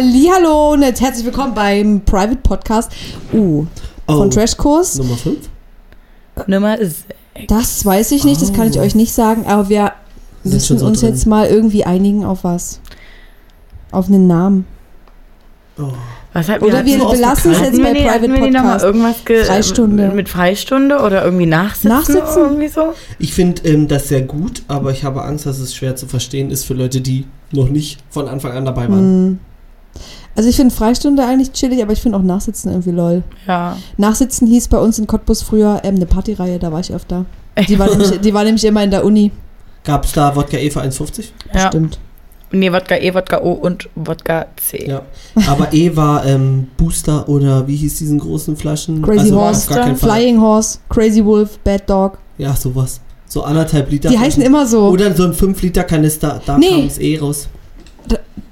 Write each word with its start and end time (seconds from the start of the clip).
hallo 0.00 0.72
und 0.72 0.82
jetzt 0.82 1.00
herzlich 1.00 1.24
willkommen 1.24 1.54
beim 1.54 2.02
Private 2.04 2.36
Podcast 2.42 2.92
uh, 3.32 3.64
von 4.06 4.26
Oh. 4.26 4.28
Trashkurs. 4.28 4.98
Nummer 4.98 5.16
5? 5.16 5.38
Nummer 6.46 6.78
ist. 6.78 7.04
Das 7.48 7.84
weiß 7.84 8.12
ich 8.12 8.24
nicht, 8.24 8.42
das 8.42 8.52
kann 8.52 8.68
ich 8.70 8.78
Oh. 8.78 8.82
euch 8.82 8.94
nicht 8.94 9.12
sagen, 9.14 9.46
aber 9.46 9.68
wir 9.70 9.92
Sind 10.44 10.52
müssen 10.54 10.66
schon 10.66 10.78
so 10.78 10.86
uns 10.86 11.00
drin. 11.00 11.10
jetzt 11.10 11.26
mal 11.26 11.46
irgendwie 11.48 11.84
einigen 11.84 12.24
auf 12.26 12.44
was. 12.44 12.80
Auf 13.90 14.08
einen 14.08 14.26
Namen. 14.26 14.66
Oh. 15.78 15.84
Was 16.34 16.50
hat, 16.50 16.60
Oder 16.60 16.84
wir 16.84 16.98
so 16.98 17.08
belassen 17.08 17.52
es 17.52 17.60
jetzt 17.60 17.78
bei 17.82 17.84
wir, 17.84 17.94
die- 17.94 18.02
Private 18.02 18.28
wir 18.32 18.40
Podcast. 18.52 18.84
irgendwas 18.84 19.24
ge 19.24 19.44
Freistunde. 19.44 20.08
mit 20.10 20.28
Freistunde 20.28 20.98
oder 20.98 21.24
irgendwie 21.24 21.46
Nachsitzen? 21.46 21.88
Nachsitzen? 21.88 22.42
Irgendwie 22.42 22.68
so? 22.68 22.92
Ich 23.18 23.32
finde 23.32 23.62
ähm, 23.66 23.88
das 23.88 24.08
sehr 24.08 24.20
gut, 24.22 24.62
aber 24.68 24.90
ich 24.90 25.04
habe 25.04 25.24
Angst, 25.24 25.46
dass 25.46 25.58
es 25.58 25.74
schwer 25.74 25.96
zu 25.96 26.06
verstehen 26.06 26.50
ist 26.50 26.64
für 26.64 26.74
Leute, 26.74 27.00
die 27.00 27.24
noch 27.52 27.70
nicht 27.70 28.00
von 28.10 28.28
Anfang 28.28 28.52
an 28.52 28.66
dabei 28.66 28.90
waren. 28.90 28.98
Hm. 28.98 29.38
Also 30.36 30.48
ich 30.48 30.56
finde 30.56 30.74
Freistunde 30.74 31.24
eigentlich 31.24 31.52
chillig, 31.52 31.82
aber 31.82 31.92
ich 31.92 32.00
finde 32.02 32.18
auch 32.18 32.22
Nachsitzen 32.22 32.70
irgendwie 32.70 32.90
lol. 32.90 33.22
Ja. 33.46 33.76
Nachsitzen 33.96 34.46
hieß 34.46 34.68
bei 34.68 34.78
uns 34.78 34.98
in 34.98 35.06
Cottbus 35.06 35.42
früher 35.42 35.80
ähm, 35.82 35.96
eine 35.96 36.06
Partyreihe, 36.06 36.58
da 36.58 36.70
war 36.70 36.80
ich 36.80 36.92
öfter. 36.92 37.24
Die 37.68 37.78
war, 37.78 37.86
nämlich, 37.90 38.20
die 38.20 38.34
war 38.34 38.44
nämlich 38.44 38.64
immer 38.64 38.84
in 38.84 38.90
der 38.90 39.04
Uni. 39.04 39.32
Gab 39.84 40.04
es 40.04 40.12
da 40.12 40.34
Wodka 40.36 40.58
E 40.58 40.70
für 40.70 40.82
1,50? 40.82 41.24
ja. 41.54 41.68
Stimmt. 41.68 41.98
Nee, 42.52 42.72
Wodka 42.72 42.96
E, 42.96 43.12
Wodka 43.12 43.40
O 43.42 43.52
und 43.52 43.88
Wodka 43.96 44.46
C. 44.56 44.86
Ja. 44.88 45.02
Aber 45.48 45.72
E 45.72 45.96
war 45.96 46.24
ähm, 46.24 46.68
Booster 46.76 47.28
oder 47.28 47.66
wie 47.66 47.74
hieß 47.74 47.98
diesen 47.98 48.20
großen 48.20 48.56
Flaschen? 48.56 49.02
Crazy 49.02 49.32
also 49.32 49.40
Horse. 49.40 49.96
Flying 49.96 50.40
Horse, 50.40 50.78
Crazy 50.88 51.24
Wolf, 51.24 51.58
Bad 51.64 51.90
Dog. 51.90 52.18
Ja, 52.38 52.54
sowas. 52.54 53.00
So 53.26 53.42
anderthalb 53.42 53.90
Liter. 53.90 54.10
Die 54.10 54.18
heißen 54.18 54.42
immer 54.42 54.64
so. 54.66 54.88
Oder 54.88 55.12
so 55.14 55.24
ein 55.24 55.34
5 55.34 55.60
Liter 55.62 55.82
Kanister, 55.82 56.40
da 56.46 56.56
Nee. 56.56 56.68
kam 56.68 56.86
es 56.86 56.98
eh 56.98 57.18
raus. 57.18 57.48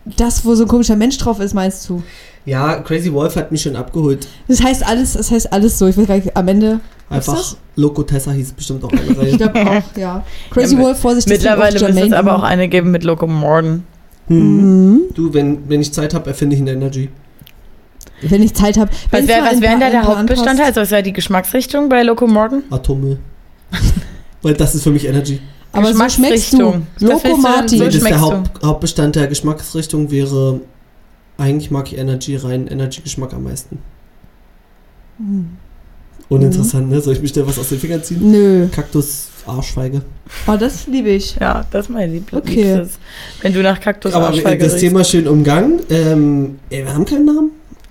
Das, 0.04 0.44
wo 0.44 0.54
so 0.54 0.64
ein 0.64 0.68
komischer 0.68 0.96
Mensch 0.96 1.16
drauf 1.18 1.40
ist, 1.40 1.54
meinst 1.54 1.88
du? 1.88 2.02
Ja, 2.44 2.76
Crazy 2.80 3.12
Wolf 3.12 3.36
hat 3.36 3.52
mich 3.52 3.62
schon 3.62 3.74
abgeholt. 3.74 4.26
Das 4.48 4.62
heißt 4.62 4.86
alles, 4.86 5.14
das 5.14 5.30
heißt 5.30 5.52
alles 5.52 5.78
so. 5.78 5.86
Ich 5.86 5.96
weiß 5.96 6.06
gar 6.06 6.16
nicht, 6.16 6.36
am 6.36 6.46
Ende. 6.48 6.80
Einfach? 7.08 7.56
Loco 7.76 8.02
Tessa 8.02 8.32
hieß 8.32 8.52
bestimmt 8.52 8.84
auch 8.84 8.92
eine 8.92 9.28
Ich 9.28 9.38
glaube 9.38 9.60
auch, 9.66 9.96
ja. 9.96 10.24
Crazy 10.50 10.76
Ja, 10.76 10.82
Wolf, 10.82 10.98
Vorsicht, 10.98 11.28
Mittlerweile 11.28 11.80
müsste 11.80 12.06
es 12.06 12.12
aber 12.12 12.36
auch 12.36 12.42
eine 12.42 12.68
geben 12.68 12.90
mit 12.90 13.04
Loco 13.04 13.26
Morden. 13.26 13.84
Hm. 14.28 14.92
Mhm. 14.92 15.00
Du, 15.14 15.32
wenn, 15.32 15.68
wenn 15.68 15.80
ich 15.80 15.92
Zeit 15.92 16.14
habe, 16.14 16.28
erfinde 16.28 16.56
ich 16.56 16.62
eine 16.62 16.72
Energy. 16.72 17.08
Wenn 18.22 18.42
ich 18.42 18.54
Zeit 18.54 18.78
habe. 18.78 18.90
Was 19.10 19.26
wäre 19.26 19.44
was 19.44 19.60
wär 19.60 19.70
denn 19.70 19.80
da 19.80 19.90
der 19.90 20.04
Hauptbestandteil? 20.04 20.66
Also 20.66 20.80
was 20.80 20.90
wäre 20.90 21.02
die 21.02 21.12
Geschmacksrichtung 21.12 21.88
bei 21.88 22.02
Loco 22.02 22.26
Morden? 22.26 22.62
Atommüll. 22.70 23.18
Weil 24.42 24.54
das 24.54 24.74
ist 24.74 24.82
für 24.82 24.90
mich 24.90 25.06
Energy. 25.06 25.40
Aber 25.74 25.92
so 25.92 26.08
schmeckst 26.08 26.52
du. 26.52 26.82
Lokomati. 27.00 27.78
so 27.78 27.84
Nee, 27.84 27.90
das 27.90 27.94
ist 27.96 28.08
der 28.08 28.20
Haupt, 28.20 28.62
Hauptbestandteil 28.62 29.22
der 29.22 29.28
Geschmacksrichtung 29.28 30.10
wäre, 30.10 30.60
eigentlich 31.38 31.70
mag 31.70 31.92
ich 31.92 31.98
Energy 31.98 32.36
rein, 32.36 32.66
Energy-Geschmack 32.66 33.32
am 33.34 33.44
meisten. 33.44 33.78
Hm. 35.18 35.50
Uninteressant, 36.28 36.88
ne? 36.88 37.00
Soll 37.00 37.14
ich 37.14 37.22
mich 37.22 37.32
da 37.32 37.46
was 37.46 37.58
aus 37.58 37.68
den 37.68 37.78
Fingern 37.78 38.02
ziehen? 38.02 38.30
Nö. 38.30 38.68
Kaktus, 38.68 39.28
Arschfeige. 39.46 40.02
Oh, 40.46 40.56
das 40.58 40.86
liebe 40.86 41.10
ich. 41.10 41.36
Ja, 41.36 41.66
das 41.70 41.86
ist 41.86 41.90
mein 41.90 42.12
Lieblings. 42.12 42.42
Okay. 42.42 42.76
Liebstes. 42.76 42.98
Wenn 43.42 43.52
du 43.52 43.62
nach 43.62 43.78
Kaktus 43.80 44.14
Aber 44.14 44.28
Arschfeige 44.28 44.64
das 44.64 44.72
riechst. 44.74 44.86
Thema 44.86 45.04
schön 45.04 45.28
umgangen. 45.28 45.80
Ähm, 45.90 46.58
ey, 46.70 46.84
wir 46.84 46.94
haben 46.94 47.04
keinen 47.04 47.26
Namen? 47.26 47.50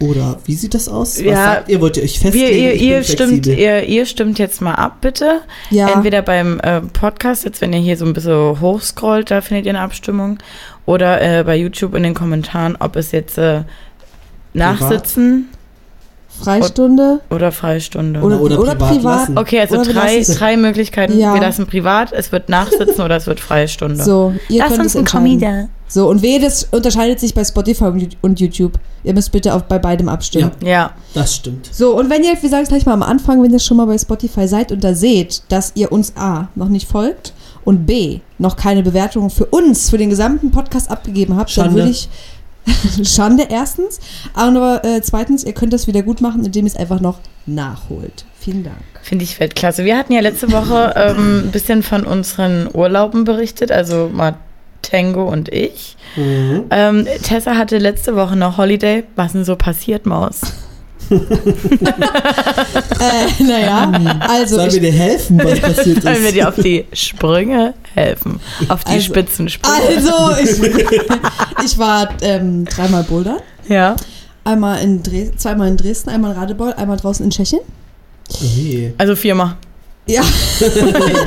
Oder 0.10 0.38
wie 0.46 0.54
sieht 0.56 0.74
das 0.74 0.88
aus? 0.88 1.18
Was 1.18 1.24
Ja, 1.24 1.36
sagt 1.36 1.70
ihr? 1.70 1.82
Wollt 1.82 1.98
ihr 1.98 2.04
euch 2.04 2.22
Wir, 2.24 2.32
festlegen? 2.32 2.60
ihr, 2.64 2.74
Ich 2.74 2.82
ihr, 2.82 2.96
bin 2.98 3.04
stimmt, 3.06 3.46
ihr, 3.48 3.84
ihr 3.84 4.06
stimmt 4.06 4.40
jetzt 4.40 4.62
mal 4.62 4.76
ab, 4.76 4.98
bitte. 5.02 5.42
Ja. 5.70 5.90
Entweder 5.90 6.22
beim 6.22 6.60
äh, 6.60 6.82
Podcast, 6.82 7.46
jetzt 7.46 7.62
wenn 7.62 7.74
ihr 7.74 7.80
hier 7.80 7.98
so 7.98 8.06
ein 8.06 8.14
bisschen 8.14 8.60
hochscrollt, 8.62 9.32
da 9.32 9.42
findet 9.42 9.66
ihr 9.66 9.72
eine 9.72 9.80
Abstimmung. 9.82 10.38
Oder 10.86 11.22
äh, 11.40 11.44
bei 11.44 11.56
YouTube 11.56 11.96
in 11.96 12.04
den 12.04 12.14
Kommentaren, 12.14 12.76
ob 12.80 12.96
es 12.96 13.12
jetzt 13.12 13.38
äh, 13.38 13.62
Nachsitzen 14.54 15.48
Freistunde. 16.42 17.22
oder 17.30 17.52
Freistunde. 17.52 18.20
Oder- 18.20 18.42
oder, 18.42 18.60
oder 18.60 18.76
privat, 18.76 19.28
privat. 19.28 19.38
okay, 19.40 19.60
also 19.60 19.76
Oder 19.76 19.88
wir 19.88 19.94
drei, 19.94 20.24
drei 20.24 20.58
Möglichkeiten. 20.58 21.18
Ja. 21.20 21.34
Wir 21.36 21.42
lassen 21.42 21.68
privat, 21.68 22.12
es 22.12 22.32
wird 22.32 22.50
Nachsitzen 22.50 23.02
oder 23.06 23.18
es 23.18 23.28
wird 23.28 23.40
Freistunde. 23.40 24.04
So, 24.04 24.34
ihr 24.50 24.60
Lass 24.60 24.70
könnt 24.70 24.82
uns 24.82 24.96
ein 24.96 25.00
entscheiden. 25.00 25.70
So, 25.94 26.10
und 26.10 26.24
wehe, 26.24 26.40
das 26.40 26.64
unterscheidet 26.72 27.20
sich 27.20 27.36
bei 27.36 27.44
Spotify 27.46 27.92
und 28.24 28.40
YouTube. 28.40 28.80
Ihr 29.04 29.14
müsst 29.14 29.32
bitte 29.32 29.54
auch 29.54 29.62
bei 29.62 29.78
beidem 29.78 30.10
abstimmen. 30.10 30.50
Ja, 30.64 30.94
Das 31.14 31.36
stimmt. 31.36 31.70
So, 31.72 31.96
und 31.96 32.10
wenn 32.10 32.24
ihr, 32.24 32.34
wir 32.42 32.50
sagen 32.50 32.64
es 32.64 32.70
gleich 32.70 32.88
mal 32.88 32.94
am 32.94 33.04
Anfang, 33.04 33.44
wenn 33.44 33.54
ihr 33.54 33.60
schon 33.60 33.78
mal 33.78 33.86
bei 33.86 34.00
Spotify 34.00 34.48
seid 34.48 34.72
und 34.72 34.84
da 34.84 34.96
seht, 34.96 35.44
dass 35.50 35.74
ihr 35.76 35.92
uns 35.92 36.14
A, 36.18 36.48
noch 36.56 36.70
nicht 36.70 36.90
folgt 36.90 37.34
und 37.64 37.86
B, 37.86 38.22
noch 38.40 38.56
keine 38.56 38.82
Bewertung 38.82 39.30
für 39.30 39.46
uns, 39.46 39.92
für 39.92 40.00
den 40.00 40.10
gesamten 40.10 40.50
Podcast 40.50 40.90
abgegeben 40.90 41.38
habt, 41.38 41.56
dann 41.56 41.66
Schande. 41.66 41.82
würde 41.82 41.92
ich. 41.92 42.10
Schande 43.08 43.46
erstens. 43.52 44.00
Aber 44.34 44.84
äh, 44.84 45.00
zweitens, 45.04 45.44
ihr 45.44 45.54
könnt 45.54 45.74
das 45.74 45.86
wieder 45.86 46.02
gut 46.02 46.22
machen, 46.22 46.44
indem 46.44 46.66
ihr 46.66 46.72
es 46.72 46.76
einfach 46.76 47.02
noch 47.02 47.20
nachholt. 47.46 48.26
Vielen 48.40 48.64
Dank. 48.64 48.78
finde 49.04 49.26
ich 49.26 49.40
Weltklasse. 49.40 49.86
Wir 49.86 49.96
hatten 49.96 50.14
ja 50.14 50.22
letzte 50.22 50.52
Woche 50.52 50.92
ähm, 50.96 51.44
ein 51.46 51.52
bisschen 51.52 51.84
von 51.84 52.04
unseren 52.04 52.68
Urlauben 52.74 53.26
berichtet, 53.26 53.72
also 53.72 54.10
mal 54.12 54.38
Tango 54.84 55.24
und 55.24 55.50
ich. 55.50 55.96
Mhm. 56.16 56.66
Ähm, 56.70 57.08
Tessa 57.24 57.56
hatte 57.56 57.80
letzte 57.80 58.16
Woche 58.16 58.36
noch 58.36 58.58
Holiday. 58.58 59.04
Was 59.16 59.32
denn 59.32 59.44
so 59.46 59.56
passiert, 59.56 60.06
Maus? 60.06 60.42
Äh, 63.00 63.44
naja, 63.44 63.92
also 64.22 64.56
Sollen 64.56 64.72
wir 64.72 64.84
ich, 64.84 64.92
dir 64.92 64.98
helfen, 64.98 65.42
was 65.44 65.60
passiert 65.62 66.02
Sollen 66.02 66.22
wir 66.22 66.28
ist? 66.30 66.36
dir 66.36 66.48
auf 66.50 66.56
die 66.56 66.86
Sprünge 66.94 67.74
helfen? 67.94 68.40
Auf 68.70 68.84
die 68.84 68.94
Also- 68.94 69.06
spitzen 69.14 69.50
Sprünge. 69.50 69.78
also 69.88 70.32
ich, 70.42 70.62
ich 71.66 71.78
war 71.78 72.10
ähm, 72.22 72.66
dreimal 72.66 73.04
bouldern. 73.04 73.40
Ja. 73.68 73.96
Einmal 74.46 74.82
in 74.82 75.04
Dres 75.04 75.32
zweimal 75.38 75.68
in 75.70 75.78
Dresden, 75.78 76.10
einmal 76.10 76.32
in 76.34 76.38
Radebeul, 76.40 76.74
einmal 76.74 76.98
draußen 76.98 77.24
in 77.26 77.32
Tschechien. 77.32 77.62
Okay. 78.34 78.94
Also 78.98 79.16
viermal. 79.16 79.56
Ja, 80.06 80.22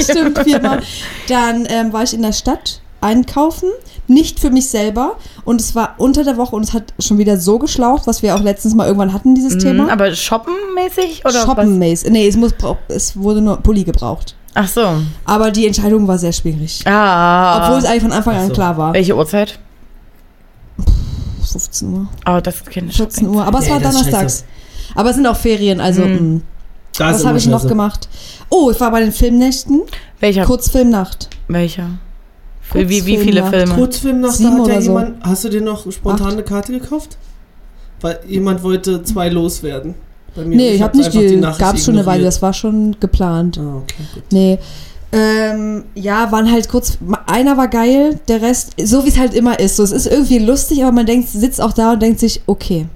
stimmt, 0.00 0.38
viermal. 0.44 0.80
Dann 1.28 1.66
ähm, 1.70 1.92
war 1.92 2.02
ich 2.02 2.12
in 2.12 2.22
der 2.22 2.32
Stadt 2.32 2.80
einkaufen, 3.06 3.68
nicht 4.08 4.38
für 4.40 4.50
mich 4.50 4.68
selber. 4.68 5.16
Und 5.44 5.60
es 5.60 5.74
war 5.74 5.94
unter 5.98 6.22
der 6.24 6.36
Woche 6.36 6.54
und 6.54 6.62
es 6.62 6.72
hat 6.74 6.92
schon 6.98 7.18
wieder 7.18 7.38
so 7.38 7.58
geschlaucht, 7.58 8.06
was 8.06 8.22
wir 8.22 8.34
auch 8.36 8.42
letztens 8.42 8.74
mal 8.74 8.86
irgendwann 8.86 9.12
hatten, 9.12 9.34
dieses 9.34 9.54
Mhm, 9.54 9.58
Thema. 9.60 9.92
aber 9.92 10.14
shoppenmäßig 10.14 11.24
oder 11.24 11.44
Shoppen 11.44 11.78
Maze. 11.78 12.10
Nee, 12.10 12.26
es, 12.28 12.36
muss, 12.36 12.52
es 12.88 13.16
wurde 13.16 13.40
nur 13.40 13.56
Pulli 13.58 13.84
gebraucht. 13.84 14.34
Ach 14.54 14.68
so. 14.68 14.86
Aber 15.24 15.50
die 15.50 15.66
Entscheidung 15.66 16.06
war 16.08 16.18
sehr 16.18 16.32
schwierig. 16.32 16.82
Ah. 16.86 17.64
Obwohl 17.66 17.78
es 17.78 17.84
eigentlich 17.84 18.02
von 18.02 18.12
Anfang 18.12 18.36
an 18.36 18.48
so. 18.48 18.54
klar 18.54 18.76
war. 18.78 18.94
Welche 18.94 19.14
Uhrzeit? 19.16 19.58
15 21.42 21.92
Uhr. 21.92 22.08
Oh, 22.26 22.40
das 22.42 22.64
kenne 22.64 22.88
ich 22.90 22.96
14 22.96 23.28
Uhr. 23.28 23.44
Aber 23.44 23.58
es 23.60 23.66
Ja, 23.68 23.74
war 23.74 23.80
donnerstags. 23.80 24.44
Aber 24.94 25.10
es 25.10 25.16
sind 25.16 25.26
auch 25.26 25.36
Ferien, 25.36 25.80
also 25.80 26.02
Mhm. 26.02 26.42
ist 26.92 27.00
was 27.00 27.24
habe 27.26 27.38
ich 27.38 27.46
noch 27.46 27.66
gemacht? 27.68 28.08
Oh, 28.48 28.70
ich 28.70 28.80
war 28.80 28.90
bei 28.90 29.00
den 29.00 29.12
Filmnächten. 29.12 29.82
Welcher? 30.20 30.44
Kurzfilmnacht. 30.44 31.28
Welcher? 31.48 31.90
Wie, 32.72 32.88
wie, 32.88 33.06
wie 33.06 33.18
viele. 33.18 33.44
Filme? 33.44 33.74
Kurzfilm 33.74 34.20
nach 34.20 34.32
Sieben 34.32 34.56
da 34.56 34.62
hat 34.62 34.68
ja 34.68 34.80
so. 34.80 34.88
jemand. 34.88 35.24
Hast 35.24 35.44
du 35.44 35.48
dir 35.48 35.60
noch 35.60 35.90
spontan 35.90 36.26
Acht. 36.26 36.32
eine 36.34 36.42
Karte 36.42 36.72
gekauft? 36.72 37.16
Weil 38.00 38.20
jemand 38.26 38.62
wollte 38.62 39.02
zwei 39.02 39.28
loswerden. 39.28 39.94
Bei 40.34 40.44
mir. 40.44 40.56
Nee, 40.56 40.70
ich 40.74 40.82
habe 40.82 40.98
hab's 40.98 41.14
nicht 41.14 41.30
die, 41.30 41.36
Nachricht 41.36 41.60
gab 41.60 41.76
es 41.76 41.84
schon 41.84 41.96
eine 41.96 42.06
Weile, 42.06 42.24
das 42.24 42.42
war 42.42 42.52
schon 42.52 42.96
geplant. 43.00 43.58
Ah, 43.58 43.78
okay, 43.78 44.02
gut. 44.14 44.24
Nee. 44.30 44.58
Ähm, 45.12 45.84
ja, 45.94 46.30
waren 46.30 46.50
halt 46.50 46.68
kurz. 46.68 46.98
Einer 47.26 47.56
war 47.56 47.68
geil, 47.68 48.20
der 48.28 48.42
Rest, 48.42 48.74
so 48.82 49.04
wie 49.04 49.08
es 49.08 49.18
halt 49.18 49.32
immer 49.32 49.58
ist. 49.58 49.76
So, 49.76 49.82
es 49.82 49.92
ist 49.92 50.06
irgendwie 50.06 50.38
lustig, 50.38 50.82
aber 50.82 50.92
man 50.92 51.06
denkt, 51.06 51.28
sitzt 51.28 51.60
auch 51.60 51.72
da 51.72 51.92
und 51.92 52.02
denkt 52.02 52.20
sich, 52.20 52.42
okay, 52.46 52.86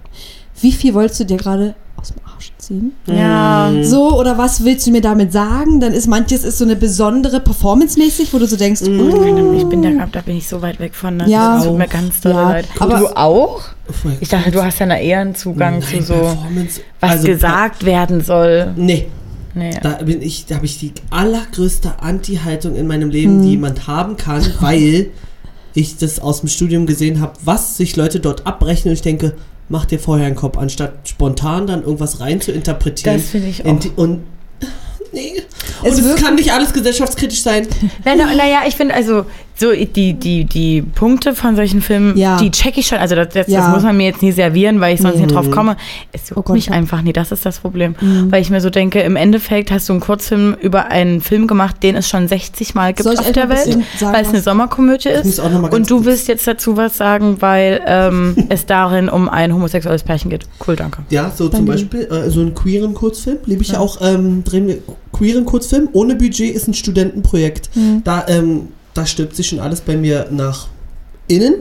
wie 0.61 0.73
viel 0.73 0.93
wolltest 0.93 1.21
du 1.21 1.25
dir 1.25 1.39
gerade 1.39 1.75
aus 2.01 2.09
dem 2.09 2.17
Arsch 2.25 2.53
ziehen? 2.59 2.93
Ja. 3.07 3.71
Mhm. 3.73 3.85
So, 3.85 4.19
oder 4.19 4.39
was 4.39 4.65
willst 4.65 4.87
du 4.87 4.91
mir 4.91 5.01
damit 5.01 5.33
sagen? 5.33 5.81
Dann 5.81 5.93
ist 5.93 6.07
manches 6.07 6.45
ist 6.45 6.59
so 6.59 6.65
eine 6.65 6.77
besondere 6.77 7.41
Performance-mäßig, 7.41 8.33
wo 8.33 8.39
du 8.39 8.47
so 8.47 8.57
denkst, 8.57 8.83
Mhm. 8.83 9.01
oh, 9.01 9.55
Ich 9.57 9.65
bin 9.65 9.83
da, 9.83 10.07
da 10.11 10.21
bin 10.23 10.37
ich 10.37 10.49
so 10.49 10.63
weit 10.63 10.79
weg 10.81 10.95
von. 10.95 11.19
Das 11.19 11.29
Ja. 11.29 11.61
tut 11.63 11.77
mir 11.77 11.89
ganz 11.89 12.21
doll 12.21 12.33
Ja, 12.33 12.49
leid. 12.51 12.67
aber- 12.79 12.99
du 12.99 13.17
auch? 13.17 13.61
Voll 13.91 14.13
Ich 14.21 14.29
dachte, 14.29 14.51
du 14.51 14.63
hast 14.63 14.79
ja 14.79 14.87
da 14.87 14.97
eher 14.97 15.21
einen 15.21 15.35
Zugang 15.35 15.81
Nein, 15.81 15.83
zu 15.83 16.03
so, 16.03 16.15
Performance. 16.15 16.81
was 17.01 17.11
Also, 17.11 17.27
gesagt 17.27 17.85
werden 17.85 18.21
soll. 18.23 18.73
Nee, 18.77 19.09
Nee. 19.55 19.71
da 19.83 19.95
bin 20.05 20.23
ich, 20.23 20.47
da 20.47 20.55
habe 20.57 20.67
ich 20.67 20.79
die 20.79 20.93
allergrößte 21.11 22.01
Anti-Haltung 22.01 22.77
in 22.77 22.87
meinem 22.87 23.11
Leben, 23.11 23.37
Hm. 23.39 23.43
die 23.43 23.51
jemand 23.51 23.87
haben 23.89 24.17
kann, 24.17 24.43
weil 24.61 25.09
ich 25.75 25.97
das 25.99 26.19
aus 26.21 26.41
dem 26.41 26.49
Studium 26.49 26.87
gesehen 26.87 27.21
habe, 27.21 27.33
was 27.45 27.77
sich 27.77 27.97
Leute 27.97 28.21
dort 28.21 28.47
abrechnen 28.47 28.91
und 28.93 28.95
ich 28.95 29.03
denke, 29.03 29.35
mach 29.71 29.87
dir 29.87 29.99
vorher 29.99 30.27
einen 30.27 30.37
Kopf, 30.37 30.59
anstatt 30.59 31.09
spontan 31.09 31.67
dann 31.67 31.83
irgendwas 31.83 32.21
rein 32.21 32.41
zu 32.41 32.53
interpretieren. 32.53 33.17
Das 33.17 33.31
finde 33.31 33.49
ich 33.49 33.65
auch. 33.65 33.79
die, 33.79 33.91
und 33.97 34.25
nee. 35.13 35.43
Es 35.83 35.99
und 35.99 36.05
es 36.05 36.17
kann 36.17 36.35
nicht 36.35 36.53
alles 36.53 36.73
gesellschaftskritisch 36.73 37.43
sein. 37.43 37.67
Naja, 38.05 38.27
naja, 38.35 38.61
ich 38.67 38.77
finde, 38.77 38.95
also 38.95 39.25
so 39.61 39.73
die, 39.73 40.15
die, 40.15 40.45
die 40.45 40.83
Punkte 40.83 41.35
von 41.35 41.55
solchen 41.55 41.81
Filmen, 41.83 42.17
Ja. 42.17 42.39
die 42.39 42.51
check 42.51 42.79
ich 42.79 42.87
schon. 42.87 42.99
Also 42.99 43.15
das, 43.15 43.29
das, 43.29 43.47
Ja. 43.49 43.61
das 43.61 43.69
muss 43.75 43.83
man 43.83 43.97
mir 43.97 44.07
jetzt 44.07 44.23
nie 44.23 44.33
servieren, 44.33 44.81
weil 44.81 44.95
ich 44.95 45.01
sonst 45.01 45.17
Nee. 45.17 45.23
nicht 45.23 45.35
drauf 45.35 45.51
komme. 45.51 45.77
Es 46.13 46.31
juckt 46.31 46.39
Oh 46.39 46.43
Gott, 46.43 46.57
mich 46.57 46.67
ja. 46.67 46.73
einfach 46.73 47.03
nie. 47.03 47.13
Das 47.13 47.31
ist 47.31 47.45
das 47.47 47.59
Problem. 47.59 47.95
Mhm. 48.01 48.33
Weil 48.33 48.43
ich 48.43 48.51
mir 48.51 48.61
so 48.61 48.71
denke, 48.71 49.01
im 49.01 49.17
Endeffekt 49.17 49.71
hast 49.71 49.89
du 49.89 49.93
einen 49.93 50.01
Kurzfilm 50.01 50.55
über 50.61 50.87
einen 50.87 51.21
Film 51.21 51.47
gemacht, 51.47 51.77
den 51.83 51.95
es 51.97 52.09
schon 52.09 52.27
60 52.27 52.75
Mal 52.75 52.95
gibt 52.95 53.09
auf 53.09 53.33
der 53.33 53.49
Welt, 53.49 53.65
sagen, 53.99 54.13
weil 54.15 54.23
es 54.23 54.29
eine 54.31 54.41
Sommerkomödie 54.41 55.11
ist. 55.11 55.39
Und 55.39 55.91
du 55.91 56.05
willst 56.05 56.27
jetzt 56.29 56.47
dazu 56.47 56.77
was 56.77 56.97
sagen, 56.97 57.37
weil 57.41 57.81
ähm, 57.87 58.35
es 58.49 58.67
darin 58.67 59.09
um 59.09 59.29
ein 59.29 59.53
homosexuelles 59.53 60.03
Pärchen 60.03 60.31
geht. 60.31 60.47
Cool, 60.67 60.77
danke. 60.77 61.03
Ja, 61.11 61.31
so 61.31 61.49
zum 61.49 61.67
Danke. 61.67 61.73
Beispiel 61.73 62.01
äh, 62.11 62.31
so 62.31 62.41
einen 62.41 62.55
queeren 62.55 62.95
Kurzfilm, 62.95 63.39
liebe 63.47 63.63
ich 63.63 63.73
ja 63.73 63.79
auch, 63.79 63.99
ähm, 64.01 64.43
drehen 64.45 64.67
wir 64.69 64.79
queeren 65.13 65.45
Kurzfilm 65.45 65.89
ohne 65.93 66.15
Budget 66.15 66.55
ist 66.55 66.69
ein 66.69 66.75
Studentenprojekt. 66.75 67.71
Mhm. 67.75 68.03
Da, 68.05 68.25
ähm, 68.29 68.69
da 68.95 69.07
stirbt 69.07 69.37
sich 69.37 69.49
schon 69.49 69.61
alles 69.61 69.81
bei 69.81 69.97
mir 69.97 70.27
nach 70.31 70.69
innen, 71.29 71.55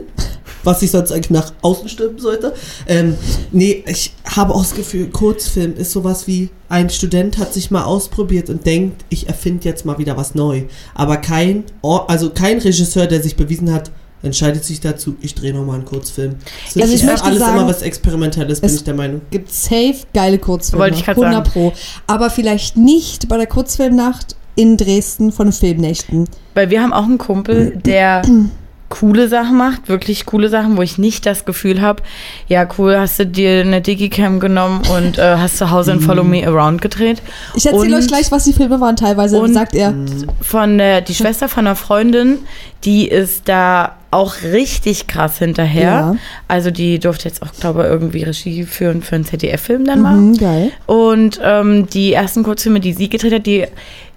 was 0.64 0.82
ich 0.82 0.90
sonst 0.90 1.12
eigentlich 1.12 1.30
nach 1.30 1.52
außen 1.62 1.88
stirben 1.88 2.18
sollte. 2.18 2.52
Ähm, 2.88 3.14
nee, 3.52 3.84
ich 3.86 4.12
habe 4.24 4.52
auch 4.54 4.62
das 4.62 4.74
Gefühl, 4.74 5.06
Kurzfilm 5.10 5.74
ist 5.76 5.92
sowas 5.92 6.26
wie 6.26 6.50
ein 6.68 6.90
Student 6.90 7.38
hat 7.38 7.54
sich 7.54 7.70
mal 7.70 7.84
ausprobiert 7.84 8.50
und 8.50 8.66
denkt, 8.66 9.04
ich 9.10 9.28
erfinde 9.28 9.64
jetzt 9.68 9.84
mal 9.86 9.98
wieder 9.98 10.16
was 10.16 10.34
neu. 10.34 10.62
Aber 10.94 11.16
kein, 11.18 11.64
also 11.82 12.30
kein 12.30 12.58
Regisseur, 12.58 13.06
der 13.06 13.22
sich 13.22 13.36
bewiesen 13.36 13.72
hat, 13.72 13.90
entscheidet 14.22 14.64
sich 14.64 14.80
dazu, 14.80 15.16
ich 15.22 15.34
drehe 15.34 15.54
nochmal 15.54 15.76
einen 15.76 15.84
Kurzfilm. 15.86 16.34
Das 16.66 16.76
ist 16.76 16.82
Also 16.82 16.94
ich 16.94 17.02
möchte 17.04 17.24
alles 17.24 17.38
sagen, 17.38 17.56
immer 17.58 17.68
was 17.68 17.82
Experimentelles, 17.82 18.60
bin 18.60 18.68
es- 18.70 18.76
ich 18.76 18.84
der 18.84 18.94
Meinung. 18.94 19.20
gibt 19.30 19.50
safe 19.52 19.94
geile 20.12 20.38
Kurzfilme. 20.38 20.82
Wollte 20.84 20.98
ich 20.98 21.04
grad 21.04 21.16
100 21.16 21.50
Pro. 21.50 21.72
Aber 22.06 22.28
vielleicht 22.28 22.76
nicht 22.76 23.28
bei 23.28 23.36
der 23.38 23.46
Kurzfilmnacht 23.46 24.36
in 24.60 24.76
Dresden 24.76 25.32
von 25.32 25.52
Filmnächten. 25.52 26.28
Weil 26.54 26.70
wir 26.70 26.82
haben 26.82 26.92
auch 26.92 27.04
einen 27.04 27.18
Kumpel, 27.18 27.78
der 27.84 28.22
coole 28.90 29.28
Sachen 29.28 29.56
macht, 29.56 29.88
wirklich 29.88 30.26
coole 30.26 30.48
Sachen, 30.48 30.76
wo 30.76 30.82
ich 30.82 30.98
nicht 30.98 31.24
das 31.24 31.44
Gefühl 31.44 31.80
habe, 31.80 32.02
ja 32.48 32.68
cool, 32.76 32.98
hast 32.98 33.20
du 33.20 33.26
dir 33.26 33.60
eine 33.60 33.80
Digicam 33.80 34.40
genommen 34.40 34.82
und 34.94 35.16
äh, 35.16 35.36
hast 35.36 35.58
zu 35.58 35.70
Hause 35.70 35.92
ein 35.92 36.00
Follow 36.00 36.24
Me 36.24 36.44
Around 36.46 36.82
gedreht. 36.82 37.22
Ich 37.54 37.66
erzähle 37.66 37.96
euch 37.96 38.08
gleich, 38.08 38.32
was 38.32 38.44
die 38.44 38.52
Filme 38.52 38.80
waren 38.80 38.96
teilweise, 38.96 39.38
Und- 39.40 39.54
sagt 39.54 39.74
er. 39.76 39.94
Von 40.40 40.76
der, 40.78 41.02
die 41.02 41.14
Schwester 41.14 41.48
von 41.48 41.66
einer 41.68 41.76
Freundin, 41.76 42.38
die 42.84 43.06
ist 43.06 43.48
da 43.48 43.94
auch 44.10 44.42
richtig 44.42 45.06
krass 45.06 45.38
hinterher. 45.38 45.82
Ja. 45.90 46.16
Also 46.48 46.72
die 46.72 46.98
durfte 46.98 47.28
jetzt 47.28 47.42
auch, 47.42 47.52
glaube 47.60 47.82
ich, 47.82 47.86
irgendwie 47.86 48.24
Regie 48.24 48.64
führen 48.64 49.02
für 49.02 49.14
einen 49.14 49.24
ZDF-Film 49.24 49.84
dann 49.84 50.02
mal. 50.02 50.16
Mhm, 50.16 50.36
geil. 50.36 50.72
Und 50.86 51.40
ähm, 51.44 51.86
die 51.90 52.12
ersten 52.12 52.42
Kurzfilme, 52.42 52.80
die 52.80 52.92
sie 52.92 53.08
gedreht 53.08 53.32
hat, 53.34 53.46
die, 53.46 53.66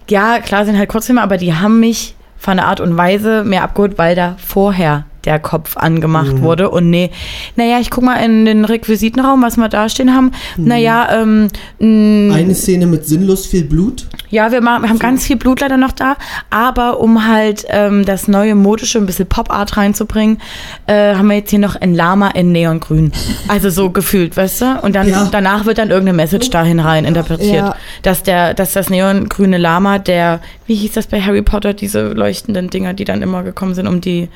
ja, 0.09 0.39
klar 0.39 0.65
sind 0.65 0.77
halt 0.77 0.89
Kurzfilme, 0.89 1.21
aber 1.21 1.37
die 1.37 1.53
haben 1.53 1.79
mich 1.79 2.15
von 2.37 2.57
der 2.57 2.67
Art 2.67 2.79
und 2.81 2.97
Weise 2.97 3.43
mehr 3.43 3.63
abgeholt, 3.63 3.97
weil 3.97 4.15
da 4.15 4.35
vorher 4.37 5.05
der 5.25 5.39
Kopf 5.39 5.77
angemacht 5.77 6.41
wurde. 6.41 6.69
Und 6.69 6.89
nee, 6.89 7.09
naja, 7.55 7.79
ich 7.79 7.89
guck 7.89 8.03
mal 8.03 8.15
in 8.23 8.45
den 8.45 8.65
Requisitenraum, 8.65 9.41
was 9.41 9.57
wir 9.57 9.69
da 9.69 9.87
stehen 9.89 10.13
haben. 10.13 10.31
Naja, 10.57 11.07
ähm, 11.21 11.47
Eine 11.79 12.55
Szene 12.55 12.85
mit 12.85 13.05
sinnlos 13.05 13.45
viel 13.45 13.63
Blut. 13.63 14.07
ja, 14.29 14.51
wir, 14.51 14.61
machen, 14.61 14.83
wir 14.83 14.89
haben 14.89 14.99
ganz 14.99 15.25
viel 15.25 15.35
Blut 15.37 15.61
leider 15.61 15.77
noch 15.77 15.91
da, 15.91 16.15
aber 16.49 16.99
um 16.99 17.27
halt 17.27 17.65
ähm, 17.69 18.05
das 18.05 18.27
neue 18.27 18.55
modische, 18.55 18.97
ein 18.99 19.05
bisschen 19.05 19.27
Pop-Art 19.27 19.77
reinzubringen, 19.77 20.39
äh, 20.87 21.15
haben 21.15 21.27
wir 21.27 21.35
jetzt 21.37 21.49
hier 21.51 21.59
noch 21.59 21.75
ein 21.75 21.93
Lama 21.93 22.29
in 22.29 22.51
Neongrün. 22.51 23.11
Also 23.47 23.69
so 23.69 23.89
gefühlt, 23.89 24.35
weißt 24.35 24.61
du? 24.61 24.79
Und 24.81 24.95
dann 24.95 25.07
Ja. 25.07 25.27
danach 25.31 25.65
wird 25.65 25.77
dann 25.77 25.89
irgendeine 25.89 26.15
Message 26.17 26.49
dahin 26.49 26.79
rein 26.79 27.05
interpretiert. 27.05 27.53
Ja. 27.53 27.75
Dass 28.01 28.23
der, 28.23 28.53
dass 28.53 28.73
das 28.73 28.89
neongrüne 28.89 29.57
Lama, 29.57 29.99
der, 29.99 30.39
wie 30.67 30.75
hieß 30.75 30.93
das 30.93 31.07
bei 31.07 31.21
Harry 31.21 31.41
Potter, 31.41 31.73
diese 31.73 32.09
leuchtenden 32.13 32.69
Dinger, 32.69 32.93
die 32.93 33.05
dann 33.05 33.21
immer 33.21 33.43
gekommen 33.43 33.73
sind, 33.75 33.87
um 33.87 34.01
die, 34.01 34.29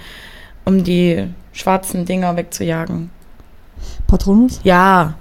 um 0.67 0.83
die 0.83 1.25
schwarzen 1.53 2.05
Dinger 2.05 2.35
wegzujagen. 2.35 3.09
Patronus? 4.07 4.59
Ja. 4.63 5.15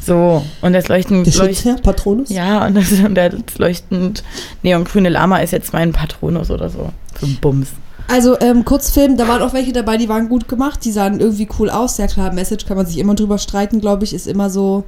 So. 0.00 0.44
Und 0.62 0.72
das 0.72 0.88
leuchtend, 0.88 1.26
Der 1.26 1.34
leucht, 1.34 1.56
Schutzherr, 1.58 1.76
Patronus. 1.82 2.30
ja, 2.30 2.66
und, 2.66 2.74
das, 2.74 2.90
und 2.92 3.14
das 3.14 3.32
leuchtend 3.58 4.24
neongrüne 4.62 5.08
Lama 5.10 5.38
ist 5.38 5.52
jetzt 5.52 5.72
mein 5.72 5.92
Patronus 5.92 6.50
oder 6.50 6.70
so. 6.70 6.88
Für 7.14 7.26
einen 7.26 7.36
Bums. 7.40 7.68
Also 8.08 8.40
ähm, 8.40 8.64
Kurzfilm, 8.64 9.16
da 9.16 9.28
waren 9.28 9.42
auch 9.42 9.52
welche 9.52 9.72
dabei, 9.72 9.96
die 9.96 10.08
waren 10.08 10.28
gut 10.28 10.48
gemacht, 10.48 10.84
die 10.84 10.90
sahen 10.90 11.20
irgendwie 11.20 11.48
cool 11.58 11.70
aus. 11.70 11.98
Ja 11.98 12.06
klar, 12.08 12.32
Message 12.32 12.66
kann 12.66 12.76
man 12.76 12.86
sich 12.86 12.98
immer 12.98 13.14
drüber 13.14 13.38
streiten, 13.38 13.80
glaube 13.80 14.04
ich, 14.04 14.12
ist 14.14 14.26
immer 14.26 14.50
so, 14.50 14.84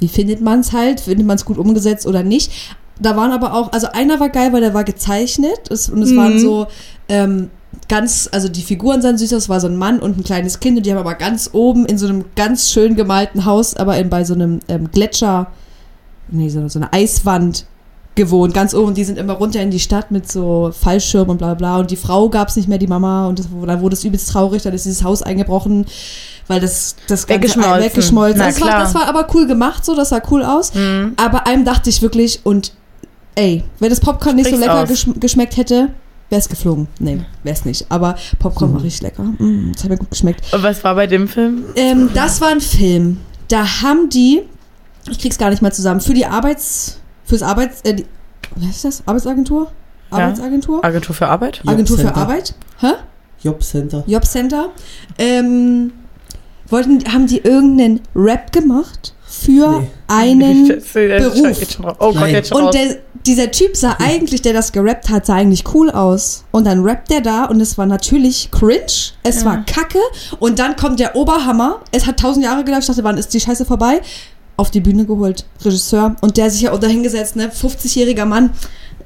wie 0.00 0.08
findet 0.08 0.42
man 0.42 0.60
es 0.60 0.72
halt? 0.72 1.00
Findet 1.00 1.26
man 1.26 1.36
es 1.36 1.44
gut 1.46 1.56
umgesetzt 1.56 2.06
oder 2.06 2.22
nicht? 2.22 2.52
Da 3.00 3.16
waren 3.16 3.30
aber 3.32 3.54
auch, 3.54 3.72
also 3.72 3.86
einer 3.92 4.20
war 4.20 4.28
geil, 4.28 4.52
weil 4.52 4.60
der 4.60 4.74
war 4.74 4.84
gezeichnet 4.84 5.70
es, 5.70 5.88
und 5.88 6.02
es 6.02 6.10
Mhm. 6.10 6.16
waren 6.16 6.38
so 6.38 6.66
ähm, 7.08 7.50
ganz, 7.88 8.28
also 8.32 8.48
die 8.48 8.62
Figuren 8.62 9.02
sahen 9.02 9.18
süß 9.18 9.32
aus, 9.34 9.44
es 9.44 9.48
war 9.48 9.60
so 9.60 9.68
ein 9.68 9.76
Mann 9.76 10.00
und 10.00 10.18
ein 10.18 10.24
kleines 10.24 10.60
Kind 10.60 10.76
und 10.76 10.86
die 10.86 10.90
haben 10.90 10.98
aber 10.98 11.14
ganz 11.14 11.50
oben 11.52 11.86
in 11.86 11.98
so 11.98 12.06
einem 12.06 12.24
ganz 12.34 12.70
schön 12.70 12.96
gemalten 12.96 13.44
Haus, 13.44 13.76
aber 13.76 13.96
in, 13.98 14.10
bei 14.10 14.24
so 14.24 14.34
einem 14.34 14.60
ähm, 14.68 14.90
Gletscher, 14.90 15.48
nee, 16.28 16.48
so, 16.48 16.68
so 16.68 16.78
eine 16.78 16.92
Eiswand 16.92 17.66
gewohnt, 18.16 18.54
ganz 18.54 18.74
oben. 18.74 18.88
Und 18.88 18.96
die 18.96 19.04
sind 19.04 19.18
immer 19.18 19.34
runter 19.34 19.60
in 19.60 19.70
die 19.70 19.78
Stadt 19.78 20.10
mit 20.10 20.30
so 20.30 20.72
Fallschirm 20.72 21.28
und 21.28 21.38
bla 21.38 21.54
bla. 21.54 21.78
Und 21.78 21.90
die 21.90 21.96
Frau 21.96 22.28
gab 22.28 22.48
es 22.48 22.56
nicht 22.56 22.66
mehr, 22.68 22.78
die 22.78 22.88
Mama. 22.88 23.28
Und 23.28 23.38
das, 23.38 23.46
dann 23.64 23.80
wurde 23.80 23.94
es 23.94 24.04
übelst 24.04 24.30
traurig. 24.30 24.62
Dann 24.62 24.72
ist 24.72 24.86
dieses 24.86 25.04
Haus 25.04 25.22
eingebrochen, 25.22 25.86
weil 26.48 26.58
das, 26.58 26.96
das 27.06 27.28
Weggeschmolzen. 27.28 27.84
weggeschmolzen. 27.84 28.38
Na 28.40 28.46
Das 28.46 28.60
war, 28.60 28.80
das 28.80 28.94
war 28.94 29.06
aber 29.08 29.28
cool 29.34 29.46
gemacht, 29.46 29.84
so, 29.84 29.94
das 29.94 30.08
sah 30.08 30.20
cool 30.30 30.42
aus. 30.42 30.74
Mhm. 30.74 31.12
Aber 31.16 31.46
einem 31.46 31.64
dachte 31.64 31.90
ich 31.90 32.02
wirklich, 32.02 32.40
und 32.44 32.72
ey, 33.36 33.62
wenn 33.78 33.90
das 33.90 34.00
Popcorn 34.00 34.34
nicht 34.34 34.46
so 34.46 34.56
Sprich's 34.56 34.66
lecker 34.66 34.82
aus. 34.82 34.88
geschm 34.88 35.20
geschmeckt 35.20 35.56
hätte, 35.56 35.90
wäre 36.30 36.40
es 36.40 36.48
geflogen. 36.48 36.88
Nee, 36.98 37.20
wäre 37.42 37.54
es 37.56 37.64
nicht. 37.64 37.86
Aber 37.90 38.16
Popcorn 38.38 38.74
war 38.74 38.82
richtig 38.82 39.02
lecker. 39.02 39.22
Mm, 39.22 39.72
das 39.74 39.84
hat 39.84 39.90
mir 39.90 39.96
gut 39.98 40.10
geschmeckt. 40.10 40.52
Und 40.52 40.62
was 40.62 40.82
war 40.84 40.94
bei 40.94 41.06
dem 41.06 41.28
Film? 41.28 41.64
Ähm, 41.76 42.10
das 42.14 42.40
war 42.40 42.48
ein 42.48 42.60
Film. 42.60 43.18
Da 43.48 43.82
haben 43.82 44.08
die, 44.10 44.42
ich 45.10 45.18
krieg's 45.18 45.38
gar 45.38 45.50
nicht 45.50 45.62
mal 45.62 45.72
zusammen, 45.72 46.00
für 46.00 46.14
die 46.14 46.26
Arbeits, 46.26 46.98
fürs 47.24 47.42
Arbeits, 47.42 47.80
äh, 47.82 47.94
die, 47.94 48.06
was 48.56 48.70
ist 48.76 48.84
das? 48.84 49.02
Arbeitsagentur? 49.06 49.70
Ja. 50.10 50.18
Arbeitsagentur? 50.18 50.84
Agentur 50.84 51.14
für 51.14 51.26
Arbeit? 51.28 51.62
Agentur 51.66 51.96
für 51.96 52.02
Jobcenter. 52.04 52.20
Arbeit? 52.22 52.54
Hä? 52.80 52.92
Jobcenter. 53.42 54.04
Jobcenter. 54.06 54.68
Ähm, 55.18 55.92
wollten, 56.68 57.04
haben 57.12 57.26
die 57.26 57.38
irgendeinen 57.38 58.00
Rap 58.14 58.50
gemacht 58.52 59.14
für 59.24 59.80
Nee. 59.80 59.88
einen 60.08 60.68
Das- 60.68 60.78
das- 60.84 60.92
das- 60.94 61.34
Beruf. 61.42 61.60
jetzt 61.60 61.72
schon 61.74 61.84
raus. 61.84 61.96
Oh 62.00 62.06
Gott, 62.12 62.14
Nein. 62.20 62.34
jetzt 62.34 62.48
schon 62.48 62.64
Und 62.64 62.74
der, 62.74 62.96
dieser 63.26 63.50
Typ 63.50 63.76
sah 63.76 63.96
eigentlich, 63.98 64.42
der 64.42 64.52
das 64.52 64.72
gerappt 64.72 65.08
hat, 65.10 65.26
sah 65.26 65.34
eigentlich 65.34 65.64
cool 65.74 65.90
aus. 65.90 66.44
Und 66.52 66.64
dann 66.66 66.82
rappt 66.84 67.10
der 67.10 67.20
da 67.20 67.44
und 67.46 67.60
es 67.60 67.76
war 67.76 67.86
natürlich 67.86 68.50
cringe, 68.50 68.86
es 69.22 69.40
Ja. 69.40 69.44
war 69.44 69.64
kacke. 69.64 69.98
Und 70.38 70.58
dann 70.58 70.76
kommt 70.76 71.00
der 71.00 71.16
Oberhammer. 71.16 71.80
Es 71.92 72.06
hat 72.06 72.18
tausend 72.20 72.44
Jahre 72.44 72.64
gedauert. 72.64 72.82
Ich 72.82 72.86
dachte, 72.88 73.04
wann 73.04 73.18
ist 73.18 73.32
die 73.34 73.40
Scheiße 73.40 73.64
vorbei? 73.64 74.00
Auf 74.56 74.70
die 74.70 74.80
Bühne 74.80 75.04
geholt, 75.04 75.44
Regisseur. 75.64 76.16
Und 76.22 76.36
der 76.36 76.50
sich 76.50 76.62
ja 76.62 76.72
auch 76.72 76.78
dahingesetzt, 76.78 77.36
ne? 77.36 77.50
50-jähriger 77.50 78.24
Mann. 78.24 78.50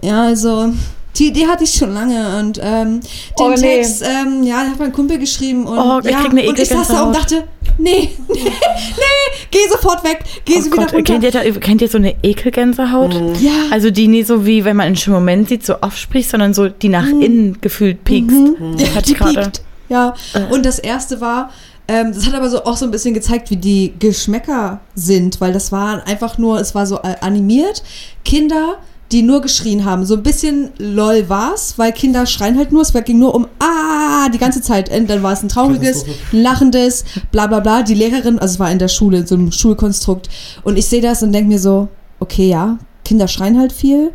Ja, 0.03 0.23
also. 0.23 0.73
Die 1.17 1.27
Idee 1.29 1.47
hatte 1.47 1.65
ich 1.65 1.73
schon 1.73 1.93
lange 1.93 2.39
und 2.39 2.59
ähm, 2.63 3.01
den 3.01 3.09
Oh, 3.39 3.49
nee. 3.51 3.57
Text, 3.57 4.03
ähm, 4.03 4.43
ja, 4.45 4.63
da 4.65 4.71
hat 4.71 4.79
mein 4.79 4.93
Kumpel 4.93 5.19
geschrieben 5.19 5.67
und, 5.67 5.77
Oh, 5.79 5.99
ich 6.03 6.11
ja, 6.11 6.21
krieg 6.21 6.31
eine 6.31 6.49
und 6.49 6.59
ich 6.59 6.69
saß 6.69 6.89
da 6.89 7.03
und 7.03 7.15
dachte, 7.15 7.45
nee, 7.79 8.11
nee, 8.29 8.35
nee, 8.45 9.41
geh 9.51 9.59
sofort 9.71 10.05
weg, 10.05 10.21
geh 10.45 10.55
Oh 10.59 10.61
sie 10.61 10.67
wieder 10.73 10.85
Gott, 10.85 10.95
runter. 10.95 11.13
kennt 11.13 11.25
ihr, 11.25 11.31
da, 11.33 11.43
kennt 11.59 11.83
ihr 11.83 11.89
so 11.89 11.99
eine 11.99 12.15
Ekelgänsehaut? 12.23 13.15
Ja, 13.41 13.53
Also 13.71 13.91
die 13.91 14.07
nicht 14.09 14.29
so 14.29 14.47
wie, 14.47 14.65
wenn 14.65 14.77
man 14.77 14.87
einen 14.87 14.97
schönen 14.97 15.17
Moment 15.17 15.49
sieht, 15.49 15.67
so 15.67 15.75
aufspricht, 15.81 16.31
sondern 16.31 16.55
so 16.55 16.69
die 16.69 16.89
nach 16.89 17.07
innen 17.09 17.61
gefühlt 17.61 18.05
piekst. 18.05 18.37
Ja, 18.79 18.95
Hatte 18.95 19.07
die 19.07 19.13
ich 19.13 19.19
gerade. 19.19 19.35
piekt. 19.43 19.63
Ja, 19.89 20.15
Äh. 20.35 20.53
und 20.55 20.65
das 20.65 20.79
erste 20.79 21.21
war, 21.21 21.51
ähm, 21.89 22.13
das 22.15 22.25
hat 22.25 22.35
aber 22.35 22.49
so 22.49 22.65
auch 22.65 22.77
so 22.77 22.85
ein 22.85 22.93
bisschen 22.93 23.15
gezeigt, 23.15 23.51
wie 23.51 23.57
die 23.57 23.93
Geschmäcker 23.99 24.81
sind, 24.95 25.41
weil 25.41 25.53
das 25.53 25.73
war 25.73 26.07
einfach 26.07 26.39
nur, 26.39 26.61
es 26.61 26.75
war 26.77 26.87
so 26.87 26.99
äh, 26.99 27.17
animiert. 27.21 27.83
Kinder, 28.25 28.77
die 29.13 29.23
nur 29.23 29.41
geschrien 29.41 29.85
haben. 29.85 30.07
So 30.07 30.15
ein 30.15 30.23
bisschen 30.23 30.71
lol 30.79 31.29
war's, 31.29 31.75
weil 31.77 31.93
Kinder 31.93 32.27
schreien 32.27 32.57
halt 32.57 32.71
nur, 32.71 32.83
es 32.83 32.93
ging 33.05 33.19
nur 33.19 33.35
um 33.35 33.49
ah 33.59 34.29
die 34.29 34.39
ganze 34.39 34.63
Zeit. 34.63 34.91
Und 34.91 35.09
dann 35.11 35.23
war 35.23 35.33
es 35.33 35.43
ein 35.43 35.49
trauriges, 35.49 36.05
ein 36.33 36.43
lachendes, 36.43 37.05
bla 37.33 37.47
bla 37.47 37.61
bla. 37.61 37.83
Die 37.83 37.95
Lehrerin, 37.95 38.39
also 38.39 38.55
es 38.55 38.61
war 38.61 38.71
in 38.71 38.79
der 38.79 38.89
Schule, 38.89 39.19
in 39.19 39.27
so 39.27 39.35
einem 39.35 39.51
Schulkonstrukt. 39.51 40.29
Und 40.63 40.77
ich 40.77 40.87
sehe 40.87 41.03
das 41.03 41.23
und 41.23 41.33
denke 41.33 41.49
mir 41.49 41.59
so, 41.59 41.89
okay, 42.21 42.49
ja, 42.49 42.79
Kinder 43.05 43.27
schreien 43.27 43.59
halt 43.59 43.73
viel. 43.73 44.13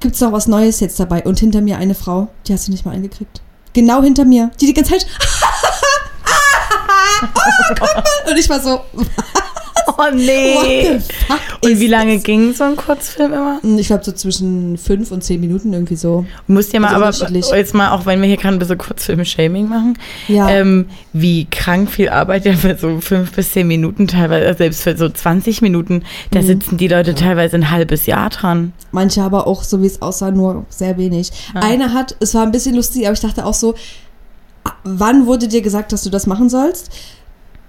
Gibt's 0.00 0.20
noch 0.20 0.30
was 0.32 0.46
Neues 0.46 0.78
jetzt 0.78 1.00
dabei? 1.00 1.24
Und 1.24 1.40
hinter 1.40 1.60
mir 1.60 1.78
eine 1.78 1.94
Frau, 1.94 2.28
die 2.46 2.52
hat 2.52 2.60
sie 2.60 2.70
nicht 2.70 2.84
mal 2.84 2.92
eingekriegt. 2.92 3.42
Genau 3.72 4.02
hinter 4.02 4.24
mir, 4.24 4.50
die 4.60 4.66
die 4.66 4.74
ganze 4.74 4.92
Zeit. 4.92 5.06
oh 7.22 7.74
Gott, 7.78 8.04
und 8.30 8.38
ich 8.38 8.48
war 8.48 8.60
so? 8.60 8.80
Oh 9.96 10.02
nee. 10.14 10.98
Und 11.64 11.80
wie 11.80 11.86
lange 11.86 12.14
das? 12.16 12.24
ging 12.24 12.52
so 12.52 12.64
ein 12.64 12.76
Kurzfilm 12.76 13.32
immer? 13.32 13.60
Ich 13.78 13.86
glaube 13.86 14.04
so 14.04 14.12
zwischen 14.12 14.76
fünf 14.76 15.10
und 15.10 15.24
zehn 15.24 15.40
Minuten 15.40 15.72
irgendwie 15.72 15.96
so. 15.96 16.26
Du 16.46 16.52
musst 16.52 16.72
ja 16.72 16.80
mal, 16.80 16.94
Also 17.02 17.24
aber 17.24 17.56
jetzt 17.56 17.74
mal, 17.74 17.90
auch 17.92 18.04
wenn 18.06 18.20
wir 18.20 18.28
hier 18.28 18.36
gerade 18.36 18.56
ein 18.56 18.58
bisschen 18.58 18.78
Kurzfilm-Shaming 18.78 19.68
machen, 19.68 19.98
Ja. 20.28 20.48
ähm, 20.50 20.86
wie 21.12 21.46
krank 21.46 21.90
viel 21.90 22.08
Arbeit 22.10 22.44
ja 22.44 22.52
für 22.54 22.76
so 22.76 23.00
fünf 23.00 23.32
bis 23.32 23.52
zehn 23.52 23.66
Minuten 23.66 24.06
teilweise, 24.06 24.46
also 24.46 24.58
selbst 24.58 24.82
für 24.82 24.96
so 24.96 25.08
20 25.08 25.62
Minuten, 25.62 26.02
da 26.30 26.40
Mhm. 26.42 26.46
sitzen 26.46 26.76
die 26.76 26.88
Leute 26.88 27.14
teilweise 27.14 27.56
ein 27.56 27.70
halbes 27.70 28.06
Jahr 28.06 28.30
dran. 28.30 28.72
Manche 28.92 29.22
aber 29.22 29.46
auch, 29.46 29.62
so 29.62 29.82
wie 29.82 29.86
es 29.86 30.02
aussah, 30.02 30.30
nur 30.30 30.66
sehr 30.68 30.98
wenig. 30.98 31.30
Ja. 31.54 31.62
Einer 31.62 31.92
hat, 31.94 32.14
es 32.20 32.34
war 32.34 32.42
ein 32.42 32.52
bisschen 32.52 32.74
lustig, 32.76 33.06
aber 33.06 33.14
ich 33.14 33.20
dachte 33.20 33.44
auch 33.46 33.54
so, 33.54 33.74
wann 34.84 35.26
wurde 35.26 35.48
dir 35.48 35.62
gesagt, 35.62 35.92
dass 35.92 36.02
du 36.02 36.10
das 36.10 36.26
machen 36.26 36.48
sollst? 36.48 36.90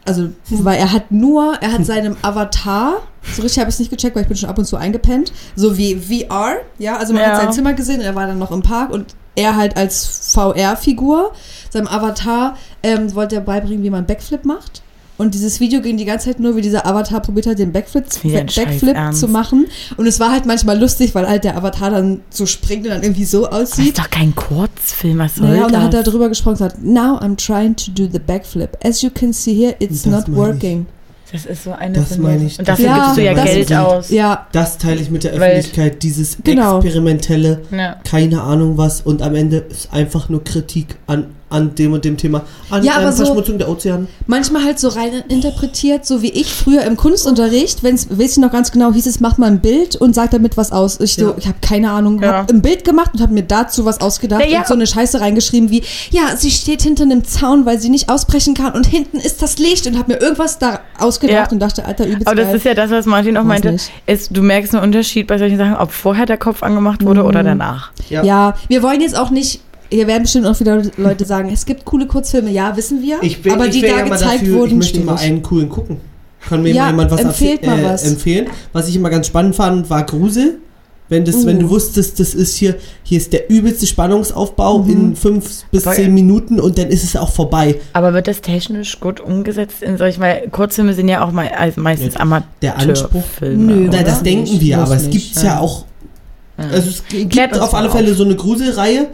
Also, 0.10 0.30
weil 0.50 0.78
er 0.80 0.92
hat 0.92 1.12
nur, 1.12 1.54
er 1.62 1.72
hat 1.72 1.86
seinem 1.86 2.18
Avatar, 2.22 2.96
so 3.36 3.42
richtig 3.44 3.60
habe 3.60 3.70
ich 3.70 3.76
es 3.76 3.80
nicht 3.80 3.92
gecheckt, 3.92 4.16
weil 4.16 4.24
ich 4.24 4.28
bin 4.28 4.36
schon 4.38 4.50
ab 4.50 4.58
und 4.58 4.66
zu 4.66 4.76
eingepennt, 4.76 5.32
so 5.56 5.78
wie 5.78 5.96
VR, 5.96 6.56
ja, 6.80 6.98
also 6.98 7.14
man 7.14 7.22
Ja. 7.22 7.30
hat 7.30 7.42
sein 7.44 7.54
Zimmer 7.54 7.74
gesehen 7.74 8.00
und 8.00 8.06
er 8.06 8.16
war 8.16 8.26
dann 8.28 8.40
noch 8.40 8.52
im 8.52 8.62
Park 8.64 8.90
und 8.92 9.14
er 9.36 9.56
halt 9.56 9.78
als 9.78 10.34
VR-Figur, 10.34 11.32
seinem 11.70 11.88
Avatar, 11.88 12.58
ähm, 12.84 13.14
wollte 13.16 13.36
er 13.36 13.42
beibringen, 13.42 13.84
wie 13.84 13.90
man 13.90 14.06
Backflip 14.06 14.46
macht. 14.46 14.82
Und 15.20 15.34
dieses 15.36 15.60
Video 15.60 15.82
ging 15.82 15.98
die 15.98 16.06
ganze 16.06 16.28
Zeit 16.30 16.40
nur, 16.40 16.56
wie 16.56 16.62
dieser 16.62 16.86
Avatar 16.88 17.20
probiert 17.22 17.46
hat, 17.46 17.60
den 17.60 17.74
Backflip, 17.74 18.06
Backflip 18.24 18.96
zu 19.14 19.28
machen. 19.28 19.68
Und 19.98 20.08
es 20.08 20.20
war 20.20 20.32
halt 20.32 20.46
manchmal 20.46 20.80
lustig, 20.80 21.14
weil 21.14 21.28
halt 21.28 21.44
der 21.44 21.58
Avatar 21.58 21.92
dann 21.92 22.22
so 22.30 22.46
springt 22.46 22.86
und 22.86 22.92
dann 22.92 23.04
irgendwie 23.04 23.26
so 23.26 23.46
Das 23.46 23.74
aussieht. 23.74 23.90
ist 23.90 24.00
doch 24.00 24.10
kein 24.10 24.34
Kurzfilm, 24.34 25.18
was 25.20 25.36
soll 25.36 25.50
Naja, 25.50 25.66
und 25.66 25.74
dann 25.74 25.84
hat 25.84 25.94
er 25.94 26.04
das? 26.04 26.12
drüber 26.14 26.30
gesprochen 26.30 26.54
und 26.54 26.58
gesagt, 26.60 26.84
now 26.84 27.18
I'm 27.20 27.36
trying 27.36 27.76
to 27.76 27.92
do 27.92 28.08
the 28.12 28.18
backflip. 28.20 28.78
As 28.84 29.02
you 29.02 29.10
can 29.14 29.34
see 29.34 29.54
here, 29.54 29.76
it's 29.80 30.04
Das 30.04 30.12
not 30.12 30.28
meine 30.30 30.32
ich. 30.32 30.54
working. 30.56 30.86
Das 31.32 31.46
ist 31.46 31.64
so 31.66 31.74
eine 31.74 31.94
Das 31.94 32.18
meine 32.18 32.46
ich. 32.46 32.58
Und 32.58 32.68
dafür 32.68 32.86
Ja, 32.86 33.04
gibst 33.04 33.18
du 33.18 33.24
ja 33.24 33.34
das 33.36 33.44
Geld 33.46 33.70
ist- 33.72 33.78
aus. 33.78 34.10
Ja, 34.10 34.48
Das 34.54 34.78
teile 34.80 35.00
ich 35.02 35.12
mit 35.12 35.26
der 35.26 35.34
Weil- 35.40 35.52
Öffentlichkeit, 35.52 36.02
dieses 36.02 36.38
Genau. 36.44 36.78
experimentelle, 36.80 37.62
Ja. 37.72 37.98
keine 38.10 38.42
Ahnung 38.42 38.78
was 38.78 39.02
und 39.02 39.22
am 39.22 39.36
Ende 39.36 39.58
ist 39.58 39.94
einfach 39.94 40.30
nur 40.30 40.44
Kritik 40.44 40.96
an, 41.06 41.26
an 41.50 41.74
dem 41.76 41.94
und 41.94 42.06
dem 42.06 42.16
Thema, 42.18 42.44
an 42.70 42.84
Ja, 42.84 42.94
aber 42.98 43.06
ähm, 43.08 43.12
so- 43.12 43.26
Verschmutzung 43.26 43.58
der 43.58 43.70
Ozeane. 43.70 44.08
manchmal 44.28 44.64
halt 44.64 44.80
so 44.80 44.90
rein 44.90 45.24
interpretiert, 45.30 46.06
so 46.06 46.22
wie 46.22 46.30
ich 46.30 46.54
früher 46.54 46.84
im 46.84 46.96
Kunstunterricht, 46.96 47.84
wenn 47.84 47.96
es, 47.96 48.10
weiß 48.10 48.34
ich 48.34 48.38
noch 48.38 48.52
ganz 48.52 48.72
genau, 48.72 48.94
hieß 48.94 49.08
es, 49.08 49.20
mach 49.20 49.38
mal 49.38 49.48
ein 49.48 49.60
Bild 49.60 49.96
und 49.96 50.14
sag 50.14 50.32
damit 50.32 50.58
was 50.58 50.72
aus. 50.72 51.00
Ich 51.00 51.14
so, 51.16 51.30
Ja. 51.30 51.34
ich 51.38 51.48
habe 51.48 51.58
keine 51.62 51.92
Ahnung, 51.92 52.22
Ja. 52.22 52.40
hab 52.40 52.50
ein 52.52 52.62
Bild 52.62 52.84
gemacht 52.84 53.12
und 53.14 53.22
habe 53.22 53.34
mir 53.34 53.44
dazu 53.44 53.86
was 53.86 54.00
ausgedacht 54.02 54.46
ja. 54.48 54.60
und 54.60 54.68
so 54.68 54.74
eine 54.76 54.86
Scheiße 54.88 55.20
reingeschrieben 55.22 55.70
wie, 55.72 55.84
ja, 56.12 56.36
sie 56.38 56.52
steht 56.52 56.82
hinter 56.84 57.04
einem 57.04 57.24
Zaun, 57.24 57.66
weil 57.66 57.80
sie 57.80 57.90
nicht 57.90 58.10
ausbrechen 58.10 58.54
kann 58.54 58.74
und 58.74 58.86
hinten 58.86 59.18
ist 59.18 59.42
das 59.42 59.58
Licht 59.58 59.88
und 59.88 59.98
habe 59.98 60.14
mir 60.14 60.20
irgendwas 60.22 60.60
da 60.60 60.82
ausgedacht 61.00 61.48
Ja. 61.48 61.52
und 61.52 61.60
dachte, 61.60 61.86
Alter, 61.86 62.06
übelst 62.06 62.28
Aber 62.28 62.36
das 62.36 62.48
geil. 62.48 62.56
ist 62.58 62.64
ja 62.66 62.74
das, 62.76 62.92
was 62.92 63.06
Martin 63.06 63.36
auch 63.38 63.42
Weiß 63.42 63.48
meinte. 63.48 63.72
nicht. 63.72 63.92
Ist, 64.06 64.36
du 64.36 64.42
merkst 64.44 64.76
einen 64.76 64.84
Unterschied 64.84 65.28
bei 65.28 65.38
solchen 65.38 65.58
Sachen, 65.58 65.76
ob 65.76 65.92
vorher 65.92 66.26
der 66.26 66.38
Kopf 66.38 66.62
angemacht 66.64 67.04
wurde 67.04 67.24
oder 67.24 67.44
danach. 67.44 67.92
Ja. 68.10 68.24
Ja, 68.24 68.56
wir 68.68 68.84
wollen 68.84 69.02
jetzt 69.02 69.18
auch 69.18 69.30
nicht. 69.32 69.62
Hier 69.92 70.06
werden 70.08 70.24
bestimmt 70.24 70.46
auch 70.46 70.60
wieder 70.60 70.82
Leute 70.98 71.26
sagen, 71.26 71.50
es 71.52 71.66
gibt 71.66 71.84
coole 71.86 72.06
Kurzfilme, 72.06 72.52
ja, 72.52 72.76
wissen 72.78 73.02
wir. 73.02 73.18
Ich 73.22 73.42
bin, 73.42 73.54
aber 73.54 73.66
ich 73.68 73.72
die 73.72 73.82
da 73.82 73.88
ja 73.88 74.02
gezeigt 74.04 74.42
dafür, 74.44 74.56
wurden, 74.60 74.70
ich 74.72 74.76
möchte 74.78 75.00
mal 75.02 75.18
einen 75.18 75.42
coolen 75.42 75.70
gucken. 75.70 75.98
Kann 76.48 76.62
mir 76.62 76.72
Ja, 76.74 76.84
mal 76.86 76.90
jemand 76.92 77.12
was 77.12 77.22
empfehlt 77.22 77.64
empfe- 77.64 77.66
mal 77.68 77.80
äh, 77.80 77.84
was. 77.86 78.04
empfehlen? 78.04 78.48
Was 78.72 78.88
ich 78.88 78.96
immer 78.96 79.10
ganz 79.10 79.28
spannend 79.28 79.56
fand, 79.56 79.90
war 79.90 80.04
Grusel. 80.06 80.60
Wenn, 81.12 81.26
das, 81.26 81.38
Uh. 81.38 81.46
wenn 81.48 81.60
du 81.60 81.70
wusstest, 81.72 82.20
das 82.20 82.36
ist 82.36 82.56
hier, 82.56 82.76
hier 83.02 83.18
ist 83.18 83.34
der 83.34 83.50
übelste 83.50 83.88
Spannungsaufbau 83.88 84.80
Mhm. 84.84 84.90
in 84.92 85.16
fünf 85.16 85.64
bis 85.72 85.84
Voll. 85.84 85.96
zehn 85.96 86.14
Minuten 86.14 86.60
und 86.60 86.78
dann 86.78 86.88
ist 86.90 87.04
es 87.04 87.16
auch 87.16 87.32
vorbei. 87.32 87.80
Aber 87.94 88.14
wird 88.14 88.28
das 88.28 88.42
technisch 88.42 89.00
gut 89.00 89.20
umgesetzt 89.20 89.82
in 89.82 89.98
solchen, 89.98 90.22
weil 90.22 90.48
Kurzfilme 90.52 90.94
sind 90.94 91.08
ja 91.10 91.26
auch 91.26 91.32
mal, 91.32 91.48
also 91.50 91.82
meistens 91.82 92.14
Ja, 92.14 92.44
der 92.62 92.78
Anspruch- 92.78 93.10
Amateurfilme. 93.16 93.64
Nö, 93.74 93.88
oder? 93.90 93.98
Na, 93.98 94.04
das 94.04 94.22
denken 94.22 94.62
wir, 94.62 94.78
aber 94.78 94.96
es 94.98 95.10
gibt 95.10 95.36
ja. 95.38 95.44
ja 95.44 95.60
auch 95.60 95.86
Ja. 96.60 96.66
Also 96.74 96.90
es 96.90 97.04
gibt 97.08 97.32
Klärt 97.32 97.58
auf 97.60 97.74
alle 97.74 97.90
Fälle 97.90 98.12
auf. 98.12 98.18
so 98.18 98.24
eine 98.26 98.36
Gruselreihe. 98.36 99.08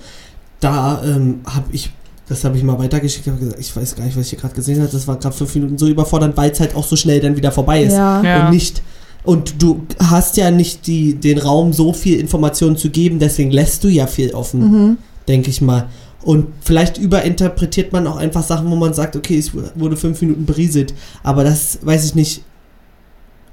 Da 0.60 1.02
ähm, 1.04 1.42
habe 1.46 1.66
ich, 1.72 1.92
das 2.28 2.44
habe 2.44 2.58
ich 2.58 2.64
mal 2.64 2.80
weitergeschickt, 2.80 3.28
hab 3.28 3.40
gesagt, 3.40 3.60
ich 3.60 3.76
weiß 3.76 3.96
gar 3.96 4.06
nicht, 4.06 4.16
was 4.18 4.24
ich 4.26 4.30
hier 4.32 4.40
gerade 4.40 4.56
gesehen 4.56 4.80
habe. 4.82 4.90
Das 4.92 5.08
war 5.08 5.18
gerade 5.18 5.36
fünf 5.36 5.54
Minuten 5.56 5.78
so 5.78 5.88
überfordernd, 5.88 6.36
weil 6.38 6.52
es 6.52 6.60
halt 6.60 6.76
auch 6.76 6.86
so 6.86 6.96
schnell 6.96 7.20
dann 7.20 7.36
wieder 7.36 7.52
vorbei 7.52 7.84
ist. 7.84 7.94
Ja. 7.94 8.22
Ja. 8.24 8.46
Und 8.48 8.54
nicht. 8.54 8.82
Und 9.24 9.62
du 9.62 9.82
hast 10.00 10.38
ja 10.38 10.52
nicht 10.52 10.86
die, 10.88 11.16
den 11.16 11.40
Raum, 11.40 11.74
so 11.74 11.94
viel 11.94 12.20
Informationen 12.20 12.78
zu 12.78 12.90
geben, 12.92 13.18
deswegen 13.20 13.50
lässt 13.52 13.84
du 13.84 13.88
ja 13.88 14.06
viel 14.08 14.32
offen, 14.36 14.60
Mhm. 14.90 14.98
denke 15.28 15.50
ich 15.50 15.62
mal. 15.62 15.90
Und 16.24 16.48
vielleicht 16.62 16.98
überinterpretiert 16.98 17.92
man 17.92 18.08
auch 18.08 18.18
einfach 18.18 18.44
Sachen, 18.44 18.70
wo 18.72 18.76
man 18.76 18.94
sagt, 18.94 19.16
okay, 19.16 19.38
es 19.38 19.52
wurde 19.54 19.96
fünf 19.98 20.22
Minuten 20.22 20.46
berieselt. 20.46 20.94
Aber 21.24 21.44
das 21.44 21.80
weiß 21.84 22.06
ich 22.06 22.16
nicht, 22.16 22.42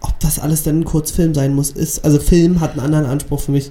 ob 0.01 0.19
das 0.21 0.39
alles 0.39 0.63
dann 0.63 0.81
ein 0.81 0.85
Kurzfilm 0.85 1.35
sein 1.35 1.55
muss. 1.55 1.71
Ist, 1.71 2.05
also 2.05 2.19
Film 2.19 2.61
hat 2.61 2.73
einen 2.73 2.81
anderen 2.81 3.07
Anspruch 3.07 3.41
für 3.41 3.53
mich. 3.53 3.71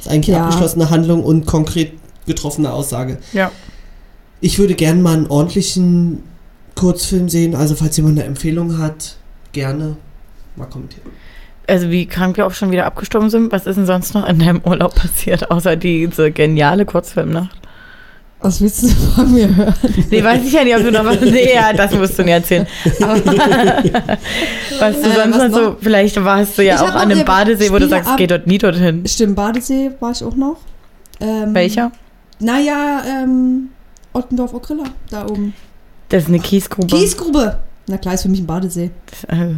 Ist 0.00 0.08
eigentlich 0.08 0.34
Ja. 0.36 0.44
abgeschlossene 0.44 0.90
Handlung 0.90 1.22
und 1.24 1.46
konkret 1.46 1.92
getroffene 2.26 2.72
Aussage. 2.72 3.18
Ja. 3.32 3.50
Ich 4.40 4.58
würde 4.58 4.74
gerne 4.74 5.00
mal 5.00 5.14
einen 5.16 5.26
ordentlichen 5.26 6.22
Kurzfilm 6.74 7.28
sehen. 7.28 7.54
Also 7.54 7.74
falls 7.74 7.96
jemand 7.96 8.18
eine 8.18 8.26
Empfehlung 8.26 8.78
hat, 8.78 9.16
gerne 9.52 9.96
mal 10.56 10.66
kommentieren. 10.66 11.06
Also 11.68 11.90
wie 11.90 12.06
krank 12.06 12.36
wir 12.36 12.46
auch 12.46 12.52
schon 12.54 12.72
wieder 12.72 12.86
abgestorben 12.86 13.30
sind, 13.30 13.52
was 13.52 13.66
ist 13.66 13.76
denn 13.76 13.86
sonst 13.86 14.14
noch 14.14 14.28
in 14.28 14.40
deinem 14.40 14.60
Urlaub 14.64 14.94
passiert, 14.96 15.50
außer 15.50 15.76
diese 15.76 16.32
geniale 16.32 16.84
Kurzfilmnacht? 16.84 17.56
Was 18.40 18.60
willst 18.60 18.82
du 18.82 18.88
von 18.88 19.32
mir 19.32 19.54
hören? 19.54 19.74
Nee, 20.10 20.24
weiß 20.24 20.44
ich 20.44 20.52
ja 20.52 20.64
nicht, 20.64 20.74
ob 20.74 20.82
du 20.82 20.90
noch 20.90 21.04
was. 21.04 21.20
Nee, 21.20 21.54
ja, 21.54 21.72
das 21.72 21.94
musst 21.94 22.18
du 22.18 22.24
mir 22.24 22.32
erzählen. 22.32 22.66
Aber 23.00 23.14
was 23.24 23.24
du 23.24 25.08
Äh, 25.08 25.14
sonst 25.14 25.38
was 25.38 25.50
noch 25.52 25.54
so, 25.54 25.76
vielleicht 25.80 26.24
warst 26.24 26.58
du 26.58 26.64
ja 26.64 26.74
Ich 26.74 26.80
auch 26.80 26.94
an 26.94 27.12
einem 27.12 27.24
Badesee, 27.24 27.70
wo 27.70 27.78
du 27.78 27.86
sagst, 27.86 28.10
geh 28.16 28.26
dort 28.26 28.48
nie 28.48 28.58
dorthin. 28.58 29.06
Stimmt, 29.06 29.36
Badesee 29.36 29.92
war 30.00 30.10
ich 30.10 30.24
auch 30.24 30.34
noch. 30.34 30.56
Ähm, 31.20 31.54
Welcher? 31.54 31.92
Naja, 32.42 33.02
ähm, 33.06 33.68
Ottendorf 34.12 34.52
Okrilla, 34.54 34.84
da 35.10 35.24
oben. 35.26 35.54
Das 36.08 36.24
ist 36.24 36.28
eine 36.28 36.40
Kiesgrube. 36.40 36.86
Kiesgrube! 36.88 37.58
Na 37.86 37.96
klar, 37.98 38.14
ist 38.14 38.22
für 38.22 38.28
mich 38.28 38.40
ein 38.40 38.46
Badesee. 38.46 38.90
Das, 39.06 39.24
äh, 39.38 39.54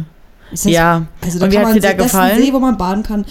das- 0.51 0.63
ja. 0.65 1.05
Also 1.21 1.39
da 1.39 1.45
Und 1.45 1.51
wie 1.51 1.57
man 1.57 1.73
dir 1.73 1.81
da 1.81 1.93
das 1.93 2.07
ist 2.07 2.15
ein 2.15 2.29
gefallen? 2.29 2.41
See, 2.43 2.53
wo 2.53 2.59
man 2.59 2.77
baden 2.77 3.03
kann. 3.03 3.25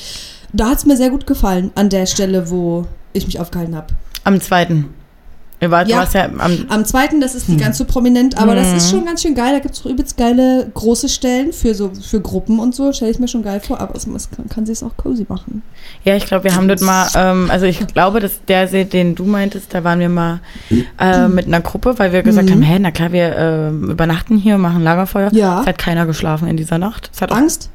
Da 0.52 0.68
hat 0.70 0.78
es 0.78 0.86
mir 0.86 0.96
sehr 0.96 1.10
gut 1.10 1.26
gefallen, 1.26 1.70
an 1.74 1.88
der 1.88 2.06
Stelle, 2.06 2.50
wo 2.50 2.86
ich 3.12 3.26
mich 3.26 3.40
aufgehalten 3.40 3.74
habe. 3.74 3.88
Am 4.24 4.40
zweiten. 4.40 4.90
Wir 5.64 5.70
waren, 5.70 5.88
Ja. 5.88 6.06
Ja 6.12 6.28
am. 6.38 6.66
Am 6.68 6.84
zweiten, 6.84 7.22
das 7.22 7.34
ist 7.34 7.48
nicht 7.48 7.58
Hm. 7.58 7.64
ganz 7.64 7.78
so 7.78 7.86
prominent, 7.86 8.36
aber 8.36 8.54
das 8.54 8.70
ist 8.74 8.90
schon 8.90 9.06
ganz 9.06 9.22
schön 9.22 9.34
geil. 9.34 9.52
Da 9.54 9.60
gibt 9.60 9.74
es 9.74 9.80
auch 9.80 9.86
übelst 9.86 10.18
geile 10.18 10.70
große 10.74 11.08
Stellen 11.08 11.54
für 11.54 11.74
so 11.74 11.90
für 12.06 12.20
Gruppen 12.20 12.58
und 12.58 12.74
so. 12.74 12.92
Stelle 12.92 13.10
ich 13.10 13.18
mir 13.18 13.28
schon 13.28 13.42
geil 13.42 13.60
vor, 13.60 13.80
aber 13.80 13.94
es, 13.96 14.06
es 14.06 14.28
kann, 14.30 14.46
kann 14.50 14.66
sich 14.66 14.82
auch 14.82 14.94
cozy 14.98 15.24
machen. 15.26 15.62
Ja, 16.04 16.16
ich 16.16 16.26
glaube, 16.26 16.44
wir 16.44 16.54
haben 16.54 16.68
dort 16.68 16.82
mal, 16.82 17.08
ähm, 17.14 17.50
also 17.50 17.64
ich 17.64 17.86
glaube, 17.86 18.20
dass 18.20 18.32
der 18.46 18.68
See, 18.68 18.84
den 18.84 19.14
du 19.14 19.24
meintest, 19.24 19.72
da 19.72 19.82
waren 19.84 20.00
wir 20.00 20.10
mal 20.10 20.40
äh, 20.98 21.28
mit 21.28 21.46
einer 21.46 21.62
Gruppe, 21.62 21.98
weil 21.98 22.12
wir 22.12 22.22
gesagt 22.22 22.48
Mhm. 22.50 22.52
haben, 22.52 22.62
hä, 22.62 22.78
na 22.78 22.90
klar, 22.90 23.12
wir 23.12 23.36
äh, 23.36 23.68
übernachten 23.70 24.36
hier, 24.36 24.58
machen 24.58 24.82
Lagerfeuer. 24.82 25.30
Ja. 25.32 25.62
Es 25.62 25.66
hat 25.66 25.78
keiner 25.78 26.04
geschlafen 26.04 26.46
in 26.48 26.58
dieser 26.58 26.76
Nacht. 26.78 27.10
Es 27.14 27.22
hat 27.22 27.32
Angst? 27.32 27.70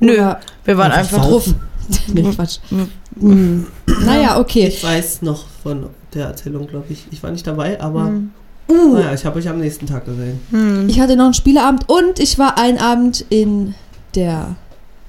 Nö. 0.00 0.14
Oder, 0.14 0.40
wir 0.64 0.78
waren 0.78 0.92
Einfach 0.92 1.22
einfach, 1.24 1.54
nee, 2.12 2.22
Quatsch. 2.22 2.58
Hm. 3.20 3.66
Naja, 4.04 4.38
okay. 4.38 4.68
Ich 4.68 4.84
weiß 4.84 5.22
noch 5.22 5.44
von 5.62 5.86
der 6.14 6.26
Erzählung, 6.26 6.66
glaube 6.66 6.86
ich. 6.90 7.06
Ich 7.10 7.22
war 7.22 7.30
nicht 7.30 7.46
dabei, 7.46 7.80
aber 7.80 8.04
Hm. 8.06 8.30
Uh, 8.70 8.96
naja, 8.96 9.14
ich 9.14 9.24
habe 9.24 9.38
euch 9.38 9.48
am 9.48 9.60
nächsten 9.60 9.86
Tag 9.86 10.04
gesehen. 10.04 10.40
Hm. 10.50 10.88
ich 10.90 11.00
hatte 11.00 11.16
noch 11.16 11.24
einen 11.24 11.32
Spieleabend 11.34 11.88
und 11.88 12.18
ich 12.20 12.38
war 12.38 12.58
einen 12.58 12.76
Abend 12.76 13.24
in 13.30 13.74
der 14.14 14.56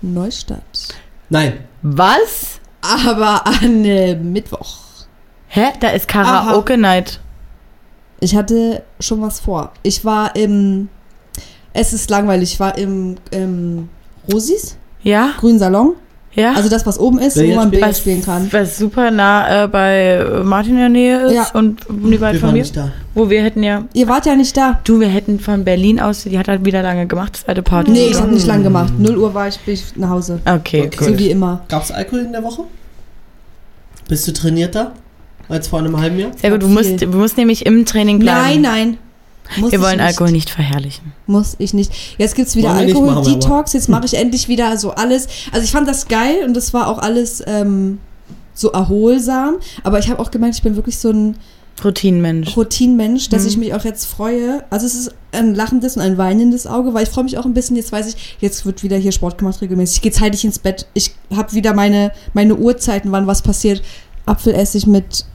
Neustadt. 0.01 0.61
Nein, 1.29 1.65
Was? 1.81 2.59
Aber 2.81 3.45
an 3.45 3.83
äh, 3.83 4.15
Mittwoch. 4.15 4.77
Hä? 5.49 5.65
Da 5.81 5.89
ist 5.89 6.07
Karaoke 6.07 6.77
Night. 6.77 7.19
Ich 8.21 8.33
hatte 8.35 8.83
schon 9.01 9.21
was 9.21 9.39
vor. 9.41 9.73
Ich 9.83 10.05
war 10.05 10.35
im. 10.37 10.87
Es 11.73 11.91
ist 11.91 12.09
langweilig. 12.09 12.53
Ich 12.53 12.59
war 12.61 12.77
im, 12.77 13.15
im 13.31 13.89
Rosis, 14.31 14.77
Ja? 15.03 15.31
grünen 15.37 15.59
Salon. 15.59 15.95
Ja? 16.33 16.53
Also 16.53 16.69
das, 16.69 16.85
was 16.85 16.99
oben 16.99 17.17
ist, 17.19 17.37
wo 17.37 17.55
man? 17.55 17.71
Billard 17.71 17.97
spielen 17.97 18.21
kann. 18.23 18.47
was 18.51 18.77
super 18.77 19.09
nah 19.11 19.63
äh, 19.63 19.67
bei 19.67 20.23
Martin 20.43 20.73
in 20.73 20.77
der 20.79 20.89
Nähe 20.89 21.19
ist 21.25 21.33
Ja. 21.33 21.47
und 21.53 21.81
nie 22.03 22.21
weit 22.21 22.33
wir 22.33 22.39
von 22.39 22.47
waren 22.49 22.53
mir. 22.55 22.61
nicht 22.61 22.77
da. 22.77 22.91
Wo 23.15 23.29
wir 23.29 23.41
hätten 23.41 23.63
ja, 23.63 23.85
Ihr 23.93 24.07
wart 24.07 24.25
ja 24.27 24.35
nicht 24.35 24.55
da. 24.55 24.79
du, 24.83 24.99
wir 24.99 25.07
hätten 25.07 25.39
von 25.39 25.63
Berlin 25.65 25.99
aus, 25.99 26.23
die 26.23 26.37
hat 26.37 26.47
halt 26.47 26.63
wieder 26.65 26.83
lange 26.83 27.07
gemacht, 27.07 27.35
zweite 27.35 27.63
Party. 27.63 27.91
Nee, 27.91 28.07
ich 28.11 28.19
habe 28.21 28.31
nicht 28.31 28.45
lang 28.45 28.63
gemacht. 28.63 28.93
0 28.97 29.17
Uhr 29.17 29.33
war 29.33 29.47
ich, 29.47 29.59
bin 29.61 29.73
ich 29.73 29.95
nach 29.95 30.09
Hause. 30.11 30.39
Okay, 30.45 30.83
Okay. 30.87 30.89
gut. 30.97 31.07
So 31.07 31.17
wie 31.17 31.29
immer. 31.31 31.61
Gab 31.67 31.83
es 31.83 31.91
Alkohol 31.91 32.19
in 32.21 32.31
der 32.31 32.43
Woche? 32.43 32.63
Bist 34.07 34.27
du 34.27 34.31
trainierter 34.33 34.93
als 35.49 35.67
vor 35.67 35.79
einem 35.79 35.99
halben 35.99 36.19
Jahr? 36.19 36.31
Sehr 36.39 36.51
gut, 36.51 36.61
du 36.61 36.67
musst, 36.67 37.01
du 37.01 37.07
musst 37.07 37.37
nämlich 37.37 37.65
im 37.65 37.85
Training 37.85 38.19
bleiben. 38.19 38.39
Nein, 38.39 38.61
nein. 38.61 38.97
Muss 39.57 39.71
Wir 39.71 39.81
wollen 39.81 39.97
nicht. 39.97 40.05
Alkohol 40.05 40.31
nicht 40.31 40.49
verherrlichen. 40.49 41.13
Muss 41.27 41.55
ich 41.59 41.73
nicht. 41.73 41.91
Jetzt 42.17 42.35
wieder 42.55 42.73
machen 42.73 42.87
wir 42.87 42.95
aber. 42.95 43.07
Alkohol-Detox. 43.17 43.73
Jetzt 43.73 43.89
mache 43.89 44.05
ich 44.05 44.13
endlich 44.15 44.47
wieder 44.47 44.77
so 44.77 44.91
alles. 44.91 45.27
Also 45.51 45.63
ich 45.63 45.71
fand 45.71 45.87
das 45.87 46.07
geil 46.07 46.43
und 46.45 46.55
das 46.55 46.73
war 46.73 46.87
auch 46.87 46.99
alles 46.99 47.43
ähm, 47.47 47.99
so 48.53 48.71
erholsam. 48.71 49.55
Aber 49.83 49.99
ich 49.99 50.09
habe 50.09 50.19
auch 50.21 50.31
gemerkt, 50.31 50.55
ich 50.55 50.61
bin 50.63 50.75
wirklich 50.75 50.97
so 50.99 51.09
ein 51.11 51.37
Routinenmensch. 51.83 52.57
Routinenmensch, 52.57 53.29
dass 53.29 53.43
Mhm. 53.43 53.47
ich 53.47 53.57
mich 53.57 53.73
auch 53.73 53.85
jetzt 53.85 54.05
freue. 54.05 54.63
Also 54.69 54.85
es 54.85 54.95
ist 54.95 55.11
ein 55.31 55.55
lachendes 55.55 55.95
und 55.95 56.01
ein 56.03 56.17
weinendes 56.17 56.67
Auge, 56.67 56.93
weil 56.93 57.03
ich 57.03 57.09
freue 57.09 57.23
mich 57.23 57.37
auch 57.37 57.45
ein 57.45 57.53
bisschen. 57.53 57.75
Jetzt 57.77 57.91
weiß 57.91 58.13
ich, 58.13 58.35
jetzt 58.41 58.65
wird 58.65 58.83
wieder 58.83 58.97
hier 58.97 59.13
Sport 59.13 59.37
gemacht 59.37 59.61
regelmäßig. 59.61 59.97
Ich 59.97 60.01
gehe 60.01 60.11
zeitig 60.11 60.43
ins 60.43 60.59
Bett. 60.59 60.87
Ich 60.93 61.15
habe 61.33 61.53
wieder 61.53 61.73
meine, 61.73 62.11
meine 62.33 62.55
Uhrzeiten, 62.55 63.11
wann 63.11 63.27
was 63.27 63.41
passiert. 63.41 63.81
Apfelessig 64.25 64.87
mit 64.87 65.25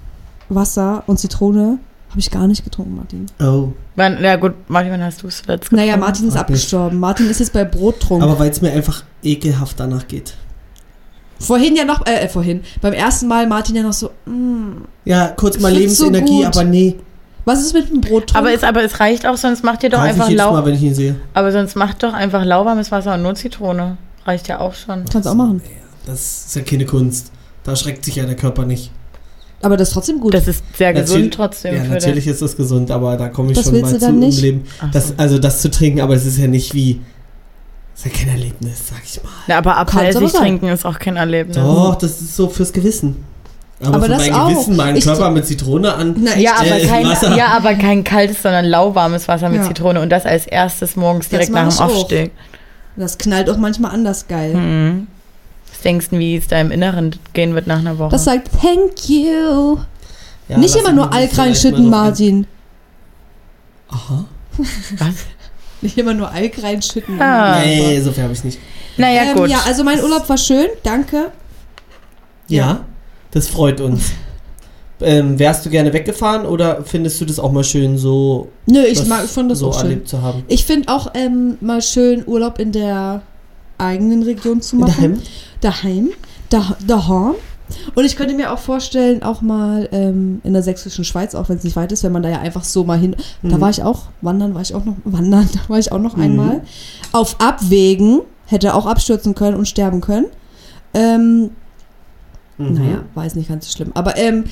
Wasser 0.51 1.03
und 1.07 1.19
Zitrone 1.19 1.79
habe 2.15 2.21
ich 2.21 2.31
gar 2.31 2.47
nicht 2.47 2.63
getrunken, 2.63 2.95
Martin. 2.95 3.27
Oh. 3.41 3.73
Wann, 3.97 4.23
ja 4.23 4.37
gut, 4.37 4.53
Martin, 4.69 4.93
wann 4.93 5.03
hast 5.03 5.21
du 5.25 5.27
es 5.27 5.43
zuletzt 5.43 5.73
Naja, 5.73 5.95
getrunken? 5.97 6.01
Martin 6.07 6.29
ist 6.29 6.35
ich. 6.35 6.41
abgestorben. 6.41 7.01
Martin 7.01 7.29
ist 7.29 7.41
jetzt 7.41 7.53
bei 7.53 7.65
Brottrunk. 7.65 8.23
Aber 8.23 8.39
weil 8.39 8.51
es 8.51 8.61
mir 8.61 8.71
einfach 8.71 9.03
ekelhaft 9.25 9.81
danach 9.81 10.07
geht. 10.07 10.35
vorhin 11.41 11.75
ja 11.75 11.85
noch, 11.85 12.07
äh, 12.07 12.21
äh, 12.21 12.29
vorhin, 12.29 12.63
beim 12.81 12.93
ersten 12.93 13.27
Mal 13.27 13.49
Martin 13.49 13.75
ja 13.75 13.83
noch 13.83 13.93
so, 13.93 14.11
mm, 14.27 14.85
Ja, 15.05 15.27
kurz 15.37 15.59
mal 15.59 15.73
so 15.73 15.79
Lebensenergie, 15.79 16.45
gut. 16.45 16.47
aber 16.47 16.63
nee. 16.63 16.95
was 17.45 17.61
ist 17.63 17.75
mit 17.75 17.91
dem 17.91 18.01
Brottrunk? 18.01 18.37
Aber 18.37 18.53
es, 18.55 18.63
aber 18.63 18.85
es 18.85 19.01
reicht 19.01 19.27
auch, 19.27 19.37
sonst 19.37 19.65
macht 19.65 19.83
ihr 19.83 19.91
doch 19.91 19.99
ich 20.05 20.11
einfach 20.11 20.29
jedes 20.29 20.45
lau 20.45 20.53
Mal, 20.53 20.65
wenn 20.65 20.75
ich 20.75 20.83
ihn 20.83 20.95
sehe. 20.95 21.17
Aber 21.35 21.51
sonst 21.51 21.75
macht 21.75 22.05
doch 22.05 22.13
einfach 22.15 22.45
lauwarmes 22.45 22.93
Wasser 22.93 23.15
und 23.15 23.23
nur 23.23 23.35
Zitrone. 23.35 23.97
Reicht 24.25 24.47
ja 24.47 24.61
auch 24.61 24.73
schon. 24.75 25.05
Kannst 25.13 25.29
auch 25.29 25.35
machen. 25.35 25.61
Das 26.07 26.45
ist 26.47 26.55
ja 26.57 26.63
keine 26.63 26.87
Kunst. 26.87 27.33
Da 27.65 27.75
schreckt 27.75 28.05
sich 28.05 28.15
ja 28.17 28.25
der 28.25 28.37
Körper 28.37 28.65
nicht. 28.65 28.91
Aber 29.63 29.77
das 29.77 29.89
ist 29.89 29.95
trotzdem 29.95 30.21
gut. 30.21 30.35
Das 30.35 30.47
ist 30.47 30.63
sehr 30.77 30.93
Natürlich- 30.93 31.09
gesund 31.11 31.35
trotzdem. 31.35 31.75
Ja, 31.75 31.85
natürlich 31.85 32.27
ist 32.27 32.43
das 32.43 32.57
gesund, 32.57 32.91
aber 32.91 33.17
da 33.17 33.29
komme 33.29 33.51
ich 33.53 33.57
Das 33.57 33.65
schon 33.67 33.81
mal 33.81 33.93
du 33.93 33.99
zu 33.99 34.07
im? 34.09 34.21
Leben. 34.21 34.65
Das, 34.93 35.09
so. 35.09 35.15
also 35.17 35.39
das 35.39 35.63
zu 35.63 35.71
trinken, 35.71 36.01
aber 36.01 36.15
es 36.15 36.27
ist 36.27 36.39
ja 36.39 36.47
nicht 36.47 36.75
wie. 36.75 37.01
Es 37.97 38.05
ist 38.05 38.13
ja 38.13 38.19
kein 38.25 38.29
Erlebnis, 38.35 38.89
sag 38.89 38.99
ich 39.05 39.23
mal. 39.23 39.31
Na, 39.47 39.57
aber 39.59 39.77
Apfelessig 39.79 40.33
trinken 40.33 40.69
ist 40.69 40.85
auch 40.85 40.99
kein 40.99 41.17
Erlebnis. 41.17 41.57
Doch, 41.57 41.95
das 41.95 42.21
ist 42.21 42.37
so 42.37 42.49
fürs 42.49 42.73
Gewissen. 42.73 43.25
Aber, 43.81 43.97
Aber 43.97 44.05
für 44.05 44.11
das 44.13 44.19
mein 44.23 44.35
auch. 44.35 44.49
Gewissen, 44.51 44.77
meinen 44.77 44.97
Ich- 44.97 45.05
Körper 45.05 45.31
mit 45.31 45.47
Zitrone 45.47 45.95
an. 45.95 46.15
Na, 46.19 46.37
Ja 46.37 46.55
aber, 46.59 46.79
kein, 46.87 47.07
Wasser. 47.07 47.37
ja, 47.37 47.49
aber 47.49 47.75
kein 47.75 48.03
kaltes, 48.05 48.43
sondern 48.43 48.65
lauwarmes 48.67 49.29
Wasser 49.29 49.49
mit 49.49 49.63
Ja. 49.63 49.69
Zitrone 49.69 50.01
und 50.01 50.11
das 50.11 50.27
als 50.27 50.47
erstes 50.47 50.97
morgens 50.97 51.27
Das 51.27 51.31
direkt 51.31 51.53
nach 51.53 51.69
ich 51.69 51.77
dem. 51.77 51.87
Aufstieg. 51.87 52.31
Das 52.97 53.19
knallt 53.19 53.49
auch 53.51 53.57
manchmal 53.57 53.93
anders 53.93 54.27
geil. 54.29 54.55
Mhm. 54.55 55.07
Denkst 55.85 56.11
du, 56.11 56.19
wie 56.19 56.37
es 56.37 56.49
da 56.49 56.61
im 56.61 56.71
Inneren 56.71 57.15
gehen 57.35 57.55
wird 57.55 57.67
nach 57.67 57.79
einer 57.79 57.99
Woche? 57.99 58.11
Das 58.11 58.25
sagt 58.25 58.51
Thank 58.61 59.09
you. 59.09 59.79
Ja, 60.49 60.59
Nicht 60.59 60.75
immer 60.77 60.93
nur 60.93 61.13
Alk 61.13 61.37
reinschütten, 61.37 61.89
Martin. 61.89 62.47
Aha. 63.89 64.25
Was? 64.99 65.15
Nicht 65.81 65.99
immer 65.99 66.15
nur 66.15 66.31
Alk 66.31 66.63
reinschütten. 66.63 67.21
Ah. 67.21 67.61
Nee, 67.61 68.01
so 68.01 68.13
viel 68.13 68.23
habe 68.23 68.33
ich 68.33 68.43
nicht. 68.43 68.59
Naja, 68.97 69.23
ähm, 69.23 69.37
gut. 69.37 69.51
ja, 69.51 69.59
also 69.67 69.85
mein 69.85 70.03
Urlaub 70.03 70.27
war 70.29 70.39
schön, 70.39 70.69
danke. 70.83 71.31
Ja, 72.49 72.85
das 73.33 73.49
freut 73.49 73.81
uns. 73.81 74.13
Ähm, 75.01 75.39
wärst 75.39 75.67
du 75.67 75.71
gerne 75.71 75.93
weggefahren 75.93 76.47
oder 76.47 76.85
findest 76.85 77.21
du 77.21 77.25
das 77.27 77.39
auch 77.39 77.53
mal 77.53 77.65
schön, 77.65 77.99
so 77.99 78.49
Nö, 78.67 78.83
ich 78.85 79.05
mag, 79.07 79.25
ich 79.25 79.33
das 79.35 79.59
so 79.59 79.69
auch 79.69 79.75
schön. 79.75 79.91
erlebt 79.91 80.09
zu 80.09 80.23
haben? 80.23 80.45
Ich 80.49 80.65
finde 80.65 80.89
auch 80.89 81.11
ähm, 81.15 81.59
mal 81.61 81.83
schön, 81.83 82.23
Urlaub 82.27 82.59
in 82.59 82.73
der 82.73 83.23
eigenen 83.85 84.23
Region 84.23 84.61
zu 84.61 84.77
machen. 84.77 85.21
Daheim. 85.61 86.11
Da, 86.51 86.77
daheim. 86.87 87.35
Und 87.95 88.05
ich 88.05 88.17
könnte 88.17 88.35
mir 88.35 88.53
auch 88.53 88.59
vorstellen, 88.59 89.23
auch 89.23 89.41
mal 89.41 89.89
ähm, 89.91 90.41
in 90.45 90.53
der 90.53 90.63
sächsischen 90.63 91.05
Schweiz, 91.05 91.35
auch 91.35 91.49
wenn 91.49 91.57
es 91.57 91.65
nicht 91.65 91.77
weit 91.77 91.91
ist, 91.93 92.03
wenn 92.05 92.13
man 92.13 92.23
da 92.23 92.29
ja 92.29 92.41
einfach 92.41 92.63
so 92.65 92.85
mal 92.85 92.99
hin. 92.99 93.17
Da 93.43 93.57
Mhm. 93.57 93.61
war 93.61 93.71
ich 93.71 93.83
auch, 93.83 94.03
wandern 94.21 94.55
war 94.55 94.61
ich 94.63 94.75
auch 94.75 94.85
noch, 94.85 94.97
wandern, 95.05 95.49
da 95.55 95.61
war 95.69 95.79
ich 95.79 95.91
auch 95.91 95.99
noch 95.99 96.17
Mhm. 96.17 96.23
einmal. 96.23 96.61
Auf 97.13 97.37
Abwägen, 97.41 98.21
hätte 98.47 98.75
auch 98.75 98.85
abstürzen 98.87 99.35
können 99.35 99.57
und 99.57 99.67
sterben 99.67 100.01
können. 100.03 100.27
Ähm, 100.93 101.51
Mhm. 102.57 102.75
Naja, 102.75 103.03
war 103.15 103.25
jetzt 103.25 103.35
nicht 103.35 103.49
ganz 103.49 103.67
so 103.67 103.73
schlimm. 103.77 103.91
Aber 103.95 104.17
ähm, 104.17 104.45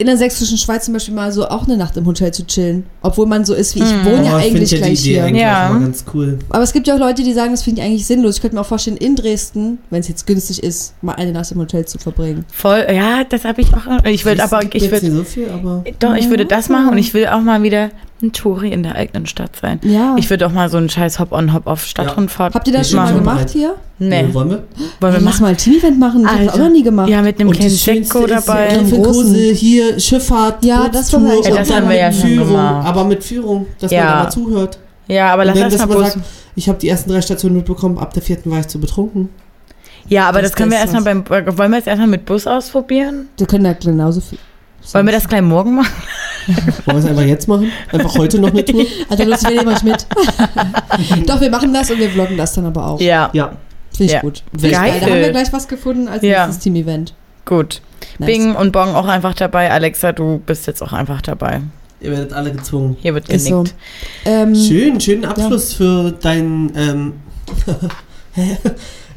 in 0.00 0.06
der 0.06 0.16
sächsischen 0.16 0.56
Schweiz 0.56 0.86
zum 0.86 0.94
Beispiel 0.94 1.14
mal 1.14 1.30
so 1.30 1.46
auch 1.46 1.66
eine 1.66 1.76
Nacht 1.76 1.96
im 1.96 2.06
Hotel 2.06 2.32
zu 2.32 2.46
chillen. 2.46 2.84
Obwohl 3.02 3.26
man 3.26 3.44
so 3.44 3.52
ist 3.54 3.74
wie 3.74 3.80
ich, 3.80 3.92
Mhm. 3.92 4.04
wohne 4.06 4.24
ja 4.24 4.32
Oh, 4.32 4.36
eigentlich 4.38 4.70
ja 4.70 4.78
die 4.78 4.82
gleich 4.82 5.00
Idee 5.00 5.10
hier. 5.12 5.24
eigentlich 5.24 5.42
Ja. 5.42 5.68
ganz 5.78 6.04
cool. 6.14 6.38
Aber 6.48 6.62
es 6.62 6.72
gibt 6.72 6.86
ja 6.86 6.94
auch 6.94 6.98
Leute, 6.98 7.22
die 7.22 7.32
sagen, 7.34 7.50
das 7.52 7.62
finde 7.62 7.80
ich 7.82 7.86
eigentlich 7.86 8.06
sinnlos. 8.06 8.36
Ich 8.36 8.40
könnte 8.40 8.56
mir 8.56 8.62
auch 8.62 8.66
vorstellen, 8.66 8.96
in 8.96 9.14
Dresden, 9.14 9.78
wenn 9.90 10.00
es 10.00 10.08
jetzt 10.08 10.26
günstig 10.26 10.62
ist, 10.62 10.94
mal 11.02 11.12
eine 11.16 11.32
Nacht 11.32 11.52
im 11.52 11.58
Hotel 11.58 11.84
zu 11.84 11.98
verbringen. 11.98 12.44
Voll, 12.52 12.86
ja, 12.92 13.24
das 13.24 13.44
habe 13.44 13.60
ich 13.60 13.68
auch. 13.74 14.04
Ich 14.06 14.24
würde 14.24 14.42
aber, 14.42 14.62
ich 14.74 14.90
würde, 14.90 15.06
nicht 15.06 15.16
so 15.16 15.24
viel, 15.24 15.50
aber 15.50 15.84
doch, 15.98 16.14
ich 16.14 16.30
würde 16.30 16.46
das 16.46 16.68
machen 16.70 16.88
und 16.88 16.98
ich 16.98 17.12
will 17.12 17.26
auch 17.26 17.40
mal 17.42 17.62
wieder 17.62 17.90
ein 18.22 18.32
Touri 18.32 18.70
in 18.72 18.82
der 18.82 18.94
eigenen 18.96 19.26
Stadt 19.26 19.56
sein. 19.56 19.80
Ja. 19.82 20.14
Ich 20.18 20.28
würde 20.30 20.46
auch 20.46 20.52
mal 20.52 20.68
so 20.68 20.76
einen 20.76 20.88
scheiß 20.88 21.18
Hop-on, 21.18 21.52
Hop-off 21.52 21.84
Stadtrundfahrt 21.84 22.54
Habt 22.54 22.66
ihr 22.66 22.72
das 22.74 22.86
Ich 22.88 22.92
schon 22.92 23.00
mal 23.04 23.12
gemacht 23.14 23.36
bereit. 23.38 23.50
hier? 23.50 23.74
Nee, 23.98 24.20
Äh, 24.20 24.34
wollen 24.34 24.50
wir? 24.50 24.56
wollen 24.56 24.64
wir 25.00 25.10
Lass 25.12 25.22
machen. 25.22 25.42
mal 25.42 25.48
ein 25.48 25.56
Team-Event 25.56 25.98
machen. 25.98 26.22
Das 26.22 26.32
hab 26.32 26.40
ich 26.40 26.50
auch 26.50 26.58
noch 26.58 26.70
nie 26.70 26.82
gemacht. 26.82 27.08
Ja, 27.08 27.22
mit 27.22 27.40
einem 27.40 27.50
kleinen 27.50 27.70
das 27.70 27.80
Schönste 27.80 28.04
Sekko 28.18 28.24
ist 28.26 28.30
ja 28.30 28.40
dabei. 28.40 28.68
Einem 28.68 28.90
großen- 28.90 29.54
hier 29.54 29.98
Schifffahrt, 30.00 30.64
Ja, 30.64 30.88
das 30.88 31.12
wir- 31.12 31.18
und 31.18 31.26
Ja, 31.46 31.54
das 31.56 31.68
dann 31.68 31.76
haben 31.78 31.88
wir 31.88 31.96
ja 31.96 32.08
mit 32.08 32.16
schon 32.20 32.28
Führung, 32.30 32.48
gemacht. 32.48 32.86
aber 32.86 33.04
mit 33.04 33.24
Führung, 33.24 33.66
dass 33.78 33.90
Ja. 33.90 34.04
man 34.04 34.08
da 34.14 34.22
mal 34.24 34.30
zuhört. 34.30 34.78
Ja, 35.08 35.32
aber 35.32 35.44
lass 35.44 35.58
dann, 35.58 35.70
das 35.70 35.78
mal 35.80 35.86
bloß. 35.86 36.12
sagt, 36.14 36.18
ich 36.56 36.68
habe 36.68 36.78
die 36.78 36.88
ersten 36.88 37.10
drei 37.10 37.20
Stationen 37.20 37.56
mitbekommen, 37.56 37.98
ab 37.98 38.12
der 38.14 38.22
vierten 38.22 38.50
war 38.50 38.60
ich 38.60 38.68
zu 38.68 38.78
betrunken. 38.80 39.28
Ja, 40.08 40.28
aber 40.28 40.40
das, 40.40 40.50
das- 40.52 40.56
können 40.56 40.70
wir 40.70 40.78
erstmal 40.78 41.02
beim. 41.02 41.24
Wollen 41.28 41.70
wir 41.70 41.76
jetzt 41.76 41.86
erstmal 41.86 42.08
mit 42.08 42.24
Bus 42.26 42.46
ausprobieren? 42.46 43.28
Wir 43.36 43.46
können 43.46 43.64
da 43.64 43.72
genauso 43.74 44.20
viel. 44.20 44.38
Wollen 44.92 45.06
wir 45.06 45.12
das 45.12 45.28
gleich 45.28 45.42
morgen 45.42 45.74
machen? 45.76 45.92
Wollen 46.86 46.96
wir 46.96 46.96
es 46.96 47.04
einfach 47.06 47.22
jetzt 47.22 47.48
machen? 47.48 47.70
Einfach 47.92 48.14
heute 48.16 48.38
noch 48.40 48.50
eine 48.50 48.64
Tour? 48.64 48.84
Also, 49.08 49.24
los, 49.24 49.42
wir 49.42 49.50
nehmen 49.50 49.68
euch 49.68 49.82
mit. 49.82 50.06
Doch, 51.26 51.40
wir 51.40 51.50
machen 51.50 51.72
das 51.74 51.90
und 51.90 51.98
wir 51.98 52.10
vloggen 52.10 52.36
das 52.36 52.54
dann 52.54 52.66
aber 52.66 52.86
auch. 52.86 53.00
Ja, 53.00 53.30
Ja. 53.32 53.52
Finde 53.92 54.04
ich 54.04 54.12
Ja. 54.12 54.20
gut. 54.20 54.42
Geil. 54.60 54.94
Da 55.00 55.06
haben 55.06 55.14
wir 55.20 55.30
gleich 55.30 55.52
was 55.52 55.66
gefunden 55.68 56.08
als 56.08 56.22
Ja. 56.22 56.46
nächstes 56.46 56.62
Team-Event. 56.64 57.14
gut. 57.44 57.82
Nice. 58.18 58.26
Bing 58.26 58.54
und 58.54 58.72
Bong 58.72 58.94
auch 58.94 59.06
einfach 59.06 59.34
dabei. 59.34 59.70
Alexa, 59.70 60.12
du 60.12 60.38
bist 60.44 60.66
jetzt 60.66 60.82
auch 60.82 60.92
einfach 60.92 61.20
dabei. 61.20 61.60
Ihr 62.00 62.12
werdet 62.12 62.32
alle 62.32 62.50
gezwungen. 62.52 62.96
Hier 63.00 63.12
wird 63.14 63.26
genickt. 63.26 63.46
so. 63.46 63.64
Ähm, 64.24 64.54
Schön, 64.54 64.98
schönen 65.00 65.24
Abschluss 65.26 65.74
für 65.74 66.12
deinen. 66.12 66.72
Ähm, 66.76 67.12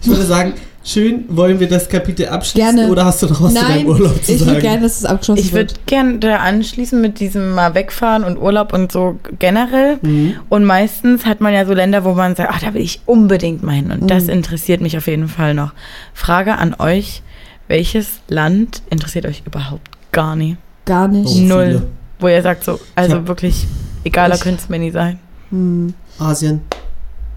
ich 0.01 0.07
würde 0.07 0.23
sagen, 0.23 0.53
schön, 0.83 1.25
wollen 1.29 1.59
wir 1.59 1.67
das 1.67 1.87
Kapitel 1.89 2.27
abschließen 2.27 2.75
Gerne. 2.75 2.91
oder 2.91 3.05
hast 3.05 3.21
du 3.23 3.27
noch 3.27 3.41
was 3.41 3.53
zu 3.53 3.59
Nein, 3.61 3.67
deinem 3.79 3.87
Urlaub 3.87 4.23
zu 4.23 4.31
ich 4.33 4.39
sagen? 4.39 4.51
würde 4.51 4.61
gerne, 4.61 4.81
dass 4.81 4.97
es 4.97 5.05
abgeschlossen 5.05 5.39
Ich 5.41 5.53
würde 5.53 5.73
wird. 5.73 5.87
gerne 5.87 6.19
da 6.19 6.37
anschließen 6.37 6.99
mit 7.01 7.19
diesem 7.19 7.51
mal 7.53 7.73
wegfahren 7.75 8.23
und 8.23 8.37
Urlaub 8.37 8.73
und 8.73 8.91
so 8.91 9.17
generell. 9.39 9.97
Mhm. 10.01 10.35
Und 10.49 10.65
meistens 10.65 11.25
hat 11.25 11.39
man 11.41 11.53
ja 11.53 11.65
so 11.65 11.73
Länder, 11.73 12.03
wo 12.03 12.13
man 12.13 12.35
sagt, 12.35 12.49
ach, 12.53 12.59
da 12.59 12.73
will 12.73 12.81
ich 12.81 13.01
unbedingt 13.05 13.63
mal 13.63 13.73
hin. 13.73 13.91
Und 13.91 14.09
das 14.09 14.25
Mhm. 14.25 14.29
interessiert 14.31 14.81
mich 14.81 14.97
auf 14.97 15.07
jeden 15.07 15.27
Fall 15.29 15.53
noch. 15.53 15.73
Frage 16.13 16.57
an 16.57 16.75
euch, 16.79 17.21
welches 17.67 18.19
Land 18.27 18.81
interessiert 18.89 19.25
euch 19.25 19.43
überhaupt 19.45 19.87
gar 20.11 20.35
nicht? 20.35 20.57
Gar 20.85 21.07
nicht. 21.07 21.29
Oh. 21.29 21.39
Null. 21.39 21.65
viele. 21.65 21.87
Wo 22.19 22.27
ihr 22.27 22.41
sagt 22.41 22.63
so, 22.63 22.79
also 22.95 23.15
Ja. 23.17 23.27
wirklich, 23.27 23.65
egaler 24.03 24.35
Ich- 24.35 24.41
könnte 24.41 24.61
es 24.61 24.69
mir 24.69 24.79
nie 24.79 24.91
sein. 24.91 25.19
Hm. 25.49 25.93
Asien. 26.19 26.61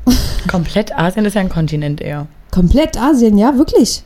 Komplett 0.48 0.96
Asien 0.96 1.24
ist 1.24 1.34
ja 1.34 1.40
ein 1.40 1.48
Kontinent 1.48 2.00
eher. 2.00 2.26
Komplett 2.56 2.96
Asien, 2.96 3.36
ja, 3.36 3.58
wirklich. 3.58 4.02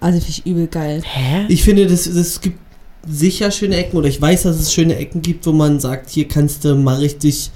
Also 0.00 0.18
finde 0.18 0.30
ich 0.30 0.44
übel 0.44 0.66
geil. 0.66 1.00
Hä? 1.02 1.46
Ich 1.48 1.64
finde, 1.64 1.86
das, 1.86 2.06
es 2.06 2.42
gibt 2.42 2.58
sicher 3.08 3.50
schöne 3.50 3.78
Ecken 3.78 3.96
oder 3.96 4.06
ich 4.06 4.20
weiß, 4.20 4.42
dass 4.42 4.56
es 4.56 4.70
schöne 4.70 4.96
Ecken 4.96 5.22
gibt, 5.22 5.46
wo 5.46 5.52
man 5.52 5.80
sagt, 5.80 6.10
hier 6.10 6.28
kannst 6.28 6.62
du 6.66 6.74
mal 6.74 6.96
richtig 6.96 7.50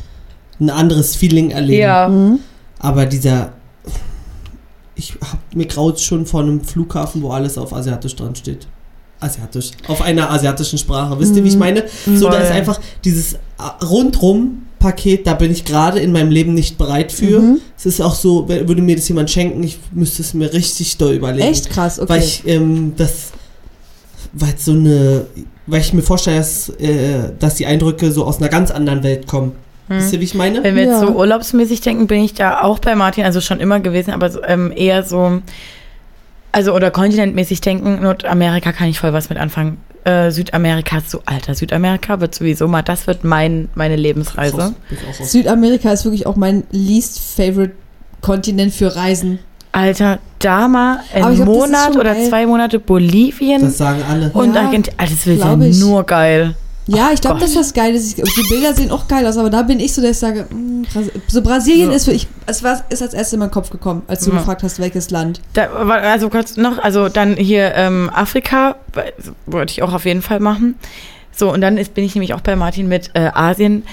ein 0.59 0.71
anderes 0.71 1.15
Feeling 1.15 1.51
erleben. 1.51 1.79
Ja. 1.79 2.09
Mhm. 2.09 2.39
Aber 2.79 3.05
dieser. 3.05 3.53
Ich 4.95 5.13
hab 5.21 5.41
mir 5.55 5.67
graut 5.67 6.01
schon 6.01 6.25
vor 6.25 6.41
einem 6.41 6.63
Flughafen, 6.63 7.21
wo 7.21 7.31
alles 7.31 7.59
auf 7.59 7.75
Asiatisch 7.75 8.17
dran 8.17 8.35
steht. 8.35 8.67
Asiatisch. 9.21 9.71
Auf 9.89 10.03
einer 10.03 10.31
asiatischen 10.31 10.79
Sprache. 10.79 11.19
Wisst 11.19 11.35
ihr, 11.37 11.45
wie 11.45 11.49
ich 11.49 11.55
Mhm. 11.55 11.61
meine? 11.61 11.85
So, 12.15 12.29
da 12.29 12.39
ist 12.39 12.51
einfach 12.51 12.81
dieses 13.05 13.35
äh, 13.35 13.39
Rundrum-Paket, 13.85 15.27
da 15.27 15.35
bin 15.35 15.51
ich 15.51 15.65
gerade 15.65 16.01
in 16.01 16.13
meinem 16.13 16.31
Leben 16.31 16.55
nicht 16.55 16.77
bereit 16.79 17.13
für. 17.13 17.41
Mhm. 17.41 17.61
Es 17.77 17.87
ist 17.87 18.01
auch 18.01 18.15
so, 18.15 18.49
wenn- 18.49 18.69
würde 18.69 18.83
mir 18.83 18.97
das 18.97 19.09
jemand 19.09 19.31
schenken, 19.31 19.63
ich 19.63 19.79
müsste 19.93 20.23
es 20.23 20.35
mir 20.35 20.53
richtig 20.53 20.97
doll 20.99 21.15
überlegen. 21.15 21.49
Echt 21.49 21.71
krass, 21.71 21.99
okay. 21.99 22.09
Weil 22.09 22.21
ich 22.23 22.47
ähm, 22.47 22.93
das, 22.97 23.33
weil 24.33 24.55
so 24.59 24.73
eine, 24.73 25.27
weil 25.67 25.81
ich 25.81 25.93
mir 25.93 26.03
vorstelle, 26.03 26.39
dass, 26.39 26.69
äh, 26.81 27.31
dass 27.39 27.55
die 27.55 27.67
Eindrücke 27.67 28.11
so 28.13 28.25
aus 28.25 28.39
einer 28.39 28.49
ganz 28.49 28.71
anderen 28.71 29.03
Welt 29.03 29.27
kommen. 29.27 29.53
Hm. 29.89 29.99
Wisst 29.99 30.13
ihr, 30.13 30.21
wie 30.21 30.25
ich 30.25 30.35
meine? 30.35 30.63
Wenn 30.65 30.75
wir 30.77 30.83
jetzt 30.85 30.93
Ja. 30.93 31.01
so 31.01 31.09
urlaubsmäßig 31.13 31.81
denken, 31.83 32.07
bin 32.07 32.23
ich 32.25 32.35
da 32.35 32.63
auch 32.63 32.79
bei 32.79 32.95
Martin, 32.95 33.25
also 33.25 33.41
schon 33.41 33.61
immer 33.61 33.81
gewesen, 33.81 34.11
aber 34.13 34.31
so, 34.31 34.43
ähm, 34.43 34.73
eher 34.75 35.03
so, 35.05 35.41
also 36.55 36.73
oder 36.73 36.93
kontinentmäßig 36.93 37.61
denken, 37.63 38.01
Nordamerika 38.01 38.71
kann 38.71 38.89
ich 38.89 39.01
voll 39.01 39.13
was 39.13 39.29
mit 39.29 39.39
anfangen. 39.39 39.79
Äh, 40.05 40.31
Südamerika 40.31 40.99
ist 40.99 41.11
so 41.11 41.21
alter. 41.27 41.55
Südamerika 41.57 42.21
wird 42.21 42.33
sowieso 42.33 42.69
mal, 42.69 42.83
das 42.83 43.09
wird 43.09 43.25
mein, 43.25 43.69
meine 43.75 43.97
Lebensreise. 43.97 44.75
Südamerika 45.21 45.91
ist 45.93 46.05
wirklich 46.05 46.27
auch 46.27 46.37
mein 46.37 46.63
least 46.71 47.19
favorite 47.19 47.73
Kontinent 48.21 48.73
für 48.73 48.95
Reisen. 48.95 49.41
Alter, 49.73 50.21
da 50.39 50.69
mal 50.69 51.01
glaub, 51.13 51.33
ist 51.33 51.45
Monat 51.45 51.87
schon 51.87 52.01
oder 52.01 52.15
geil. 52.15 52.29
zwei 52.29 52.47
Monate 52.47 52.79
Bolivien 52.79 53.63
Das 53.63 53.79
sagen 53.79 54.03
alle. 54.09 54.31
und 54.33 54.55
Ja, 54.55 54.63
Argentinien. 54.63 55.01
Also 55.01 55.15
das 55.15 55.27
wird 55.27 55.41
ja 55.41 55.57
nur 55.57 56.05
geil. 56.05 56.55
Ja, 56.87 57.11
ich 57.15 57.21
glaube, 57.21 57.41
das 57.41 57.73
geil 57.73 57.95
ist. 57.95 58.19
Ich, 58.19 58.25
die 58.35 58.49
Bilder 58.49 58.75
sehen 58.75 58.91
auch 58.91 59.09
geil 59.09 59.27
aus, 59.27 59.39
aber 59.39 59.49
da 59.49 59.63
bin 59.63 59.81
ich 59.81 59.95
so, 59.95 60.03
dass 60.03 60.11
ich 60.13 60.19
sage, 60.19 60.47
mm, 60.51 60.83
Bras- 60.93 61.11
so 61.29 61.41
Brasilien 61.43 61.89
So. 61.91 61.97
ist 61.97 62.05
für 62.05 62.13
ich, 62.13 62.27
es 62.47 62.63
war, 62.63 62.85
ist 62.91 63.01
als 63.01 63.15
erstes 63.15 63.33
in 63.33 63.39
meinen 63.39 63.51
Kopf 63.51 63.71
gekommen, 63.71 64.03
als 64.07 64.25
du 64.25 64.31
Ja. 64.31 64.39
gefragt 64.39 64.63
hast, 64.63 64.79
welches 64.79 65.11
Land. 65.11 65.41
Da, 65.55 65.67
also 65.73 66.29
kurz 66.29 66.57
noch, 66.59 66.79
also 66.79 67.09
dann 67.09 67.37
hier 67.37 67.75
ähm, 67.75 68.11
Afrika, 68.13 68.77
wollte 69.47 69.73
ich 69.73 69.83
auch 69.83 69.95
auf 69.95 70.05
jeden 70.05 70.21
Fall 70.23 70.41
machen. 70.41 70.75
So, 71.33 71.53
und 71.53 71.63
dann 71.63 71.79
ist, 71.79 71.95
bin 71.95 72.05
ich 72.05 72.15
nämlich 72.15 72.35
auch 72.35 72.43
bei 72.43 72.55
Martin 72.55 72.87
mit 72.87 73.11
äh, 73.15 73.31
Asien. 73.33 73.85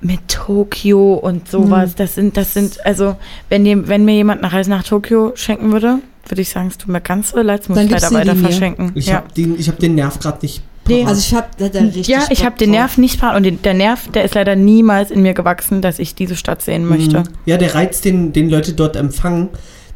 mit 0.00 0.20
Tokio 0.28 1.14
und 1.14 1.48
sowas. 1.48 1.94
Das 1.94 2.14
sind, 2.14 2.36
das 2.36 2.54
sind, 2.54 2.84
also, 2.86 3.16
wenn, 3.50 3.64
die, 3.64 3.86
wenn 3.88 4.04
mir 4.04 4.14
jemand 4.14 4.42
eine 4.42 4.52
Reise 4.52 4.70
nach 4.70 4.82
Tokio 4.84 5.32
schenken 5.34 5.72
würde, 5.72 5.98
würde 6.26 6.40
ich 6.42 6.48
sagen, 6.48 6.68
es 6.68 6.78
tut 6.78 6.88
mir 6.88 7.00
ganz 7.00 7.32
so 7.32 7.40
leid, 7.42 7.62
es 7.62 7.68
muss 7.68 7.76
Dann 7.76 7.86
ich 7.86 7.90
leider 7.92 8.08
gibst 8.08 8.12
du 8.12 8.30
weiter 8.30 8.36
verschenken. 8.40 8.92
Ich 8.94 9.06
ja. 9.08 9.16
habe 9.16 9.26
den, 9.36 9.58
ich 9.58 9.68
hab 9.68 9.78
den 9.78 9.96
Nerv 9.96 10.18
gerade 10.20 10.38
nicht. 10.42 10.62
Nee. 10.90 11.04
Also 11.06 11.20
ich 11.20 11.34
habe 11.34 11.48
da, 11.58 11.68
da 11.68 11.80
richtig 11.80 12.06
ja, 12.08 12.26
ich 12.30 12.44
habe 12.44 12.56
den. 12.56 12.70
Nerv 12.70 12.98
nicht 12.98 13.20
parat 13.20 13.36
und 13.36 13.42
den, 13.44 13.62
der 13.62 13.74
Nerv, 13.74 14.08
der 14.08 14.24
ist 14.24 14.34
leider 14.34 14.56
niemals 14.56 15.10
in 15.10 15.22
mir 15.22 15.34
gewachsen, 15.34 15.82
dass 15.82 15.98
ich 15.98 16.14
diese 16.14 16.36
Stadt 16.36 16.62
sehen 16.62 16.86
möchte. 16.86 17.18
Mhm. 17.20 17.24
Ja, 17.46 17.56
der 17.56 17.74
Reiz, 17.74 18.00
den, 18.00 18.32
den 18.32 18.50
Leute 18.50 18.72
dort 18.72 18.96
empfangen, 18.96 19.48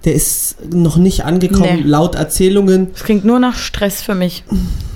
der 0.04 0.14
ist 0.14 0.56
noch 0.72 0.96
nicht 0.96 1.24
angekommen, 1.24 1.76
Nee. 1.76 1.82
laut 1.84 2.14
Erzählungen. 2.14 2.88
Es 2.94 3.04
klingt 3.04 3.24
nur 3.24 3.38
nach 3.38 3.56
Stress 3.56 4.02
für 4.02 4.14
mich. 4.14 4.44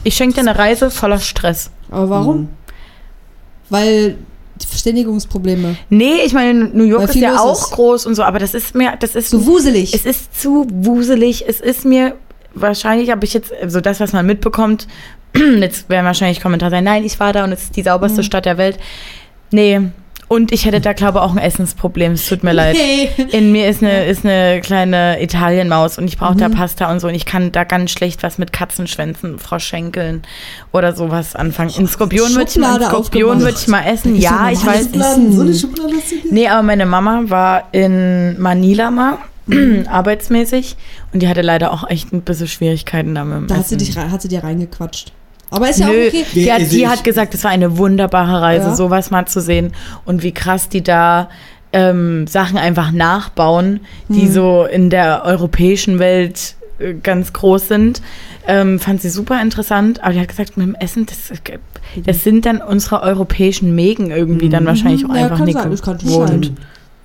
Ich 0.05 0.15
schenke 0.15 0.35
dir 0.35 0.41
eine 0.49 0.59
Reise 0.59 0.91
voller 0.91 1.19
Stress. 1.21 1.71
Aber 1.91 2.11
warum? 2.11 2.37
Mhm. 2.41 2.49
Weil 3.71 4.17
die 4.61 4.67
Verständigungsprobleme. 4.67 5.77
Nee, 5.89 6.23
ich 6.25 6.33
meine, 6.33 6.65
New 6.69 6.85
York 6.85 7.05
ist 7.11 7.15
ja 7.15 7.39
auch 7.41 7.63
ist. 7.63 7.71
groß 7.73 8.07
und 8.07 8.15
so, 8.15 8.23
aber 8.23 8.39
das 8.39 8.55
ist 8.55 8.75
mir, 8.75 8.95
das 8.99 9.15
ist 9.15 9.31
So 9.31 9.47
wuselig. 9.47 9.95
Es 9.95 10.05
ist 10.05 10.39
zu 10.41 10.67
wuselig. 10.71 11.45
Es 11.47 11.61
ist 11.61 11.85
mir 11.85 12.15
wahrscheinlich, 12.55 13.11
habe 13.11 13.25
ich 13.25 13.35
jetzt 13.35 13.53
so 13.69 13.81
das, 13.81 14.01
was 14.01 14.13
man 14.13 14.27
mitbekommt. 14.27 14.89
Jetzt 15.61 15.89
werden 15.89 16.07
wahrscheinlich 16.07 16.41
Kommentare 16.41 16.71
sein, 16.71 16.85
nein, 16.85 17.05
ich 17.05 17.19
war 17.21 17.33
da 17.33 17.45
und 17.45 17.53
es 17.53 17.65
ist 17.65 17.77
die 17.77 17.83
sauberste 17.83 18.23
Stadt 18.23 18.47
der 18.47 18.59
Welt. 18.59 18.79
Nee. 19.51 19.81
Und 20.29 20.53
ich 20.53 20.67
hätte 20.67 20.81
da, 20.81 20.93
glaube 20.93 21.19
ich, 21.19 21.25
auch 21.25 21.33
ein 21.33 21.39
Essensproblem. 21.39 22.13
Es 22.13 22.29
tut 22.29 22.45
mir 22.45 22.53
leid. 22.53 22.77
Hey. 22.89 23.11
In 23.33 23.51
mir 23.51 23.69
ist 23.69 23.83
eine, 23.83 24.05
ist 24.05 24.25
eine 24.25 24.61
kleine 24.61 25.23
Italienmaus 25.23 25.99
und 25.99 26.07
ich 26.07 26.19
brauche 26.19 26.37
da 26.37 26.49
Pasta 26.49 26.91
und 26.93 27.01
so. 27.01 27.09
Und 27.09 27.15
ich 27.15 27.25
kann 27.25 27.51
da 27.51 27.65
ganz 27.65 27.91
schlecht 27.91 28.23
was 28.23 28.39
mit 28.39 28.53
Katzenschwänzen, 28.53 29.39
Froschschenkeln 29.39 30.23
oder 30.71 30.95
sowas 30.95 31.35
anfangen. 31.35 31.71
In 31.77 31.87
Skorpion 31.87 32.35
würde 32.35 32.51
ich 32.51 32.57
mal, 32.57 32.81
Skorpion 32.83 33.41
würde 33.41 33.57
ich 33.59 33.69
mal 33.69 33.85
essen. 33.85 34.15
Da 34.15 34.21
Ja, 34.21 34.51
ich 34.51 34.65
weiß. 34.65 34.85
Schublade, 34.85 35.33
so 35.33 35.41
eine. 35.41 35.55
Schublade? 35.55 35.93
Nee, 36.31 36.49
aber 36.49 36.63
meine 36.63 36.87
Mama 36.87 37.23
war 37.27 37.69
in 37.73 38.39
Manila 38.41 38.91
mal, 38.91 39.19
arbeitsmäßig. 39.91 40.77
Und 41.13 41.21
die 41.23 41.29
hatte 41.29 41.43
leider 41.43 41.73
auch 41.73 41.89
echt 41.89 42.13
ein 42.13 42.23
bisschen 42.23 42.49
Schwierigkeiten 42.49 43.15
damit. 43.15 43.51
Da 43.51 43.57
hat 43.57 43.69
sie, 43.69 43.77
dich, 43.77 43.97
hat 43.97 44.21
sie 44.23 44.29
dir 44.29 44.45
reingequatscht. 44.45 45.13
Aber 45.51 45.71
ist 45.71 45.81
ja 45.81 45.87
Nö, 45.87 45.93
auch 46.05 46.09
okay. 46.09 46.25
die, 46.35 46.53
hat, 46.53 46.71
die 46.71 46.87
hat 46.89 47.05
gesagt, 47.05 47.35
es 47.35 47.43
war 47.45 47.51
eine 47.51 47.79
wunderbare 47.79 48.43
Reise, 48.43 48.67
Ja. 48.69 48.75
sowas 48.75 49.11
mal 49.11 49.27
zu 49.27 49.41
sehen. 49.41 49.73
Und 50.05 50.23
wie 50.23 50.33
krass 50.33 50.69
die 50.69 50.83
da 50.83 51.31
ähm, 51.73 52.27
Sachen 52.27 52.59
einfach 52.59 52.93
nachbauen, 52.93 53.81
die 54.09 54.23
Hm. 54.23 54.33
so 54.33 54.65
in 54.65 54.91
der 54.91 55.23
europäischen 55.25 55.99
Welt 55.99 56.55
äh, 56.79 56.95
ganz 56.95 57.33
groß 57.33 57.69
sind. 57.69 58.03
Ähm, 58.47 58.79
fand 58.79 59.01
sie 59.03 59.11
super 59.11 59.41
interessant. 59.43 60.03
Aber 60.03 60.13
die 60.13 60.21
hat 60.21 60.29
gesagt, 60.29 60.57
mit 60.59 60.67
dem 60.67 60.75
Essen, 60.75 61.07
das, 61.07 61.33
das 62.05 62.25
sind 62.25 62.45
dann 62.47 62.61
unsere 62.63 63.03
europäischen 63.03 63.75
Mägen 63.75 64.11
irgendwie 64.11 64.49
dann 64.51 64.65
wahrscheinlich 64.67 65.05
auch 65.07 65.11
Mhm. 65.11 65.17
Ja, 65.17 65.23
einfach 65.25 65.45
nicht 65.45 65.59
sein, 65.59 65.71
gewohnt. 65.99 66.29
sein. 66.45 66.57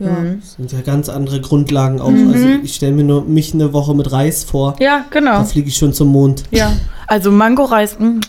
Ja. 0.06 0.12
Mhm. 0.12 0.40
Das 0.42 0.54
sind 0.54 0.72
ja 0.72 0.82
ganz 0.82 1.10
andere 1.10 1.42
Grundlagen 1.42 2.00
auch. 2.02 2.10
Mhm. 2.12 2.32
Also 2.34 2.48
ich 2.64 2.76
stelle 2.76 2.94
mir 2.94 3.04
nur 3.04 3.24
mich 3.24 3.54
eine 3.54 3.74
Woche 3.74 3.96
mit 3.96 4.12
Reis 4.12 4.44
vor. 4.44 4.76
Ja, 4.80 5.06
genau. 5.10 5.32
Da 5.40 5.44
fliege 5.46 5.68
ich 5.70 5.78
schon 5.78 5.94
zum 5.94 6.10
Mond. 6.10 6.44
Ja, 6.52 6.72
also 7.08 7.32
Mangoreis, 7.32 7.98
mh, 8.00 8.22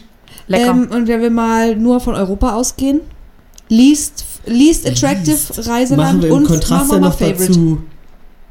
lecker. 0.48 0.70
Ähm, 0.70 0.88
und 0.90 1.08
wenn 1.08 1.20
wir 1.20 1.30
mal 1.30 1.76
nur 1.76 2.00
von 2.00 2.14
Europa 2.14 2.54
ausgehen, 2.54 3.00
least, 3.68 4.24
least 4.46 4.87
attractive 4.88 5.37
Machen 5.56 5.70
Reiseland 5.70 6.22
wir 6.22 6.28
im 6.30 6.34
und 6.37 6.46
Kontrast 6.46 6.88
machen 6.88 6.90
wir 6.90 7.08
noch 7.08 7.18
Favorite. 7.18 7.46
dazu, 7.48 7.78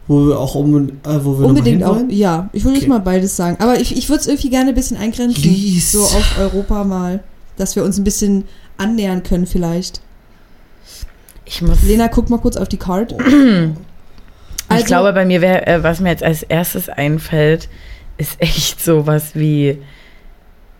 wo 0.07 0.27
wir 0.27 0.39
auch 0.39 0.55
um, 0.55 0.89
äh, 0.89 0.89
wo 1.21 1.39
wir 1.39 1.47
Unbedingt 1.47 1.83
auch. 1.83 1.97
Ja, 2.09 2.49
ich 2.51 2.63
würde 2.63 2.75
Okay. 2.75 2.81
jetzt 2.85 2.89
mal 2.89 2.99
beides 2.99 3.35
sagen. 3.35 3.57
Aber 3.59 3.79
ich, 3.79 3.95
ich 3.97 4.09
würde 4.09 4.21
es 4.21 4.27
irgendwie 4.27 4.49
gerne 4.49 4.69
ein 4.69 4.75
bisschen 4.75 4.97
eingrenzen. 4.97 5.43
Least. 5.43 5.91
So 5.93 6.03
auf 6.03 6.37
Europa 6.39 6.83
mal. 6.83 7.23
Dass 7.55 7.75
wir 7.75 7.83
uns 7.83 7.97
ein 7.99 8.03
bisschen 8.03 8.45
annähern 8.77 9.21
können 9.23 9.45
vielleicht. 9.45 10.01
Ich 11.45 11.61
muss. 11.61 11.83
Lena, 11.83 12.07
guck 12.07 12.29
mal 12.29 12.39
kurz 12.39 12.55
auf 12.57 12.67
die 12.69 12.77
Card. 12.77 13.13
ich 14.77 14.85
glaube, 14.85 15.13
bei 15.13 15.25
mir 15.25 15.41
wäre, 15.41 15.67
äh, 15.67 15.83
was 15.83 15.99
mir 15.99 16.09
jetzt 16.09 16.23
als 16.23 16.43
erstes 16.43 16.89
einfällt, 16.89 17.69
ist 18.17 18.35
echt 18.39 18.83
sowas 18.83 19.31
wie, 19.33 19.79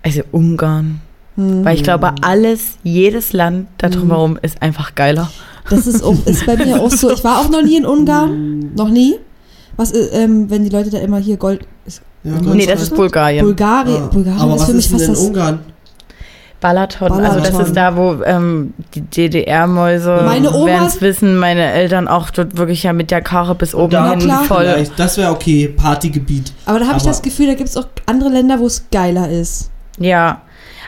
also 0.04 0.22
Ungarn. 0.32 1.02
hm, 1.36 1.66
Weil 1.66 1.76
ich 1.76 1.84
glaube, 1.84 2.14
alles, 2.22 2.78
jedes 2.84 3.34
Land 3.34 3.68
da 3.78 3.90
drumherum 3.90 4.38
ist 4.42 4.62
einfach 4.62 4.96
geiler. 4.96 5.30
das 5.70 5.88
ist, 5.88 6.04
auch, 6.04 6.16
ist 6.26 6.46
bei 6.46 6.56
mir 6.58 6.80
auch 6.82 6.92
so. 6.92 7.12
Ich 7.12 7.24
war 7.24 7.40
auch 7.40 7.50
noch 7.50 7.62
nie 7.64 7.78
in 7.78 7.86
Ungarn. 7.86 8.74
Noch 8.76 8.90
nie. 8.90 9.16
Was, 9.76 9.92
äh, 9.92 10.24
ähm, 10.24 10.50
wenn 10.50 10.64
die 10.64 10.70
Leute 10.70 10.90
da 10.92 11.00
immer 11.00 11.18
hier 11.18 11.38
Gold. 11.38 11.66
Ist, 11.86 12.02
Ja, 12.24 12.34
Nee, 12.40 12.66
das 12.66 12.82
ist. 12.84 12.96
Bulgarien. 12.96 13.44
Bulgarien. 13.46 14.04
Ah, 14.04 14.08
Bulgarien 14.08 14.40
Aber 14.42 14.54
ist 14.56 14.62
was 14.62 14.68
für 14.70 14.76
mich 14.76 14.86
ist 14.86 14.92
denn 14.92 15.00
fast 15.00 15.10
in 15.10 15.14
das. 15.16 15.24
Ungarn? 15.26 15.60
Balaton. 16.64 17.12
Also 17.12 17.40
das 17.40 17.52
Balaton. 17.52 17.66
ist 17.66 17.76
da, 17.76 17.98
wo 17.98 18.24
ähm, 18.24 18.74
die 18.96 19.02
DDR-Mäuse, 19.02 20.26
werden 20.26 20.88
es 20.88 21.02
wissen, 21.02 21.36
meine 21.36 21.74
Eltern 21.74 22.08
auch 22.08 22.30
dort 22.30 22.56
wirklich 22.56 22.84
ja 22.84 22.94
mit 22.94 23.12
der 23.12 23.22
Karre 23.22 23.54
bis 23.54 23.76
oben 23.76 23.92
Da 23.92 24.12
hin 24.12 24.20
klar. 24.20 24.46
voll. 24.46 24.64
Vielleicht, 24.64 24.98
das 24.98 25.18
wäre 25.18 25.32
okay, 25.32 25.68
Partygebiet. 25.68 26.54
Aber 26.66 26.80
da 26.80 26.88
habe 26.88 26.98
ich 26.98 27.04
das 27.04 27.22
Gefühl, 27.22 27.48
da 27.48 27.54
gibt 27.56 27.68
es 27.68 27.76
auch 27.76 27.88
andere 28.06 28.30
Länder, 28.30 28.60
wo 28.60 28.66
es 28.66 28.86
geiler 28.92 29.30
ist. 29.30 29.72
Ja. 30.00 30.42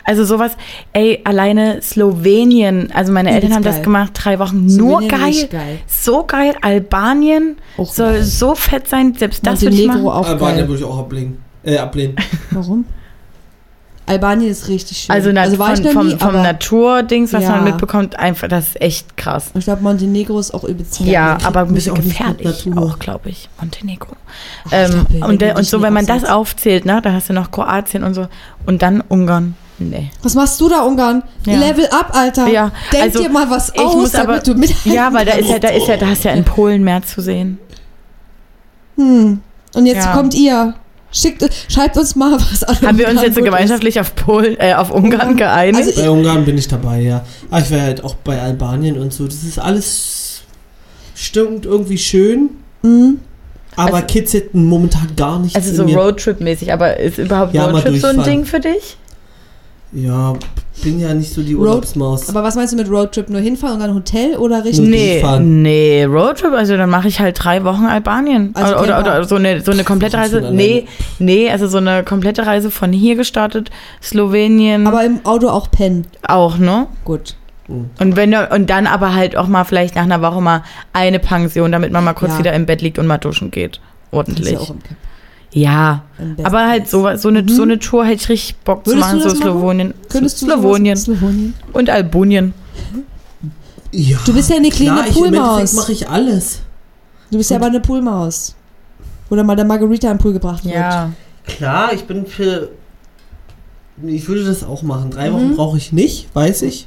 Also 0.04 0.24
sowas, 0.24 0.52
ey, 0.94 1.20
alleine 1.24 1.82
Slowenien, 1.82 2.90
also 2.94 3.12
meine 3.12 3.32
Eltern 3.32 3.52
haben 3.54 3.64
das 3.64 3.76
geil. 3.76 3.84
gemacht, 3.84 4.12
drei 4.14 4.38
Wochen, 4.38 4.64
nur 4.64 5.00
geil. 5.00 5.48
geil. 5.50 5.78
So 5.86 6.24
geil, 6.24 6.54
Albanien 6.62 7.56
Auch 7.76 7.92
soll 7.92 8.12
geil. 8.14 8.22
so 8.22 8.54
fett 8.54 8.88
sein, 8.88 9.14
selbst 9.14 9.46
das 9.46 9.60
würde 9.60 9.76
ich 9.76 9.86
machen. 9.86 10.04
geil. 10.04 10.68
würde 10.68 10.76
ich 10.76 10.84
auch 10.84 10.98
ablehnen. 11.00 11.42
Äh, 11.64 11.76
ablehnen. 11.76 12.16
Warum? 12.52 12.86
Albanien 14.06 14.50
ist 14.50 14.68
richtig 14.68 14.98
schön. 14.98 15.12
Also, 15.14 15.30
ich 15.30 15.36
von, 15.56 15.92
vom, 15.92 16.06
nie, 16.06 16.16
vom 16.16 16.28
aber 16.28 16.42
Naturdings, 16.42 17.32
was 17.32 17.42
Ja. 17.42 17.50
man 17.50 17.64
mitbekommt, 17.64 18.16
einfach, 18.18 18.46
das 18.46 18.66
ist 18.68 18.80
echt 18.80 19.16
krass. 19.16 19.50
ich 19.54 19.64
glaube, 19.64 19.82
Montenegro 19.82 20.38
ist 20.38 20.54
auch 20.54 20.62
übelst. 20.62 21.00
Ja, 21.00 21.38
aber 21.42 21.60
ein 21.60 21.74
bisschen 21.74 21.92
auch 21.92 21.96
gefährlich 21.96 22.66
Natur. 22.66 22.82
auch, 22.84 22.98
glaube 23.00 23.30
ich. 23.30 23.48
Montenegro. 23.60 24.14
Ach, 24.66 24.66
ich 24.66 24.72
ähm, 24.72 24.90
glaub, 24.90 25.10
wenn 25.10 25.22
und, 25.50 25.58
und 25.58 25.64
so, 25.66 25.82
wenn 25.82 25.92
man 25.92 26.06
das 26.06 26.24
aufzählt, 26.24 26.84
ne, 26.84 27.00
dann 27.02 27.14
hast 27.14 27.28
du 27.28 27.32
noch 27.32 27.50
Kroatien 27.50 28.04
und 28.04 28.14
so. 28.14 28.28
Und 28.64 28.82
dann 28.82 29.00
Ungarn. 29.08 29.56
Nee. 29.78 30.10
Was 30.22 30.34
machst 30.34 30.58
du 30.60 30.68
da, 30.68 30.82
Ungarn? 30.82 31.22
Ja. 31.44 31.58
Level 31.58 31.86
up, 31.90 32.10
Alter. 32.16 32.46
Ja, 32.46 32.70
Denk 32.92 33.04
also, 33.04 33.22
dir 33.22 33.28
mal 33.28 33.50
was 33.50 33.70
ich 33.74 33.80
aus, 33.80 34.14
aber- 34.14 34.26
damit 34.34 34.46
du 34.46 34.54
mithalten 34.54 34.92
Ja, 34.92 35.12
weil 35.12 35.26
da 35.26 35.32
ist 35.32 35.50
ja, 35.50 35.58
da 35.58 35.68
ist 35.68 35.86
ja, 35.88 35.96
da 35.96 36.06
hast 36.06 36.24
ja 36.24 36.30
in 36.30 36.44
Polen 36.44 36.82
mehr 36.84 37.02
zu 37.02 37.20
sehen. 37.20 37.58
Hm. 38.96 39.40
Und 39.74 39.86
jetzt 39.86 40.06
Ja. 40.06 40.12
kommt 40.12 40.34
ihr. 40.34 40.74
Schickt, 41.16 41.48
schreibt 41.72 41.96
uns 41.96 42.14
mal 42.14 42.32
was 42.38 42.62
an. 42.62 42.80
Haben 42.82 42.98
wir 42.98 43.08
uns 43.08 43.22
jetzt 43.22 43.36
so 43.36 43.42
gemeinschaftlich 43.42 43.98
auf 44.00 44.14
Polen, 44.14 44.56
äh, 44.60 44.74
auf 44.74 44.90
Ungarn 44.90 45.30
Ungarn. 45.30 45.36
geeinigt? 45.36 45.88
Also 45.88 46.02
Bei 46.02 46.10
Ungarn 46.10 46.44
bin 46.44 46.58
ich 46.58 46.68
dabei, 46.68 47.00
ja. 47.00 47.24
Aber 47.50 47.62
ich 47.62 47.70
wäre 47.70 47.82
halt 47.82 48.04
auch 48.04 48.14
bei 48.16 48.40
Albanien 48.40 48.98
und 48.98 49.12
so. 49.12 49.24
Das 49.26 49.42
ist 49.42 49.58
alles 49.58 50.42
stimmt 51.14 51.64
irgendwie 51.64 51.96
schön, 51.98 52.50
ist. 52.82 52.88
Hm. 52.88 53.20
aber 53.76 53.94
Also- 53.96 54.06
kitzelt 54.06 54.54
momentan 54.54 55.08
gar 55.16 55.38
nicht. 55.38 55.56
Also 55.56 55.74
so 55.74 55.84
Roadtrip-mäßig, 55.84 56.72
aber 56.72 56.98
ist 56.98 57.18
überhaupt 57.18 57.54
Ja, 57.54 57.66
Roadtrip 57.66 57.96
so 58.00 58.08
ein. 58.08 58.22
Ding 58.22 58.44
für 58.44 58.60
dich? 58.60 58.96
Ja, 59.92 60.34
bin 60.82 61.00
ja 61.00 61.12
nicht 61.14 61.32
so 61.32 61.42
die 61.42 61.54
Road- 61.54 61.66
Urlaubsmaus. 61.68 62.28
Aber 62.28 62.42
was 62.42 62.54
meinst 62.54 62.72
du 62.72 62.76
mit 62.76 62.88
Roadtrip? 62.90 63.28
Nur 63.30 63.40
hinfahren 63.40 63.74
und 63.74 63.80
dann 63.80 63.94
Hotel 63.94 64.36
oder 64.36 64.64
richtig? 64.64 64.88
Nee, 64.88 65.12
durchfahren. 65.20 65.62
nee, 65.62 66.04
Roadtrip, 66.04 66.52
also 66.52 66.76
dann 66.76 66.90
mache 66.90 67.08
ich 67.08 67.18
halt 67.20 67.42
drei 67.42 67.64
Wochen 67.64 67.84
Albanien. 67.86 68.50
Also 68.54 68.74
oder, 68.74 68.82
oder, 68.82 68.98
oder 69.00 69.24
so 69.24 69.36
eine, 69.36 69.60
so 69.62 69.72
eine 69.72 69.84
komplette 69.84 70.16
Reise. 70.18 70.50
Nee, 70.52 70.86
nee, 71.18 71.50
also 71.50 71.66
so 71.66 71.78
eine 71.78 72.04
komplette 72.04 72.46
Reise 72.46 72.70
von 72.70 72.92
hier 72.92 73.16
gestartet, 73.16 73.70
Slowenien 74.02 74.86
Aber 74.86 75.04
im 75.04 75.20
Auto 75.24 75.48
auch 75.48 75.70
pennen. 75.70 76.06
auch, 76.26 76.58
ne? 76.58 76.86
Gut. 77.04 77.36
Und 77.68 78.14
wenn 78.14 78.32
und 78.34 78.70
dann 78.70 78.86
aber 78.86 79.12
halt 79.14 79.36
auch 79.36 79.48
mal 79.48 79.64
vielleicht 79.64 79.96
nach 79.96 80.04
einer 80.04 80.22
Woche 80.22 80.40
mal 80.40 80.62
eine 80.92 81.18
Pension, 81.18 81.72
damit 81.72 81.90
man 81.90 82.04
mal 82.04 82.12
kurz 82.14 82.32
Ja. 82.34 82.38
wieder 82.38 82.52
im 82.52 82.64
Bett 82.64 82.80
liegt 82.80 82.98
und 83.00 83.08
mal 83.08 83.18
duschen 83.18 83.50
geht. 83.50 83.72
Das 83.72 83.80
ist 83.80 84.12
Ordentlich. 84.12 84.52
ja 84.52 84.58
auch 84.60 84.70
im 84.70 84.82
Camp. 84.82 84.96
Ja, 85.52 86.02
aber 86.42 86.66
halt 86.68 86.88
so, 86.88 87.08
so, 87.16 87.28
eine, 87.28 87.42
Mhm. 87.42 87.48
so 87.48 87.62
eine 87.62 87.78
Tour 87.78 88.04
hätte 88.04 88.22
ich 88.22 88.28
richtig 88.28 88.56
Bock 88.58 88.84
zu 88.84 88.90
Würdest 88.90 89.06
machen, 89.06 89.18
du 89.20 89.22
so 89.30 89.36
machen? 89.36 89.42
Slowenien. 89.42 89.94
Könntest 90.10 90.42
du 90.42 90.46
Slowenien 90.46 90.96
Slowenien. 90.96 91.54
und 91.72 91.88
Albanien. 91.88 92.52
Ja. 93.92 94.18
Du 94.26 94.34
bist 94.34 94.50
ja 94.50 94.56
eine 94.56 94.68
kleine 94.68 95.02
Klar, 95.02 95.12
Poolmaus. 95.14 95.72
mache 95.72 95.92
ich 95.92 96.08
alles. 96.08 96.60
Du 97.30 97.38
bist 97.38 97.50
ja 97.50 97.56
aber 97.56 97.66
eine 97.66 97.80
Poolmaus. 97.80 98.54
Oder 99.30 99.42
mal 99.44 99.56
der 99.56 99.64
Margarita 99.64 100.10
im 100.10 100.18
Pool 100.18 100.32
gebracht 100.34 100.64
wird. 100.64 100.74
Ja. 100.74 101.10
Klar, 101.46 101.92
ich 101.94 102.04
bin 102.04 102.26
für. 102.26 102.70
Ich 104.04 104.28
würde 104.28 104.44
das 104.44 104.62
auch 104.62 104.82
machen. 104.82 105.10
Drei 105.10 105.30
Mhm. 105.30 105.34
Wochen 105.34 105.56
brauche 105.56 105.78
ich 105.78 105.92
nicht, 105.92 106.28
weiß 106.34 106.62
ich. 106.62 106.86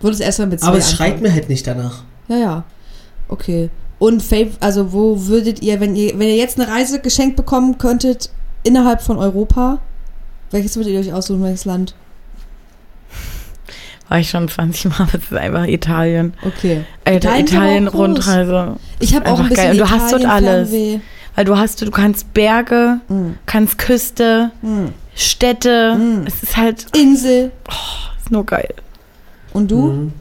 Würdest 0.00 0.20
erstmal 0.20 0.48
mit 0.48 0.60
zwei 0.60 0.68
Aber 0.68 0.76
es 0.78 0.90
anfangen. 0.90 1.10
schreit 1.12 1.22
mir 1.22 1.32
halt 1.32 1.48
nicht 1.48 1.66
danach. 1.66 2.02
Ja, 2.28 2.36
ja. 2.36 2.64
Okay. 3.28 3.70
Und 3.98 4.22
Fav 4.22 4.48
also 4.60 4.92
wo 4.92 5.26
würdet 5.26 5.62
ihr, 5.62 5.80
wenn 5.80 5.96
ihr, 5.96 6.18
wenn 6.18 6.28
ihr 6.28 6.36
jetzt 6.36 6.60
eine 6.60 6.70
Reise 6.70 7.00
geschenkt 7.00 7.36
bekommen 7.36 7.78
könntet, 7.78 8.30
innerhalb 8.62 9.00
von 9.00 9.16
Europa, 9.18 9.78
welches 10.50 10.76
würdet 10.76 10.92
ihr 10.92 11.00
euch 11.00 11.12
aussuchen, 11.12 11.42
welches 11.42 11.64
Land? 11.64 11.94
War 14.08 14.20
ich 14.20 14.30
schon 14.30 14.48
20 14.48 14.84
Mal, 14.86 14.94
aber 15.00 15.14
es 15.18 15.24
ist 15.24 15.32
einfach 15.34 15.66
Italien. 15.66 16.34
Okay. 16.42 16.84
Alter, 17.04 17.38
Italien 17.38 17.86
ist 17.86 17.94
aber 17.94 18.04
auch 18.04 18.08
Italien-Rundreise. 18.16 18.76
Ich 19.00 19.14
habe 19.16 19.30
auch 19.30 19.40
ein 19.40 19.48
bisschen 19.48 19.56
geil. 19.64 19.70
Und 19.72 19.78
du 19.78 19.90
hast 19.90 20.12
dort 20.12 20.22
Italien- 20.22 20.48
alles. 20.48 20.70
Fernweh. 20.70 21.00
Weil 21.34 21.44
du 21.44 21.56
hast, 21.58 21.82
du 21.82 21.90
kannst 21.90 22.32
Berge, 22.32 23.00
Mm. 23.08 23.30
kannst 23.44 23.76
Küste, 23.78 24.52
Mm. 24.62 24.86
Städte. 25.14 25.94
Mm. 25.96 26.26
Es 26.26 26.42
ist 26.42 26.56
halt 26.56 26.86
Insel. 26.96 27.52
ist 28.18 28.30
nur 28.30 28.46
geil. 28.46 28.72
Und 29.52 29.70
du? 29.70 29.82
Mhm. 29.86 30.12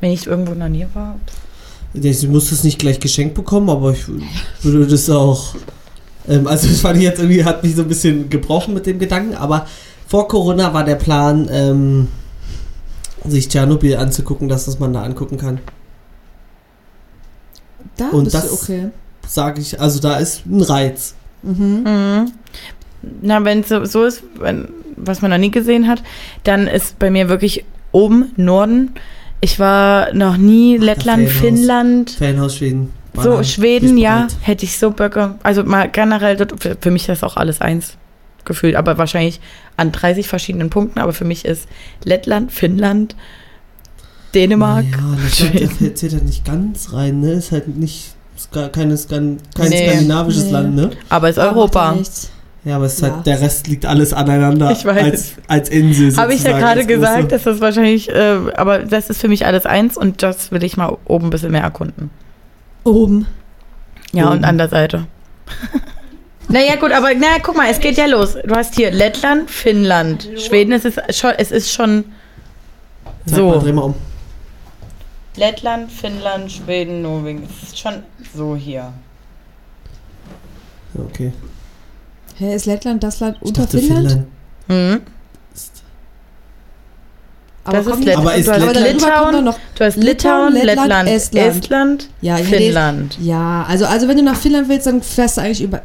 Wenn 0.00 0.10
ich 0.10 0.26
irgendwo 0.26 0.52
in 0.52 0.58
der 0.60 0.68
Nähe 0.68 0.88
war. 0.94 1.16
Sie 1.94 2.26
muss 2.26 2.50
es 2.50 2.64
nicht 2.64 2.78
gleich 2.80 2.98
geschenkt 3.00 3.34
bekommen, 3.34 3.70
aber 3.70 3.92
ich 3.92 4.04
würde 4.62 4.86
das 4.86 5.08
auch. 5.08 5.54
Ähm, 6.28 6.46
also, 6.46 6.66
das 6.68 6.80
fand 6.80 6.96
ich 6.96 7.04
jetzt 7.04 7.18
irgendwie, 7.20 7.44
hat 7.44 7.62
mich 7.62 7.76
so 7.76 7.82
ein 7.82 7.88
bisschen 7.88 8.28
gebrochen 8.30 8.74
mit 8.74 8.86
dem 8.86 8.98
Gedanken, 8.98 9.34
aber 9.34 9.66
vor 10.08 10.26
Corona 10.28 10.74
war 10.74 10.84
der 10.84 10.96
Plan, 10.96 11.48
ähm, 11.52 12.08
sich 13.26 13.48
Tschernobyl 13.48 13.96
anzugucken, 13.96 14.48
dass 14.48 14.64
das 14.66 14.78
man 14.78 14.92
da 14.92 15.02
angucken 15.02 15.38
kann. 15.38 15.60
Da 17.96 18.08
Und 18.10 18.24
bist 18.24 18.34
das- 18.34 18.48
du 18.48 18.54
okay. 18.54 18.88
Sage 19.26 19.60
ich, 19.62 19.80
also 19.80 20.00
da 20.00 20.16
ist 20.16 20.44
ein 20.44 20.60
Reiz. 20.60 21.14
Mhm. 21.42 21.84
Mhm. 21.86 22.32
Na, 23.22 23.42
wenn 23.44 23.60
es 23.60 23.68
so, 23.70 23.84
so 23.86 24.04
ist, 24.04 24.22
wenn, 24.38 24.68
was 24.96 25.22
man 25.22 25.30
noch 25.30 25.38
nie 25.38 25.50
gesehen 25.50 25.88
hat, 25.88 26.02
dann 26.42 26.66
ist 26.66 26.98
bei 26.98 27.10
mir 27.10 27.28
wirklich 27.30 27.64
oben 27.92 28.32
Norden. 28.36 28.92
Ich 29.44 29.58
war 29.58 30.14
noch 30.14 30.38
nie 30.38 30.78
Lettland, 30.78 31.28
Ferienhaus. 31.28 31.40
Finnland. 31.58 32.10
Ferienhaus 32.12 32.56
Schweden. 32.56 32.92
So, 33.12 33.42
Schweden, 33.42 33.98
ja, 33.98 34.26
hätte 34.40 34.64
ich 34.64 34.78
so 34.78 34.90
Böcke. 34.90 35.34
Also 35.42 35.64
mal 35.64 35.86
generell, 35.90 36.36
dort- 36.38 36.54
für, 36.62 36.78
für 36.80 36.90
mich 36.90 37.02
ist 37.02 37.08
das 37.10 37.22
auch 37.22 37.36
alles 37.36 37.60
eins 37.60 37.98
gefühlt, 38.46 38.74
aber 38.74 38.96
wahrscheinlich 38.96 39.40
an 39.76 39.92
30 39.92 40.28
verschiedenen 40.28 40.70
Punkten. 40.70 40.98
Aber 40.98 41.12
für 41.12 41.26
mich 41.26 41.44
ist 41.44 41.68
Lettland, 42.04 42.52
Finnland, 42.52 43.16
Dänemark. 44.34 44.86
Ja, 44.90 45.46
Lettland 45.52 45.72
fällt 45.74 45.98
zählt 45.98 46.12
halt 46.14 46.24
nicht 46.24 46.44
ganz 46.46 46.92
rein, 46.94 47.20
ne? 47.20 47.32
Ist 47.32 47.52
halt 47.52 47.68
nicht 47.76 48.14
ska- 48.38 48.68
keine 48.70 48.96
Skan 48.96 49.36
kein 49.54 49.68
Nee. 49.68 49.88
skandinavisches 49.90 50.44
Nee. 50.46 50.52
Land, 50.52 50.74
ne? 50.74 50.90
Aber 51.10 51.28
ist 51.28 51.38
Aber 51.38 51.50
Europa. 51.58 51.92
nichts. 51.92 52.30
Ja, 52.64 52.76
aber 52.76 52.86
es 52.86 52.94
ist 52.94 53.02
Ja. 53.02 53.16
halt, 53.16 53.26
der 53.26 53.40
Rest 53.42 53.66
liegt 53.66 53.84
alles 53.84 54.12
aneinander 54.14 54.70
Ich 54.70 54.84
weiß. 54.86 55.02
als, 55.04 55.32
als 55.48 55.68
Insel. 55.68 56.16
Habe 56.16 56.32
ich 56.32 56.42
ja 56.44 56.58
gerade 56.58 56.86
gesagt, 56.86 57.30
dass 57.32 57.42
das 57.44 57.60
wahrscheinlich, 57.60 58.08
äh, 58.08 58.38
aber 58.56 58.78
das 58.80 59.10
ist 59.10 59.20
für 59.20 59.28
mich 59.28 59.44
alles 59.44 59.66
eins 59.66 59.96
und 59.98 60.22
das 60.22 60.50
will 60.50 60.64
ich 60.64 60.76
mal 60.78 60.96
oben 61.04 61.26
ein 61.26 61.30
bisschen 61.30 61.52
mehr 61.52 61.62
erkunden. 61.62 62.10
Oben. 62.84 63.26
Ja, 64.12 64.28
Oben. 64.28 64.38
und 64.38 64.44
an 64.44 64.56
der 64.58 64.68
Seite. 64.68 65.06
naja, 66.48 66.76
gut, 66.76 66.92
aber 66.92 67.08
na, 67.18 67.38
guck 67.42 67.54
mal, 67.56 67.68
es 67.70 67.80
geht 67.80 67.98
ja 67.98 68.06
los. 68.06 68.34
Du 68.46 68.54
hast 68.54 68.74
hier 68.76 68.90
Lettland, 68.90 69.50
Finnland, 69.50 70.28
Schweden, 70.38 70.72
es 70.72 70.86
ist 70.86 70.98
schon, 71.14 71.32
es 71.36 71.50
ist 71.50 71.70
schon 71.72 72.04
Sag 73.26 73.40
mal, 73.40 73.58
dreh 73.58 73.66
so. 73.68 73.72
mal 73.74 73.82
um. 73.82 73.94
Lettland, 75.36 75.90
Finnland, 75.92 76.50
Schweden, 76.50 77.02
Norwegen, 77.02 77.42
es 77.42 77.68
ist 77.68 77.78
schon 77.78 77.94
so 78.34 78.54
hier. 78.56 78.92
Okay. 80.96 81.32
Hä, 82.44 82.54
ist 82.54 82.66
Lettland 82.66 83.02
das 83.02 83.20
Land 83.20 83.38
Ich 83.40 83.48
unter 83.48 83.66
Finnland? 83.66 84.26
Mhm. 84.68 85.00
ist- 85.54 85.82
Aber 87.64 87.78
Das 87.78 87.86
ist 87.86 87.98
Lettland. 88.04 88.18
Aber 88.18 88.34
ist 88.34 88.46
du 88.46 88.52
hast 88.52 88.76
Litauen, 88.92 89.44
noch. 89.44 89.58
du 89.74 89.84
hast 89.84 89.96
Litauen, 89.96 90.52
Litauen, 90.52 90.52
Lettland, 90.52 90.88
Lettland, 90.88 91.08
Estland. 91.08 91.56
Estland, 91.56 92.08
Ja, 92.20 92.36
Finnland. 92.36 93.18
Ja, 93.20 93.64
also, 93.66 93.86
also 93.86 94.06
wenn 94.08 94.18
du 94.18 94.22
nach 94.22 94.36
Finnland 94.36 94.68
willst, 94.68 94.86
dann 94.86 95.00
fährst 95.02 95.38
du 95.38 95.40
eigentlich 95.40 95.62
über 95.62 95.80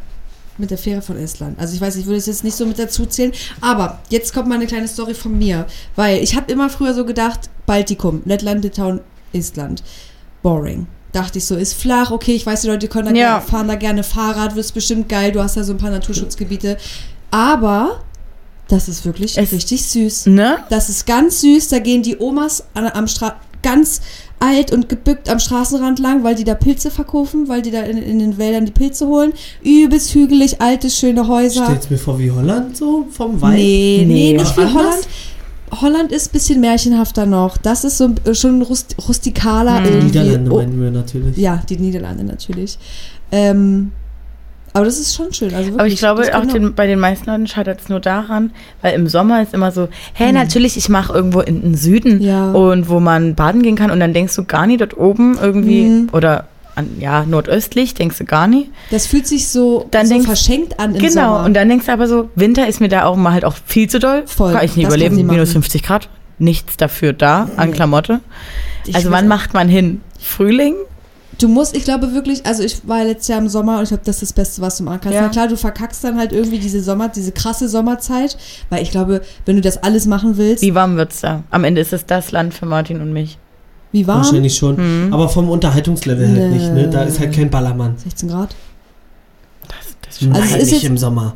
mit 0.58 0.69
der 0.72 0.78
Fähre 0.78 1.02
von 1.02 1.15
Estland. 1.17 1.58
Also 1.58 1.74
ich 1.74 1.80
weiß, 1.80 1.95
ich 1.95 2.06
würde 2.06 2.17
es 2.17 2.26
jetzt 2.26 2.43
nicht 2.43 2.58
so 2.58 2.65
mit 2.65 2.78
dazu 2.78 3.06
zählen, 3.06 3.32
aber 3.62 4.00
jetzt 4.10 4.34
kommt 4.34 4.50
mal 4.50 4.56
eine 4.56 4.67
kleine 4.67 4.89
Story 4.89 5.13
von 5.13 5.38
mir, 5.38 5.65
weil 5.95 6.22
ich 6.22 6.36
habe 6.36 6.52
immer 6.52 6.69
früher 6.69 6.93
so 6.93 7.06
gedacht, 7.06 7.50
Baltikum, 7.65 8.22
Lettland, 8.26 8.62
Litauen, 8.65 9.00
Estland, 9.32 9.82
boring. 10.43 10.86
Dachte 11.12 11.39
ich 11.39 11.45
so, 11.45 11.56
ist 11.56 11.74
flach, 11.74 12.12
okay, 12.12 12.34
ich 12.36 12.45
weiß, 12.45 12.62
die 12.62 12.67
Leute 12.67 12.88
können 12.88 13.13
da 13.13 13.19
Ja. 13.19 13.28
gerne, 13.38 13.48
fahren 13.48 13.67
da 13.67 13.76
gerne 13.76 14.04
Fahrrad, 14.04 14.56
wird 14.56 14.74
bestimmt 14.74 15.10
geil, 15.10 15.32
du 15.32 15.41
hast 15.41 15.58
da 15.58 15.63
so 15.63 15.74
ein 15.74 15.78
paar 15.80 15.89
Naturschutzgebiete, 15.89 16.78
aber 17.32 18.02
das 18.67 18.88
ist 18.88 19.06
wirklich 19.06 19.38
Es- 19.38 19.52
richtig 19.52 19.86
süß. 19.88 20.28
Ne? 20.28 20.58
Das 20.69 20.89
ist 20.89 21.08
ganz 21.08 21.41
süß. 21.41 21.69
Da 21.69 21.80
gehen 21.80 22.04
die 22.04 22.17
Omas 22.19 22.63
an, 22.76 22.86
am 22.86 23.08
Stra 23.08 23.36
ganz 23.63 24.02
alt 24.39 24.72
und 24.72 24.88
gebückt 24.88 25.28
am 25.30 25.39
Straßenrand 25.39 25.98
lang, 26.00 26.24
weil 26.24 26.36
die 26.36 26.43
da 26.43 26.54
Pilze 26.54 26.91
verkaufen, 26.91 27.50
weil 27.50 27.62
die 27.63 27.72
da 27.72 27.82
in, 27.82 27.98
in 27.98 28.19
den 28.19 28.38
Wäldern 28.38 28.65
die 28.65 28.72
Pilze 28.72 29.08
holen. 29.08 29.34
Übelst 29.63 30.13
hügelig, 30.13 30.62
alte, 30.62 30.89
schöne 30.91 31.28
Häuser. 31.28 31.65
Stell's 31.65 31.89
mir 31.89 31.98
vor 31.98 32.19
wie 32.19 32.30
Holland 32.32 32.78
so 32.78 33.08
vom 33.12 33.41
Wald. 33.41 33.56
Nee, 33.56 34.06
nee, 34.08 34.13
Nee. 34.13 34.34
nicht 34.38 34.56
wie 34.56 34.62
Anders? 34.62 34.76
Holland. 34.76 35.08
Holland 35.82 36.12
ist 36.12 36.29
ein 36.29 36.34
bisschen 36.34 36.62
märchenhafter 36.62 37.25
noch. 37.25 37.58
Das 37.58 37.84
ist 37.84 37.97
so 37.97 38.10
äh, 38.25 38.34
schon 38.34 38.62
rust 38.62 38.95
rustikaler. 39.08 39.79
Hm. 39.79 39.86
irgendwie. 39.86 40.05
Niederlande 40.19 40.51
Oh, 40.51 40.55
meinen 40.58 40.82
wir 40.82 40.91
natürlich. 40.91 41.38
ja, 41.38 41.62
die 41.69 41.77
Niederlande 41.77 42.23
natürlich. 42.23 42.77
Ähm, 43.32 43.91
aber 44.73 44.86
das 44.86 44.99
ist 44.99 45.15
schon 45.15 45.34
schön. 45.34 45.53
Also 45.53 45.69
Aber 45.73 45.88
ich 45.88 45.99
wirklich, 46.01 46.29
glaube, 46.29 46.38
auch 46.38 46.45
den, 46.45 46.75
bei 46.75 46.86
den 46.86 46.99
meisten 46.99 47.29
Leuten 47.29 47.47
scheitert 47.47 47.82
es 47.82 47.89
nur 47.89 47.99
daran, 47.99 48.51
weil 48.84 48.93
im 48.93 49.08
Sommer 49.08 49.41
ist 49.41 49.53
immer 49.53 49.71
so, 49.71 49.88
hey, 50.13 50.32
natürlich, 50.32 50.77
ich 50.77 50.89
mache 50.89 51.12
irgendwo 51.12 51.39
in 51.41 51.62
den 51.62 51.75
Süden 51.75 52.19
Hm. 52.19 52.21
Ja. 52.21 52.51
und 52.51 52.88
wo 52.88 52.99
man 52.99 53.34
baden 53.36 53.63
gehen 53.63 53.75
kann 53.75 53.89
und 53.91 53.99
dann 53.99 54.13
denkst 54.13 54.36
du 54.36 54.43
gar 54.43 54.67
nie 54.67 54.77
dort 54.77 54.95
oben 54.97 55.38
irgendwie 55.41 55.86
Mhm. 55.86 56.10
oder 56.13 56.45
an, 56.80 56.89
ja, 57.00 57.24
nordöstlich 57.26 57.94
denkst 57.94 58.18
du 58.18 58.26
gar 58.26 58.48
nie. 58.48 58.70
Das 58.92 59.06
fühlt 59.06 59.28
sich 59.28 59.48
so, 59.48 59.88
Dann 59.92 60.08
so 60.08 60.13
denkst- 60.13 60.28
verschenkt 60.28 60.80
an 60.80 60.96
im 60.96 61.02
genau, 61.02 61.36
Sommer. 61.36 61.46
und 61.46 61.54
dann 61.54 61.70
denkst 61.70 61.86
du 61.86 61.92
aber 61.92 62.08
so, 62.08 62.30
Winter 62.36 62.68
ist 62.68 62.80
mir 62.82 62.89
da 62.89 63.06
auch 63.06 63.15
mal 63.15 63.34
halt 63.34 63.46
auch 63.46 63.56
viel 63.65 63.89
zu 63.89 64.00
doll. 64.00 64.24
Voll, 64.26 64.54
Kann 64.54 64.65
ich 64.65 64.76
nie 64.76 64.86
überleben, 64.86 65.15
minus 65.26 65.52
50 65.52 65.84
Grad, 65.84 66.10
nichts 66.39 66.78
dafür 66.78 67.13
da 67.13 67.50
an 67.58 67.70
Nee. 67.70 67.76
Klamotte. 67.76 68.22
Ich 68.88 68.96
also 68.96 69.12
wann 69.12 69.28
macht 69.28 69.54
man 69.54 69.70
hin? 69.70 70.02
Frühling? 70.20 70.74
Du 71.38 71.48
musst, 71.48 71.74
ich 71.78 71.86
glaube 71.86 72.13
wirklich, 72.13 72.46
also 72.46 72.63
ich 72.63 72.86
war 72.86 73.04
letztes 73.06 73.30
Jahr 73.30 73.39
im 73.39 73.48
Sommer 73.48 73.78
und 73.78 73.84
ich 73.84 73.89
glaube, 73.89 74.04
das 74.06 74.18
ist 74.18 74.24
das 74.24 74.34
Beste, 74.34 74.62
was 74.62 74.78
du 74.78 74.84
machen 74.84 75.00
kannst. 75.02 75.15
Ja. 75.15 75.22
Na 75.22 75.30
klar, 75.30 75.48
du 75.48 75.56
verkackst 75.56 76.04
dann 76.04 76.18
halt 76.18 76.34
irgendwie 76.34 76.60
diese 76.60 76.82
Sommer, 76.84 77.08
diese 77.08 77.32
krasse 77.32 77.70
Sommerzeit, 77.70 78.36
weil 78.70 78.84
ich 78.84 78.92
glaube, 78.92 79.22
wenn 79.46 79.56
du 79.56 79.62
das 79.62 79.78
alles 79.82 80.06
machen 80.06 80.36
willst, 80.36 80.62
Wie 80.62 80.76
warm 80.76 80.98
wird's 80.98 81.22
da? 81.22 81.44
Am 81.50 81.63
Ende 81.63 81.80
ist 81.80 81.94
es 81.94 82.06
das 82.06 82.32
Land 82.34 82.54
für 82.54 82.65
Martin 82.65 83.00
und 83.00 83.13
mich. 83.13 83.38
Wie 83.91 84.06
warm? 84.08 84.17
Wahrscheinlich 84.19 84.56
schon. 84.56 85.08
Mhm. 85.08 85.13
Aber 85.13 85.30
vom 85.30 85.49
Unterhaltungslevel 85.49 86.28
halt 86.28 86.52
nicht, 86.52 86.73
ne? 86.73 86.89
Da 86.89 87.04
ist 87.04 87.19
halt 87.19 87.34
kein 87.34 87.49
Ballermann. 87.49 87.95
16 87.97 88.30
Grad? 88.30 88.56
Das, 89.67 89.78
das 90.02 90.13
ist 90.15 90.19
schon 90.21 90.32
Also 90.32 90.43
es 90.45 90.52
Nein, 90.52 90.60
ist 90.62 90.65
nicht 90.71 90.82
jetzt- 90.84 90.89
im 90.89 90.97
Sommer. 90.97 91.36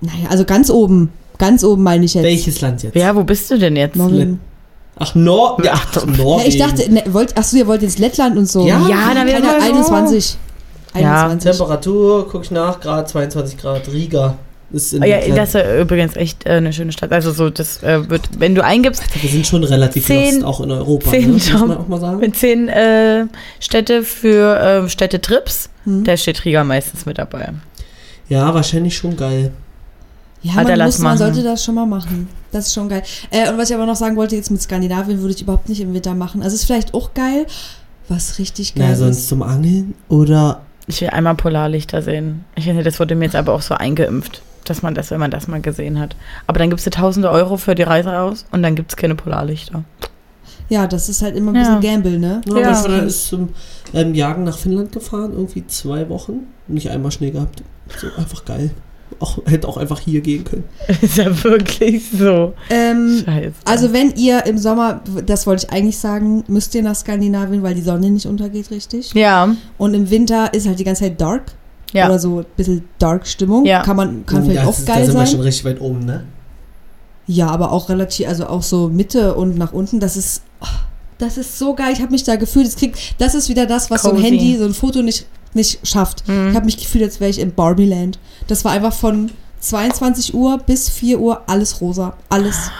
Naja, 0.00 0.28
also 0.30 0.44
ganz 0.44 0.70
oben. 0.70 1.10
Ganz 1.38 1.64
oben 1.64 1.82
meine 1.82 2.04
ich 2.04 2.14
jetzt. 2.14 2.24
Welches 2.24 2.60
Land 2.60 2.82
jetzt? 2.82 2.94
Ja, 2.96 3.14
wo 3.16 3.24
bist 3.24 3.50
du 3.50 3.58
denn 3.58 3.76
jetzt? 3.76 3.96
Norwegen. 3.96 4.40
Ach, 4.96 5.14
Nor 5.16 5.58
ja, 5.64 5.72
Ach, 5.74 5.86
ach, 5.96 6.06
Ja, 6.06 6.12
Norwegen. 6.16 6.48
ich 6.48 6.58
dachte, 6.58 6.92
ne, 6.92 7.02
wollt, 7.10 7.36
achso, 7.36 7.56
ihr 7.56 7.66
wollt 7.66 7.82
jetzt 7.82 7.98
Lettland 7.98 8.36
und 8.36 8.48
so. 8.48 8.64
Ja, 8.66 8.86
Ja, 8.88 9.12
da 9.14 9.26
wäre 9.26 9.40
mal 9.40 9.60
so. 9.60 9.66
21. 9.66 10.36
Ja, 10.94 11.24
21. 11.26 11.50
Temperatur, 11.50 12.28
guck 12.30 12.44
ich 12.44 12.50
nach, 12.52 12.78
Grad 12.80 13.08
22 13.08 13.58
Grad. 13.58 13.88
Riga 13.92 14.36
ist 14.74 14.92
in 14.92 15.02
Ah 15.02 15.06
Ja, 15.06 15.34
das 15.34 15.48
ist 15.50 15.54
ja 15.54 15.80
übrigens 15.80 16.16
echt 16.16 16.44
äh, 16.46 16.50
eine 16.50 16.72
schöne 16.72 16.92
Stadt. 16.92 17.12
Also 17.12 17.32
so, 17.32 17.48
das 17.50 17.82
äh, 17.82 18.08
wird, 18.10 18.28
wenn 18.38 18.54
du 18.54 18.62
eingibst, 18.64 19.02
Wir 19.22 19.30
sind 19.30 19.46
schon 19.46 19.64
relativ 19.64 20.06
Zehn- 20.06 20.34
lost, 20.40 20.44
auch 20.44 20.60
in 20.60 20.70
Europa, 20.70 21.10
zehn 21.10 21.26
ne? 21.26 21.32
muss 21.34 21.48
Job- 21.50 21.66
man 21.68 21.78
auch 21.78 21.88
mal 21.88 22.00
sagen. 22.00 22.18
mit 22.18 22.36
zehn 22.36 22.68
äh, 22.68 23.26
Städte 23.60 24.02
für 24.02 24.84
äh, 24.84 24.88
Städtetrips, 24.88 25.70
Hm. 25.84 26.04
da 26.04 26.16
steht 26.16 26.44
Riga 26.44 26.64
meistens 26.64 27.04
mit 27.06 27.18
dabei. 27.18 27.50
Ja, 28.28 28.52
wahrscheinlich 28.54 28.96
schon 28.96 29.16
geil. 29.16 29.52
Ja, 30.42 30.60
er 30.62 30.64
man, 30.76 30.86
muss, 30.86 30.98
man 30.98 31.16
sollte 31.16 31.42
das 31.42 31.64
schon 31.64 31.74
mal 31.74 31.86
machen. 31.86 32.28
Das 32.52 32.66
ist 32.68 32.74
schon 32.74 32.88
geil. 32.88 33.02
Äh, 33.30 33.48
und 33.50 33.58
was 33.58 33.70
ich 33.70 33.76
aber 33.76 33.86
noch 33.86 33.96
sagen 33.96 34.16
wollte, 34.16 34.36
jetzt 34.36 34.50
mit 34.50 34.60
Skandinavien 34.60 35.20
würde 35.20 35.34
ich 35.34 35.40
überhaupt 35.42 35.68
nicht 35.68 35.80
im 35.80 35.94
Winter 35.94 36.14
machen. 36.14 36.42
Also 36.42 36.54
ist 36.54 36.64
vielleicht 36.66 36.92
auch 36.94 37.14
geil, 37.14 37.46
was 38.08 38.38
richtig 38.38 38.74
geil 38.74 38.84
Na, 38.88 38.92
ist. 38.92 38.98
sonst 38.98 39.28
zum 39.28 39.42
Angeln 39.42 39.94
oder 40.10 40.60
Ich 40.86 41.00
will 41.00 41.08
einmal 41.08 41.34
Polarlichter 41.34 42.02
sehen. 42.02 42.44
Ich 42.56 42.64
finde, 42.64 42.82
das 42.82 43.00
wurde 43.00 43.14
mir 43.14 43.24
jetzt 43.24 43.36
aber 43.36 43.54
auch 43.54 43.62
so 43.62 43.74
eingeimpft, 43.74 44.42
dass 44.64 44.82
man 44.82 44.94
das, 44.94 45.10
wenn 45.10 45.20
man 45.20 45.30
das 45.30 45.48
mal 45.48 45.60
gesehen 45.60 45.98
hat. 45.98 46.16
Aber 46.46 46.58
dann 46.58 46.70
gibst 46.70 46.86
du 46.86 46.90
tausende 46.90 47.30
Euro 47.30 47.56
für 47.56 47.74
die 47.74 47.82
Reise 47.82 48.18
aus 48.18 48.46
und 48.52 48.62
dann 48.62 48.74
gibt 48.74 48.92
es 48.92 48.96
keine 48.96 49.14
Polarlichter. 49.14 49.84
Ja, 50.68 50.86
das 50.86 51.08
ist 51.08 51.20
halt 51.22 51.36
immer 51.36 51.52
ein 51.52 51.56
Ja. 51.56 51.76
bisschen 51.76 51.80
Gamble, 52.02 52.18
ne? 52.18 52.40
Ja, 52.46 52.58
Ja. 52.58 52.74
Vater 52.74 53.02
ist 53.04 53.26
zum 53.28 53.50
ähm, 53.92 54.14
Jagen 54.14 54.44
nach 54.44 54.56
Finnland 54.56 54.92
gefahren, 54.92 55.32
irgendwie 55.32 55.66
zwei 55.66 56.08
Wochen. 56.08 56.46
Nicht 56.68 56.88
einmal 56.90 57.12
Schnee 57.12 57.30
gehabt. 57.30 57.62
So 57.98 58.06
einfach 58.16 58.44
geil. 58.46 58.70
Auch, 59.20 59.38
hätte 59.46 59.68
auch 59.68 59.76
einfach 59.76 60.00
hier 60.00 60.22
gehen 60.22 60.42
können. 60.44 60.64
ist 61.02 61.18
ja 61.18 61.44
wirklich 61.44 62.04
so. 62.10 62.54
Ähm, 62.70 63.22
Scheiße. 63.24 63.52
also 63.66 63.92
wenn 63.92 64.12
ihr 64.16 64.44
im 64.46 64.56
Sommer, 64.58 65.02
das 65.26 65.46
wollte 65.46 65.66
ich 65.66 65.72
eigentlich 65.72 65.98
sagen, 65.98 66.42
müsst 66.48 66.74
ihr 66.74 66.82
nach 66.82 66.96
Skandinavien, 66.96 67.62
weil 67.62 67.74
die 67.74 67.82
Sonne 67.82 68.10
nicht 68.10 68.26
untergeht, 68.26 68.70
richtig? 68.70 69.12
ja, 69.14 69.54
Und 69.76 69.94
im 69.94 70.10
Winter 70.10 70.52
ist 70.54 70.66
halt 70.66 70.78
die 70.78 70.84
ganze 70.84 71.04
Zeit 71.04 71.20
dark. 71.20 71.42
Ja. 71.94 72.06
Oder 72.06 72.18
so 72.18 72.40
ein 72.40 72.46
bisschen 72.56 72.84
dark 72.98 73.26
Stimmung. 73.26 73.64
Ja. 73.64 73.82
Kann 73.82 73.96
man, 73.96 74.26
kann 74.26 74.42
Oh, 74.42 74.44
vielleicht 74.46 74.66
auch 74.66 74.84
geil 74.84 75.00
Da 75.00 75.04
sind 75.06 75.14
wir 75.14 75.18
sein. 75.20 75.26
schon 75.28 75.40
richtig 75.40 75.64
weit 75.64 75.80
oben, 75.80 76.04
ne? 76.04 76.24
Ja, 77.26 77.46
aber 77.48 77.72
auch 77.72 77.88
relativ, 77.88 78.28
also 78.28 78.46
auch 78.46 78.62
so 78.62 78.88
Mitte 78.88 79.34
und 79.34 79.56
nach 79.56 79.72
unten, 79.72 79.98
das 80.00 80.16
ist, 80.16 80.42
oh, 80.60 80.66
das 81.18 81.38
ist 81.38 81.58
so 81.58 81.74
geil. 81.74 81.92
Ich 81.94 82.00
habe 82.02 82.10
mich 82.12 82.24
da 82.24 82.36
gefühlt, 82.36 82.66
das, 82.66 82.76
kriegt, 82.76 82.98
das 83.18 83.34
ist 83.34 83.48
wieder 83.48 83.64
das, 83.66 83.90
was 83.90 84.02
so 84.02 84.10
ein 84.10 84.16
Cozy. 84.16 84.26
Handy, 84.28 84.56
so 84.58 84.64
ein 84.66 84.74
Foto 84.74 85.00
nicht, 85.00 85.24
nicht 85.54 85.86
schafft. 85.86 86.28
Mhm. 86.28 86.48
Ich 86.50 86.54
habe 86.56 86.66
mich 86.66 86.76
gefühlt, 86.76 87.04
als 87.04 87.20
wäre 87.20 87.30
ich 87.30 87.38
im 87.38 87.52
Barbieland. 87.54 88.18
Das 88.48 88.64
war 88.66 88.72
einfach 88.72 88.92
von 88.92 89.30
22 89.60 90.34
Uhr 90.34 90.58
bis 90.58 90.90
4 90.90 91.18
Uhr 91.20 91.42
alles 91.46 91.80
rosa. 91.80 92.14
Alles. 92.28 92.70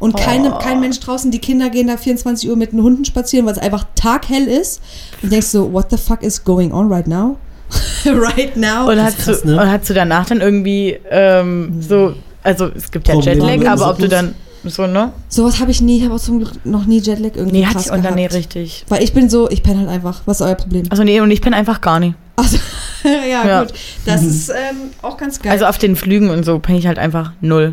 Und 0.00 0.16
keine, 0.16 0.56
Oh. 0.56 0.58
kein 0.58 0.80
Mensch 0.80 0.98
draußen, 0.98 1.30
die 1.30 1.38
Kinder 1.38 1.70
gehen 1.70 1.86
da 1.86 1.96
24 1.96 2.50
Uhr 2.50 2.56
mit 2.56 2.72
den 2.72 2.82
Hunden 2.82 3.04
spazieren, 3.04 3.46
weil 3.46 3.52
es 3.52 3.58
einfach 3.60 3.86
taghell 3.94 4.48
ist. 4.48 4.80
Und 5.22 5.30
denkst 5.30 5.46
so, 5.46 5.72
what 5.72 5.90
the 5.90 5.96
fuck 5.96 6.22
is 6.24 6.42
going 6.42 6.72
on 6.72 6.92
right 6.92 7.06
now? 7.06 7.36
right 8.06 8.56
now? 8.56 8.88
Und 8.90 9.00
hast, 9.02 9.18
ist 9.18 9.24
krass, 9.24 9.42
du, 9.42 9.48
ne? 9.48 9.60
und 9.60 9.70
hast 9.70 9.88
du 9.90 9.94
danach 9.94 10.26
dann 10.26 10.40
irgendwie 10.40 10.98
ähm, 11.10 11.80
so, 11.80 12.14
also 12.42 12.66
es 12.74 12.90
gibt 12.90 13.08
ja 13.08 13.14
Probleme 13.14 13.44
Jetlag, 13.50 13.70
aber 13.72 13.90
ob 13.90 13.98
du 13.98 14.08
dann, 14.08 14.34
so, 14.64 14.86
ne? 14.86 15.12
Sowas 15.28 15.58
habe 15.60 15.70
ich 15.70 15.80
nie, 15.80 15.98
ich 15.98 16.04
habe 16.04 16.14
auch 16.14 16.20
zum 16.20 16.38
Glück 16.38 16.64
noch 16.64 16.86
nie 16.86 17.00
Jetlag 17.00 17.32
irgendwie 17.34 17.58
Nee, 17.60 17.66
hatte 17.66 17.80
ich 17.80 17.86
unter 17.90 18.02
gehabt. 18.02 18.16
nee, 18.16 18.26
richtig. 18.26 18.84
Weil 18.88 19.02
ich 19.02 19.12
bin 19.12 19.28
so, 19.28 19.50
ich 19.50 19.62
penne 19.62 19.80
halt 19.80 19.88
einfach. 19.88 20.22
Was 20.26 20.40
ist 20.40 20.46
euer 20.46 20.54
Problem? 20.54 20.84
Also 20.90 21.02
nee, 21.02 21.20
und 21.20 21.30
ich 21.30 21.40
bin 21.40 21.52
einfach 21.54 21.80
gar 21.80 21.98
nicht. 21.98 22.14
Also, 22.36 22.58
ja, 23.04 23.46
Ja. 23.46 23.62
gut. 23.64 23.72
Das 24.06 24.22
ist 24.24 24.50
ähm, 24.50 24.90
auch 25.02 25.16
ganz 25.16 25.40
geil. 25.42 25.52
Also 25.52 25.66
auf 25.66 25.78
den 25.78 25.96
Flügen 25.96 26.30
und 26.30 26.44
so 26.44 26.58
bin 26.60 26.76
ich 26.76 26.86
halt 26.86 26.98
einfach 26.98 27.32
null. 27.40 27.72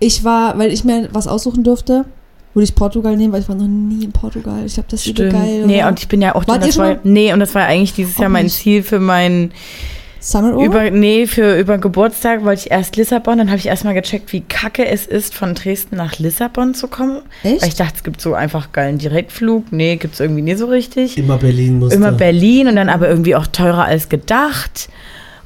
ich 0.00 0.24
war, 0.24 0.58
weil 0.58 0.72
ich 0.72 0.82
mir 0.84 1.08
was 1.12 1.28
aussuchen 1.28 1.62
durfte, 1.62 2.04
würde 2.54 2.64
ich 2.64 2.74
Portugal 2.74 3.16
nehmen, 3.16 3.32
weil 3.32 3.40
ich 3.40 3.48
war 3.48 3.56
noch 3.56 3.66
nie 3.66 4.04
in 4.04 4.12
Portugal. 4.12 4.64
Ich 4.64 4.74
glaube, 4.74 4.88
das 4.90 5.00
ist 5.00 5.08
übel 5.08 5.30
geil. 5.30 5.66
Nee, 5.66 5.78
oder? 5.78 5.88
und 5.88 5.98
ich 5.98 6.08
bin 6.08 6.22
ja 6.22 6.34
auch 6.34 6.44
das 6.44 6.74
schon 6.74 6.84
war? 6.84 6.96
Nee, 7.02 7.32
und 7.32 7.40
das 7.40 7.54
war 7.54 7.66
eigentlich 7.66 7.94
dieses 7.94 8.16
Auch 8.16 8.22
Jahr 8.22 8.30
mein 8.30 8.44
nicht. 8.44 8.56
Ziel 8.56 8.82
für 8.82 9.00
meinen 9.00 9.52
Summer 10.20 10.56
Ohr? 10.56 10.64
über 10.64 10.90
nee, 10.90 11.26
für 11.26 11.58
über 11.58 11.78
Geburtstag 11.78 12.44
wollte 12.44 12.62
ich 12.62 12.70
erst 12.70 12.96
Lissabon, 12.96 13.38
dann 13.38 13.48
habe 13.48 13.58
ich 13.58 13.66
erstmal 13.66 13.92
gecheckt, 13.92 14.32
wie 14.32 14.40
kacke 14.40 14.86
es 14.86 15.04
ist, 15.06 15.34
von 15.34 15.54
Dresden 15.54 15.96
nach 15.96 16.18
Lissabon 16.18 16.74
zu 16.74 16.86
kommen. 16.86 17.22
Weil 17.42 17.56
ich 17.56 17.62
Echt? 17.62 17.80
dachte, 17.80 17.94
es 17.96 18.04
gibt 18.04 18.20
so 18.20 18.34
einfach 18.34 18.72
geilen 18.72 18.98
Direktflug. 18.98 19.72
Nee, 19.72 19.96
gibt 19.96 20.14
es 20.14 20.20
irgendwie 20.20 20.42
nie 20.42 20.54
so 20.54 20.66
richtig. 20.66 21.18
Immer 21.18 21.38
Berlin 21.38 21.80
musste. 21.80 21.96
Immer 21.96 22.12
Berlin 22.12 22.68
und 22.68 22.76
dann 22.76 22.88
aber 22.88 23.08
irgendwie 23.08 23.34
auch 23.34 23.48
teurer 23.48 23.84
als 23.84 24.08
gedacht. 24.08 24.88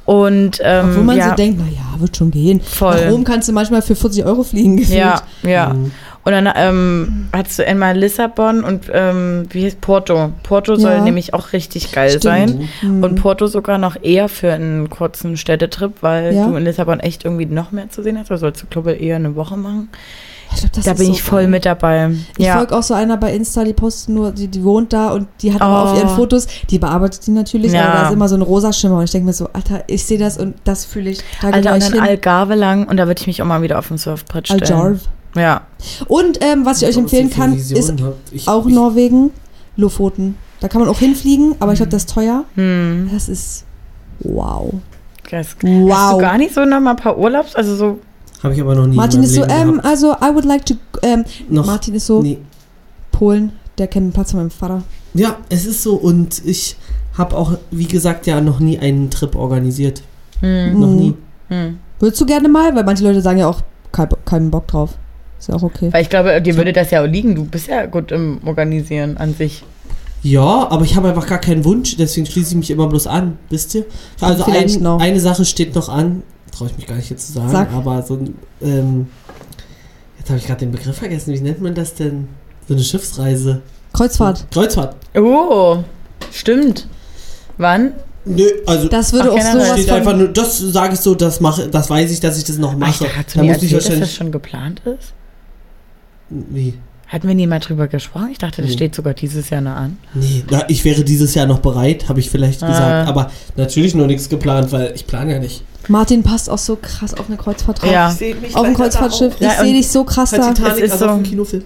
Und 0.05 0.59
ähm, 0.63 0.89
Obwohl 0.89 1.03
man 1.03 1.17
ja, 1.17 1.29
so 1.29 1.35
denkt, 1.35 1.59
naja, 1.59 1.99
wird 1.99 2.17
schon 2.17 2.31
gehen. 2.31 2.61
Voll. 2.61 2.95
Nach 2.95 3.11
Rom 3.11 3.23
kannst 3.23 3.47
du 3.47 3.51
manchmal 3.51 3.81
für 3.81 3.95
40 3.95 4.25
Euro 4.25 4.43
fliegen. 4.43 4.77
Gefühlt. 4.77 4.97
ja, 4.97 5.21
ja. 5.43 5.73
Mhm. 5.73 5.91
Und 6.29 6.45
dann 6.45 6.53
ähm, 6.55 7.27
hattest 7.33 7.57
du 7.57 7.65
einmal 7.65 7.97
Lissabon 7.97 8.63
und 8.63 8.83
ähm, 8.93 9.47
wie 9.49 9.65
heißt 9.65 9.81
Porto. 9.81 10.31
Porto 10.43 10.75
soll 10.75 10.91
Ja. 10.91 11.01
nämlich 11.01 11.33
auch 11.33 11.53
richtig 11.53 11.91
geil 11.91 12.09
Stimmt. 12.09 12.23
sein. 12.23 12.69
Mhm. 12.83 13.03
Und 13.03 13.15
Porto 13.15 13.47
sogar 13.47 13.79
noch 13.79 13.95
eher 13.99 14.29
für 14.29 14.53
einen 14.53 14.91
kurzen 14.91 15.37
Städtetrip, 15.37 16.03
weil 16.03 16.35
Ja. 16.35 16.45
du 16.47 16.55
in 16.55 16.65
Lissabon 16.65 16.99
echt 16.99 17.25
irgendwie 17.25 17.47
noch 17.47 17.71
mehr 17.71 17.89
zu 17.89 18.03
sehen 18.03 18.19
hast. 18.19 18.29
Also 18.29 18.41
sollst 18.41 18.61
du, 18.61 18.67
glaube 18.67 18.93
ich, 18.93 19.01
eher 19.01 19.15
eine 19.15 19.35
Woche 19.35 19.57
machen. 19.57 19.89
Ich 20.51 20.59
glaub, 20.59 20.71
das 20.73 20.85
da 20.85 20.93
bin 20.93 21.07
so 21.07 21.11
ich 21.13 21.23
voll 21.23 21.41
geil. 21.41 21.47
mit 21.49 21.65
dabei. 21.65 22.11
Ich 22.37 22.45
ja. 22.45 22.57
folge 22.57 22.75
auch 22.77 22.83
so 22.83 22.93
einer 22.93 23.17
bei 23.17 23.33
Insta, 23.33 23.63
die 23.63 23.73
postet 23.73 24.13
nur, 24.13 24.31
die, 24.31 24.47
die 24.47 24.63
wohnt 24.63 24.93
da 24.93 25.09
und 25.09 25.27
die 25.41 25.51
hat 25.51 25.61
Oh. 25.61 25.65
auf 25.65 25.97
ihren 25.97 26.09
Fotos, 26.09 26.45
die 26.69 26.77
bearbeitet 26.77 27.25
die 27.25 27.31
natürlich, 27.31 27.71
Ja. 27.71 27.85
aber 27.85 27.93
da 28.01 28.07
ist 28.07 28.13
immer 28.13 28.27
so 28.29 28.35
ein 28.35 28.41
rosa 28.43 28.71
Schimmer 28.71 28.97
und 28.97 29.03
ich 29.05 29.11
denke 29.11 29.25
mir 29.27 29.33
so, 29.33 29.49
Alter, 29.53 29.83
ich 29.87 30.05
sehe 30.05 30.19
das 30.19 30.37
und 30.37 30.55
das 30.63 30.85
fühle 30.85 31.09
ich. 31.11 31.21
Da 31.41 31.49
Alter, 31.49 31.73
und 31.73 31.83
dann 31.83 31.93
hin. 31.93 32.01
Algarve 32.01 32.53
lang 32.55 32.87
und 32.87 32.97
da 32.97 33.07
würde 33.07 33.19
ich 33.21 33.25
mich 33.27 33.41
auch 33.41 33.47
mal 33.47 33.61
wieder 33.63 33.79
auf 33.79 33.87
dem 33.87 33.97
Surfbrett 33.97 34.47
stellen. 34.47 34.61
Algarve. 34.63 34.99
Ja. 35.35 35.61
Und 36.07 36.43
ähm, 36.43 36.65
was 36.65 36.81
ich 36.81 36.87
euch 36.87 36.95
Was 36.95 37.01
empfehlen 37.03 37.29
kann, 37.29 37.55
ist. 37.55 37.71
Ich- 38.31 38.47
auch 38.47 38.65
ich, 38.65 38.73
Norwegen, 38.73 39.31
Lofoten. 39.75 40.35
Da 40.59 40.67
kann 40.67 40.81
man 40.81 40.89
auch 40.89 40.99
hinfliegen, 40.99 41.55
aber 41.59 41.71
ich 41.73 41.77
glaube, 41.77 41.91
das 41.91 42.03
ist 42.03 42.13
teuer. 42.13 42.43
Hm. 42.55 43.09
Das 43.13 43.29
ist 43.29 43.65
wow. 44.19 44.73
Hast 45.31 45.57
Wow. 45.63 46.13
du 46.13 46.17
gar 46.17 46.37
nicht 46.37 46.53
so 46.53 46.65
noch 46.65 46.79
mal 46.79 46.91
ein 46.91 46.95
paar 46.97 47.17
Urlaubs? 47.17 47.55
Also 47.55 47.75
so. 47.75 47.99
Habe 48.41 48.53
ich 48.55 48.61
aber 48.61 48.73
noch 48.75 48.87
nie. 48.87 48.95
Martin 48.95 49.19
in 49.19 49.25
ist 49.25 49.37
meinem 49.37 49.49
so, 49.49 49.55
Leben 49.55 49.69
ähm, 49.79 49.81
also 49.83 50.11
I 50.13 50.33
would 50.33 50.45
like 50.45 50.65
to, 50.65 50.73
ähm, 51.03 51.23
noch 51.49 51.65
Martin 51.65 51.93
ist 51.93 52.07
so, 52.07 52.21
nie. 52.21 52.39
Polen, 53.11 53.51
der 53.77 53.87
kennt 53.87 54.07
den 54.07 54.13
Platz 54.13 54.31
von 54.31 54.39
meinem 54.39 54.49
Vater. 54.51 54.81
Ja, 55.13 55.37
es 55.49 55.65
ist 55.65 55.83
so 55.83 55.95
und 55.95 56.41
ich 56.45 56.75
habe 57.17 57.35
auch, 57.37 57.57
wie 57.71 57.85
gesagt, 57.85 58.27
ja 58.27 58.41
noch 58.41 58.59
nie 58.59 58.79
einen 58.79 59.09
Trip 59.11 59.35
organisiert. 59.35 60.01
Hm. 60.39 60.79
Noch 60.79 60.87
Mhm. 60.87 60.95
nie. 60.95 61.13
Hm. 61.49 61.77
Würdest 61.99 62.21
du 62.21 62.25
gerne 62.25 62.47
mal? 62.49 62.73
Weil 62.75 62.83
manche 62.85 63.03
Leute 63.03 63.21
sagen 63.21 63.39
ja 63.39 63.47
auch, 63.47 63.61
kein, 63.91 64.07
keinen 64.25 64.51
Bock 64.51 64.67
drauf. 64.67 64.91
Ist 65.39 65.47
ja 65.47 65.55
auch 65.55 65.63
okay. 65.63 65.91
Weil 65.91 66.01
ich 66.01 66.09
glaube, 66.09 66.41
dir 66.41 66.55
würde 66.57 66.73
das 66.73 66.91
ja 66.91 67.01
auch 67.01 67.07
liegen. 67.07 67.33
Du 67.33 67.45
bist 67.45 67.67
ja 67.67 67.85
gut 67.85 68.11
im 68.11 68.39
Organisieren 68.45 69.17
an 69.17 69.33
sich. 69.33 69.63
Ja, 70.21 70.69
aber 70.69 70.83
ich 70.83 70.95
habe 70.97 71.07
einfach 71.09 71.27
gar 71.27 71.39
keinen 71.39 71.63
Wunsch, 71.63 71.95
deswegen 71.95 72.25
schließe 72.25 72.51
ich 72.51 72.57
mich 72.57 72.71
immer 72.71 72.87
bloß 72.87 73.07
an, 73.07 73.37
wisst 73.49 73.73
ihr? 73.73 73.85
Also 74.19 74.43
ein, 74.43 74.67
noch. 74.81 74.99
eine 74.99 75.19
Sache 75.19 75.45
steht 75.45 75.75
noch 75.75 75.87
an, 75.87 76.23
traue 76.51 76.67
ich 76.67 76.75
mich 76.75 76.87
gar 76.87 76.95
nicht 76.95 77.09
jetzt 77.09 77.27
zu 77.27 77.33
sagen, 77.33 77.49
Sag. 77.49 77.71
aber 77.71 78.01
so 78.03 78.15
ein, 78.15 78.35
ähm, 78.61 79.07
jetzt 80.17 80.29
habe 80.29 80.37
ich 80.37 80.45
gerade 80.45 80.59
den 80.59 80.71
Begriff 80.71 80.97
vergessen, 80.97 81.33
wie 81.33 81.39
nennt 81.39 81.61
man 81.61 81.73
das 81.73 81.93
denn? 81.93 82.27
So 82.67 82.73
eine 82.73 82.83
Schiffsreise. 82.83 83.61
Kreuzfahrt. 83.93 84.45
Kreuzfahrt. 84.51 84.97
Oh, 85.15 85.77
stimmt. 86.33 86.87
Wann? 87.57 87.93
Nö, 88.25 88.43
also 88.67 88.89
Das 88.89 89.13
würde 89.13 89.29
Ach, 89.31 89.35
auch 89.35 89.41
sowas 89.41 89.71
steht 89.71 89.89
einfach 89.89 90.17
nur, 90.17 90.27
das 90.27 90.59
sage 90.59 90.95
ich 90.95 90.99
so, 90.99 91.15
das 91.15 91.39
mache, 91.39 91.69
das 91.69 91.89
weiß 91.89 92.11
ich, 92.11 92.19
dass 92.19 92.37
ich 92.37 92.43
das 92.43 92.57
noch 92.57 92.73
ich 92.73 92.77
mache. 92.77 93.05
dachte, 93.05 93.17
hast 93.17 93.35
du 93.35 93.39
da 93.39 93.45
muss 93.45 93.63
ich 93.63 93.71
erzählt, 93.73 94.01
dass 94.01 94.09
das 94.09 94.13
schon 94.13 94.31
geplant 94.33 94.81
ist? 94.85 95.13
Wie? 96.29 96.75
Hatten 97.07 97.27
wir 97.27 97.33
nie 97.33 97.47
mal 97.47 97.59
drüber 97.59 97.87
gesprochen? 97.87 98.29
Ich 98.31 98.37
dachte, 98.37 98.61
das 98.61 98.69
Nee. 98.69 98.75
steht 98.77 98.93
sogar 98.95 99.15
dieses 99.15 99.49
Jahr 99.49 99.61
noch 99.61 99.75
an. 99.75 99.97
Nee, 100.13 100.43
na, 100.51 100.63
ich 100.69 100.85
wäre 100.85 101.03
dieses 101.03 101.33
Jahr 101.33 101.47
noch 101.47 101.57
bereit, 101.59 102.07
habe 102.07 102.19
ich 102.19 102.29
vielleicht 102.29 102.61
Ah. 102.61 102.67
gesagt. 102.67 103.07
Aber 103.09 103.31
natürlich 103.55 103.95
noch 103.95 104.05
nichts 104.05 104.29
geplant, 104.29 104.71
weil 104.71 104.91
ich 104.93 105.07
plane 105.07 105.33
ja 105.33 105.39
nicht. 105.39 105.63
Martin 105.87 106.21
passt 106.21 106.49
auch 106.51 106.59
so 106.59 106.75
krass 106.79 107.15
auf 107.15 107.27
eine 107.27 107.37
Kreuzfahrt 107.37 107.81
drauf. 107.81 107.91
Ja. 107.91 108.11
sehe 108.11 108.35
mich 108.35 108.55
Auf 108.55 108.61
leider 108.63 108.75
Kreuzfahrtschiff. 108.75 109.33
Ich 109.39 109.41
Ja, 109.41 109.63
sehe 109.63 109.73
dich 109.73 109.87
so 109.87 110.03
krass 110.03 110.29
da. 110.31 110.53
Titanic, 110.53 110.83
ist 110.83 110.91
also 110.91 111.05
so- 111.05 111.11
auf 111.11 111.17
dem 111.17 111.23
Kinofilm. 111.23 111.63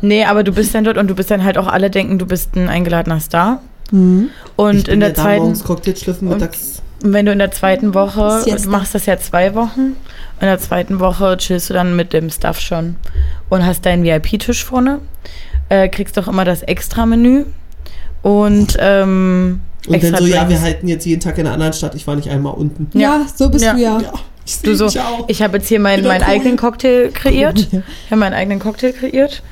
Nee, 0.00 0.24
aber 0.24 0.42
du 0.42 0.52
bist 0.52 0.74
dann 0.74 0.84
dort 0.84 0.96
und 0.96 1.08
du 1.08 1.14
bist 1.14 1.30
dann 1.30 1.44
halt 1.44 1.58
auch 1.58 1.66
alle 1.66 1.90
denken, 1.90 2.18
du 2.18 2.24
bist 2.24 2.56
ein 2.56 2.68
eingeladener 2.68 3.20
Star. 3.20 3.60
Mhm. 3.90 4.28
Und 4.56 4.76
ich 4.76 4.84
bin 4.84 4.94
in 4.94 5.00
der 5.00 5.10
da 5.10 5.22
zweiten, 5.22 5.42
morgens 5.42 5.64
Cocktail 5.64 5.96
schlürfen, 5.96 6.28
und- 6.28 6.34
mittags. 6.34 6.80
wenn 7.02 7.26
du 7.26 7.32
in 7.32 7.38
der 7.38 7.50
zweiten 7.50 7.92
Woche, 7.92 8.40
Siesta. 8.42 8.62
du 8.64 8.70
machst 8.70 8.94
das 8.94 9.04
ja 9.04 9.18
zwei 9.18 9.54
Wochen, 9.54 9.96
in 10.40 10.46
der 10.46 10.58
zweiten 10.58 11.00
Woche 11.00 11.36
chillst 11.36 11.68
du 11.68 11.74
dann 11.74 11.94
mit 11.96 12.14
dem 12.14 12.30
Stuff 12.30 12.58
schon 12.60 12.96
und 13.50 13.66
hast 13.66 13.84
deinen 13.84 14.02
VIP-Tisch 14.04 14.64
vorne, 14.64 15.00
äh, 15.68 15.88
kriegst 15.88 16.16
doch 16.16 16.26
immer 16.28 16.44
das 16.46 16.62
Extra-Menü 16.62 17.44
und 18.22 18.76
ähm, 18.80 19.60
Und 19.86 19.92
dann 19.92 19.94
extra 19.94 20.18
so, 20.18 20.26
ja, 20.26 20.36
Drinks. 20.44 20.50
wir 20.50 20.60
halten 20.62 20.88
jetzt 20.88 21.04
jeden 21.06 21.20
Tag 21.20 21.38
in 21.38 21.46
einer 21.46 21.54
anderen 21.54 21.72
Stadt. 21.72 21.94
Ich 21.94 22.06
war 22.06 22.16
nicht 22.16 22.28
einmal 22.28 22.54
unten. 22.54 22.88
Ja, 22.98 23.26
so 23.34 23.48
bist 23.50 23.64
Ja. 23.64 23.74
du 23.74 23.80
ja. 23.80 24.00
Ja, 24.00 24.12
ich 24.46 24.60
Du 24.62 24.74
sehe 24.74 24.88
so, 24.88 25.00
auch. 25.00 25.28
Ich 25.28 25.42
habe 25.42 25.58
jetzt 25.58 25.68
hier 25.68 25.80
meinen, 25.80 26.06
meinen 26.06 26.22
cool. 26.22 26.28
eigenen 26.30 26.56
Cocktail 26.56 27.10
kreiert. 27.12 27.68
Ich 27.72 28.10
habe 28.10 28.20
meinen 28.20 28.34
eigenen 28.34 28.58
Cocktail 28.58 28.92
kreiert. 28.92 29.42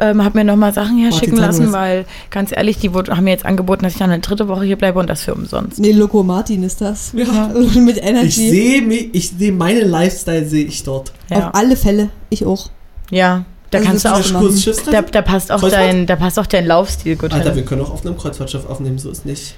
Ähm, 0.00 0.24
habe 0.24 0.38
mir 0.38 0.44
nochmal 0.44 0.72
Sachen 0.72 0.98
herschicken 0.98 1.36
Martin, 1.38 1.60
lassen, 1.66 1.72
weil, 1.72 2.06
ganz 2.30 2.50
ehrlich, 2.50 2.78
die 2.78 2.92
wurde, 2.92 3.14
haben 3.16 3.24
mir 3.24 3.30
jetzt 3.30 3.44
angeboten, 3.44 3.84
dass 3.84 3.92
ich 3.92 3.98
dann 4.00 4.10
eine 4.10 4.20
dritte 4.20 4.48
Woche 4.48 4.64
hier 4.64 4.76
bleibe 4.76 4.98
und 4.98 5.08
das 5.08 5.22
für 5.22 5.32
umsonst. 5.34 5.78
Nee, 5.78 5.92
Loco 5.92 6.22
Martin 6.24 6.64
ist 6.64 6.80
das. 6.80 7.12
Ja. 7.14 7.50
Mit 7.76 7.98
Ich 7.98 8.02
Energy. 8.02 8.50
sehe 8.50 8.82
mich, 8.82 9.10
ich 9.12 9.30
sehe 9.30 9.52
meinen 9.52 9.88
Lifestyle 9.88 10.44
sehe 10.44 10.64
ich 10.64 10.82
dort. 10.82 11.12
Ja, 11.30 11.48
Auf 11.48 11.54
alle 11.54 11.76
Fälle. 11.76 12.08
Ich 12.30 12.44
auch. 12.44 12.70
Ja 13.12 13.44
da 13.72 13.78
Also 13.78 13.88
kannst 13.88 14.04
du 14.04 14.08
auch, 14.10 14.92
da, 14.92 15.02
da, 15.02 15.22
passt 15.22 15.50
auch 15.50 15.66
dein, 15.66 16.06
da 16.06 16.16
passt 16.16 16.38
auch 16.38 16.46
dein 16.46 16.66
Laufstil 16.66 17.16
gut 17.16 17.32
Alter, 17.32 17.50
hin. 17.50 17.56
wir 17.56 17.64
können 17.64 17.80
auch 17.80 17.90
auf 17.90 18.04
einem 18.04 18.18
Kreuzfahrtschiff 18.18 18.66
aufnehmen, 18.66 18.98
so 18.98 19.10
ist 19.10 19.24
nicht. 19.24 19.54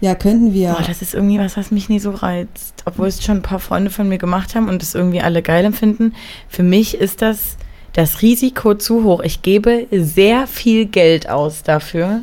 Ja, 0.00 0.14
könnten 0.14 0.54
wir. 0.54 0.70
Boah, 0.72 0.84
das 0.86 1.02
ist 1.02 1.12
irgendwie 1.12 1.38
was, 1.38 1.56
was 1.56 1.70
mich 1.70 1.88
nie 1.88 1.98
so 1.98 2.12
reizt. 2.12 2.82
Obwohl 2.86 3.08
es 3.08 3.22
schon 3.22 3.38
ein 3.38 3.42
paar 3.42 3.58
Freunde 3.58 3.90
von 3.90 4.08
mir 4.08 4.18
gemacht 4.18 4.54
haben 4.54 4.68
und 4.68 4.82
es 4.82 4.94
irgendwie 4.94 5.20
alle 5.20 5.42
geil 5.42 5.64
empfinden. 5.64 6.14
Für 6.48 6.62
mich 6.62 6.96
ist 6.96 7.20
das 7.20 7.56
das 7.92 8.22
Risiko 8.22 8.74
zu 8.74 9.02
hoch. 9.02 9.20
Ich 9.20 9.42
gebe 9.42 9.86
sehr 9.90 10.46
viel 10.46 10.86
Geld 10.86 11.28
aus 11.28 11.62
dafür. 11.64 12.20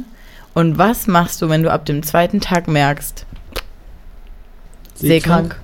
Und 0.54 0.78
was 0.78 1.06
machst 1.06 1.42
du, 1.42 1.50
wenn 1.50 1.64
du 1.64 1.72
ab 1.72 1.86
dem 1.86 2.02
zweiten 2.02 2.40
Tag 2.40 2.68
merkst, 2.70 3.26
seekrank? 4.96 5.60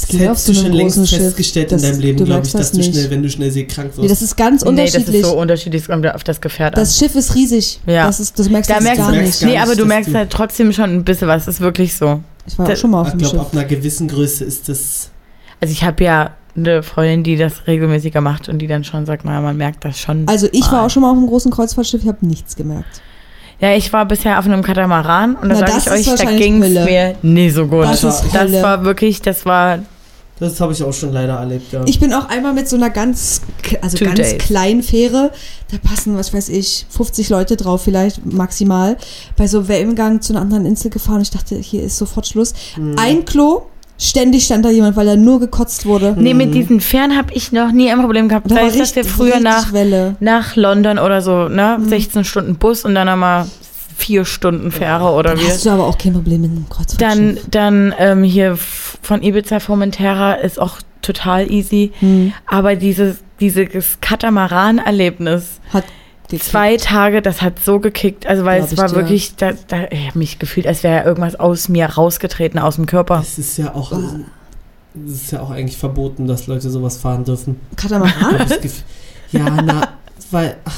Das 0.00 0.08
Das 0.08 0.10
geht 0.10 0.20
auf 0.22 0.28
hättest 0.28 0.46
so 0.46 0.52
du 0.52 0.58
einem 0.58 0.66
schon 0.68 0.76
längst 0.76 0.96
großen 0.96 1.06
Schiff. 1.08 1.22
festgestellt 1.22 1.72
Das- 1.72 1.82
in 1.82 1.90
deinem 1.90 2.00
Leben, 2.00 2.18
du 2.18 2.24
glaube 2.24 2.46
ich, 2.46 2.52
dass 2.52 2.60
das 2.60 2.72
du 2.72 2.82
schnell, 2.82 2.96
nicht. 3.02 3.10
wenn 3.10 3.22
du 3.22 3.30
schnell 3.30 3.50
seekrank 3.50 3.88
wirst. 3.90 3.98
Nee, 4.00 4.08
das 4.08 4.22
ist 4.22 4.36
ganz 4.36 4.62
Nee, 4.64 4.70
das 4.76 4.94
unterschiedlich. 4.94 5.20
ist 5.22 5.26
so 5.28 5.38
unterschiedlich, 5.38 5.82
es 5.82 5.88
kommt 5.88 6.06
auf 6.14 6.24
das 6.24 6.40
Gefährt 6.40 6.74
an. 6.74 6.80
das 6.80 6.98
Schiff 6.98 7.14
ist 7.14 7.34
riesig. 7.34 7.80
Ja. 7.86 8.06
Das 8.06 8.20
ist, 8.20 8.38
das 8.38 8.48
merkst 8.48 8.70
da 8.70 8.78
du 8.78 8.82
merkst 8.84 9.00
gar 9.02 9.12
du, 9.12 9.20
nicht. 9.22 9.40
gar 9.40 9.48
nee, 9.50 9.58
aber 9.58 9.74
du 9.76 9.84
merkst 9.86 10.14
halt 10.14 10.30
trotzdem 10.30 10.72
schon 10.72 10.90
ein 10.90 11.04
bisschen 11.04 11.28
was. 11.28 11.48
Ist 11.48 11.60
wirklich 11.60 11.94
so. 11.96 12.20
Ich 12.46 12.58
war 12.58 12.66
Da- 12.66 12.72
auch 12.72 12.76
schon 12.76 12.90
mal 12.90 13.00
auf 13.00 13.06
ich 13.08 13.12
dem 13.14 13.18
glaube, 13.20 13.36
Schiff. 13.36 13.46
ab 13.46 13.52
einer 13.52 13.64
gewissen 13.64 14.08
Größe 14.08 14.44
ist 14.44 14.68
das. 14.68 15.10
Also 15.60 15.72
ich 15.72 15.82
habe 15.84 16.04
ja 16.04 16.30
eine 16.56 16.82
Freundin, 16.82 17.22
die 17.22 17.36
das 17.36 17.66
regelmäßiger 17.66 18.20
macht 18.20 18.48
und 18.48 18.58
die 18.60 18.66
dann 18.66 18.84
schon 18.84 19.04
sagt, 19.06 19.24
naja, 19.24 19.40
man 19.40 19.56
merkt 19.56 19.84
das 19.84 19.98
schon. 20.00 20.26
Also 20.28 20.48
ich 20.52 20.62
war 20.66 20.72
mal. 20.72 20.86
auch 20.86 20.90
schon 20.90 21.02
mal 21.02 21.10
auf 21.10 21.16
einem 21.16 21.26
großen 21.26 21.50
Kreuzfahrtschiff, 21.50 22.02
ich 22.02 22.08
habe 22.08 22.24
nichts 22.26 22.56
gemerkt. 22.56 23.02
Ja, 23.60 23.74
ich 23.74 23.92
war 23.92 24.04
bisher 24.04 24.38
auf 24.38 24.44
einem 24.44 24.62
Katamaran 24.62 25.34
und 25.36 25.48
da 25.48 25.54
Na, 25.60 25.66
sage 25.66 25.72
das 25.72 26.00
ich 26.00 26.10
euch, 26.10 26.18
da 26.18 26.30
ging 26.30 26.62
es 26.62 26.74
mir 26.84 27.16
nie 27.22 27.48
so 27.50 27.66
gut. 27.66 27.84
Das 27.84 28.04
ist 28.04 28.24
das 28.32 28.42
Hölle. 28.42 28.62
war 28.62 28.84
wirklich, 28.84 29.22
das 29.22 29.46
war 29.46 29.78
Das 30.38 30.60
habe 30.60 30.74
ich 30.74 30.82
auch 30.82 30.92
schon 30.92 31.12
leider 31.14 31.34
erlebt, 31.34 31.72
ja. 31.72 31.82
Ich 31.86 31.98
bin 31.98 32.12
auch 32.12 32.28
einmal 32.28 32.52
mit 32.52 32.68
so 32.68 32.76
einer 32.76 32.90
ganz, 32.90 33.40
also 33.80 33.96
Two 33.96 34.04
ganz 34.04 34.18
days. 34.18 34.38
kleinen 34.38 34.82
Fähre, 34.82 35.32
da 35.70 35.78
passen, 35.78 36.18
was 36.18 36.34
weiß 36.34 36.50
ich, 36.50 36.84
50 36.90 37.30
Leute 37.30 37.56
drauf 37.56 37.82
vielleicht 37.84 38.26
maximal, 38.26 38.98
bei 39.36 39.46
so 39.46 39.68
Wellengang 39.68 40.20
zu 40.20 40.34
einer 40.34 40.42
anderen 40.42 40.66
Insel 40.66 40.90
gefahren. 40.90 41.22
Ich 41.22 41.30
dachte, 41.30 41.56
hier 41.56 41.82
ist 41.82 41.96
sofort 41.96 42.26
Schluss. 42.26 42.52
Hm. 42.74 42.96
Ein 42.98 43.24
Klo, 43.24 43.62
ständig 43.98 44.44
stand 44.44 44.64
da 44.64 44.70
jemand, 44.70 44.96
weil 44.96 45.06
da 45.06 45.16
nur 45.16 45.40
gekotzt 45.40 45.86
wurde. 45.86 46.14
Nee, 46.18 46.34
mit 46.34 46.54
diesen 46.54 46.80
Fähren 46.80 47.16
habe 47.16 47.32
ich 47.32 47.52
noch 47.52 47.72
nie 47.72 47.90
ein 47.90 48.00
Problem 48.00 48.28
gehabt. 48.28 48.50
Da 48.50 48.54
Sei 48.56 48.60
war 48.62 48.68
es, 48.68 48.76
dass 48.78 48.94
wir 48.96 49.02
richtig- 49.02 49.16
früher 49.16 49.34
richtig 49.34 49.44
nach, 49.44 49.72
Welle. 49.72 50.16
nach 50.20 50.56
London 50.56 50.98
oder 50.98 51.22
so, 51.22 51.48
ne? 51.48 51.78
Mhm. 51.80 51.88
16 51.88 52.24
Stunden 52.24 52.56
Bus 52.56 52.84
und 52.84 52.94
dann 52.94 53.06
nochmal 53.06 53.46
vier 53.96 54.24
Stunden 54.26 54.70
Fähre 54.70 55.10
oder 55.12 55.30
Dann 55.34 55.40
wie. 55.40 55.48
hast 55.48 55.64
du 55.64 55.70
aber 55.70 55.84
auch 55.86 55.96
kein 55.96 56.12
Problem 56.12 56.42
mit 56.42 56.50
einem 56.50 56.68
Kreuzfahrtschiff. 56.68 56.98
Dann, 56.98 57.38
dann 57.50 57.94
ähm, 57.98 58.22
hier 58.24 58.58
von 58.58 59.22
Ibiza 59.22 59.58
Formentera 59.60 60.34
ist 60.34 60.60
auch 60.60 60.76
total 61.00 61.50
easy. 61.50 61.92
hm, 62.00 62.32
Aber 62.46 62.76
dieses, 62.76 63.16
dieses 63.40 63.98
Katamaran-Erlebnis, 64.02 65.60
hat 65.72 65.84
gekickt. 66.28 66.50
zwei 66.50 66.76
Tage, 66.76 67.22
das 67.22 67.42
hat 67.42 67.58
so 67.64 67.80
gekickt. 67.80 68.26
Also, 68.26 68.44
weil 68.44 68.60
Glaub 68.60 68.72
es 68.72 68.78
war 68.78 68.88
dir. 68.88 68.96
wirklich, 68.96 69.36
da, 69.36 69.52
da, 69.68 69.84
ich 69.90 70.08
habe 70.08 70.18
mich 70.18 70.38
gefühlt, 70.38 70.66
als 70.66 70.82
wäre 70.82 71.04
irgendwas 71.04 71.34
aus 71.36 71.68
mir 71.68 71.86
rausgetreten, 71.86 72.58
aus 72.58 72.76
dem 72.76 72.86
Körper. 72.86 73.20
Es 73.20 73.38
ist 73.38 73.56
ja 73.58 73.74
auch. 73.74 73.92
es 75.06 75.12
ist 75.12 75.32
ja 75.32 75.40
auch 75.40 75.50
eigentlich 75.50 75.76
verboten, 75.76 76.26
dass 76.26 76.46
Leute 76.46 76.70
sowas 76.70 76.98
fahren 76.98 77.24
dürfen. 77.24 77.60
Katamaran? 77.76 78.46
Das 78.48 78.82
ja, 79.32 79.50
na, 79.50 79.88
weil, 80.30 80.56
ach, 80.64 80.74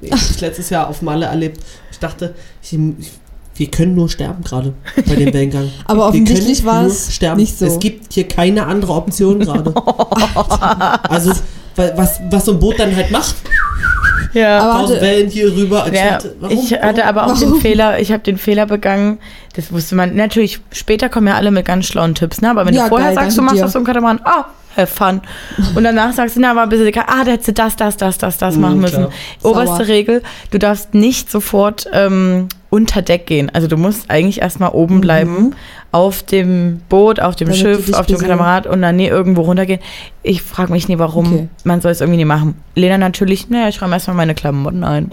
ich 0.00 0.40
letztes 0.40 0.70
Jahr 0.70 0.88
auf 0.88 1.02
Malle 1.02 1.26
erlebt. 1.26 1.60
Ich 1.90 1.98
dachte, 1.98 2.34
ich, 2.62 2.72
ich, 2.72 3.12
wir 3.54 3.70
können 3.70 3.94
nur 3.94 4.08
sterben 4.08 4.42
gerade 4.42 4.72
bei 5.06 5.16
dem 5.16 5.32
Wellengang. 5.32 5.70
Aber 5.84 6.00
Wir 6.00 6.06
offensichtlich 6.06 6.64
war 6.64 6.86
es 6.86 7.14
sterben. 7.14 7.40
nicht 7.40 7.58
so. 7.58 7.66
Es 7.66 7.78
gibt 7.78 8.12
hier 8.12 8.26
keine 8.26 8.66
andere 8.66 8.92
Option 8.94 9.40
gerade. 9.40 9.74
also, 11.08 11.32
weil, 11.76 11.96
was, 11.96 12.20
was 12.30 12.46
so 12.46 12.52
ein 12.52 12.58
Boot 12.60 12.78
dann 12.78 12.94
halt 12.96 13.10
macht, 13.10 13.36
Ja. 14.32 14.60
Aber 14.60 14.80
tausend 14.80 14.96
hatte- 14.98 15.06
Wellen 15.06 15.30
hier 15.30 15.54
rüber. 15.54 15.86
Ich 15.90 15.98
Ja, 15.98 16.18
warum? 16.40 16.56
ich 16.58 16.72
hatte 16.72 17.04
aber 17.06 17.24
auch 17.26 17.28
Warum? 17.40 17.52
den 17.54 17.54
Fehler, 17.60 17.98
ich 18.00 18.12
habe 18.12 18.22
den 18.22 18.38
Fehler 18.38 18.66
begangen, 18.66 19.18
das 19.56 19.72
wusste 19.72 19.94
man, 19.96 20.14
natürlich, 20.14 20.60
später 20.72 21.08
kommen 21.08 21.26
ja 21.26 21.34
alle 21.34 21.50
mit 21.50 21.64
ganz 21.66 21.86
schlauen 21.86 22.14
Tipps, 22.14 22.40
ne? 22.40 22.50
aber 22.50 22.66
wenn 22.66 22.74
Ja, 22.74 22.84
du 22.84 22.88
vorher 22.90 23.08
geil, 23.08 23.16
sagst, 23.24 23.38
du 23.38 23.42
machst 23.42 23.58
dir. 23.58 23.62
das 23.62 23.72
so 23.72 23.78
im 23.80 23.84
Katamaran, 23.84 24.20
ah, 24.24 24.44
have 24.76 24.86
fun. 24.86 25.20
Und 25.74 25.82
danach 25.82 26.12
sagst 26.12 26.36
du, 26.36 26.40
na, 26.40 26.54
war 26.54 26.62
ein 26.62 26.68
bisschen, 26.68 26.86
dicker, 26.86 27.04
ah, 27.08 27.24
da 27.24 27.32
hättest 27.32 27.48
du 27.48 27.52
das, 27.54 27.74
das, 27.76 27.96
das, 27.96 28.18
das, 28.18 28.38
das 28.38 28.54
Mhm, 28.54 28.60
machen 28.62 28.80
müssen. 28.80 28.96
klar. 28.96 29.10
Oberste 29.42 29.76
Sauer. 29.78 29.88
Regel, 29.88 30.22
du 30.52 30.58
darfst 30.58 30.94
nicht 30.94 31.28
sofort 31.30 31.86
ähm, 31.92 32.48
unter 32.70 33.02
Deck 33.02 33.26
gehen. 33.26 33.50
Also 33.52 33.66
du 33.66 33.76
musst 33.76 34.08
eigentlich 34.10 34.40
erstmal 34.42 34.70
oben 34.70 35.00
bleiben, 35.00 35.56
auf 35.92 36.22
dem 36.22 36.80
Boot, 36.88 37.20
auf 37.20 37.36
dem. 37.36 37.48
Damit 37.48 37.60
Schiff, 37.60 37.92
auf 37.94 38.06
dem 38.06 38.18
Katamaran 38.18 38.66
und 38.66 38.82
dann 38.82 38.96
nie 38.96 39.06
irgendwo 39.06 39.42
runtergehen. 39.42 39.80
Ich 40.22 40.42
frage 40.42 40.72
mich 40.72 40.88
nie, 40.88 40.98
warum. 40.98 41.26
Okay. 41.26 41.48
Man 41.64 41.80
soll 41.80 41.92
es 41.92 42.00
irgendwie 42.00 42.18
nie 42.18 42.24
machen. 42.24 42.54
Lena 42.74 42.98
natürlich, 42.98 43.48
naja, 43.50 43.68
ich 43.68 43.80
räume 43.82 43.94
erstmal 43.94 44.16
meine 44.16 44.34
Klamotten 44.34 44.84
ein. 44.84 45.10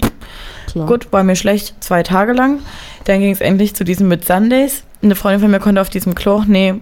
Klar. 0.72 0.88
Gut, 0.88 1.12
war 1.12 1.24
mir 1.24 1.36
schlecht, 1.36 1.76
zwei 1.80 2.04
Tage 2.04 2.34
lang. 2.34 2.60
Dann 3.06 3.20
ging 3.22 3.32
es 3.32 3.42
endlich 3.42 3.76
zu 3.76 3.84
diesem 3.84 4.08
mit 4.08 4.26
Sundays. 4.26 4.84
Eine 5.02 5.16
Freundin 5.16 5.42
von 5.42 5.52
mir 5.52 5.60
konnte 5.60 5.82
auf 5.82 5.90
diesem 5.90 6.16
Klo, 6.16 6.44
nee, 6.46 6.76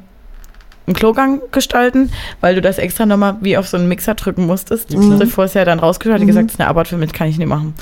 einen 0.87 0.95
Klogang 0.95 1.41
gestalten, 1.51 2.11
weil 2.41 2.55
du 2.55 2.61
das 2.61 2.77
extra 2.77 3.05
nochmal 3.05 3.37
wie 3.41 3.57
auf 3.57 3.67
so 3.67 3.77
einen 3.77 3.87
Mixer 3.87 4.13
drücken 4.15 4.45
musstest. 4.45 4.91
Mhm. 4.95 5.17
Bevor 5.19 5.45
es 5.45 5.53
ja 5.55 5.65
dann 5.65 5.79
rausgeschaut 5.79 6.15
hat, 6.15 6.21
Mhm. 6.21 6.27
gesagt, 6.27 6.47
das 6.47 6.53
ist 6.55 6.59
eine 6.59 6.69
Arbeit 6.69 6.87
für 6.87 6.97
mich, 6.97 7.11
kann 7.13 7.27
ich 7.27 7.37
nicht 7.37 7.47
machen. 7.47 7.73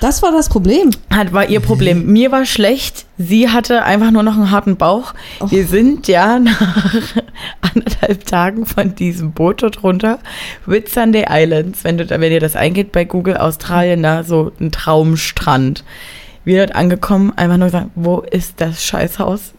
Das 0.00 0.22
war 0.22 0.32
das 0.32 0.48
Problem. 0.48 0.90
Hat, 1.10 1.32
war 1.32 1.48
ihr 1.48 1.60
Problem. 1.60 2.06
Mir 2.06 2.32
war 2.32 2.44
schlecht. 2.46 3.06
Sie 3.18 3.48
hatte 3.50 3.82
einfach 3.84 4.10
nur 4.10 4.22
noch 4.22 4.34
einen 4.34 4.50
harten 4.50 4.76
Bauch. 4.76 5.14
Oh. 5.40 5.50
Wir 5.50 5.66
sind 5.66 6.06
ja 6.08 6.38
nach 6.38 7.16
anderthalb 7.60 8.24
Tagen 8.26 8.66
von 8.66 8.94
diesem 8.94 9.32
Boot 9.32 9.62
dort 9.62 9.82
runter. 9.82 10.18
Whitsunday 10.66 11.26
Islands, 11.30 11.84
wenn, 11.84 11.98
du, 11.98 12.08
wenn 12.08 12.32
ihr 12.32 12.40
das 12.40 12.56
eingeht 12.56 12.92
bei 12.92 13.04
Google, 13.04 13.36
Australien, 13.36 14.02
da 14.02 14.22
so 14.24 14.52
ein 14.60 14.72
Traumstrand. 14.72 15.84
Wir 16.44 16.64
dort 16.66 16.76
angekommen, 16.76 17.32
einfach 17.36 17.56
nur 17.56 17.66
gesagt, 17.68 17.88
wo 17.96 18.20
ist 18.20 18.54
das 18.58 18.84
Scheißhaus? 18.84 19.52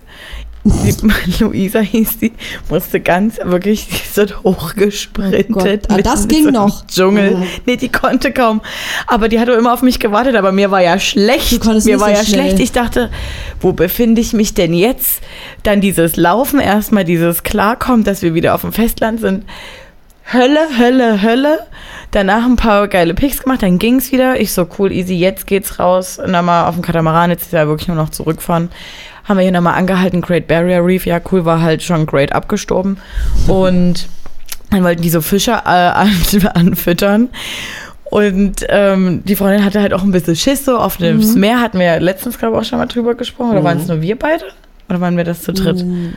Die, 0.68 1.43
Luisa 1.43 1.80
hieß 1.80 2.20
die, 2.20 2.34
musste 2.70 2.99
ganz 2.99 3.38
wirklich, 3.43 3.88
die 3.88 3.95
ist 3.95 4.18
dort 4.18 4.43
hochgesprintet. 4.43 5.88
Oh. 5.89 5.93
Ah, 5.93 5.97
das 6.01 6.28
ging 6.28 6.39
in 6.39 6.45
so 6.45 6.51
noch. 6.51 6.86
Dschungel. 6.88 7.43
Nee, 7.65 7.78
die 7.78 7.89
konnte 7.89 8.32
kaum. 8.32 8.61
Aber 9.07 9.30
die 9.30 9.39
hatte 9.39 9.53
immer 9.53 9.74
auf 9.74 9.82
mich 9.82 9.99
gewartet, 9.99 10.36
aber 10.36 10.51
mir 10.51 10.72
war 10.72 10.82
ja 10.82 10.99
schlecht. 10.99 11.63
Du 11.65 11.72
Mir 11.72 11.99
war 11.99 12.09
so 12.09 12.13
ja 12.15 12.24
schnell. 12.24 12.26
schlecht. 12.26 12.59
Ich 12.59 12.72
dachte, 12.72 13.09
wo 13.61 13.74
befinde 13.74 14.22
ich 14.22 14.34
mich 14.34 14.53
denn 14.53 14.74
jetzt? 14.74 15.22
Dann 15.63 15.82
dieses 15.82 16.15
Laufen 16.15 16.59
erstmal, 16.59 17.03
dieses 17.05 17.43
Klarkommen, 17.43 18.03
dass 18.03 18.22
wir 18.22 18.34
wieder 18.34 18.53
auf 18.55 18.61
dem 18.61 18.74
Festland 18.74 19.20
sind. 19.22 19.45
Hölle, 20.32 20.59
Hölle, 20.78 21.22
Hölle. 21.22 21.59
Danach 22.11 22.45
ein 22.45 22.55
paar 22.55 22.88
geile 22.88 23.13
Pics 23.13 23.43
gemacht, 23.43 23.61
dann 23.63 23.80
ging's 23.80 24.11
wieder. 24.11 24.39
Ich 24.39 24.53
so, 24.53 24.68
cool, 24.80 24.91
easy, 24.91 25.13
jetzt 25.15 25.45
geht's 25.47 25.80
raus. 25.80 26.20
Und 26.20 26.34
dann 26.34 26.45
mal 26.45 26.68
auf 26.68 26.76
dem 26.76 26.82
Katamaran, 26.82 27.30
jetzt 27.30 27.43
ist 27.43 27.53
ja 27.53 27.68
wirklich 27.68 27.88
nur 27.88 27.97
noch 27.97 28.09
zurückfahren. 28.09 28.70
Haben 29.28 29.38
wir 29.38 29.43
hier 29.43 29.51
nochmal 29.51 29.75
angehalten, 29.75 30.21
Great 30.21 30.47
Barrier 30.47 30.84
Reef. 30.86 31.05
Ja, 31.05 31.19
cool, 31.32 31.43
war 31.45 31.61
halt 31.61 31.84
schon 31.84 32.05
great 32.05 32.32
abgestorben. 32.34 32.97
Und 33.47 34.07
dann 34.71 34.84
wollten 34.84 35.01
die 35.01 35.09
so 35.09 35.21
Fische 35.21 35.51
äh, 35.51 35.55
an, 35.65 36.11
anfüttern. 36.53 37.30
Und 38.09 38.65
ähm, 38.69 39.21
die 39.25 39.36
Freundin 39.36 39.65
hatte 39.65 39.82
halt 39.82 39.93
auch 39.93 40.01
ein 40.03 40.11
bisschen 40.11 40.36
Schiss 40.38 40.63
so 40.63 40.78
auf 40.78 40.95
dem 40.97 41.17
Mhm. 41.17 41.39
Meer. 41.41 41.59
Hatten 41.59 41.78
wir 41.80 41.86
ja 41.88 41.97
letztens, 41.97 42.38
glaube 42.39 42.55
ich, 42.55 42.61
auch 42.61 42.65
schon 42.69 42.80
mal 42.80 42.86
drüber 42.86 43.15
gesprochen. 43.15 43.51
Oder 43.51 43.59
Mhm. 43.59 43.65
waren 43.65 43.78
es 43.80 43.88
nur 43.88 44.01
wir 44.01 44.17
beide? 44.17 44.45
Oder 44.89 45.01
waren 45.01 45.17
wir 45.17 45.25
das 45.25 45.41
zu 45.41 45.51
dritt? 45.51 45.84
Mm, 45.84 46.13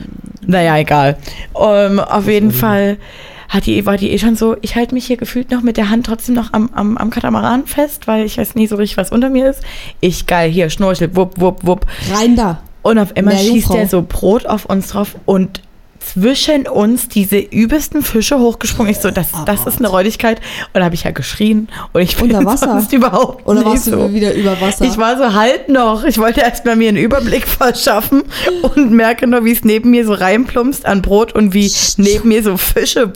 Naja, 0.47 0.77
egal. 0.77 1.17
Ähm, 1.59 1.99
auf 1.99 2.27
jeden. 2.27 2.51
Fall 2.51 2.95
hat 3.49 3.65
die, 3.65 3.85
war 3.85 3.97
die 3.97 4.11
eh 4.11 4.17
schon 4.17 4.37
so, 4.37 4.55
ich 4.61 4.77
halte 4.77 4.93
mich 4.95 5.05
hier 5.05 5.17
gefühlt 5.17 5.51
noch 5.51 5.61
mit 5.61 5.75
der 5.75 5.89
Hand 5.89 6.05
trotzdem 6.05 6.35
noch 6.35 6.53
am, 6.53 6.69
am, 6.73 6.97
am 6.97 7.09
Katamaran 7.09 7.65
fest, 7.65 8.07
weil 8.07 8.23
ich 8.25 8.37
weiß 8.37 8.55
nie 8.55 8.67
so 8.67 8.77
richtig, 8.77 8.95
was 8.95 9.11
unter 9.11 9.29
mir 9.29 9.49
ist. 9.49 9.61
Ich 9.99 10.25
geil, 10.25 10.49
hier, 10.49 10.69
Schnorchel, 10.69 11.13
wupp, 11.17 11.37
wupp, 11.41 11.59
wupp. 11.67 11.85
Rein 12.13 12.37
da. 12.37 12.61
Und 12.81 12.97
auf 12.97 13.15
einmal 13.15 13.35
Mehr 13.35 13.43
schießt 13.43 13.73
der 13.73 13.87
so 13.87 14.01
Brot 14.07 14.45
auf 14.45 14.65
uns 14.65 14.89
drauf 14.89 15.15
und 15.25 15.61
zwischen 15.99 16.67
uns 16.67 17.09
diese 17.09 17.37
übelsten 17.37 18.01
Fische 18.01 18.39
hochgesprungen. 18.39 18.91
Ich 18.91 18.97
so, 18.97 19.11
das, 19.11 19.27
das 19.45 19.67
ist 19.67 19.77
eine 19.77 19.87
Räudigkeit. 19.87 20.39
Und 20.73 20.79
da 20.79 20.85
habe 20.85 20.95
ich 20.95 21.03
ja 21.03 21.11
geschrien. 21.11 21.69
Und 21.93 22.01
ich 22.01 22.17
bin 22.17 22.31
Unter 22.35 22.43
Wasser? 22.51 22.69
sonst 22.69 22.91
überhaupt 22.91 23.47
Oder 23.47 23.63
warst 23.63 23.85
du 23.85 23.91
so. 23.91 24.11
wieder 24.13 24.33
über 24.33 24.59
Wasser? 24.59 24.83
Ich 24.85 24.97
war 24.97 25.15
so 25.15 25.33
halt 25.35 25.69
noch. 25.69 26.03
Ich 26.03 26.17
wollte 26.17 26.41
erst 26.41 26.65
mal 26.65 26.75
mir 26.75 26.89
einen 26.89 26.97
Überblick 26.97 27.47
verschaffen 27.47 28.23
und 28.75 28.91
merke 28.91 29.27
nur, 29.27 29.45
wie 29.45 29.51
es 29.51 29.63
neben 29.63 29.91
mir 29.91 30.03
so 30.03 30.13
reinplumpst 30.13 30.87
an 30.87 31.03
Brot 31.03 31.33
und 31.33 31.53
wie 31.53 31.71
neben 31.97 32.29
mir 32.29 32.41
so 32.41 32.57
Fische, 32.57 33.13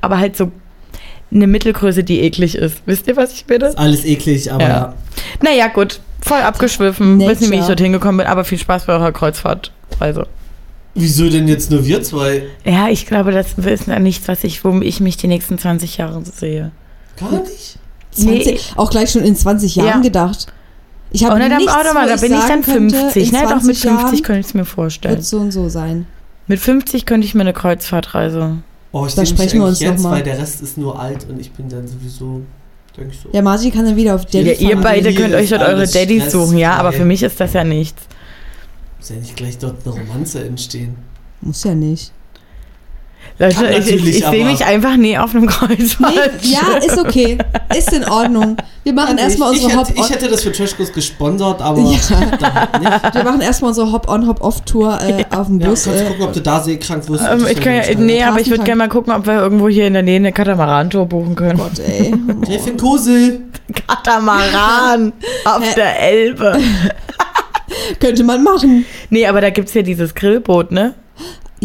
aber 0.00 0.18
halt 0.18 0.36
so 0.36 0.50
eine 1.32 1.46
Mittelgröße, 1.46 2.02
die 2.02 2.20
eklig 2.20 2.56
ist. 2.56 2.78
Wisst 2.86 3.06
ihr, 3.06 3.16
was 3.16 3.32
ich 3.32 3.44
bitte? 3.44 3.66
Ist 3.66 3.78
alles 3.78 4.04
eklig, 4.04 4.50
aber 4.52 4.62
Ja. 4.62 4.68
ja. 4.68 4.94
Naja, 5.40 5.68
gut. 5.68 6.00
Voll 6.26 6.40
abgeschwiffen. 6.40 7.18
Nature. 7.18 7.32
Wissen 7.32 7.50
nicht, 7.50 7.52
wie 7.52 7.60
ich 7.60 7.66
dorthin 7.66 7.92
gekommen 7.92 8.18
bin, 8.18 8.26
aber 8.26 8.44
viel 8.44 8.58
Spaß 8.58 8.86
bei 8.86 8.92
eurer 8.94 9.12
Kreuzfahrt. 9.12 9.72
Also. 10.00 10.24
Wieso 10.94 11.28
denn 11.28 11.46
jetzt 11.46 11.70
nur 11.70 11.84
wir 11.84 12.02
zwei? 12.02 12.44
Ja, 12.64 12.88
ich 12.88 13.06
glaube, 13.06 13.30
das 13.30 13.52
ist 13.54 13.86
ja 13.86 13.98
nichts, 13.98 14.26
was 14.28 14.44
ich, 14.44 14.64
wo 14.64 14.80
ich 14.80 15.00
mich 15.00 15.16
die 15.16 15.28
nächsten 15.28 15.58
20 15.58 15.98
Jahre 15.98 16.22
sehe. 16.24 16.72
Gar 17.18 17.40
nicht. 17.42 17.78
20, 18.12 18.46
Nee. 18.46 18.58
Auch 18.76 18.90
gleich 18.90 19.10
schon 19.10 19.22
in 19.22 19.36
20 19.36 19.76
Jahren 19.76 19.86
Ja. 19.88 19.98
gedacht. 20.00 20.46
Ich 21.10 21.24
habe 21.24 21.36
Oh, 21.36 21.38
na, 21.38 21.48
dann, 21.48 21.58
nichts, 21.58 21.72
warte 21.74 21.94
mal, 21.94 22.08
da 22.08 22.16
bin 22.16 22.32
ich 22.32 22.44
dann 22.44 22.62
könnte, 22.62 22.96
50. 22.96 23.28
in 23.28 23.34
Ne, 23.34 23.42
doch 23.42 23.62
mit 23.62 23.76
20 23.76 23.82
50 23.82 23.84
Jahren 23.84 24.22
könnte 24.22 24.40
ich 24.40 24.46
es 24.46 24.54
mir 24.54 24.64
vorstellen. 24.64 25.14
wird 25.16 25.24
so 25.24 25.38
und 25.38 25.50
so 25.52 25.68
sein. 25.68 26.06
Mit 26.48 26.58
50 26.60 27.04
könnte 27.06 27.26
ich 27.26 27.34
mir 27.34 27.42
eine 27.42 27.52
Kreuzfahrtreise. 27.52 28.58
Oh, 28.92 29.04
ich 29.06 29.14
Da 29.14 29.26
sprechen 29.26 29.60
wir 29.60 29.66
uns 29.66 29.80
noch 29.80 29.90
jetzt, 29.90 30.02
mal. 30.02 30.12
weil 30.12 30.22
der 30.22 30.38
Rest 30.38 30.62
ist 30.62 30.78
nur 30.78 30.98
alt 30.98 31.26
und 31.28 31.38
ich 31.40 31.52
bin 31.52 31.68
dann 31.68 31.86
sowieso, 31.86 32.40
denke 32.96 33.14
ich 33.14 33.20
so. 33.20 33.28
Ja, 33.32 33.42
Martin 33.42 33.72
kann 33.72 33.84
dann 33.84 33.96
wieder 33.96 34.14
auf 34.14 34.24
Daddy 34.24 34.48
Ja, 34.48 34.52
ihr 34.52 34.70
fahren. 34.70 34.82
beide 34.82 35.10
Hier 35.10 35.20
könnt 35.20 35.34
euch 35.34 35.50
dort 35.50 35.62
eure 35.62 35.74
alles 35.74 35.92
Daddys 35.92 36.30
suchen, 36.32 36.58
ja, 36.58 36.74
aber 36.76 36.92
für 36.92 37.04
mich 37.04 37.22
ist 37.22 37.38
das 37.38 37.52
ja 37.52 37.64
nichts. 37.64 38.02
Muss 38.98 39.08
ja 39.10 39.16
nicht 39.16 39.36
gleich 39.36 39.58
dort 39.58 39.76
eine 39.84 39.94
Romanze 39.94 40.44
entstehen. 40.44 40.96
Muss 41.40 41.64
ja 41.64 41.74
nicht. 41.74 42.12
Leute, 43.38 43.66
ich, 43.78 43.88
ich, 43.88 44.06
ich 44.18 44.24
sehe 44.26 44.46
mich 44.46 44.64
einfach 44.64 44.96
nie 44.96 45.18
auf 45.18 45.34
einem 45.34 45.44
Nee, 45.44 45.50
Kreuzfahrt. 45.50 46.14
ja, 46.42 46.76
ist 46.78 46.96
okay. 46.98 47.36
Ist 47.76 47.92
in 47.92 48.04
Ordnung. 48.08 48.56
Wir 48.82 48.94
machen 48.94 49.18
erstmal 49.18 49.52
ich, 49.52 49.62
unsere 49.62 49.78
hätte, 49.80 49.92
ich 49.92 49.98
Hop-On. 50.00 50.10
hätte 50.10 50.28
das 50.28 50.42
für 50.42 50.52
Trashkurs 50.52 50.90
gesponsert, 50.92 51.60
aber 51.60 51.80
Ja. 51.80 51.98
halt 52.10 52.80
nicht. 52.80 53.14
Wir 53.14 53.24
machen 53.24 53.40
erstmal 53.42 53.68
unsere 53.70 53.92
Hop-On, 53.92 54.26
Hop-Off-Tour 54.26 54.98
äh, 55.02 55.24
auf 55.36 55.48
dem 55.48 55.60
Ja, 55.60 55.68
Bus. 55.68 55.84
kannst 55.84 56.00
äh, 56.00 56.04
gucken, 56.06 56.22
ob 56.24 56.32
du 56.32 56.40
da 56.40 56.60
seekrank 56.62 57.06
wirst. 57.10 57.24
Ähm, 57.30 57.46
ich 57.50 57.60
kann 57.60 57.74
ja, 57.74 57.82
nee, 57.98 58.22
aber 58.22 58.40
ich 58.40 58.48
würde 58.48 58.64
gerne 58.64 58.78
mal 58.78 58.88
gucken, 58.88 59.12
ob 59.12 59.26
wir 59.26 59.34
irgendwo 59.34 59.68
hier 59.68 59.86
in 59.86 59.92
der 59.92 60.02
Nähe 60.02 60.16
eine 60.16 60.32
Katamaran-Tour 60.32 61.04
buchen 61.04 61.34
können. 61.34 61.58
Gott, 61.58 61.78
ey. 61.78 62.14
Gräfin 62.42 62.78
Kosel. 62.78 63.40
Katamaran 63.86 65.12
auf 65.44 65.62
Hä? 65.62 65.74
der 65.76 66.00
Elbe. 66.00 66.58
Könnte 68.00 68.24
man 68.24 68.42
machen. 68.42 68.86
Nee, 69.10 69.26
aber 69.26 69.40
da 69.42 69.50
gibt 69.50 69.68
es 69.68 69.74
ja 69.74 69.82
dieses 69.82 70.14
Grillboot, 70.14 70.70
ne? 70.72 70.94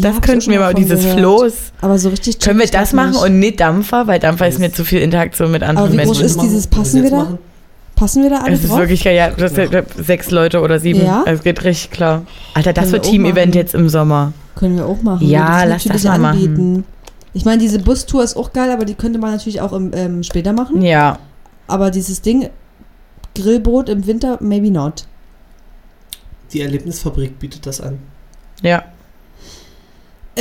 Ja, 0.03 0.11
Das 0.11 0.21
könnten 0.21 0.51
wir 0.51 0.59
mal, 0.59 0.73
dieses 0.73 1.01
gehört. 1.01 1.19
Floß. 1.19 1.53
Aber 1.81 1.97
so 1.97 2.09
richtig 2.09 2.39
Können 2.39 2.59
wir 2.59 2.67
das 2.67 2.93
machen 2.93 3.11
nicht. 3.11 3.21
und 3.23 3.39
nicht 3.39 3.59
Dampfer? 3.59 4.07
Weil 4.07 4.19
Dampfer 4.19 4.47
ist 4.47 4.59
mir 4.59 4.71
zu 4.71 4.83
viel 4.83 4.99
Interaktion 5.01 5.51
mit 5.51 5.63
anderen 5.63 5.91
wie 5.93 5.97
groß 5.97 6.19
Menschen. 6.19 6.25
ist 6.25 6.41
dieses- 6.41 6.67
passen 6.67 7.03
wir 7.03 7.11
da? 7.11 7.37
Passen 7.95 8.23
wir 8.23 8.31
da 8.31 8.37
alle 8.39 8.53
Es 8.55 8.63
ist 8.63 8.69
drauf? 8.71 8.79
wirklich 8.79 9.03
geil, 9.03 9.15
ja, 9.15 9.29
das 9.29 9.53
sind 9.53 9.71
sechs 9.97 10.31
Leute 10.31 10.61
oder 10.61 10.79
sieben. 10.79 11.03
Ja? 11.05 11.23
Es 11.27 11.43
geht 11.43 11.63
richtig 11.63 11.91
klar. 11.91 12.23
Alter, 12.55 12.73
das 12.73 12.91
wird 12.91 13.05
Team-Event 13.05 13.49
machen. 13.49 13.59
jetzt 13.59 13.75
im 13.75 13.89
Sommer. 13.89 14.33
Können 14.55 14.77
wir 14.77 14.87
auch 14.87 15.01
machen. 15.03 15.27
Ja, 15.27 15.59
Wir 15.61 15.67
lass 15.69 15.85
natürlich 15.85 16.01
das 16.01 16.11
mal 16.11 16.17
machen. 16.17 16.37
anbieten. 16.39 16.83
Ich 17.33 17.45
meine, 17.45 17.59
diese 17.59 17.79
Bustour 17.79 18.23
ist 18.23 18.35
auch 18.35 18.51
geil, 18.53 18.71
aber 18.71 18.85
die 18.85 18.95
könnte 18.95 19.19
man 19.19 19.31
natürlich 19.31 19.61
auch 19.61 19.71
im, 19.71 19.91
ähm, 19.93 20.23
später 20.23 20.51
machen. 20.51 20.81
Ja. 20.81 21.19
Aber 21.67 21.91
dieses 21.91 22.21
Ding, 22.21 22.49
Grillboot 23.35 23.87
im 23.87 24.05
Winter, 24.07 24.37
maybe 24.41 24.71
not. 24.71 25.05
Die 26.53 26.61
Erlebnisfabrik 26.61 27.39
bietet 27.39 27.65
das 27.65 27.79
an. 27.79 27.99
Ja. 28.61 28.83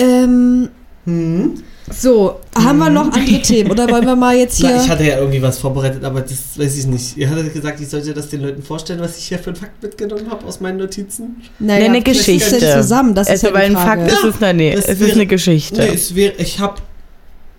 Ähm, 0.00 0.68
Hm. 1.06 1.54
so, 1.90 2.40
haben 2.54 2.78
wir 2.78 2.90
noch 2.90 3.10
andere 3.10 3.40
Themen? 3.40 3.70
Oder 3.70 3.88
wollen 3.90 4.04
wir 4.04 4.14
mal 4.16 4.36
jetzt 4.36 4.58
hier... 4.58 4.68
Na, 4.70 4.82
ich 4.82 4.88
hatte 4.88 5.04
ja 5.04 5.18
irgendwie 5.18 5.40
was 5.40 5.58
vorbereitet, 5.58 6.04
aber 6.04 6.20
das 6.20 6.58
weiß 6.58 6.76
ich 6.76 6.86
nicht. 6.86 7.16
Ihr 7.16 7.28
hattet 7.30 7.52
gesagt, 7.54 7.80
ich 7.80 7.88
sollte 7.88 8.12
das 8.12 8.28
den 8.28 8.42
Leuten 8.42 8.62
vorstellen, 8.62 9.00
was 9.00 9.16
ich 9.16 9.24
hier 9.28 9.38
für 9.38 9.50
einen 9.50 9.56
Fakt 9.56 9.82
mitgenommen 9.82 10.30
habe 10.30 10.44
aus 10.46 10.60
meinen 10.60 10.76
Notizen. 10.76 11.36
naja, 11.58 11.86
eine 11.86 11.98
ist 11.98 12.04
Geschichte. 12.04 12.58
zusammen, 12.58 13.14
das 13.14 13.28
ist 13.28 13.32
Also, 13.44 13.46
ja 13.48 13.54
weil 13.54 13.64
ein. 13.64 13.72
Fakt 13.72 14.12
ist 14.12 14.22
es, 14.24 14.34
na, 14.40 14.52
nee, 14.52 14.72
es 14.72 14.84
ist 14.84 15.00
wäre- 15.00 15.12
eine 15.12 15.26
Geschichte. 15.26 15.80
Nee, 15.80 15.94
es 15.94 16.14
wäre, 16.14 16.34
ich 16.36 16.60
habe, 16.60 16.74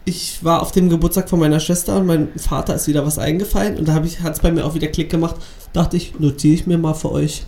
ich 0.06 0.38
war 0.44 0.62
auf 0.62 0.72
dem 0.72 0.90
Geburtstag 0.90 1.28
von 1.28 1.40
meiner 1.40 1.60
Schwester 1.60 1.98
und 1.98 2.06
mein 2.06 2.28
Vater 2.38 2.76
ist 2.76 2.88
wieder 2.88 3.06
was 3.06 3.18
eingefallen 3.18 3.78
und 3.78 3.88
da 3.88 3.94
habe 3.94 4.06
ich, 4.06 4.22
hat 4.22 4.34
es 4.34 4.40
bei 4.40 4.52
mir 4.52 4.66
auch 4.66 4.76
wieder 4.76 4.88
Klick 4.88 5.10
gemacht. 5.10 5.36
Dachte 5.74 5.98
ich, 5.98 6.20
notiere 6.20 6.54
ich 6.54 6.68
mir 6.68 6.78
mal 6.78 6.94
für 6.94 7.12
euch. 7.12 7.44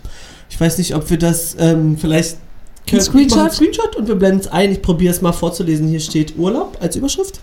Ich 0.50 0.60
weiß 0.60 0.76
nicht, 0.78 0.94
ob 0.96 1.08
wir 1.08 1.18
das 1.18 1.56
ähm, 1.58 1.96
vielleicht 1.98 2.36
Könnt- 2.88 3.02
Screenshot? 3.02 3.38
Einen 3.38 3.50
Screenshot 3.50 3.96
und 3.96 4.08
wir 4.08 4.14
blenden 4.14 4.40
es 4.40 4.48
ein. 4.48 4.72
Ich 4.72 4.82
probiere 4.82 5.12
es 5.14 5.20
mal 5.22 5.32
vorzulesen. 5.32 5.88
Hier 5.88 6.00
steht 6.00 6.36
Urlaub 6.38 6.76
als 6.80 6.96
Überschrift. 6.96 7.40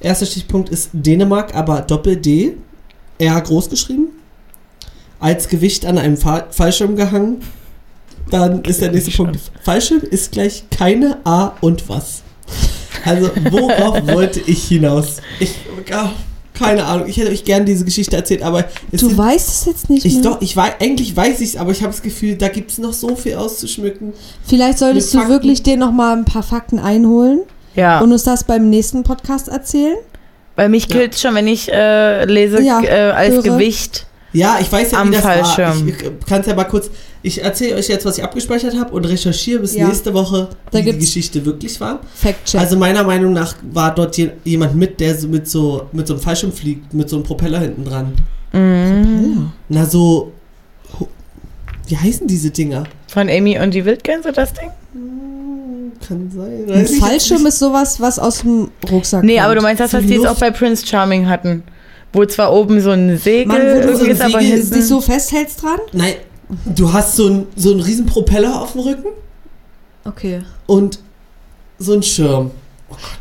Erster 0.00 0.26
Stichpunkt 0.26 0.68
ist 0.68 0.90
Dänemark, 0.92 1.54
aber 1.54 1.80
Doppel-D. 1.82 2.56
R 3.18 3.40
groß 3.40 3.70
geschrieben. 3.70 4.08
Als 5.20 5.48
Gewicht 5.48 5.86
an 5.86 5.98
einem 5.98 6.16
Fa 6.16 6.46
Fallschirm 6.50 6.96
gehangen. 6.96 7.42
Dann 8.30 8.62
ist 8.64 8.80
der 8.80 8.90
nächste 8.90 9.10
Punkt. 9.12 9.38
Fallschirm 9.62 10.00
ist 10.00 10.32
gleich 10.32 10.64
keine 10.70 11.18
A 11.24 11.52
und 11.60 11.88
was. 11.88 12.22
Also, 13.04 13.30
worauf 13.50 14.06
wollte 14.14 14.40
ich 14.40 14.64
hinaus? 14.64 15.18
Ich, 15.40 15.54
ah, 15.92 16.10
keine 16.54 16.84
Ahnung. 16.84 17.08
Ich 17.08 17.16
hätte 17.18 17.30
euch 17.30 17.44
gerne 17.44 17.64
diese 17.64 17.84
Geschichte 17.84 18.16
erzählt, 18.16 18.42
aber 18.42 18.64
Du 18.92 18.96
sind- 18.98 19.18
weißt 19.18 19.48
es 19.48 19.64
jetzt 19.66 19.90
nicht 19.90 20.04
ich 20.06 20.14
mehr. 20.14 20.22
doch, 20.22 20.40
ich 20.40 20.56
weiß, 20.56 20.74
eigentlich 20.80 21.14
weiß 21.16 21.40
ich 21.40 21.50
es, 21.50 21.56
aber 21.56 21.72
ich 21.72 21.82
habe 21.82 21.92
das 21.92 22.00
Gefühl, 22.02 22.36
da 22.36 22.48
gibt 22.48 22.70
es 22.70 22.78
noch 22.78 22.92
so 22.92 23.14
viel 23.16 23.34
auszuschmücken. 23.34 24.12
Vielleicht 24.46 24.78
solltest 24.78 25.12
du 25.12 25.18
Fakten. 25.18 25.32
wirklich 25.32 25.62
dir 25.62 25.76
noch 25.76 25.92
mal 25.92 26.16
ein 26.16 26.24
paar 26.24 26.42
Fakten 26.44 26.78
einholen 26.78 27.40
Ja, 27.74 28.00
und 28.00 28.12
uns 28.12 28.22
das 28.24 28.44
beim 28.44 28.70
nächsten 28.70 29.02
Podcast 29.02 29.48
erzählen. 29.48 29.96
weil 30.56 30.68
mich 30.68 30.86
Ja. 30.88 30.96
killt 30.96 31.18
schon, 31.18 31.34
wenn 31.34 31.48
ich 31.48 31.68
äh, 31.72 32.24
lese 32.26 32.62
Ja, 32.62 32.80
äh, 32.80 33.10
als 33.10 33.34
höre. 33.34 33.42
Gewicht. 33.42 34.06
Ja, 34.32 34.58
ich 34.60 34.70
weiß 34.70 34.92
ja, 34.92 35.00
Am 35.00 35.08
wie 35.10 35.14
das 35.16 35.22
Fallschirm. 35.22 35.80
war. 35.80 35.88
Ich, 35.88 35.94
ich 36.20 36.26
kann 36.26 36.40
es 36.42 36.46
ja 36.46 36.54
mal 36.54 36.62
kurz. 36.64 36.90
Ich 37.26 37.42
erzähle 37.42 37.76
euch 37.76 37.88
jetzt, 37.88 38.04
was 38.04 38.18
ich 38.18 38.22
abgespeichert 38.22 38.76
habe 38.78 38.92
und 38.92 39.06
recherchiere 39.06 39.60
bis 39.60 39.74
Ja. 39.74 39.86
nächste 39.88 40.12
Woche, 40.12 40.50
Da 40.70 40.78
wie 40.80 40.92
die 40.92 40.98
Geschichte 40.98 41.42
wirklich 41.46 41.80
war. 41.80 42.00
Fact-check. 42.14 42.60
Also 42.60 42.76
meiner 42.76 43.02
Meinung 43.02 43.32
nach 43.32 43.56
war 43.72 43.94
dort 43.94 44.14
je, 44.18 44.28
jemand 44.44 44.76
mit, 44.76 45.00
der 45.00 45.16
so 45.16 45.26
mit 45.28 45.48
so 45.48 45.86
mit 45.92 46.06
so 46.06 46.12
einem 46.14 46.22
Fallschirm 46.22 46.52
fliegt, 46.52 46.92
mit 46.92 47.08
so 47.08 47.16
einem 47.16 47.24
Propeller 47.24 47.60
hinten 47.60 47.84
dran. 47.86 48.12
Mhm. 48.52 49.52
Na 49.70 49.86
so, 49.86 50.32
wie 51.88 51.96
heißen 51.96 52.26
diese 52.26 52.50
Dinger? 52.50 52.84
Von 53.08 53.30
Amy 53.30 53.58
und 53.58 53.72
die 53.72 53.86
Wildgänse, 53.86 54.30
das 54.30 54.52
Ding? 54.52 54.68
Kann 56.06 56.30
sein. 56.30 56.70
Ein 56.70 56.86
Fallschirm 56.86 57.46
ist 57.46 57.58
sowas, 57.58 58.00
was 58.00 58.18
aus 58.18 58.40
dem 58.40 58.68
Rucksack 58.90 59.24
Nee, 59.24 59.36
kommt. 59.36 59.46
aber 59.46 59.54
du 59.54 59.62
meinst 59.62 59.80
das, 59.80 59.94
was 59.94 60.02
die 60.04 60.12
jetzt 60.14 60.26
auch 60.26 60.38
bei 60.38 60.50
Prince 60.50 60.86
Charming 60.86 61.26
hatten. 61.26 61.62
Wo 62.12 62.24
zwar 62.26 62.52
oben 62.52 62.82
so 62.82 62.90
ein 62.90 63.16
Segel 63.16 63.46
Mann, 63.46 63.62
wo 63.62 63.80
du 63.86 63.96
so 63.96 64.04
ein 64.04 64.10
ist, 64.10 64.20
aber 64.20 64.40
hinten... 64.40 64.74
dich 64.74 64.84
so 64.86 65.00
festhältst 65.00 65.62
dran? 65.62 65.78
Nein, 65.92 66.12
du 66.64 66.92
hast 66.92 67.16
so 67.16 67.26
einen 67.26 67.46
so 67.56 67.70
einen 67.72 67.80
riesen 67.80 68.06
Propeller 68.06 68.60
auf 68.60 68.72
dem 68.72 68.82
Rücken 68.82 69.08
Okay. 70.04 70.42
und 70.66 70.98
so 71.78 71.92
einen 71.94 72.02
Schirm. 72.02 72.50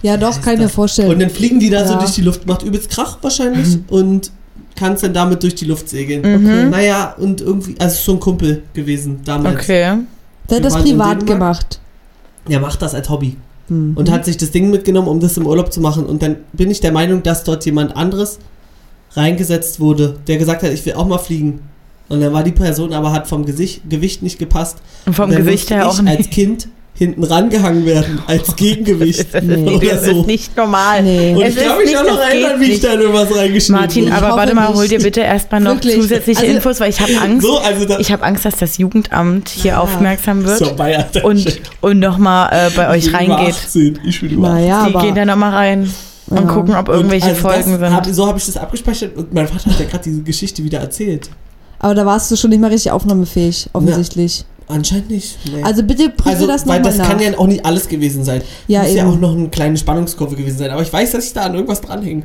Ja, 0.01 0.17
doch, 0.17 0.39
kann 0.41 0.55
ich 0.55 0.59
mir 0.59 0.69
vorstellen. 0.69 1.09
Und 1.11 1.19
dann 1.19 1.29
fliegen 1.29 1.59
die 1.59 1.69
da 1.69 1.85
so 1.85 1.93
Ja. 1.93 1.99
durch 1.99 2.11
die 2.11 2.21
Luft, 2.21 2.45
macht 2.45 2.61
übelst 2.63 2.89
Krach 2.89 3.17
wahrscheinlich 3.21 3.79
und 3.89 4.31
kannst 4.75 5.03
dann 5.03 5.13
damit 5.13 5.41
durch 5.43 5.55
die 5.55 5.65
Luft 5.65 5.89
segeln. 5.89 6.21
Mhm. 6.21 6.69
Naja, 6.69 7.15
und 7.17 7.41
irgendwie, 7.41 7.75
also 7.79 7.95
ist 7.95 8.05
so 8.05 8.11
ein 8.13 8.19
Kumpel 8.19 8.63
gewesen 8.73 9.21
damals. 9.25 9.55
Okay. 9.61 9.97
Der 10.49 10.57
hat 10.57 10.65
das 10.65 10.75
privat 10.75 11.25
gemacht. 11.25 11.79
Der 12.47 12.59
macht 12.59 12.81
das 12.81 12.93
als 12.93 13.09
Hobby 13.09 13.37
Mhm. 13.69 13.93
und 13.95 14.11
hat 14.11 14.25
sich 14.25 14.35
das 14.37 14.51
Ding 14.51 14.69
mitgenommen, 14.69 15.07
um 15.07 15.19
das 15.19 15.37
im 15.37 15.47
Urlaub 15.47 15.71
zu 15.71 15.79
machen. 15.79 16.05
Und 16.05 16.21
dann 16.21 16.35
bin 16.51 16.69
ich 16.69 16.81
der 16.81 16.91
Meinung, 16.91 17.23
dass 17.23 17.43
dort 17.45 17.65
jemand 17.65 17.95
anderes 17.95 18.39
reingesetzt 19.13 19.79
wurde, 19.79 20.17
der 20.27 20.37
gesagt 20.37 20.63
hat, 20.63 20.71
ich 20.71 20.85
will 20.85 20.93
auch 20.93 21.07
mal 21.07 21.17
fliegen. 21.19 21.61
Und 22.13 22.21
dann 22.21 22.31
war 22.33 22.43
die 22.43 22.51
Person 22.51 22.93
aber 22.93 23.11
hat 23.11 23.27
vom 23.27 23.45
Gesicht, 23.45 23.81
Gewicht 23.89 24.21
nicht 24.21 24.39
gepasst. 24.39 24.77
Und 25.05 25.13
vom 25.15 25.25
und 25.25 25.31
dann 25.35 25.45
Gewicht 25.45 25.69
her 25.71 25.81
ich 25.81 25.85
auch 25.87 26.01
nicht. 26.01 26.17
als 26.17 26.29
Kind 26.29 26.67
hinten 26.95 27.23
rangehangen 27.23 27.87
werden, 27.87 28.21
als 28.27 28.55
Gegengewicht. 28.55 29.33
Das 29.33 29.43
ist, 29.43 29.49
Nee. 29.49 29.79
das 29.89 30.05
so. 30.05 30.19
ist 30.21 30.27
nicht 30.27 30.55
normal. 30.55 31.01
Nee. 31.01 31.33
Und 31.33 31.41
Es 31.41 31.55
ich 31.55 31.55
mich 31.55 31.85
nicht, 31.87 31.97
auch 31.97 32.03
noch 32.05 32.19
erinnern, 32.19 32.59
wie 32.61 32.65
ich 32.65 32.79
da 32.81 32.95
nur 32.95 33.11
was 33.13 33.35
reingeschnitten 33.35 33.81
Martin, 33.81 34.13
habe. 34.13 34.21
Ich 34.25 34.27
aber 34.31 34.37
warte 34.37 34.53
mal, 34.53 34.67
nicht. 34.67 34.77
hol 34.77 34.87
dir 34.87 34.99
bitte 34.99 35.21
erstmal 35.21 35.59
noch 35.61 35.71
Wirklich. 35.73 35.95
zusätzliche 35.95 36.41
Also- 36.41 36.53
Infos, 36.53 36.79
weil 36.79 36.91
ich 36.91 36.99
habe 37.01 37.11
Angst. 37.21 37.47
So, 37.47 37.57
also 37.57 37.85
da, 37.85 37.97
Ich 37.99 38.11
habe 38.11 38.23
Angst, 38.23 38.45
dass 38.45 38.57
das 38.57 38.77
Jugendamt 38.77 39.49
hier 39.49 39.71
Ja. 39.71 39.79
aufmerksam 39.79 40.43
wird 40.45 40.59
so, 40.59 40.75
und, 41.23 41.59
und 41.81 41.97
nochmal 41.99 42.49
äh, 42.51 42.69
bei 42.75 42.95
ich 42.95 43.07
euch 43.07 43.11
bin 43.17 43.25
über 43.25 43.35
reingeht. 43.37 43.55
18, 43.55 43.99
ich 44.05 44.21
bin 44.21 44.29
über 44.29 44.47
18. 44.49 44.61
Naja, 44.61 44.85
Die 44.87 44.93
aber. 44.95 45.03
gehen 45.05 45.15
da 45.15 45.25
nochmal 45.25 45.51
rein 45.51 45.91
und 46.27 46.37
Ja. 46.37 46.43
gucken, 46.43 46.75
ob 46.75 46.89
Und 46.89 46.95
irgendwelche 46.95 47.25
also 47.29 47.41
Folgen 47.41 47.79
das 47.79 47.91
Hab, 47.91 48.05
sind. 48.05 48.13
so 48.13 48.27
habe 48.27 48.37
ich 48.37 48.45
das 48.45 48.55
abgespeichert 48.57 49.17
und 49.17 49.33
mein 49.33 49.47
Vater 49.47 49.71
hat 49.71 49.79
ja 49.79 49.85
gerade 49.87 50.03
diese 50.03 50.21
Geschichte 50.21 50.63
wieder 50.63 50.77
erzählt. 50.79 51.27
Aber 51.83 51.93
da 51.95 52.05
warst 52.05 52.31
du 52.31 52.35
schon 52.35 52.49
nicht 52.49 52.59
mehr 52.59 52.71
richtig 52.71 52.91
aufnahmefähig, 52.91 53.69
offensichtlich. 53.73 54.45
Anscheinend 54.67 55.11
nicht. 55.11 55.37
Nee. 55.53 55.61
Also 55.61 55.83
bitte 55.83 56.09
prüfe 56.09 56.29
Also, 56.35 56.47
das 56.47 56.65
weil 56.65 56.77
nochmal 56.79 56.91
das 56.91 56.97
nach. 56.97 57.09
kann 57.09 57.19
ja 57.19 57.37
auch 57.37 57.47
nicht 57.47 57.65
alles 57.65 57.87
gewesen 57.87 58.23
sein. 58.23 58.41
Ja, 58.67 58.81
Muss 58.83 58.93
ja 58.93 59.03
eben. 59.03 59.11
auch 59.13 59.19
noch 59.19 59.33
eine 59.35 59.49
kleine 59.49 59.77
Spannungskurve 59.77 60.35
gewesen 60.37 60.57
sein. 60.57 60.71
Aber 60.71 60.81
ich 60.81 60.91
weiß, 60.91 61.11
dass 61.11 61.25
ich 61.25 61.33
da 61.33 61.41
an 61.41 61.53
irgendwas 61.53 61.81
dranhänge. 61.81 62.23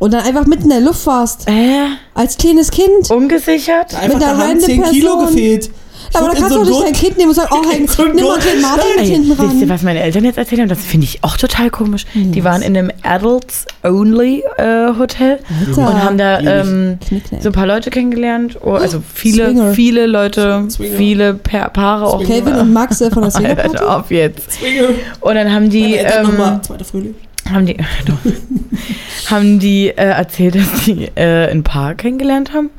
Und 0.00 0.12
dann 0.12 0.24
einfach 0.24 0.46
mitten 0.46 0.64
in 0.64 0.70
der 0.70 0.80
Luft 0.80 1.06
warst. 1.06 1.46
Äh, 1.48 1.86
Als 2.14 2.36
kleines 2.36 2.70
Kind. 2.72 3.08
ungesichert? 3.10 3.92
Da 3.92 3.98
einfach 3.98 4.14
Mit 4.18 4.22
da 4.22 4.30
einer 4.30 4.38
haben 4.38 4.48
random 4.48 4.64
10 4.66 4.82
Kilo 4.90 5.10
Person. 5.16 5.26
gefehlt. 5.34 5.70
Aber 6.14 6.28
da 6.28 6.34
kannst 6.34 6.50
so 6.50 6.54
du 6.56 6.62
auch 6.74 6.84
nicht 6.84 6.86
dein 6.86 6.92
Kind 6.92 7.18
nehmen 7.18 7.30
und 7.30 7.34
sagen, 7.34 7.48
oh, 7.52 7.62
hey, 7.70 7.86
so 7.86 8.04
nimm 8.04 8.24
mal 8.24 8.38
den 8.38 8.60
Martin 8.60 9.04
hinten 9.04 9.38
wisst 9.38 9.60
ihr, 9.60 9.68
was 9.68 9.82
meine 9.82 10.00
Eltern 10.02 10.24
jetzt 10.24 10.38
erzählt 10.38 10.60
haben? 10.60 10.68
Das 10.68 10.84
finde 10.84 11.06
ich 11.06 11.22
auch 11.24 11.36
total 11.36 11.70
komisch. 11.70 12.06
Die 12.14 12.44
was? 12.44 12.52
waren 12.52 12.62
in 12.62 12.76
einem 12.76 12.90
Adults-Only-Hotel 13.02 15.38
Alter. 15.66 15.88
und 15.88 16.02
haben 16.02 16.18
da 16.18 16.40
ähm, 16.40 16.98
so 17.40 17.48
ein 17.48 17.52
paar 17.52 17.66
Leute 17.66 17.90
kennengelernt. 17.90 18.58
Oh, 18.62 18.72
also 18.72 19.02
viele, 19.14 19.46
Swinger. 19.50 19.72
viele 19.74 20.06
Leute, 20.06 20.64
Swinger. 20.68 20.96
viele 20.96 21.34
pa 21.34 21.68
Paare 21.68 22.06
auch. 22.06 22.24
Kevin 22.24 22.54
und 22.54 22.72
Max 22.72 23.00
äh, 23.00 23.10
von 23.10 23.22
der 23.22 23.34
Alter, 23.34 23.56
Swingerparty. 23.56 23.84
auf 23.84 24.10
jetzt. 24.10 24.52
Zwinge. 24.52 24.88
Und 25.20 25.34
dann 25.34 25.52
haben 25.52 25.70
die, 25.70 25.94
ähm, 25.94 26.26
nochmal, 26.26 26.60
zweiter 26.62 26.84
Frühling. 26.84 27.14
haben 27.50 27.66
die, 27.66 27.76
haben 29.30 29.58
die 29.58 29.88
äh, 29.88 29.92
erzählt, 29.94 30.56
dass 30.56 30.84
die 30.84 31.08
äh, 31.14 31.50
ein 31.50 31.62
Paar 31.62 31.94
kennengelernt 31.94 32.52
haben. 32.52 32.70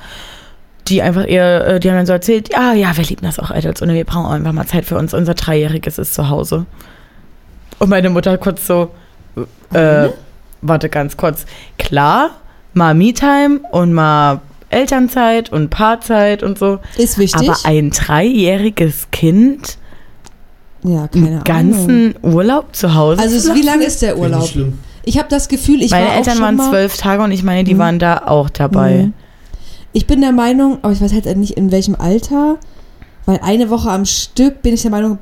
Die 0.89 1.01
einfach 1.01 1.25
eher, 1.27 1.65
äh, 1.67 1.79
die 1.79 1.89
haben 1.89 1.97
dann 1.97 2.05
so 2.05 2.13
erzählt, 2.13 2.49
ja, 2.51 2.73
ja, 2.73 2.95
wir 2.97 3.03
lieben 3.05 3.25
das 3.25 3.39
auch 3.39 3.51
Adults 3.51 3.81
und 3.81 3.89
wir 3.89 4.03
brauchen 4.03 4.25
auch 4.25 4.31
einfach 4.31 4.51
mal 4.51 4.65
Zeit 4.67 4.85
für 4.85 4.97
uns. 4.97 5.13
Unser 5.13 5.33
Dreijähriges 5.33 5.97
ist 5.97 6.13
zu 6.13 6.29
Hause. 6.29 6.65
Und 7.79 7.89
meine 7.89 8.09
Mutter 8.09 8.37
kurz 8.37 8.67
so, 8.67 8.91
äh, 9.73 10.09
warte 10.61 10.89
ganz 10.89 11.15
kurz. 11.17 11.45
Klar, 11.77 12.31
mal 12.73 12.93
Me-Time 12.93 13.61
und 13.71 13.93
mal 13.93 14.41
Elternzeit 14.69 15.51
und 15.51 15.69
Paarzeit 15.69 16.43
und 16.43 16.57
so. 16.59 16.79
Ist 16.97 17.17
wichtig. 17.17 17.49
Aber 17.49 17.57
ein 17.63 17.91
dreijähriges 17.91 19.07
Kind 19.11 19.77
ja, 20.83 21.07
keine 21.07 21.25
einen 21.27 21.27
Ahnung. 21.27 21.43
ganzen 21.43 22.15
Urlaub 22.23 22.75
zu 22.75 22.93
Hause 22.93 23.21
Also 23.21 23.39
zu 23.39 23.51
es- 23.51 23.55
wie 23.55 23.61
lange 23.65 23.85
ist 23.85 24.01
der 24.01 24.17
Urlaub? 24.17 24.49
Ich 25.05 25.17
habe 25.17 25.27
das 25.29 25.47
Gefühl, 25.47 25.81
ich 25.81 25.91
Meine 25.91 26.07
war 26.07 26.15
Eltern 26.15 26.39
waren 26.41 26.55
mal, 26.57 26.69
zwölf 26.69 26.97
Tage 26.97 27.23
und 27.23 27.31
ich 27.31 27.43
meine, 27.43 27.63
die 27.63 27.73
Mhm. 27.75 27.79
waren 27.79 27.99
da 27.99 28.23
auch 28.25 28.49
dabei. 28.49 29.03
Mhm. 29.05 29.13
Ich 29.93 30.07
bin 30.07 30.21
der 30.21 30.31
Meinung, 30.31 30.79
aber 30.81 30.91
ich 30.93 31.01
weiß 31.01 31.13
halt 31.13 31.37
nicht 31.37 31.51
in 31.57 31.71
welchem 31.71 31.95
Alter, 31.95 32.57
weil 33.25 33.39
eine 33.43 33.69
Woche 33.69 33.89
am 33.89 34.05
Stück 34.05 34.61
bin 34.61 34.73
ich 34.73 34.81
der 34.81 34.91
Meinung, 34.91 35.19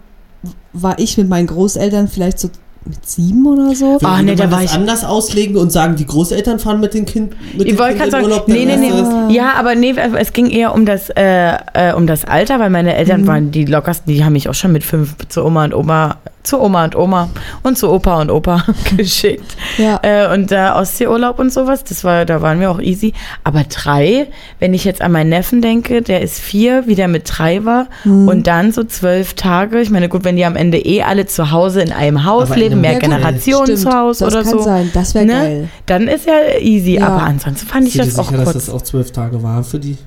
war 0.73 0.97
ich 0.97 1.17
mit 1.17 1.27
meinen 1.29 1.47
Großeltern 1.47 2.07
vielleicht 2.07 2.39
so 2.39 2.49
mit 2.83 3.05
sieben 3.07 3.45
oder 3.45 3.75
so. 3.75 3.99
Ah, 4.01 4.15
Würde 4.17 4.23
nee, 4.23 4.35
da 4.35 4.45
man 4.45 4.53
war 4.53 4.61
das 4.63 4.71
ich- 4.71 4.77
anders 4.77 5.03
auslegen 5.05 5.55
und 5.57 5.71
sagen, 5.71 5.95
die 5.97 6.05
Großeltern 6.05 6.57
fahren 6.57 6.79
mit 6.79 6.95
den 6.95 7.05
Kind 7.05 7.33
mit 7.55 7.67
Ich 7.67 7.73
den 7.73 7.77
wollte 7.77 7.95
gerade 7.97 8.09
Kindern 8.09 8.23
in 8.23 8.29
sagen, 8.29 8.33
Urlaub, 8.33 8.47
nee, 8.47 8.65
nee, 8.65 9.27
nee. 9.27 9.35
Ja, 9.35 9.53
aber 9.53 9.75
nee, 9.75 9.93
es 10.17 10.33
ging 10.33 10.49
eher 10.49 10.73
um 10.73 10.85
das, 10.87 11.09
äh, 11.11 11.51
äh, 11.73 11.93
um 11.93 12.07
das 12.07 12.25
Alter, 12.25 12.57
weil 12.59 12.71
meine 12.71 12.95
Eltern 12.95 13.21
Mhm. 13.21 13.27
waren 13.27 13.51
die 13.51 13.65
lockersten, 13.65 14.11
die 14.11 14.23
haben 14.23 14.33
mich 14.33 14.49
auch 14.49 14.55
schon 14.55 14.71
mit 14.71 14.83
fünf 14.83 15.15
zu 15.29 15.45
Oma 15.45 15.65
und 15.65 15.75
Oma, 15.75 16.17
zu 16.43 16.59
Oma 16.61 16.85
und 16.85 16.95
Oma 16.95 17.29
und 17.63 17.77
zu 17.77 17.91
Opa 17.91 18.21
und 18.21 18.31
Opa 18.31 18.63
geschickt. 18.97 19.55
Ja. 19.77 19.99
Äh, 20.03 20.33
und 20.33 20.51
da 20.51 20.79
Ostseeurlaub 20.79 21.39
und 21.39 21.51
sowas, 21.53 21.83
das 21.83 22.03
war, 22.03 22.25
da 22.25 22.41
waren 22.41 22.59
wir 22.59 22.71
auch 22.71 22.79
easy. 22.79 23.13
Aber 23.43 23.63
drei, 23.63 24.27
wenn 24.59 24.73
ich 24.73 24.83
jetzt 24.85 25.01
an 25.01 25.11
meinen 25.11 25.29
Neffen 25.29 25.61
denke, 25.61 26.01
der 26.01 26.21
ist 26.21 26.39
vier, 26.39 26.87
wie 26.87 26.95
der 26.95 27.07
mit 27.07 27.23
drei 27.25 27.65
war, 27.65 27.87
Mhm. 28.03 28.27
und 28.27 28.47
dann 28.47 28.71
so 28.71 28.83
zwölf 28.83 29.33
Tage. 29.35 29.79
Ich 29.81 29.89
meine, 29.89 30.09
gut, 30.09 30.23
wenn 30.23 30.35
die 30.35 30.45
am 30.45 30.55
Ende 30.55 30.77
eh 30.79 31.03
alle 31.03 31.25
zu 31.25 31.51
Hause 31.51 31.81
in 31.81 31.91
einem 31.91 32.25
Haus 32.25 32.49
Aber 32.51 32.57
leben, 32.57 32.81
mehr. 32.81 32.99
Generationen 32.99 33.65
Stimmt, 33.77 33.79
zu 33.79 33.91
Hause 33.91 34.25
das 34.25 34.33
oder 34.33 34.43
kann 34.43 34.51
so, 34.51 34.61
sein, 34.63 34.91
das 34.93 35.13
wäre 35.15 35.25
Ne? 35.25 35.33
geil. 35.33 35.69
dann 35.85 36.07
ist 36.07 36.25
ja 36.25 36.59
easy. 36.59 36.95
Ja. 36.95 37.07
Aber 37.07 37.23
ansonsten 37.23 37.67
fand 37.67 37.87
ich 37.87 37.93
du 37.93 37.99
das 37.99 38.13
dir 38.15 38.21
auch 38.21 38.25
sicher, 38.25 38.37
dass 38.37 38.51
kurz. 38.53 38.65
das 38.65 38.73
auch 38.73 38.81
zwölf 38.81 39.11
Tage 39.11 39.41
war 39.43 39.63
für 39.63 39.79
die? 39.79 39.97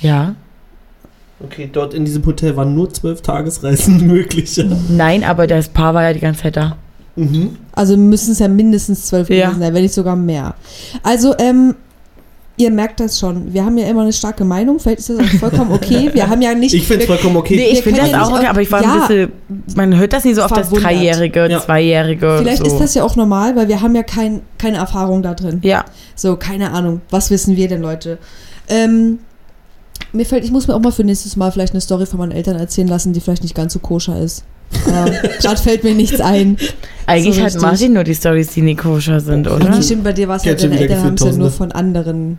ja. 0.00 0.34
Okay, 1.44 1.68
dort 1.70 1.92
in 1.92 2.04
diesem 2.04 2.24
Hotel 2.24 2.56
waren 2.56 2.74
nur 2.74 2.88
zwölf 2.90 3.20
Tagesreisen 3.20 4.06
möglich. 4.06 4.58
Nein, 4.88 5.22
aber 5.22 5.46
das 5.46 5.68
Paar 5.68 5.92
war 5.94 6.02
ja 6.04 6.12
die 6.14 6.20
ganze 6.20 6.42
Zeit 6.44 6.56
da. 6.56 6.76
Mhm. 7.16 7.56
Also 7.72 7.96
müssen 7.96 8.32
es 8.32 8.38
ja 8.38 8.48
mindestens 8.48 9.06
zwölf 9.06 9.28
Ja. 9.28 9.46
gewesen 9.46 9.60
sein, 9.60 9.74
wenn 9.74 9.82
nicht 9.82 9.94
sogar 9.94 10.16
mehr. 10.16 10.54
Also, 11.02 11.34
ähm, 11.38 11.74
ihr 12.58 12.70
merkt 12.70 13.00
das 13.00 13.18
schon. 13.18 13.52
Wir 13.52 13.64
haben 13.66 13.76
ja 13.76 13.86
immer 13.86 14.00
eine 14.02 14.14
starke 14.14 14.44
Meinung. 14.44 14.78
Vielleicht 14.78 15.00
ist 15.00 15.10
das 15.10 15.18
auch 15.20 15.24
vollkommen 15.38 15.72
okay. 15.72 16.10
Wir 16.14 16.26
haben 16.28 16.40
ja 16.40 16.54
nicht. 16.54 16.74
Ich 16.74 16.86
finde 16.86 17.02
es 17.02 17.06
vollkommen 17.06 17.36
okay. 17.36 17.56
Nee, 17.56 17.68
ich 17.72 17.82
finde 17.82 18.00
das 18.00 18.10
ja 18.10 18.22
auch 18.22 18.32
okay, 18.32 18.46
aber 18.46 18.62
ich 18.62 18.72
war 18.72 18.82
Ja. 18.82 18.92
ein 18.94 19.00
bisschen, 19.00 19.32
man 19.76 19.94
hört 19.98 20.14
das 20.14 20.24
nicht 20.24 20.36
so 20.36 20.42
auf 20.42 20.52
das. 20.52 20.70
Dreijährige, 20.70 21.48
Ja. 21.50 21.60
Zweijährige. 21.60 22.36
vielleicht 22.38 22.58
so. 22.64 22.66
ist 22.66 22.78
das 22.80 22.94
ja 22.94 23.02
auch 23.02 23.14
normal, 23.16 23.56
weil 23.56 23.68
wir 23.68 23.82
haben 23.82 23.94
ja 23.94 24.02
kein, 24.02 24.40
keine 24.56 24.78
Erfahrung 24.78 25.22
da 25.22 25.34
drin. 25.34 25.60
Ja, 25.62 25.84
So, 26.14 26.36
keine 26.36 26.70
Ahnung. 26.72 27.02
Was 27.10 27.30
wissen 27.30 27.56
wir 27.56 27.68
denn, 27.68 27.82
Leute? 27.82 28.16
Ähm, 28.70 29.18
mir 30.16 30.26
fällt, 30.26 30.44
ich 30.44 30.50
muss 30.50 30.66
mir 30.66 30.74
auch 30.74 30.80
mal 30.80 30.92
für 30.92 31.04
nächstes 31.04 31.36
Mal 31.36 31.52
vielleicht 31.52 31.72
eine 31.72 31.80
Story 31.80 32.06
von 32.06 32.18
meinen 32.18 32.32
Eltern 32.32 32.56
erzählen 32.56 32.88
lassen, 32.88 33.12
die 33.12 33.20
vielleicht 33.20 33.42
nicht 33.42 33.54
ganz 33.54 33.72
so 33.72 33.78
koscher 33.78 34.18
ist. 34.20 34.44
Gerade 35.40 35.56
fällt 35.60 35.84
mir 35.84 35.94
nichts 35.94 36.20
ein. 36.20 36.56
eigentlich 37.06 37.36
So 37.36 37.42
hat. 37.42 37.60
Martin 37.60 37.92
nur 37.92 38.04
die 38.04 38.14
Stories, 38.14 38.48
die 38.48 38.62
nicht 38.62 38.80
koscher 38.80 39.20
sind, 39.20 39.46
oder? 39.46 39.68
Nee, 39.68 39.82
stimmt, 39.82 40.04
bei 40.04 40.12
dir 40.12 40.26
war 40.28 40.36
es 40.36 40.44
ja, 40.44 40.58
schon 40.58 40.70
deine 40.70 40.82
Eltern 40.82 41.04
haben 41.04 41.14
es 41.14 41.20
ja 41.20 41.32
nur 41.32 41.50
von 41.50 41.70
anderen. 41.72 42.38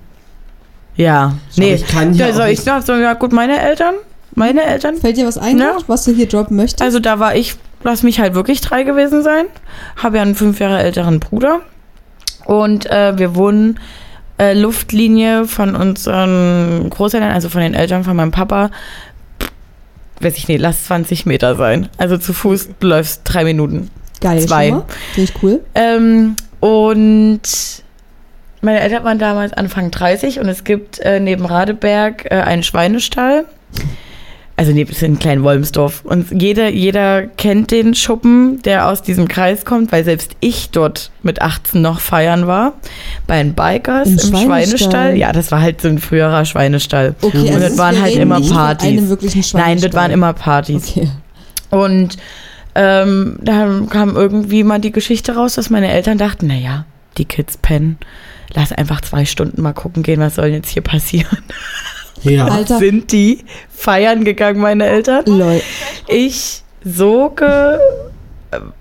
Ja, 0.95 1.35
nee. 1.55 1.75
ich 1.75 1.87
kann 1.87 2.13
Ja, 2.15 2.33
soll 2.33 2.49
ich 2.49 2.61
so, 2.61 2.93
ja 2.93 3.13
gut, 3.13 3.31
meine 3.31 3.59
Eltern 3.61 3.95
Meine 4.33 4.63
Eltern. 4.63 4.97
Fällt 4.97 5.17
dir 5.17 5.27
was 5.27 5.37
ein, 5.37 5.59
Ja. 5.59 5.77
was 5.87 6.03
du 6.05 6.11
hier 6.11 6.27
droppen 6.27 6.57
möchtest? 6.57 6.81
Also 6.81 6.99
da 6.99 7.19
war 7.19 7.35
ich, 7.35 7.55
lass 7.83 8.03
mich 8.03 8.19
halt 8.19 8.33
wirklich 8.33 8.61
drei 8.61 8.83
gewesen 8.83 9.23
sein. 9.23 9.45
Habe 9.95 10.17
ja 10.17 10.23
einen 10.23 10.35
fünf 10.35 10.59
Jahre 10.59 10.79
älteren 10.79 11.19
Bruder. 11.19 11.61
Und 12.45 12.89
äh, 12.89 13.17
wir 13.17 13.35
wohnen 13.35 13.79
äh, 14.37 14.53
Luftlinie 14.53 15.45
von 15.45 15.75
unseren 15.75 16.89
Großeltern, 16.89 17.31
also 17.31 17.49
von 17.49 17.61
den 17.61 17.73
Eltern 17.73 18.03
von 18.03 18.15
meinem 18.15 18.31
Papa. 18.31 18.71
Weiß 20.19 20.37
ich 20.37 20.47
nicht, 20.47 20.61
lass 20.61 20.85
20 20.85 21.25
Meter 21.25 21.55
sein. 21.55 21.89
Also 21.97 22.17
zu 22.17 22.33
Fuß, 22.33 22.69
du 22.79 22.87
läufst 22.87 23.21
drei 23.23 23.43
Minuten. 23.43 23.91
Geil, 24.21 24.39
zwei. 24.41 24.69
Finde 25.13 25.31
ich 25.31 25.43
cool. 25.43 25.61
Ähm, 25.75 26.35
und 26.59 27.41
meine 28.61 28.79
Eltern 28.79 29.03
waren 29.03 29.19
damals 29.19 29.53
Anfang 29.53 29.91
30 29.91 30.39
und 30.39 30.49
es 30.49 30.63
gibt 30.63 30.99
äh, 30.99 31.19
neben 31.19 31.45
Radeberg 31.45 32.25
äh, 32.25 32.35
einen 32.41 32.63
Schweinestall. 32.63 33.45
Also 34.59 34.71
es 34.71 34.89
ist 34.89 35.03
in 35.03 35.19
kleinen 35.19 35.43
Wolmsdorf. 35.43 36.03
Und 36.03 36.41
jeder, 36.41 36.69
jeder 36.69 37.27
kennt 37.27 37.69
den 37.69 37.93
Schuppen, 37.93 38.59
der 38.63 38.87
aus 38.87 39.03
diesem 39.03 39.27
Kreis 39.27 39.65
kommt, 39.65 39.91
weil 39.91 40.03
selbst 40.03 40.31
ich 40.39 40.71
dort 40.71 41.11
mit 41.21 41.43
18 41.43 41.79
noch 41.79 41.99
feiern 41.99 42.47
war. 42.47 42.73
Bei 43.27 43.37
den 43.41 43.53
Bikers 43.53 44.07
Im 44.07 44.13
im, 44.13 44.19
Schweinestall? 44.19 44.45
Schweinestall. 44.47 45.17
Ja, 45.17 45.31
das 45.31 45.51
war 45.51 45.61
halt 45.61 45.79
so 45.81 45.87
ein 45.87 45.99
früherer 45.99 46.43
Schweinestall. 46.43 47.13
Okay, 47.21 47.37
Und 47.37 47.49
also 47.49 47.59
das 47.59 47.77
waren 47.77 48.01
halt 48.01 48.15
immer 48.15 48.41
Partys. 48.41 49.53
Nein, 49.53 49.79
das 49.79 49.93
waren 49.93 50.09
immer 50.09 50.33
Partys. 50.33 50.89
Okay. 50.89 51.11
Und 51.69 52.17
ähm, 52.73 53.37
da 53.39 53.81
kam 53.91 54.15
irgendwie 54.15 54.63
mal 54.63 54.79
die 54.79 54.91
Geschichte 54.91 55.35
raus, 55.35 55.53
dass 55.53 55.69
meine 55.69 55.91
Eltern 55.91 56.17
dachten, 56.17 56.47
naja, 56.47 56.85
die 57.19 57.25
Kids 57.25 57.57
pennen. 57.57 57.99
Lass 58.53 58.71
einfach 58.71 59.01
zwei 59.01 59.25
Stunden 59.25 59.61
mal 59.61 59.73
gucken 59.73 60.01
gehen, 60.01 60.19
was 60.19 60.35
soll 60.35 60.47
jetzt 60.47 60.69
hier 60.69 60.81
passieren. 60.81 61.37
Ja. 62.23 62.45
Alter. 62.47 62.77
Sind 62.79 63.11
die 63.11 63.39
feiern 63.73 64.23
gegangen, 64.23 64.59
meine 64.59 64.85
Eltern? 64.85 65.23
Lol. 65.25 65.61
Ich 66.07 66.63
so 66.83 67.29
ge 67.35 67.77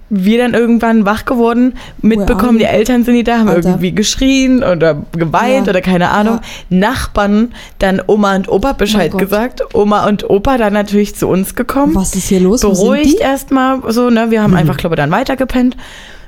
wir 0.08 0.38
dann 0.38 0.54
irgendwann 0.54 1.04
wach 1.04 1.24
geworden, 1.24 1.74
mitbekommen, 2.00 2.58
die? 2.58 2.64
Eltern 2.64 3.02
sind 3.02 3.14
nicht 3.14 3.26
da, 3.26 3.38
haben 3.38 3.48
Alter. 3.48 3.70
irgendwie 3.70 3.92
geschrien 3.92 4.62
oder 4.62 5.02
geweint 5.10 5.66
Ja. 5.66 5.70
oder 5.72 5.80
keine 5.80 6.10
Ahnung. 6.10 6.38
Nachbarn 6.70 7.52
dann 7.80 8.00
Oma 8.06 8.36
und 8.36 8.48
Opa 8.48 8.72
Bescheid 8.74 9.10
Gott. 9.10 9.20
gesagt. 9.20 9.62
Oma 9.74 10.06
und 10.06 10.30
Opa 10.30 10.58
dann 10.58 10.72
natürlich 10.74 11.16
zu 11.16 11.26
uns 11.26 11.56
gekommen 11.56 11.96
Was 11.96 12.14
ist 12.14 12.28
hier 12.28 12.38
los? 12.38 12.60
Beruhigt 12.60 13.18
erstmal 13.18 13.80
so, 13.92 14.08
ne? 14.10 14.30
Wir 14.30 14.42
haben 14.44 14.54
einfach, 14.54 14.76
glaube 14.76 14.94
ich, 14.94 14.98
dann 14.98 15.10
weitergepennt. 15.10 15.76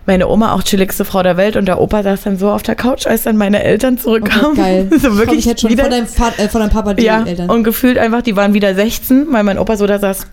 Meine 0.08 0.26
Oma 0.26 0.54
auch 0.54 0.62
chilligste 0.62 1.04
Frau 1.04 1.22
der 1.22 1.36
Welt 1.36 1.54
und 1.56 1.66
der 1.66 1.78
Opa 1.82 2.02
saß 2.02 2.22
dann 2.22 2.38
so 2.38 2.50
auf 2.50 2.62
der 2.62 2.74
Couch, 2.76 3.06
als 3.06 3.24
dann 3.24 3.36
meine 3.36 3.62
Eltern 3.62 3.96
Oh 3.98 4.04
zurückkamen. 4.04 4.42
Gott, 4.42 4.56
geil. 4.56 4.88
so 5.02 5.18
wirklich 5.18 5.40
ich 5.40 5.44
jetzt 5.44 5.60
schon 5.60 5.70
wieder, 5.70 5.82
von 5.82 5.90
deinem, 5.92 6.06
Vater, 6.06 6.38
äh, 6.44 6.48
von 6.48 6.62
deinem 6.62 6.70
Papa 6.70 6.94
die 6.94 7.04
ja, 7.04 7.22
Eltern. 7.24 7.50
und 7.50 7.62
gefühlt 7.62 7.98
einfach, 7.98 8.22
die 8.22 8.34
waren 8.34 8.54
wieder 8.54 8.74
16, 8.74 9.26
weil 9.30 9.42
mein 9.44 9.58
Opa 9.58 9.76
so 9.76 9.86
da 9.86 9.98
saß. 9.98 10.26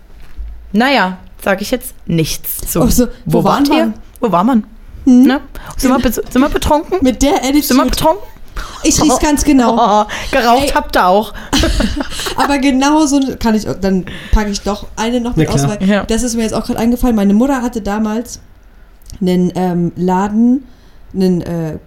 Naja, 0.72 1.18
sage 1.44 1.60
ich 1.60 1.70
jetzt 1.70 1.92
nichts 2.06 2.56
zu. 2.72 2.80
Oh, 2.80 2.86
so, 2.86 3.08
wo 3.26 3.44
waren 3.44 3.66
wir? 3.68 3.92
Wo 4.20 4.32
war 4.32 4.44
man? 4.44 4.64
Ne? 5.04 5.40
Sind, 5.76 6.02
wir, 6.02 6.10
sind 6.10 6.38
wir 6.40 6.48
betrunken? 6.48 6.96
Mit 7.02 7.20
der 7.22 7.34
Sind 7.34 7.42
wir 7.42 7.50
Attitude. 7.50 7.90
betrunken? 7.90 8.22
Ich 8.82 9.02
riech's 9.02 9.18
ganz 9.18 9.44
genau. 9.44 9.76
Oh, 9.78 10.04
geraucht 10.32 10.68
Ey. 10.68 10.72
habt 10.74 10.96
ihr 10.96 11.06
auch. 11.06 11.34
Aber 12.36 12.56
genau 12.56 13.04
so 13.04 13.20
kann 13.38 13.54
ich, 13.54 13.66
dann 13.82 14.06
packe 14.32 14.50
ich 14.50 14.62
doch 14.62 14.86
eine 14.96 15.20
noch 15.20 15.36
mit 15.36 15.48
Na 15.48 15.54
aus, 15.54 15.68
weil 15.68 15.86
Ja. 15.86 16.04
das 16.04 16.22
ist 16.22 16.34
mir 16.34 16.44
jetzt 16.44 16.54
auch 16.54 16.64
gerade 16.64 16.78
eingefallen. 16.78 17.14
Meine 17.14 17.34
Mutter 17.34 17.60
hatte 17.60 17.82
damals 17.82 18.40
einen 19.20 19.52
ähm, 19.54 19.92
Laden, 19.96 20.64
einen 21.14 21.40
äh, 21.42 21.78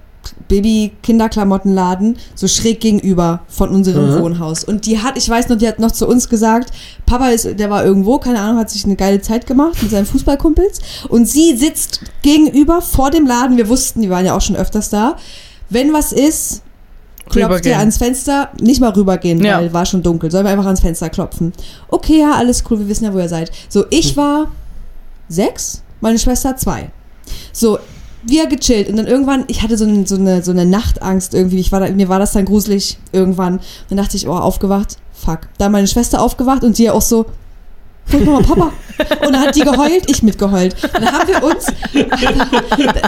Baby-Kinderklamottenladen, 0.47 2.17
so 2.35 2.47
schräg 2.47 2.79
gegenüber 2.81 3.41
von 3.47 3.69
unserem 3.69 4.15
Mhm. 4.15 4.21
Wohnhaus. 4.21 4.63
Und 4.63 4.85
die 4.85 4.99
hat, 4.99 5.17
ich 5.17 5.27
weiß 5.29 5.49
noch, 5.49 5.57
die 5.57 5.67
hat 5.67 5.79
noch 5.79 5.91
zu 5.91 6.07
uns 6.07 6.29
gesagt, 6.29 6.71
Papa 7.05 7.29
ist, 7.29 7.59
der 7.59 7.69
war 7.69 7.83
irgendwo, 7.85 8.17
keine 8.19 8.39
Ahnung, 8.39 8.57
hat 8.59 8.69
sich 8.69 8.85
eine 8.85 8.95
geile 8.95 9.21
Zeit 9.21 9.47
gemacht 9.47 9.81
mit 9.81 9.91
seinen 9.91 10.05
Fußballkumpels. 10.05 10.79
Und 11.09 11.27
sie 11.27 11.55
sitzt 11.57 12.01
gegenüber 12.21 12.81
vor 12.81 13.11
dem 13.11 13.25
Laden. 13.25 13.57
Wir 13.57 13.69
wussten, 13.69 14.01
die 14.01 14.09
waren 14.09 14.25
ja 14.25 14.35
auch 14.35 14.41
schon 14.41 14.55
öfters 14.55 14.89
da. 14.89 15.15
Wenn 15.69 15.93
was 15.93 16.11
ist, 16.11 16.61
klopft 17.29 17.65
ihr 17.65 17.77
ans 17.77 17.97
Fenster, 17.97 18.49
nicht 18.59 18.81
mal 18.81 18.89
rübergehen, 18.91 19.43
Ja. 19.43 19.57
weil 19.59 19.71
war 19.73 19.85
schon 19.85 20.01
dunkel. 20.03 20.31
Sollen 20.31 20.45
wir 20.45 20.51
einfach 20.51 20.65
ans 20.65 20.79
Fenster 20.81 21.09
klopfen? 21.09 21.53
Okay, 21.89 22.19
ja, 22.21 22.31
alles 22.33 22.63
cool, 22.69 22.79
wir 22.79 22.87
wissen 22.89 23.05
ja, 23.05 23.13
wo 23.13 23.19
ihr 23.19 23.29
seid. 23.29 23.51
So, 23.69 23.85
ich 23.91 24.17
war 24.17 24.47
sechs, 25.27 25.83
meine 26.01 26.17
Schwester 26.17 26.55
zwei. 26.57 26.89
So, 27.51 27.79
wir 28.23 28.47
gechillt 28.47 28.89
und 28.89 28.97
dann 28.97 29.07
irgendwann, 29.07 29.45
ich 29.47 29.61
hatte 29.61 29.77
so, 29.77 29.85
ein, 29.85 30.05
so, 30.05 30.15
eine, 30.15 30.43
so 30.43 30.51
eine 30.51 30.65
Nachtangst 30.65 31.33
irgendwie, 31.33 31.59
ich 31.59 31.71
war 31.71 31.79
da, 31.79 31.89
mir 31.89 32.09
war 32.09 32.19
das 32.19 32.33
dann 32.33 32.45
gruselig 32.45 32.97
irgendwann. 33.11 33.59
Dann 33.89 33.97
dachte 33.97 34.17
ich, 34.17 34.27
oh, 34.27 34.33
aufgewacht, 34.33 34.97
fuck. 35.13 35.41
Dann 35.57 35.71
meine 35.71 35.87
Schwester 35.87 36.21
aufgewacht 36.21 36.63
und 36.63 36.77
die 36.77 36.89
auch 36.89 37.01
so, 37.01 37.25
ist 38.11 38.25
Mama, 38.25 38.41
Papa? 38.41 38.71
Und 39.25 39.33
dann 39.33 39.39
hat 39.39 39.55
die 39.55 39.61
geheult, 39.61 40.09
ich 40.09 40.23
mitgeheult. 40.23 40.75
Und 40.83 40.93
dann 41.01 41.11
haben 41.11 41.27
wir 41.27 41.43
uns, 41.43 41.67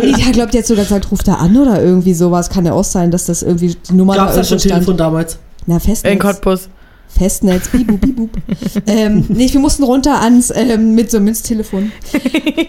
ich 0.01 0.32
glaube, 0.32 0.51
die 0.51 0.59
hat 0.59 0.67
sogar 0.67 0.84
gesagt, 0.84 1.11
ruf 1.11 1.24
da 1.24 1.36
an 1.36 1.57
oder 1.57 1.82
irgendwie 1.82 2.13
sowas. 2.13 2.49
Kann 2.49 2.65
ja 2.65 2.74
auch 2.74 2.84
sein, 2.84 3.11
dass 3.11 3.26
das 3.26 3.41
irgendwie 3.41 3.76
die 3.76 3.93
Nummer 3.93 4.15
Gab 4.15 4.30
es 4.30 4.36
da 4.36 4.41
da 4.41 4.43
schon 4.47 4.57
irgendwo 4.57 4.69
stand. 4.69 4.86
Telefon 4.86 4.97
damals? 4.97 5.38
Na, 5.65 5.80
Festnetz. 5.80 6.13
In 6.13 6.19
Cottbus. 6.19 6.69
Festnetz, 7.18 7.68
bibub, 7.70 7.99
bibub. 8.01 8.30
ähm, 8.88 9.26
nee, 9.30 9.51
wir 9.51 9.59
mussten 9.59 9.84
runter 9.84 10.22
ans, 10.22 10.51
ähm, 10.55 10.95
mit 10.95 11.12
so 11.12 11.18
einem 11.18 11.26
Münztelefon. 11.26 11.91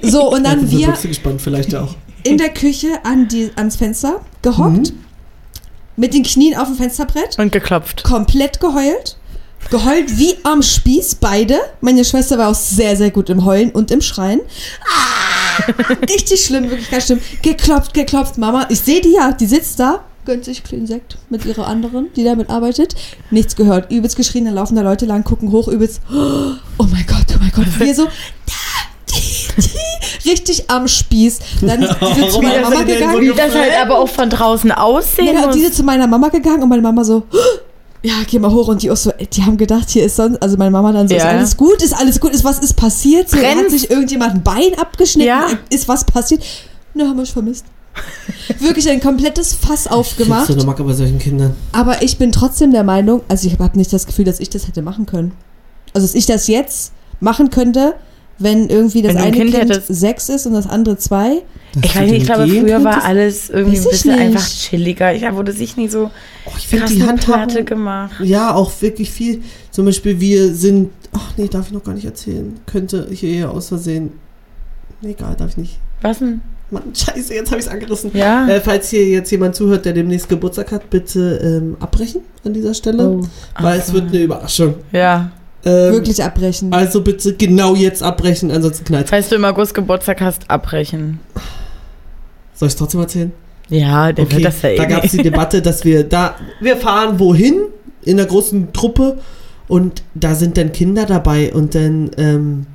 So, 0.02 0.30
und 0.34 0.44
dann 0.44 0.66
Ja, 0.70 0.78
wir 0.78 0.86
Büchse 0.88 1.08
gespannt, 1.08 1.40
vielleicht 1.40 1.74
auch. 1.74 1.94
in 2.24 2.38
der 2.38 2.50
Küche 2.50 2.88
an 3.04 3.28
die, 3.28 3.50
ans 3.56 3.76
Fenster 3.76 4.20
gehockt, 4.42 4.92
mit 5.96 6.14
den 6.14 6.22
Knien 6.22 6.56
auf 6.56 6.66
dem 6.68 6.76
Fensterbrett, 6.76 7.38
Und 7.38 7.52
geklopft. 7.52 8.02
komplett 8.04 8.60
geheult. 8.60 9.16
Geheult 9.70 10.18
wie 10.18 10.34
am 10.42 10.60
Spieß, 10.60 11.14
beide. 11.16 11.56
Meine 11.80 12.04
Schwester 12.04 12.36
war 12.36 12.48
auch 12.50 12.54
sehr, 12.54 12.96
sehr 12.96 13.10
gut 13.12 13.30
im 13.30 13.44
Heulen 13.44 13.70
und 13.70 13.92
im 13.92 14.00
Schreien. 14.00 14.40
Ah, 14.84 15.72
richtig 16.10 16.44
schlimm, 16.44 16.68
wirklich 16.68 16.90
ganz 16.90 17.06
schlimm. 17.06 17.20
Geklopft, 17.42 17.94
geklopft, 17.94 18.38
Mama. 18.38 18.66
Ich 18.70 18.80
sehe 18.80 19.00
die 19.00 19.12
ja, 19.12 19.30
die 19.32 19.46
sitzt 19.46 19.78
da, 19.78 20.02
gönnt 20.24 20.44
sich 20.44 20.62
kleinen 20.62 20.86
Sekt 20.86 21.18
mit 21.30 21.44
ihrer 21.44 21.66
anderen, 21.66 22.08
die 22.14 22.24
damit 22.24 22.48
arbeitet. 22.50 22.94
Nichts 23.30 23.56
gehört. 23.56 23.90
Übelst 23.90 24.16
geschrien, 24.16 24.44
dann 24.44 24.54
laufen 24.54 24.76
da 24.76 24.82
Leute 24.82 25.06
lang, 25.06 25.24
gucken 25.24 25.50
hoch, 25.52 25.68
übelst. 25.68 26.00
Oh 26.10 26.84
mein 26.90 27.04
Gott, 27.06 27.26
oh 27.34 27.38
mein 27.40 27.52
Gott. 27.54 27.66
Wir 27.78 27.94
so, 27.94 28.04
da, 28.04 28.52
die, 29.10 29.62
die, 30.24 30.30
richtig 30.30 30.70
am 30.70 30.86
Spieß. 30.88 31.38
Dann 31.62 31.80
sind 31.86 32.16
wir 32.16 32.28
zu 32.30 32.40
meiner 32.40 32.54
er 32.54 32.62
Mama 32.70 32.82
gegangen. 32.82 33.20
Wie 33.20 33.32
das 33.34 33.54
halt 33.54 33.72
aber 33.80 33.98
auch 33.98 34.08
von 34.08 34.30
draußen 34.30 34.70
aussehen 34.72 35.34
Ja, 35.34 35.40
und 35.40 35.46
muss. 35.46 35.56
die 35.56 35.62
sind 35.62 35.74
zu 35.74 35.82
meiner 35.82 36.06
Mama 36.06 36.28
gegangen 36.28 36.62
und 36.62 36.68
meine 36.68 36.82
Mama 36.82 37.02
so, 37.04 37.24
ja, 38.02 38.14
geh 38.26 38.38
mal 38.38 38.50
hoch. 38.50 38.68
Und 38.68 38.82
die 38.82 38.90
auch 38.90 38.96
so, 38.96 39.10
ey, 39.10 39.26
die 39.26 39.42
haben 39.42 39.56
gedacht, 39.56 39.90
hier 39.90 40.04
ist 40.04 40.16
sonst, 40.16 40.40
also 40.42 40.56
meine 40.56 40.70
Mama 40.70 40.92
dann 40.92 41.08
so, 41.08 41.14
Ja. 41.14 41.20
ist 41.20 41.26
alles 41.26 41.56
gut, 41.56 41.82
ist 41.82 41.92
alles 41.94 42.20
gut, 42.20 42.32
ist 42.32 42.44
was 42.44 42.58
ist 42.60 42.74
passiert? 42.74 43.28
So, 43.30 43.38
hat 43.38 43.70
sich 43.70 43.90
irgendjemand 43.90 44.34
ein 44.36 44.42
Bein 44.42 44.78
abgeschnitten? 44.78 45.28
Ja. 45.28 45.46
Ist 45.70 45.88
was 45.88 46.04
passiert? 46.04 46.42
Ne, 46.94 47.06
haben 47.08 47.16
wir 47.16 47.26
schon 47.26 47.34
vermisst. 47.34 47.64
Wirklich 48.58 48.88
ein 48.88 49.00
komplettes 49.00 49.54
Fass 49.54 49.86
aufgemacht. 49.86 50.46
So 50.46 50.54
eine 50.54 50.64
Macke 50.64 50.84
bei 50.84 50.92
solchen 50.92 51.18
Kindern. 51.18 51.54
Aber 51.72 52.02
ich 52.02 52.18
bin 52.18 52.32
trotzdem 52.32 52.72
der 52.72 52.84
Meinung, 52.84 53.22
also 53.28 53.46
ich 53.46 53.58
habe 53.58 53.76
nicht 53.78 53.92
das 53.92 54.06
Gefühl, 54.06 54.24
dass 54.24 54.40
ich 54.40 54.50
das 54.50 54.66
hätte 54.66 54.82
machen 54.82 55.06
können. 55.06 55.32
Also, 55.94 56.06
dass 56.06 56.14
ich 56.14 56.26
das 56.26 56.48
jetzt 56.48 56.92
machen 57.20 57.50
könnte, 57.50 57.94
wenn 58.38 58.68
irgendwie 58.68 59.02
das 59.02 59.14
Wenn 59.14 59.22
eine 59.22 59.36
Kind 59.36 59.54
Kind, 59.54 59.82
sechs 59.88 60.28
ist 60.28 60.46
und 60.46 60.54
das 60.54 60.66
andere 60.66 60.96
zwei. 60.96 61.42
Dass 61.74 61.84
Ich 61.84 61.96
weiß 61.96 62.10
nicht, 62.10 62.22
ich 62.22 62.24
glaube, 62.26 62.48
früher 62.48 62.82
war 62.82 63.04
alles 63.04 63.50
irgendwie 63.50 63.78
ein 63.78 63.84
bisschen 63.84 64.12
nicht. 64.14 64.20
einfach 64.20 64.48
chilliger. 64.48 65.14
Ich 65.14 65.22
wurde 65.32 65.52
sich 65.52 65.76
nicht 65.76 65.92
so 65.92 66.10
Oh, 66.46 66.50
ich 66.56 66.66
finde 66.66 66.84
krass 66.84 66.94
die 66.94 67.02
eine 67.02 67.10
Handhabung. 67.12 67.46
Platte 67.46 67.64
gemacht. 67.64 68.20
Ja, 68.20 68.54
auch 68.54 68.72
wirklich 68.80 69.10
viel. 69.10 69.42
Zum 69.70 69.84
Beispiel, 69.84 70.18
wir 70.18 70.54
sind. 70.54 70.90
Ach 71.12 71.32
nee, 71.36 71.46
darf 71.48 71.66
ich 71.66 71.72
noch 71.72 71.84
gar 71.84 71.94
nicht 71.94 72.04
erzählen. 72.06 72.58
Könnte 72.66 73.06
ich 73.10 73.20
hier 73.20 73.50
aus 73.50 73.68
Versehen. 73.68 74.12
Nee, 75.02 75.10
egal, 75.10 75.36
darf 75.36 75.50
ich 75.50 75.56
nicht. 75.56 75.78
Was 76.00 76.18
denn? 76.18 76.40
Mann, 76.72 76.84
scheiße, 76.94 77.34
jetzt 77.34 77.50
habe 77.50 77.60
ich 77.60 77.66
es 77.66 77.72
angerissen. 77.72 78.10
Ja. 78.14 78.48
Äh, 78.48 78.60
falls 78.60 78.90
hier 78.90 79.06
jetzt 79.06 79.30
jemand 79.30 79.54
zuhört, 79.54 79.84
der 79.84 79.92
demnächst 79.92 80.28
Geburtstag 80.28 80.72
hat, 80.72 80.90
bitte 80.90 81.40
ähm, 81.42 81.76
abbrechen 81.80 82.22
an 82.44 82.52
dieser 82.52 82.74
Stelle. 82.74 83.08
Oh, 83.08 83.20
Weil 83.60 83.78
Ach 83.78 83.84
es 83.84 83.92
wird 83.92 84.08
eine 84.08 84.22
Überraschung. 84.22 84.74
Ja. 84.90 85.30
Ähm, 85.64 85.92
wirklich 85.92 86.22
abbrechen. 86.22 86.72
Also 86.72 87.02
bitte 87.02 87.34
genau 87.34 87.76
jetzt 87.76 88.02
abbrechen, 88.02 88.50
ansonsten 88.50 88.84
knallt 88.84 89.08
Falls 89.08 89.28
du 89.28 89.36
im 89.36 89.44
August 89.44 89.74
Geburtstag 89.74 90.20
hast, 90.20 90.50
abbrechen. 90.50 91.20
Soll 92.54 92.66
ich 92.66 92.74
es 92.74 92.76
trotzdem 92.76 93.00
erzählen? 93.00 93.32
Ja, 93.68 94.12
der 94.12 94.24
Okay, 94.24 94.36
wird 94.36 94.44
das 94.46 94.62
ja 94.62 94.70
eh 94.70 94.76
da 94.76 94.84
gab 94.86 95.04
es 95.04 95.12
die 95.12 95.22
Debatte, 95.22 95.62
dass 95.62 95.84
wir 95.84 96.04
da, 96.04 96.34
wir 96.60 96.76
fahren 96.76 97.18
wohin 97.18 97.60
in 98.02 98.18
einer 98.18 98.28
großen 98.28 98.72
Truppe 98.72 99.18
und 99.68 100.02
da 100.14 100.34
sind 100.34 100.56
dann 100.56 100.72
Kinder 100.72 101.06
dabei 101.06 101.52
und 101.52 101.74
dann 101.74 102.10
ähm, 102.18 102.66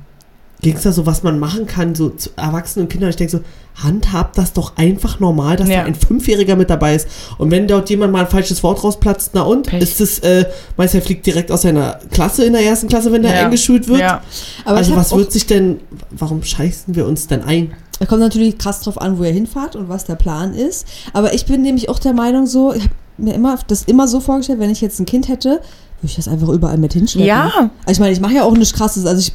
ging 0.60 0.74
es 0.76 0.82
da 0.82 0.92
so, 0.92 1.06
was 1.06 1.22
man 1.22 1.38
machen 1.38 1.66
kann, 1.66 1.94
so 1.94 2.10
zu 2.10 2.30
Erwachsenen 2.36 2.86
und 2.86 2.92
Kindern. 2.92 3.10
Ich 3.10 3.16
denke 3.16 3.30
so, 3.30 3.40
handhabt 3.82 4.36
das 4.38 4.52
doch 4.52 4.76
einfach 4.76 5.20
normal, 5.20 5.56
dass 5.56 5.68
Ja. 5.68 5.82
da 5.82 5.84
ein 5.84 5.94
Fünfjähriger 5.94 6.56
mit 6.56 6.68
dabei 6.68 6.96
ist. 6.96 7.06
Und 7.38 7.50
wenn 7.52 7.68
dort 7.68 7.88
jemand 7.90 8.12
mal 8.12 8.24
ein 8.24 8.30
falsches 8.30 8.62
Wort 8.64 8.82
rausplatzt, 8.82 9.30
na 9.34 9.42
und? 9.42 9.66
Pech. 9.68 9.80
Ist 9.82 10.00
es, 10.00 10.18
äh, 10.20 10.46
meinst 10.76 10.94
du, 10.94 10.98
er 10.98 11.02
fliegt 11.02 11.24
direkt 11.26 11.52
aus 11.52 11.62
seiner 11.62 12.00
Klasse 12.10 12.44
in 12.44 12.54
der 12.54 12.62
ersten 12.62 12.88
Klasse, 12.88 13.12
wenn 13.12 13.22
der 13.22 13.34
Ja. 13.34 13.44
eingeschult 13.44 13.86
wird? 13.86 14.00
Ja. 14.00 14.22
Aber 14.64 14.78
also 14.78 14.96
was 14.96 15.14
wird 15.14 15.30
sich 15.30 15.46
denn, 15.46 15.78
warum 16.10 16.42
scheißen 16.42 16.96
wir 16.96 17.06
uns 17.06 17.28
denn 17.28 17.42
ein? 17.44 17.72
Da 18.00 18.06
kommt 18.06 18.20
natürlich 18.20 18.58
krass 18.58 18.80
drauf 18.80 19.00
an, 19.00 19.18
wo 19.18 19.24
ihr 19.24 19.32
hinfahrt 19.32 19.76
und 19.76 19.88
was 19.88 20.04
der 20.06 20.14
Plan 20.16 20.54
ist. 20.54 20.86
Aber 21.12 21.34
ich 21.34 21.46
bin 21.46 21.62
nämlich 21.62 21.88
auch 21.88 21.98
der 22.00 22.14
Meinung 22.14 22.46
so, 22.46 22.72
ich 22.72 22.82
habe 22.82 22.92
mir 23.16 23.34
immer 23.34 23.58
das 23.68 23.82
immer 23.84 24.08
so 24.08 24.18
vorgestellt, 24.20 24.58
wenn 24.60 24.70
ich 24.70 24.80
jetzt 24.80 24.98
ein 25.00 25.06
Kind 25.06 25.28
hätte, 25.28 25.48
würde 25.50 25.60
ich 26.04 26.16
das 26.16 26.26
einfach 26.28 26.48
überall 26.48 26.78
mit 26.78 26.92
hinschleppen. 26.94 27.26
Ja. 27.28 27.70
Also 27.84 27.92
ich 27.92 27.98
meine, 28.00 28.12
ich 28.12 28.20
mache 28.20 28.34
ja 28.34 28.42
auch 28.44 28.52
nichts 28.56 28.72
krasses, 28.74 29.04
also 29.06 29.20
ich 29.20 29.32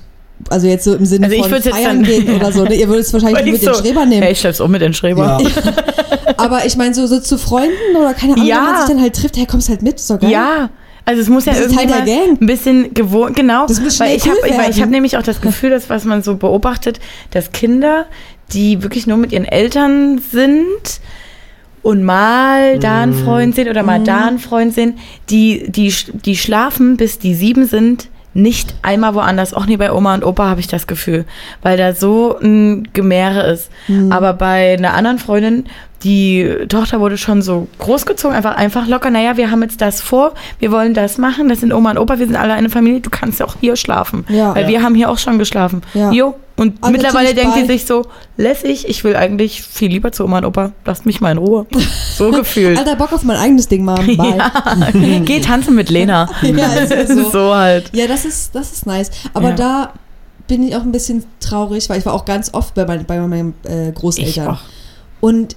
also 0.50 0.68
jetzt 0.68 0.84
so 0.84 0.96
im 0.96 1.06
Sinne 1.06 1.26
Also 1.28 1.38
ich 1.38 1.48
von 1.48 1.62
feiern 1.62 1.84
dann- 1.98 2.04
gehen 2.04 2.36
oder 2.36 2.52
so. 2.52 2.64
Ne? 2.64 2.76
Ihr 2.76 2.88
würdet 2.88 3.06
es 3.06 3.14
wahrscheinlich 3.14 3.46
mit 3.46 3.54
ich 3.56 3.60
den 3.62 3.74
so, 3.74 3.80
Schreber 3.82 4.06
nehmen. 4.06 4.24
Hey, 4.24 4.32
ich 4.34 4.40
schlepp's 4.40 4.60
auch 4.62 4.68
mit 4.68 4.82
den 4.82 4.94
Schreber. 4.94 5.40
Ja. 5.42 5.74
Aber 6.38 6.66
ich 6.66 6.76
meine, 6.76 6.94
so, 6.94 7.06
so 7.08 7.20
zu 7.20 7.38
Freunden 7.38 7.96
oder 7.98 8.14
keine 8.14 8.34
Ahnung, 8.34 8.46
Ja. 8.46 8.58
wenn 8.58 8.64
man 8.66 8.78
sich 8.82 8.90
dann 8.96 9.02
halt 9.02 9.16
trifft, 9.16 9.38
hey, 9.38 9.46
kommst 9.46 9.70
halt 9.70 9.82
mit, 9.82 9.96
ist 9.96 10.10
doch 10.10 10.20
geil. 10.20 10.32
Ja. 10.32 10.70
Also 11.06 11.22
es 11.22 11.28
muss 11.28 11.44
ja 11.46 11.54
irgendwie 11.54 11.86
Gang. 11.86 12.08
ein 12.42 12.46
bisschen 12.46 12.94
gewohnt, 12.94 13.36
genau. 13.36 13.68
Das 13.68 13.82
muss 13.82 13.98
schnell 13.98 14.10
weil 14.10 14.18
ich 14.18 14.26
cool 14.26 14.32
habe 14.48 14.82
habe 14.82 14.92
nämlich 14.92 15.18
auch 15.18 15.22
das 15.24 15.42
Gefühl, 15.42 15.70
dass 15.70 15.90
was 15.90 16.06
man 16.06 16.24
so 16.24 16.36
beobachtet, 16.38 17.00
dass 17.32 17.52
Kinder, 17.52 18.06
die 18.54 18.82
wirklich 18.84 19.06
nur 19.06 19.18
mit 19.18 19.34
ihren 19.34 19.44
Eltern 19.44 20.20
sind 20.32 20.66
und 21.82 22.04
mal 22.04 22.80
da 22.80 23.02
einen 23.02 23.14
Freund 23.14 23.54
sehen 23.56 23.68
oder 23.68 23.84
mal 23.84 24.00
Mhm. 24.00 24.06
da 24.06 24.26
einen 24.28 24.40
Freund 24.40 24.74
sehen, 24.74 24.94
die 25.30 25.66
die 25.70 25.94
die 26.14 26.38
schlafen 26.38 26.96
bis 26.96 27.20
die 27.20 27.34
sieben 27.36 27.66
sind 27.68 28.08
nicht 28.34 28.74
einmal 28.82 29.14
woanders, 29.16 29.54
auch 29.54 29.66
nie 29.66 29.78
bei 29.78 29.92
Oma 29.92 30.14
und 30.16 30.24
Opa 30.26 30.46
habe 30.50 30.60
ich 30.60 30.68
das 30.68 30.88
Gefühl, 30.88 31.26
weil 31.62 31.78
da 31.78 31.94
so 31.94 32.38
ein 32.42 32.88
Gemäre 32.94 33.42
ist. 33.52 33.70
Mhm. 33.88 34.12
Aber 34.12 34.34
bei 34.34 34.74
einer 34.78 34.94
anderen 34.96 35.20
Freundin, 35.20 35.66
die 36.04 36.50
Tochter 36.68 37.00
wurde 37.00 37.18
schon 37.18 37.42
so 37.42 37.68
großgezogen, 37.80 38.36
einfach, 38.36 38.56
einfach 38.58 38.88
locker, 38.88 39.10
naja, 39.10 39.38
wir 39.38 39.52
haben 39.52 39.62
jetzt 39.62 39.82
das 39.82 40.02
vor, 40.02 40.34
wir 40.60 40.72
wollen 40.72 40.94
das 40.94 41.18
machen, 41.18 41.48
das 41.48 41.60
sind 41.62 41.72
Oma 41.74 41.92
und 41.92 41.98
Opa, 41.98 42.20
wir 42.20 42.26
sind 42.26 42.36
alle 42.36 42.54
eine 42.54 42.70
Familie, 42.70 43.00
du 43.00 43.10
kannst 43.10 43.42
auch 43.42 43.56
hier 43.62 43.76
schlafen. 43.76 44.26
Ja. 44.30 44.54
Weil 44.56 44.64
Ja. 44.64 44.70
wir 44.70 44.84
haben 44.84 44.96
hier 44.96 45.10
auch 45.10 45.18
schon 45.18 45.38
geschlafen. 45.40 45.82
Ja. 45.94 46.12
Jo. 46.12 46.36
Und 46.56 46.78
Aber 46.82 46.92
mittlerweile 46.92 47.30
natürlich 47.30 47.52
denkt 47.54 47.68
bei- 47.68 47.74
sich 47.74 47.86
so, 47.86 48.04
lässig, 48.38 48.88
ich 48.88 49.04
will 49.04 49.16
eigentlich 49.16 49.64
viel 49.64 49.90
lieber 49.90 50.12
zu 50.12 50.24
Oma 50.24 50.38
und 50.38 50.46
Opa, 50.46 50.72
lasst 50.86 51.06
mich 51.06 51.20
mal 51.20 51.32
in 51.32 51.38
Ruhe. 51.40 51.66
So 52.16 52.30
gefühlt. 52.30 52.78
Alter, 52.78 52.96
Bock 52.96 53.12
auf 53.12 53.24
mein 53.24 53.38
eigenes 53.38 53.68
Ding 53.68 53.84
machen. 53.84 54.16
Bye. 54.18 54.38
ja. 54.38 55.20
Geh 55.26 55.40
tanzen 55.42 55.74
mit 55.74 55.90
Lena. 55.90 56.30
Ja, 56.44 56.68
ist 56.74 57.08
so. 57.12 57.30
so 57.32 57.56
halt. 57.56 57.90
Ja, 57.92 58.06
das 58.06 58.24
ist, 58.24 58.54
das 58.54 58.72
ist 58.72 58.86
nice. 58.86 59.10
Aber 59.34 59.50
Ja. 59.50 59.56
da 59.56 59.94
bin 60.48 60.62
ich 60.62 60.76
auch 60.76 60.84
ein 60.84 60.92
bisschen 60.92 61.24
traurig, 61.40 61.90
weil 61.90 61.98
ich 61.98 62.06
war 62.06 62.14
auch 62.14 62.26
ganz 62.26 62.54
oft 62.54 62.76
bei, 62.76 62.86
mein, 62.86 63.06
bei 63.06 63.20
meinen 63.20 63.56
äh, 63.64 63.92
Großeltern. 63.94 64.60
Und 65.22 65.56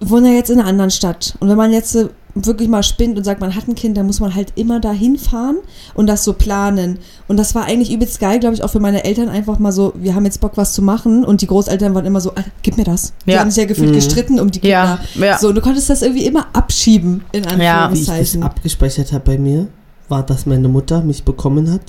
wohne 0.00 0.28
ja 0.30 0.34
jetzt 0.34 0.50
in 0.50 0.58
einer 0.60 0.68
anderen 0.68 0.90
Stadt. 0.90 1.34
Und 1.40 1.48
wenn 1.48 1.56
man 1.56 1.72
jetzt 1.72 1.96
wirklich 2.38 2.68
mal 2.68 2.82
spinnt 2.82 3.16
und 3.16 3.24
sagt, 3.24 3.40
man 3.40 3.54
hat 3.54 3.66
ein 3.66 3.74
Kind, 3.74 3.96
dann 3.96 4.04
muss 4.06 4.20
man 4.20 4.34
halt 4.34 4.52
immer 4.56 4.78
da 4.78 4.92
hinfahren 4.92 5.56
und 5.94 6.06
das 6.06 6.22
so 6.22 6.34
planen. 6.34 6.98
Und 7.28 7.38
das 7.38 7.54
war 7.54 7.64
eigentlich 7.64 7.90
übelst 7.90 8.20
geil, 8.20 8.38
glaube 8.40 8.54
ich, 8.54 8.62
auch 8.62 8.68
für 8.68 8.78
meine 8.80 9.04
Eltern 9.04 9.30
einfach 9.30 9.58
mal 9.58 9.72
so, 9.72 9.94
wir 9.96 10.14
haben 10.14 10.26
jetzt 10.26 10.42
Bock, 10.42 10.52
was 10.56 10.74
zu 10.74 10.82
machen. 10.82 11.24
Und 11.24 11.40
die 11.40 11.46
Großeltern 11.46 11.94
waren 11.94 12.04
immer 12.04 12.20
so, 12.20 12.34
Alter, 12.34 12.50
gib 12.62 12.76
mir 12.76 12.84
das. 12.84 13.14
Die 13.26 13.30
Ja. 13.30 13.40
haben 13.40 13.50
sich 13.50 13.62
ja 13.62 13.66
gefühlt 13.66 13.88
Mhm. 13.90 13.94
gestritten 13.94 14.38
um 14.38 14.50
die 14.50 14.60
Ja, 14.68 14.98
Kinder. 15.12 15.28
ja. 15.28 15.38
So, 15.38 15.48
und 15.48 15.54
du 15.54 15.62
konntest 15.62 15.88
das 15.88 16.02
irgendwie 16.02 16.26
immer 16.26 16.46
abschieben, 16.52 17.24
in 17.32 17.44
Wie 17.44 17.48
ich 17.48 17.54
das 17.56 17.60
Anführungszeichen. 17.70 18.42
abgespeichert 18.42 19.12
habe 19.14 19.24
bei 19.24 19.38
mir, 19.38 19.68
war, 20.10 20.22
dass 20.22 20.44
meine 20.44 20.68
Mutter 20.68 21.00
mich 21.00 21.24
bekommen 21.24 21.72
hat. 21.72 21.80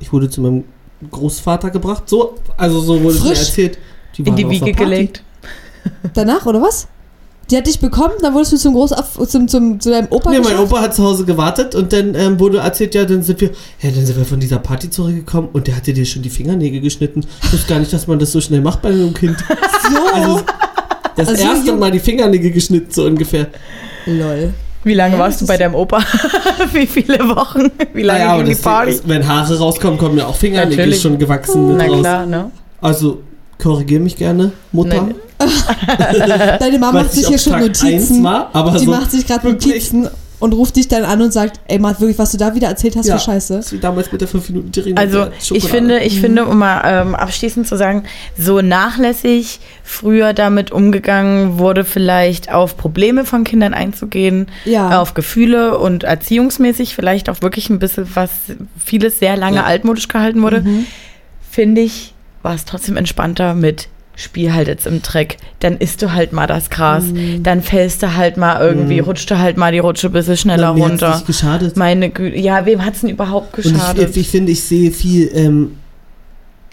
Ich 0.00 0.12
wurde 0.12 0.30
zu 0.30 0.40
meinem 0.40 0.62
Großvater 1.10 1.70
gebracht. 1.70 2.08
So, 2.08 2.34
also 2.56 2.78
so 2.80 3.02
wurde 3.02 3.16
es 3.16 3.22
mir 3.24 3.28
Frisch? 3.30 3.38
erzählt. 3.48 3.78
Die 4.16 4.22
In 4.22 4.36
die 4.36 4.48
Wiege 4.48 4.72
gelegt. 4.72 5.24
Danach, 6.14 6.46
oder 6.46 6.62
was? 6.62 6.86
Die 7.50 7.56
hat 7.56 7.66
dich 7.66 7.80
bekommen, 7.80 8.14
dann 8.22 8.32
wurdest 8.34 8.52
du 8.52 8.56
zum 8.58 8.74
Groß 8.74 8.94
zum, 9.28 9.48
zum, 9.48 9.80
zu 9.80 9.90
deinem 9.90 10.06
Opa 10.10 10.30
Nee, 10.30 10.36
mein 10.38 10.44
geschafft? 10.52 10.62
Opa 10.72 10.80
hat 10.82 10.94
zu 10.94 11.02
Hause 11.02 11.24
gewartet 11.24 11.74
und 11.74 11.92
dann 11.92 12.14
ähm, 12.14 12.38
wurde 12.38 12.58
erzählt, 12.58 12.94
ja, 12.94 13.04
dann 13.04 13.22
sind 13.22 13.40
wir, 13.40 13.48
ja, 13.82 13.90
dann 13.90 14.06
sind 14.06 14.16
wir 14.16 14.24
von 14.24 14.38
dieser 14.38 14.58
Party 14.58 14.88
zurückgekommen 14.90 15.48
und 15.52 15.66
der 15.66 15.74
hatte 15.76 15.92
dir 15.92 16.04
schon 16.06 16.22
die 16.22 16.30
Fingernägel 16.30 16.80
geschnitten. 16.80 17.22
Ich 17.42 17.52
wusste 17.52 17.66
gar 17.68 17.80
nicht, 17.80 17.92
dass 17.92 18.06
man 18.06 18.18
das 18.20 18.30
so 18.32 18.40
schnell 18.40 18.60
macht 18.60 18.82
bei 18.82 18.90
einem 18.90 19.12
Kind. 19.14 19.36
So. 19.90 20.14
Also, 20.14 20.40
das 21.16 21.28
Also, 21.30 21.42
erste 21.42 21.66
jung- 21.68 21.78
Mal 21.80 21.90
die 21.90 21.98
Fingernägel 21.98 22.50
geschnitten, 22.52 22.90
so 22.92 23.04
ungefähr. 23.06 23.48
Lol. 24.06 24.52
Wie 24.84 24.94
lange 24.94 25.14
Ja, 25.14 25.18
warst 25.20 25.40
du 25.40 25.46
bei 25.46 25.56
deinem 25.56 25.74
Opa? 25.74 25.98
Wie 26.72 26.86
viele 26.86 27.18
Wochen? 27.28 27.70
Wie 27.92 28.02
lange 28.02 28.20
Naja, 28.24 28.36
ging 28.42 28.54
die 28.54 28.62
Party? 28.62 28.92
ist, 28.92 29.08
wenn 29.08 29.26
Haare 29.26 29.58
rauskommen, 29.58 29.98
kommen 29.98 30.16
ja 30.18 30.26
auch 30.26 30.36
Fingernägel 30.36 30.76
Natürlich. 30.76 31.00
schon 31.02 31.18
gewachsen 31.18 31.66
mit 31.66 31.76
Na 31.78 31.86
raus. 31.86 31.98
klar, 32.00 32.26
ne? 32.26 32.50
Also, 32.80 33.22
korrigier 33.60 34.00
mich 34.00 34.16
gerne, 34.16 34.52
Mutter. 34.72 35.02
Nein. 35.02 35.14
Deine 36.58 36.78
Mama 36.78 37.02
macht 37.02 37.12
sich 37.12 37.26
hier 37.26 37.38
schon 37.38 37.52
Tag 37.52 37.62
Notizen. 37.62 38.22
War, 38.24 38.50
aber 38.52 38.72
Die 38.78 38.84
so, 38.84 38.90
macht 38.90 39.10
sich 39.10 39.26
gerade. 39.26 39.48
Notizen 39.48 40.08
und 40.38 40.54
ruft 40.54 40.76
dich 40.76 40.88
dann 40.88 41.04
an 41.04 41.20
und 41.20 41.32
sagt, 41.32 41.60
ey, 41.68 41.78
Matt, 41.78 42.00
wirklich, 42.00 42.18
was 42.18 42.32
du 42.32 42.38
da 42.38 42.54
wieder 42.54 42.68
erzählt 42.68 42.96
hast 42.96 43.06
Ja. 43.06 43.18
für 43.18 43.24
Scheiße. 43.24 43.60
Wie 43.72 43.78
damals 43.78 44.10
mit 44.10 44.22
der 44.22 44.28
5 44.28 44.48
Minuten 44.48 44.72
Terrine. 44.72 44.98
Also 44.98 45.26
ich 45.52 45.68
finde, 45.68 46.00
ich 46.00 46.18
finde, 46.20 46.46
um 46.46 46.58
mal 46.58 46.80
ähm, 46.86 47.14
abschließend 47.14 47.66
zu 47.68 47.76
sagen, 47.76 48.04
so 48.38 48.62
nachlässig 48.62 49.60
früher 49.84 50.32
damit 50.32 50.72
umgegangen 50.72 51.58
wurde, 51.58 51.84
vielleicht 51.84 52.52
auf 52.52 52.78
Probleme 52.78 53.26
von 53.26 53.44
Kindern 53.44 53.74
einzugehen, 53.74 54.46
Ja. 54.64 55.00
auf 55.02 55.12
Gefühle 55.12 55.78
und 55.78 56.04
erziehungsmäßig 56.04 56.94
vielleicht 56.94 57.28
auch 57.28 57.42
wirklich 57.42 57.68
ein 57.68 57.78
bisschen 57.78 58.08
was 58.14 58.30
vieles 58.82 59.18
sehr 59.18 59.36
lange 59.36 59.56
Ja. 59.56 59.64
altmodisch 59.64 60.08
gehalten 60.08 60.40
wurde, 60.42 60.62
Mhm. 60.62 60.86
finde 61.50 61.82
ich, 61.82 62.14
war 62.42 62.54
es 62.54 62.64
trotzdem 62.64 62.96
entspannter 62.96 63.54
mit 63.54 63.88
Spiel 64.16 64.52
halt 64.52 64.68
jetzt 64.68 64.86
im 64.86 65.00
Dreck, 65.00 65.38
dann 65.60 65.78
isst 65.78 66.02
du 66.02 66.12
halt 66.12 66.32
mal 66.34 66.46
das 66.46 66.68
Gras, 66.68 67.04
Mhm. 67.04 67.42
dann 67.42 67.62
fällst 67.62 68.02
du 68.02 68.14
halt 68.16 68.36
mal 68.36 68.60
irgendwie, 68.60 69.00
Mhm. 69.00 69.06
rutscht 69.06 69.30
du 69.30 69.38
halt 69.38 69.56
mal 69.56 69.72
die 69.72 69.78
Rutsche 69.78 70.08
ein 70.08 70.12
bisschen 70.12 70.36
schneller 70.36 70.74
Na, 70.74 70.80
hat's 70.82 70.90
runter. 70.90 71.14
nicht 71.14 71.26
geschadet. 71.26 71.76
Meine 71.78 72.10
Güte, 72.10 72.36
ja, 72.38 72.66
wem 72.66 72.84
hat's 72.84 73.00
denn 73.00 73.08
überhaupt 73.10 73.56
Und 73.56 73.64
ich, 73.64 73.72
geschadet? 73.72 74.16
ich 74.16 74.28
finde, 74.28 74.52
ich 74.52 74.62
sehe 74.62 74.90
viel, 74.90 75.30
ähm, 75.34 75.76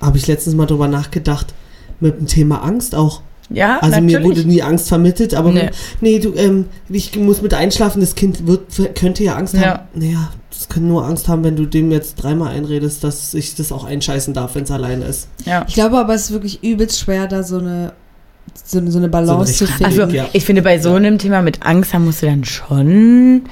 habe 0.01 0.18
ich 0.18 0.28
letztens 0.28 0.55
mal 0.55 0.65
drüber 0.65 0.88
nachgedacht, 0.89 1.53
mit 2.01 2.20
dem 2.20 2.28
Thema 2.28 2.63
Angst 2.63 2.93
auch. 2.95 3.22
Ja, 3.50 3.80
Also 3.80 3.95
natürlich. 4.00 4.18
mir 4.18 4.24
wurde 4.24 4.45
nie 4.45 4.62
Angst 4.62 4.88
vermittelt, 4.89 5.34
aber 5.34 5.52
Nee. 5.52 5.60
wenn, 5.62 5.70
nee, 6.02 6.20
du, 6.20 6.34
ähm, 6.36 6.66
ich 6.89 7.16
muss 7.18 7.41
mit 7.41 7.54
einschlafen, 7.54 8.02
das 8.02 8.16
Kind 8.16 8.45
wird, 8.48 8.62
könnte 8.95 9.24
ja 9.24 9.36
Angst 9.36 9.54
Ja. 9.54 9.62
haben. 9.62 9.80
Naja, 9.93 10.30
das 10.52 10.68
kann 10.70 10.88
nur 10.88 11.06
Angst 11.06 11.28
haben, 11.28 11.43
wenn 11.43 11.56
du 11.56 11.66
dem 11.66 11.91
jetzt 11.91 12.16
dreimal 12.16 12.50
einredest, 12.54 13.04
dass 13.04 13.34
ich 13.34 13.56
das 13.56 13.72
auch 13.72 13.84
einscheißen 13.86 14.34
darf, 14.34 14.56
wenn 14.56 14.64
es 14.64 14.72
alleine 14.72 15.06
ist. 15.06 15.28
ja. 15.45 15.64
Ich 15.68 15.74
glaube 15.76 15.98
aber, 15.98 16.14
es 16.16 16.26
ist 16.26 16.32
wirklich 16.32 16.64
übelst 16.64 17.00
schwer, 17.00 17.28
da 17.28 17.43
so 17.43 17.60
eine, 17.60 17.93
so, 18.66 18.80
eine- 18.80 18.91
so 18.91 18.98
eine 18.98 19.08
Balance 19.10 19.54
So 19.54 19.66
zu 19.66 19.72
eine 19.72 19.78
finden. 19.91 20.02
Also 20.02 20.16
Ja. 20.16 20.26
ich 20.34 20.43
finde, 20.45 20.62
bei 20.62 20.80
so 20.80 20.93
einem 20.93 21.18
Thema 21.18 21.41
mit 21.41 21.64
Angst, 21.66 21.93
da 21.93 22.00
musst 22.00 22.22
du 22.22 22.26
dann 22.26 22.43
schon 22.43 23.43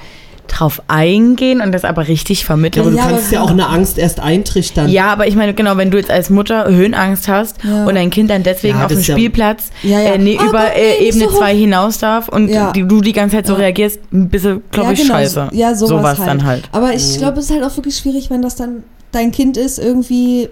drauf 0.48 0.82
eingehen 0.88 1.60
und 1.60 1.72
das 1.72 1.84
aber 1.84 2.08
richtig 2.08 2.40
Ja, 2.40 2.46
vermitteln. 2.46 2.82
aber 2.82 2.90
du 2.92 2.96
Ja, 2.96 3.02
kannst 3.06 3.26
aber- 3.26 3.34
ja 3.34 3.42
auch 3.42 3.50
eine 3.50 3.68
Angst 3.68 3.98
erst 3.98 4.20
eintrichtern. 4.20 4.88
Ja, 4.88 5.06
aber 5.12 5.26
ich 5.26 5.34
meine, 5.36 5.54
genau, 5.54 5.76
wenn 5.76 5.90
du 5.90 5.98
jetzt 5.98 6.10
als 6.10 6.30
Mutter 6.30 6.66
Höhenangst 6.68 7.28
hast 7.28 7.56
Ja. 7.64 7.84
und 7.84 7.94
dein 7.94 8.10
Kind 8.10 8.30
dann 8.30 8.42
deswegen 8.42 8.78
Ja, 8.78 8.84
auf 8.84 8.88
dem 8.92 9.00
ja- 9.00 9.14
Spielplatz 9.14 9.70
Ja, 9.82 10.00
ja. 10.00 10.14
Äh, 10.14 10.18
nee, 10.18 10.34
über 10.34 10.44
Gott, 10.52 10.60
nee, 10.76 10.80
äh, 10.82 10.98
nicht 11.00 11.08
Ebene 11.14 11.24
so 11.26 11.30
hoch. 11.32 11.38
2 11.38 11.54
hinaus 11.56 11.98
darf 11.98 12.28
und 12.28 12.48
Ja. 12.48 12.72
die, 12.72 12.86
du 12.86 13.00
die 13.00 13.12
ganze 13.12 13.36
Zeit 13.36 13.46
so 13.46 13.52
Ja. 13.54 13.58
reagierst, 13.60 14.00
ein 14.12 14.28
bisschen, 14.28 14.62
glaube 14.70 14.88
Ja, 14.88 14.92
ich, 14.94 15.00
genau, 15.02 15.14
scheiße. 15.14 15.48
Ja, 15.52 15.74
sowas, 15.74 15.88
Sowas 15.90 16.18
halt. 16.18 16.28
dann 16.28 16.44
halt. 16.44 16.68
Aber 16.72 16.92
ich 16.94 17.18
glaube, 17.18 17.38
es 17.40 17.46
ist 17.46 17.52
halt 17.52 17.64
auch 17.64 17.76
wirklich 17.76 17.96
schwierig, 17.96 18.30
wenn 18.30 18.42
das 18.42 18.56
dann 18.56 18.82
dein 19.12 19.32
Kind 19.32 19.56
ist, 19.56 19.78
irgendwie. 19.78 20.48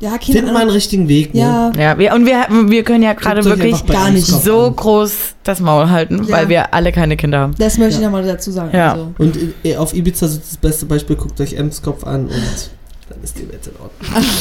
Ja, 0.00 0.10
keine 0.18 0.22
Find 0.40 0.52
mal 0.52 0.60
einen 0.62 0.70
richtigen 0.70 1.08
Weg. 1.08 1.32
Ne? 1.34 1.40
Ja, 1.40 1.72
Ja, 1.78 1.98
wir, 1.98 2.12
und 2.14 2.26
wir, 2.26 2.46
wir 2.70 2.82
können 2.84 3.02
ja 3.02 3.14
gerade 3.14 3.44
wirklich 3.44 3.84
gar 3.86 4.10
nicht 4.10 4.26
so 4.26 4.64
an. 4.66 4.76
groß 4.76 5.12
das 5.42 5.60
Maul 5.60 5.88
halten, 5.90 6.24
Ja. 6.24 6.36
weil 6.36 6.48
wir 6.48 6.74
alle 6.74 6.92
keine 6.92 7.16
Kinder 7.16 7.38
haben. 7.40 7.54
das 7.58 7.78
möchte 7.78 7.94
ich 7.96 8.00
Ja. 8.02 8.06
nochmal 8.10 8.26
dazu 8.26 8.50
sagen. 8.50 8.76
Ja. 8.76 8.92
Also. 8.92 9.12
Und 9.18 9.38
äh, 9.64 9.76
auf 9.76 9.94
Ibiza 9.94 10.26
ist 10.26 10.40
das 10.50 10.56
beste 10.58 10.86
Beispiel, 10.86 11.16
guckt 11.16 11.40
euch 11.40 11.54
Ems 11.54 11.80
Kopf 11.82 12.04
an 12.04 12.26
und 12.26 12.70
dann 13.08 13.22
ist 13.22 13.38
die 13.38 13.48
Welt 13.48 13.66
in 13.66 13.72
Ordnung. 13.80 14.24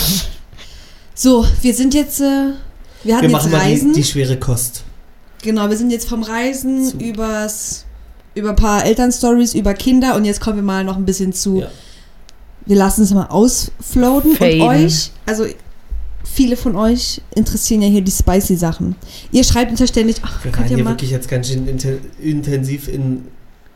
So, 1.18 1.46
wir 1.62 1.74
sind 1.74 1.94
jetzt. 1.94 2.20
Äh, 2.20 2.52
wir 3.04 3.16
hatten 3.16 3.24
Wir 3.28 3.30
jetzt 3.32 3.44
machen 3.44 3.52
mal 3.52 3.60
die, 3.66 3.72
Reisen. 3.72 3.94
die 3.94 4.04
schwere 4.04 4.38
Kost. 4.38 4.84
Genau, 5.44 5.70
wir 5.70 5.78
sind 5.78 5.92
jetzt 5.92 6.10
vom 6.10 6.24
Reisen 6.24 6.84
Zu- 6.92 6.98
übers, 6.98 7.86
über 8.34 8.50
ein 8.50 8.56
paar 8.56 8.84
Elternstories, 8.86 9.54
über 9.54 9.74
Kinder 9.74 10.16
und 10.16 10.26
jetzt 10.26 10.42
kommen 10.42 10.58
wir 10.58 10.64
mal 10.64 10.84
noch 10.84 10.98
ein 10.98 11.06
bisschen 11.06 11.32
zu. 11.32 11.62
Ja. 11.62 11.68
Wir 12.66 12.76
lassen 12.78 13.04
es 13.04 13.14
mal 13.14 13.28
ausfloaten 13.28 14.36
Faden. 14.36 14.62
und 14.62 14.68
euch, 14.70 15.12
also 15.26 15.46
viele 16.24 16.56
von 16.58 16.76
euch 16.76 17.22
interessieren 17.36 17.82
ja 17.84 17.88
hier 17.88 18.02
die 18.02 18.12
spicy 18.12 18.56
Sachen. 18.56 18.96
Ihr 19.32 19.44
schreibt 19.44 19.72
uns 19.72 19.80
ja 19.80 19.88
ständig, 19.88 20.18
ach, 20.24 20.44
Wir 20.44 20.52
könnt 20.52 20.64
waren 20.66 20.72
ihr 20.72 20.76
hier 20.78 20.84
mal. 20.84 20.90
wirklich 20.92 21.12
jetzt 21.12 21.30
ganz 21.30 21.48
schön 21.50 21.68
inten 21.68 22.00
intensiv 22.22 22.88
in 22.88 23.26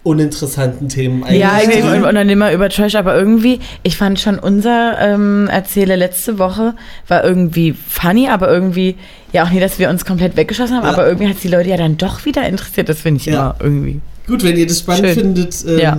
uninteressanten 0.01 0.87
Themen 0.89 1.23
Ja, 1.29 1.51
eigentlich 1.51 1.77
irgendwie, 1.77 1.89
drin. 1.91 2.01
und, 2.03 2.09
und 2.09 2.15
dann 2.15 2.29
immer 2.29 2.51
über 2.53 2.69
Trash, 2.69 2.95
aber 2.95 3.15
irgendwie, 3.17 3.59
ich 3.83 3.97
fand 3.97 4.19
schon 4.19 4.39
unser 4.39 4.97
ähm, 4.99 5.47
Erzähle 5.51 5.97
letzte 5.97 6.39
Woche 6.39 6.73
war 7.09 7.23
irgendwie 7.23 7.73
funny, 7.73 8.27
aber 8.29 8.49
irgendwie, 8.51 8.95
ja 9.33 9.43
auch 9.43 9.49
nie, 9.51 9.59
dass 9.59 9.77
wir 9.77 9.89
uns 9.89 10.05
komplett 10.05 10.37
weggeschossen 10.37 10.77
haben, 10.77 10.85
Ja. 10.85 10.93
aber 10.93 11.05
irgendwie 11.05 11.27
hat 11.27 11.35
die 11.43 11.49
Leute 11.49 11.69
ja 11.69 11.77
dann 11.77 11.97
doch 11.97 12.23
wieder 12.25 12.47
interessiert, 12.47 12.87
das 12.89 13.01
finde 13.01 13.19
ich 13.19 13.25
Ja. 13.27 13.33
immer 13.33 13.55
irgendwie. 13.59 13.99
Gut, 14.25 14.41
wenn 14.43 14.55
ihr 14.57 14.65
das 14.67 14.79
spannend 14.79 15.05
Schön. 15.07 15.15
findet. 15.15 15.65
Ähm, 15.67 15.79
Ja. 15.79 15.97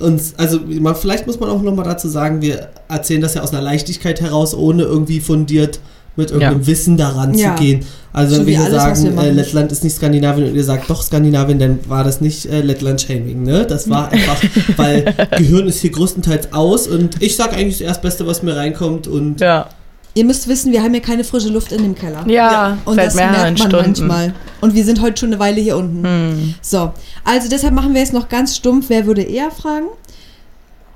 Uns, 0.00 0.34
also 0.36 0.60
man, 0.80 0.94
vielleicht 0.96 1.26
muss 1.26 1.38
man 1.40 1.48
auch 1.50 1.62
nochmal 1.62 1.84
dazu 1.84 2.08
sagen, 2.08 2.42
wir 2.42 2.68
erzählen 2.88 3.20
das 3.20 3.34
ja 3.34 3.42
aus 3.42 3.52
einer 3.52 3.62
Leichtigkeit 3.62 4.20
heraus, 4.20 4.54
ohne 4.54 4.82
irgendwie 4.82 5.20
fundiert 5.20 5.80
mit 6.16 6.30
irgendeinem 6.32 6.66
Wissen 6.66 6.96
daran 6.96 7.34
Ja. 7.34 7.54
zu 7.56 7.62
gehen. 7.62 7.84
Also 8.12 8.34
So 8.34 8.40
wenn 8.40 8.46
wir 8.48 8.56
hier 8.58 8.64
alles, 8.66 8.82
was 8.82 9.04
wir 9.04 9.12
sagen, 9.12 9.28
äh. 9.28 9.30
Lettland 9.30 9.70
ist 9.72 9.84
nicht 9.84 9.94
Skandinavien 9.94 10.48
und 10.48 10.54
ihr 10.56 10.64
sagt 10.64 10.90
doch 10.90 11.02
Skandinavien, 11.02 11.58
dann 11.60 11.78
war 11.88 12.02
das 12.02 12.20
nicht 12.20 12.46
äh, 12.46 12.60
Lettland-Shaming, 12.62 13.42
ne? 13.44 13.64
Das 13.66 13.88
war 13.88 14.08
einfach, 14.12 14.42
weil 14.76 15.14
Gehirn 15.38 15.68
ist 15.68 15.80
hier 15.80 15.90
größtenteils 15.92 16.52
aus 16.52 16.88
und 16.88 17.22
ich 17.22 17.36
sag 17.36 17.52
eigentlich 17.54 17.78
das 17.78 17.86
Erstbeste, 17.86 18.26
was 18.26 18.42
mir 18.42 18.56
reinkommt 18.56 19.06
und 19.06 19.40
Ja. 19.40 19.68
Ihr 20.14 20.24
müsst 20.24 20.48
wissen, 20.48 20.72
wir 20.72 20.82
haben 20.82 20.92
hier 20.92 21.02
keine 21.02 21.22
frische 21.24 21.48
Luft 21.50 21.70
in 21.72 21.82
dem 21.82 21.94
Keller. 21.94 22.24
Ja, 22.26 22.78
Und 22.84 22.96
seit 22.96 23.06
das 23.08 23.14
merkt 23.14 23.38
man 23.38 23.56
Stunden. 23.56 23.76
manchmal. 23.76 24.34
Und 24.60 24.74
wir 24.74 24.84
sind 24.84 25.00
heute 25.00 25.18
schon 25.20 25.28
eine 25.30 25.38
Weile 25.38 25.60
hier 25.60 25.76
unten. 25.76 26.04
Hm. 26.04 26.54
So, 26.60 26.92
also 27.24 27.48
deshalb 27.48 27.74
machen 27.74 27.94
wir 27.94 28.00
jetzt 28.00 28.12
noch 28.12 28.28
ganz 28.28 28.56
stumpf, 28.56 28.86
wer 28.88 29.06
würde 29.06 29.22
eher 29.22 29.50
fragen? 29.50 29.86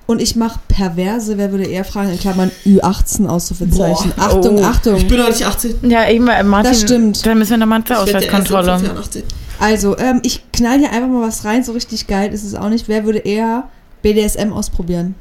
Und 0.06 0.20
ich 0.20 0.36
mache 0.36 0.58
perverse, 0.68 1.38
wer 1.38 1.50
würde 1.50 1.64
eher 1.64 1.84
fragen, 1.84 2.10
in 2.10 2.18
Klammern 2.18 2.50
Ü18 2.66 3.26
Ausrufezeichen. 3.26 4.12
Boah. 4.16 4.22
Achtung, 4.24 4.58
Oh. 4.58 4.62
Achtung. 4.64 4.96
Ich 4.96 5.08
bin 5.08 5.18
noch 5.18 5.28
nicht 5.28 5.46
18. 5.46 5.76
Ja, 5.88 6.06
eben, 6.10 6.28
äh, 6.28 6.42
Martin. 6.42 6.72
Das 6.72 6.80
stimmt. 6.82 7.24
Dann 7.24 7.38
müssen 7.38 7.50
wir 7.52 7.56
nochmal 7.58 7.82
zur 7.84 8.00
Ausweiskontrolle. 8.00 8.66
Jahren 8.66 8.98
18. 8.98 9.22
Also, 9.60 9.96
ähm, 9.96 10.20
ich 10.22 10.42
knall 10.52 10.78
hier 10.78 10.90
einfach 10.92 11.08
mal 11.08 11.26
was 11.26 11.44
rein, 11.46 11.64
so 11.64 11.72
richtig 11.72 12.06
geil 12.06 12.34
ist 12.34 12.44
es 12.44 12.54
auch 12.54 12.68
nicht. 12.68 12.86
Wer 12.88 13.04
würde 13.06 13.20
eher 13.20 13.68
BDSM 14.02 14.52
ausprobieren? 14.52 15.14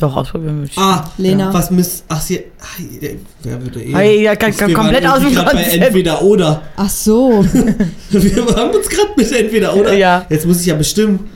Doch, 0.00 0.14
ausprobieren 0.16 0.58
würde 0.58 0.70
ich. 0.70 0.78
Ah, 0.78 1.10
Lena. 1.18 1.52
Was 1.52 1.70
müsst. 1.72 2.04
Ach, 2.08 2.20
sie. 2.20 2.44
ach, 2.60 2.78
Wer 3.42 3.62
würde 3.62 3.82
eher. 3.82 3.96
Hey, 3.98 4.22
ja, 4.22 4.32
Wir 4.40 4.60
waren 4.60 4.74
komplett 4.74 5.06
aus 5.06 5.20
dem 5.20 5.34
bei. 5.34 5.62
Entweder 5.62 6.22
oder. 6.22 6.62
Ach 6.76 6.88
so. 6.88 7.44
Wir 8.10 8.46
haben 8.56 8.70
uns 8.76 8.88
gerade 8.88 9.10
mit 9.16 9.32
Entweder 9.32 9.74
oder. 9.74 9.92
Ja. 9.94 10.24
Jetzt 10.28 10.46
muss 10.46 10.60
ich 10.60 10.66
ja 10.66 10.74
bestimmen. 10.76 11.28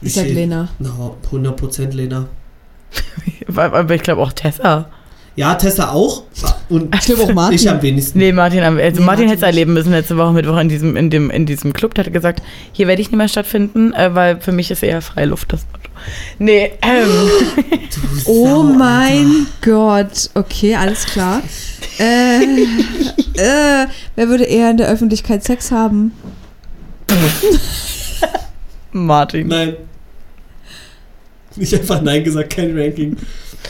Ich 0.00 0.14
sag 0.14 0.26
Lena. 0.26 0.68
No, 0.78 1.16
100% 1.30 1.92
Lena. 1.94 2.28
Aber 3.56 3.90
ich 3.90 4.02
glaube 4.02 4.22
auch 4.22 4.32
Tessa. 4.32 4.88
Ja, 5.36 5.54
Tessa 5.54 5.92
auch. 5.92 6.24
Und 6.68 6.92
Ich 6.94 7.02
glaube 7.02 7.22
auch 7.22 7.32
Martin. 7.32 7.54
ich 7.56 7.70
am 7.70 7.80
wenigsten. 7.80 8.18
Nee, 8.18 8.32
Martin, 8.32 8.60
also 8.60 8.74
Nee, 8.76 8.82
Martin 8.82 9.04
Martin 9.04 9.28
hätte 9.28 9.36
es 9.38 9.42
erleben 9.42 9.72
müssen 9.72 9.92
letzte 9.92 10.16
Woche 10.16 10.32
Mittwoch 10.32 10.58
in 10.58 10.68
diesem, 10.68 10.96
in 10.96 11.10
dem, 11.10 11.30
in 11.30 11.46
diesem 11.46 11.72
Club. 11.72 11.94
Der 11.94 12.04
hatte 12.04 12.10
gesagt, 12.10 12.42
hier 12.72 12.88
werde 12.88 13.00
ich 13.02 13.10
nicht 13.10 13.18
mehr 13.18 13.28
stattfinden, 13.28 13.92
äh, 13.92 14.14
weil 14.14 14.40
für 14.40 14.50
mich 14.50 14.70
ist 14.72 14.82
eher 14.82 15.00
Freiluft 15.00 15.52
das. 15.52 15.64
Nee, 16.38 16.72
ähm, 16.82 17.08
Du 17.94 18.22
Oh 18.30 18.62
mein 18.62 19.46
Gott. 19.62 20.30
Okay, 20.34 20.74
alles 20.74 21.04
klar. 21.06 21.42
Äh, 22.00 22.42
äh, 23.34 23.86
wer 24.14 24.28
würde 24.28 24.44
eher 24.44 24.70
in 24.70 24.76
der 24.76 24.86
Öffentlichkeit 24.88 25.42
Sex 25.42 25.72
haben? 25.72 26.12
Martin. 28.92 29.48
Nein. 29.48 29.76
Ich 31.56 31.72
habe 31.72 31.82
einfach 31.82 32.02
Nein 32.02 32.22
gesagt, 32.22 32.50
kein 32.50 32.78
Ranking. 32.78 33.16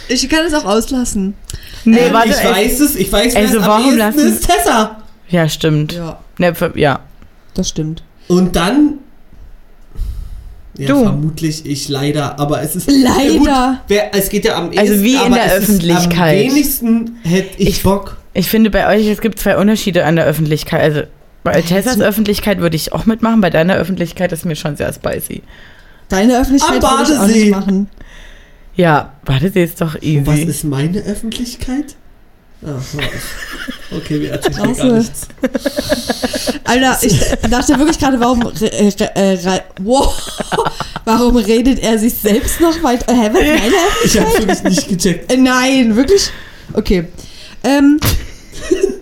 Ich 0.09 0.29
kann 0.29 0.45
es 0.45 0.53
auch 0.53 0.65
auslassen. 0.67 1.35
Nee, 1.85 1.99
Ähm, 2.01 2.13
warte. 2.13 2.29
ich 2.31 2.37
ey. 2.37 2.53
weiß 2.53 2.81
es, 2.81 2.97
ich 2.97 3.11
weiß, 3.11 3.35
Also 3.35 3.57
es 3.59 3.63
am 3.63 3.69
warum 3.69 3.97
lassen- 3.97 4.19
ist 4.29 4.47
Tessa. 4.47 5.03
Ja, 5.29 5.49
stimmt. 5.49 5.93
Ja, 5.95 6.55
für, 6.55 6.79
ja. 6.79 7.01
das 7.55 7.69
stimmt. 7.71 8.03
Und 8.29 8.57
dann. 8.57 8.99
Ja, 10.79 10.87
Du. 10.89 11.03
vermutlich 11.03 11.67
ich 11.67 11.89
leider, 11.89 12.39
aber 12.39 12.63
es 12.63 12.77
ist. 12.77 12.89
Leider. 12.91 13.39
Gut, 13.39 13.49
wer, 13.89 14.15
es 14.15 14.29
geht 14.29 14.45
ja 14.45 14.57
am 14.57 14.73
ehesten. 14.73 14.79
Also 14.79 15.03
wie 15.03 15.17
in 15.17 15.33
der 15.35 15.53
Öffentlichkeit. 15.53 16.39
am 16.47 16.51
wenigsten 16.53 17.17
hätte 17.25 17.59
ich, 17.61 17.69
Ich- 17.69 17.83
Bock. 17.83 18.17
Ich 18.35 18.49
finde 18.49 18.71
bei 18.71 18.87
euch, 18.97 19.07
es 19.09 19.21
gibt 19.21 19.39
zwei 19.41 19.57
Unterschiede 19.57 20.05
an 20.05 20.15
der 20.17 20.25
Öffentlichkeit. 20.25 20.81
Also 20.81 21.03
bei 21.43 21.61
Tessas 21.63 22.01
Öffentlichkeit 22.01 22.59
würde 22.61 22.77
ich 22.77 22.93
auch 22.93 23.05
mitmachen, 23.07 23.41
bei 23.41 23.51
deiner 23.51 23.75
Öffentlichkeit 23.75 24.31
ist 24.33 24.45
mir 24.45 24.55
schon 24.55 24.77
sehr 24.77 24.93
spicy. 24.93 25.43
Deine 26.09 26.39
Öffentlichkeit 26.41 26.81
würde 26.83 27.03
ich 27.05 27.11
auch 27.11 27.19
Badesee. 27.23 27.39
nicht 27.41 27.51
machen. 27.51 27.89
Ja, 28.77 29.13
warte, 29.25 29.51
sie 29.51 29.61
ist 29.63 29.81
doch 29.81 29.97
easy. 30.01 30.19
Und 30.19 30.27
was 30.29 30.39
ist 30.41 30.63
meine 30.65 31.01
Öffentlichkeit? 31.01 31.97
Ah, 32.67 32.81
okay, 33.97 34.21
wir 34.21 34.33
erzählen 34.33 34.55
Klasse. 34.75 34.83
gar 34.89 34.99
nichts. 34.99 35.29
Alter, 36.65 36.99
ich 37.03 37.21
dachte 37.51 37.79
wirklich 37.79 37.99
gerade, 37.99 38.19
warum, 38.19 38.43
re, 38.43 38.73
äh, 38.73 38.89
re, 38.89 39.11
äh, 39.15 39.49
re, 39.49 39.63
wow, 39.81 40.13
warum 41.05 41.37
redet 41.37 41.79
er 41.79 41.99
sich 41.99 42.15
selbst 42.15 42.61
noch 42.61 42.83
weiter? 42.83 43.15
Hä, 43.15 43.31
was 43.33 43.41
meine 43.41 43.73
Ich 44.05 44.19
habe 44.19 44.27
Öffentlichkeit? 44.29 44.49
wirklich 44.49 44.63
nicht 44.89 44.89
gecheckt. 44.89 45.33
Äh, 45.33 45.37
Nein, 45.37 45.95
wirklich? 45.95 46.31
Okay. 46.75 47.05
Ähm, 47.63 48.01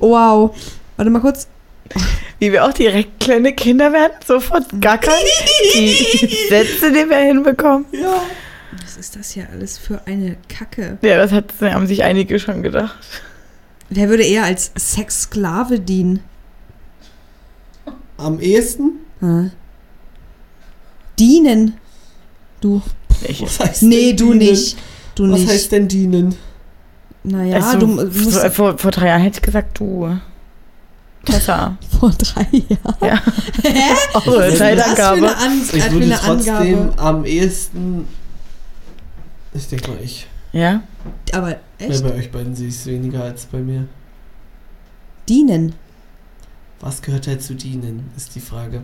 wow. 0.01 0.55
Warte 0.97 1.11
mal 1.11 1.21
kurz. 1.21 1.49
Wie 2.39 2.53
wir 2.53 2.65
auch 2.67 2.73
direkt 2.75 3.21
kleine 3.21 3.55
Kinder 3.55 3.93
werden, 3.93 4.13
sofort 4.27 4.65
gackern. 4.81 5.15
Die 5.75 6.47
Sätze, 6.51 6.93
die 6.93 7.09
wir 7.09 7.17
hinbekommen. 7.19 7.87
Ja. 7.93 8.23
Was 8.83 8.97
ist 8.99 9.17
das 9.17 9.31
hier 9.31 9.49
alles 9.51 9.79
für 9.79 10.03
eine 10.07 10.37
Kacke? 10.49 10.99
Ja, 11.01 11.17
das 11.17 11.33
hat, 11.33 11.47
haben 11.63 11.87
sich 11.87 12.03
einige 12.05 12.39
schon 12.39 12.63
gedacht. 12.63 12.95
Wer 13.89 14.09
würde 14.09 14.25
eher 14.25 14.45
als 14.45 14.73
Sexsklave 14.77 15.81
dienen? 15.81 16.21
Am 18.17 18.41
ehesten? 18.41 18.93
Hm. 19.21 19.51
Dienen. 21.19 21.75
Du. 22.61 22.83
Ich, 23.27 23.43
Was 23.43 23.61
heißt 23.61 23.83
Nee, 23.85 24.09
denn 24.09 24.17
du 24.17 24.25
dienen? 24.33 24.39
nicht. 24.39 24.77
Du 25.15 25.31
Was 25.31 25.41
nicht. 25.41 25.51
heißt 25.51 25.73
denn 25.73 25.89
dienen? 25.89 26.35
naja, 27.23 27.57
also, 27.57 27.79
du 27.79 27.87
musst 27.87 28.33
so, 28.33 28.51
vor, 28.51 28.79
vor 28.79 28.91
drei 28.91 29.09
Jahren 29.09 29.23
hätte 29.23 29.39
ich 29.39 29.43
gesagt, 29.43 29.79
du. 29.79 30.19
Tessa. 31.25 31.77
vor 32.01 32.11
drei 32.11 32.47
Jahren. 32.53 32.97
Ja. 33.01 33.23
Hä? 33.63 33.83
Auch 34.15 34.27
Was 34.27 34.59
Zeitangabe. 34.59 35.17
eine, 35.19 35.37
An 35.37 35.63
Ich 35.73 35.85
äh, 35.85 35.93
würde 35.93 36.05
eine 36.07 36.19
trotzdem 36.19 36.55
Angabe? 36.55 36.95
am 36.99 37.25
ehesten. 37.25 38.07
Ich 39.55 39.69
denke 39.69 39.91
mal, 39.91 40.01
ich. 40.03 40.27
Ja? 40.57 40.83
Aber 41.33 41.57
echt? 41.79 42.03
bei 42.03 42.15
euch 42.15 42.31
beiden 42.31 42.55
sehe 42.55 42.69
ich 42.69 42.75
es 42.75 42.87
weniger 42.87 43.23
als 43.25 43.45
bei 43.47 43.59
mir. 43.59 43.87
Dienen. 45.29 45.75
Was 46.81 47.03
gehört 47.03 47.27
halt 47.27 47.43
zu 47.43 47.55
dienen, 47.55 48.11
ist 48.17 48.35
die 48.35 48.41
Frage. 48.41 48.83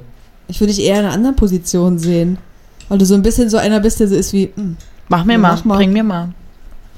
Ich 0.49 0.61
würde 0.61 0.73
dich 0.73 0.85
eher 0.85 0.99
in 1.01 1.05
einer 1.07 1.15
anderen 1.15 1.37
Position 1.37 1.99
sehen. 1.99 2.39
Weil 2.89 2.99
du 2.99 3.07
so 3.07 3.15
ein 3.15 3.23
bisschen 3.23 3.49
so 3.49 3.57
einer 3.57 3.81
bist, 3.81 4.01
der 4.01 4.09
so 4.09 4.15
ist 4.17 4.33
wie, 4.33 4.51
hm, 4.55 4.77
Mach 5.09 5.25
mir 5.25 5.33
Ja, 5.35 5.39
mal, 5.39 5.53
mach 5.53 5.65
mal. 5.65 5.77
bring 5.77 5.93
mir 5.93 6.03
mal. 6.05 6.33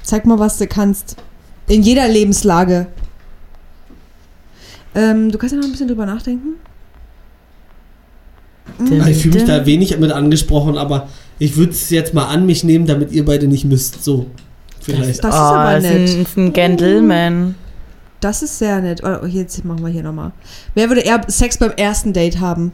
zeig 0.03 0.25
mal, 0.27 0.39
was 0.39 0.59
du 0.59 0.67
kannst. 0.67 1.17
In 1.69 1.83
jeder 1.83 2.09
Lebenslage. 2.09 2.87
Ähm, 4.95 5.31
du 5.33 5.39
kannst 5.39 5.53
ja 5.53 5.59
noch 5.59 5.67
ein 5.67 5.73
bisschen 5.73 5.89
drüber 5.89 6.07
nachdenken. 6.07 6.55
Ah, 8.79 9.09
Ich 9.09 9.19
fühle 9.19 9.35
mich 9.35 9.45
da 9.45 9.67
wenig 9.67 9.97
mit 9.99 10.11
angesprochen, 10.13 10.79
aber 10.79 11.09
ich 11.39 11.57
würde 11.57 11.73
es 11.73 11.91
jetzt 11.91 12.15
mal 12.15 12.27
an 12.27 12.47
mich 12.47 12.65
nehmen, 12.65 12.87
damit 12.87 13.13
ihr 13.13 13.25
beide 13.25 13.47
nicht 13.47 13.65
müsst. 13.65 14.03
So. 14.05 14.27
Vielleicht. 14.85 15.25
Das 15.25 15.35
ist 15.35 15.41
aber 15.41 15.77
ist 15.79 15.83
nett. 15.83 15.95
Ein, 16.11 16.23
ist 16.23 16.37
ein 16.37 16.53
Gentleman. 16.53 17.55
Das 18.21 18.43
ist 18.43 18.59
sehr 18.59 18.81
nett. 18.81 19.03
Oh, 19.05 19.27
jetzt 19.27 19.65
machen 19.65 19.83
wir 19.85 19.91
hier 19.91 20.03
nochmal. 20.03 20.33
Wer 20.75 20.89
würde 20.89 21.03
eher 21.03 21.21
Sex 21.29 21.59
beim 21.59 21.73
ersten 21.73 22.13
Date 22.13 22.41
haben? 22.41 22.73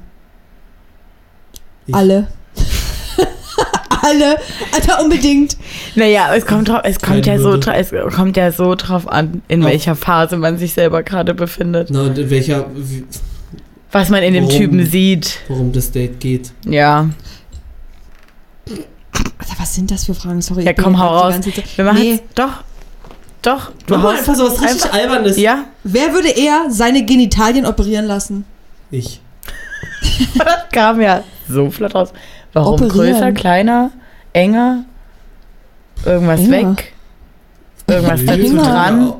Ich. 1.87 1.95
Alle. 1.95 2.29
Alle. 4.03 4.37
Alter, 4.73 5.03
unbedingt. 5.03 5.57
Naja, 5.95 6.35
es 6.35 6.47
kommt, 6.47 6.69
drauf, 6.69 6.81
es, 6.85 6.99
kommt 7.01 7.27
ja 7.27 7.39
so, 7.39 7.55
es 7.55 7.91
kommt 8.15 8.37
ja 8.37 8.51
so 8.53 8.75
drauf 8.75 9.07
an, 9.09 9.43
in 9.49 9.63
Auf- 9.63 9.71
welcher 9.71 9.95
Phase 9.95 10.37
man 10.37 10.57
sich 10.59 10.73
selber 10.73 11.03
gerade 11.03 11.35
befindet. 11.35 11.89
Na, 11.91 12.03
und 12.05 12.17
in 12.19 12.31
welcher, 12.31 12.67
wie- 12.75 13.05
Was 13.93 14.09
man 14.09 14.23
in 14.23 14.35
dem 14.35 14.45
Warum? 14.45 14.57
Typen 14.57 14.87
sieht. 14.87 15.39
worum 15.49 15.73
das 15.73 15.91
Date 15.91 16.21
geht. 16.21 16.53
Ja. 16.65 17.11
Alter, 19.13 19.55
was 19.59 19.75
sind 19.75 19.91
das 19.91 20.05
für 20.05 20.15
Fragen? 20.15 20.41
Sorry. 20.43 20.65
Ja, 20.65 20.71
ich 20.71 20.77
bin 20.77 20.85
komm, 20.85 20.99
hau 20.99 21.09
raus. 21.17 21.35
Wir 21.77 21.85
machen 21.85 21.99
Nee. 22.01 22.11
jetzt, 22.13 22.25
doch. 22.35 22.63
Doch. 23.43 23.71
Du 23.87 23.95
Mach 23.95 24.03
mal 24.03 24.17
einfach 24.17 24.35
so 24.35 24.45
was 24.47 24.61
richtig 24.61 24.85
einfach- 24.85 24.93
Albernes. 24.99 25.37
Ja? 25.39 25.65
Wer 25.85 26.13
würde 26.13 26.29
eher 26.29 26.67
seine 26.69 27.05
Genitalien 27.05 27.65
operieren 27.67 28.05
lassen? 28.07 28.45
Ich. 28.91 29.21
Das 30.37 30.47
kam 30.73 31.01
ja 31.01 31.25
so 31.49 31.71
flott 31.71 31.95
raus. 31.95 32.13
Warum 32.53 32.75
Operieren. 32.75 33.15
größer, 33.15 33.33
kleiner, 33.33 33.91
enger? 34.33 34.85
Irgendwas 36.05 36.41
Enger. 36.41 36.77
weg? 36.77 36.93
Irgendwas 37.87 38.21
Nö, 38.21 38.27
dazu 38.27 38.57
dran? 38.57 39.13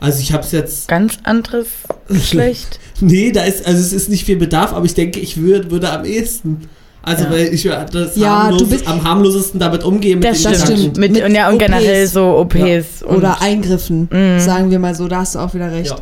Also 0.00 0.20
ich 0.20 0.32
habe 0.32 0.44
es 0.44 0.52
jetzt. 0.52 0.86
Ganz 0.88 1.18
anderes 1.24 1.66
Geschlecht? 2.08 2.78
Nee, 3.00 3.32
da 3.32 3.42
ist, 3.42 3.66
also 3.66 3.80
es 3.80 3.92
ist 3.92 4.08
nicht 4.08 4.24
viel 4.24 4.36
Bedarf, 4.36 4.72
aber 4.72 4.84
ich 4.86 4.94
denke, 4.94 5.18
ich 5.18 5.38
würd, 5.38 5.70
würde 5.70 5.90
am 5.90 6.04
ehesten. 6.04 6.68
Also 7.02 7.24
Ja. 7.24 7.30
weil 7.30 7.54
ich 7.54 7.62
das 7.62 8.16
Ja, 8.16 8.42
harmlos, 8.44 8.62
du 8.62 8.68
bist- 8.68 8.86
am 8.86 9.02
harmlosesten 9.02 9.58
damit 9.60 9.82
umgehen 9.84 10.20
Das 10.20 10.42
den 10.42 10.54
stimmt. 10.54 10.96
Mit, 10.98 11.12
Mit 11.12 11.24
und 11.24 11.34
ja, 11.34 11.48
und 11.48 11.54
OPs. 11.54 11.64
generell 11.66 12.06
so 12.06 12.36
OPs. 12.38 13.02
Und, 13.02 13.16
Oder 13.18 13.40
Eingriffen, 13.40 14.08
Mhm. 14.12 14.40
sagen 14.40 14.70
wir 14.70 14.78
mal 14.78 14.94
so. 14.94 15.08
Da 15.08 15.18
hast 15.20 15.34
du 15.34 15.38
auch 15.38 15.54
wieder 15.54 15.70
recht. 15.72 15.90
Ja. 15.90 15.96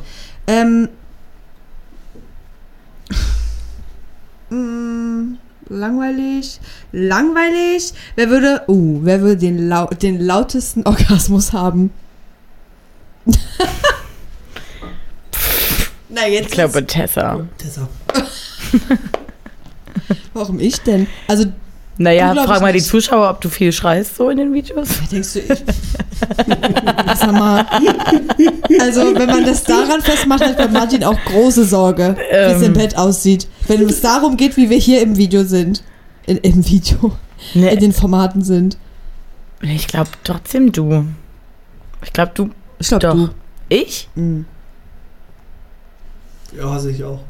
Ähm, 0.48 0.88
mm, 4.50 5.36
langweilig. 5.68 6.60
Langweilig. 6.92 7.92
Wer 8.16 8.30
würde, 8.30 8.62
uh, 8.68 9.00
wer 9.02 9.20
würde 9.20 9.36
den, 9.36 9.68
lau 9.68 9.86
den 9.86 10.20
lautesten 10.20 10.82
Orgasmus 10.86 11.52
haben? 11.52 11.90
Na, 16.08 16.26
jetzt. 16.26 16.46
ich 16.46 16.52
glaube, 16.52 16.84
Tessa. 16.86 17.46
Tessa. 17.58 17.88
Warum 20.34 20.60
ich 20.60 20.80
denn? 20.82 21.06
Also, 21.28 21.46
Naja, 21.98 22.28
Du 22.28 22.34
glaubst 22.34 22.50
frag 22.52 22.60
mal 22.62 22.72
die. 22.72 22.82
Zuschauer, 22.82 23.30
ob 23.30 23.40
du 23.40 23.48
viel 23.48 23.72
schreist 23.72 24.16
so 24.16 24.28
in 24.30 24.36
den 24.38 24.52
Videos. 24.52 24.88
wer 25.00 25.08
denkst 25.08 25.32
du, 25.34 25.38
ich. 25.40 25.48
Sag 27.18 27.32
mal. 27.32 27.64
Also, 28.80 29.14
wenn 29.14 29.26
man 29.30 29.44
das 29.44 29.64
daran 29.64 30.00
festmacht, 30.02 30.44
hat 30.44 30.56
bei 30.58 30.68
Martin 30.68 31.04
auch 31.04 31.18
große 31.26 31.64
Sorge, 31.64 32.16
wie 32.18 32.34
es 32.34 32.58
im 32.62 32.68
Ähm. 32.68 32.72
Bett 32.74 32.96
aussieht. 32.98 33.48
Wenn 33.66 33.82
es 33.88 34.00
darum 34.02 34.36
geht, 34.36 34.56
wie 34.56 34.68
wir 34.70 34.78
hier 34.78 35.00
im 35.02 35.16
Video 35.16 35.44
sind. 35.44 35.82
In, 36.26 36.38
Im 36.38 36.66
Video. 36.66 37.12
In 37.54 37.60
Nee, 37.62 37.76
den 37.76 37.92
Formaten 37.92 38.42
sind. 38.42 38.76
ich 39.62 39.86
glaube 39.86 40.10
trotzdem 40.24 40.72
du. 40.72 41.04
Ich 42.02 42.12
glaube 42.12 42.32
du. 42.34 42.50
Ich 42.78 42.88
glaube, 42.88 43.06
Doch. 43.06 43.14
du. 43.14 43.28
Ich? 43.68 44.08
Mhm. 44.16 44.44
Ja, 46.56 46.78
sehe 46.78 46.92
ich 46.92 47.04
auch. 47.04 47.20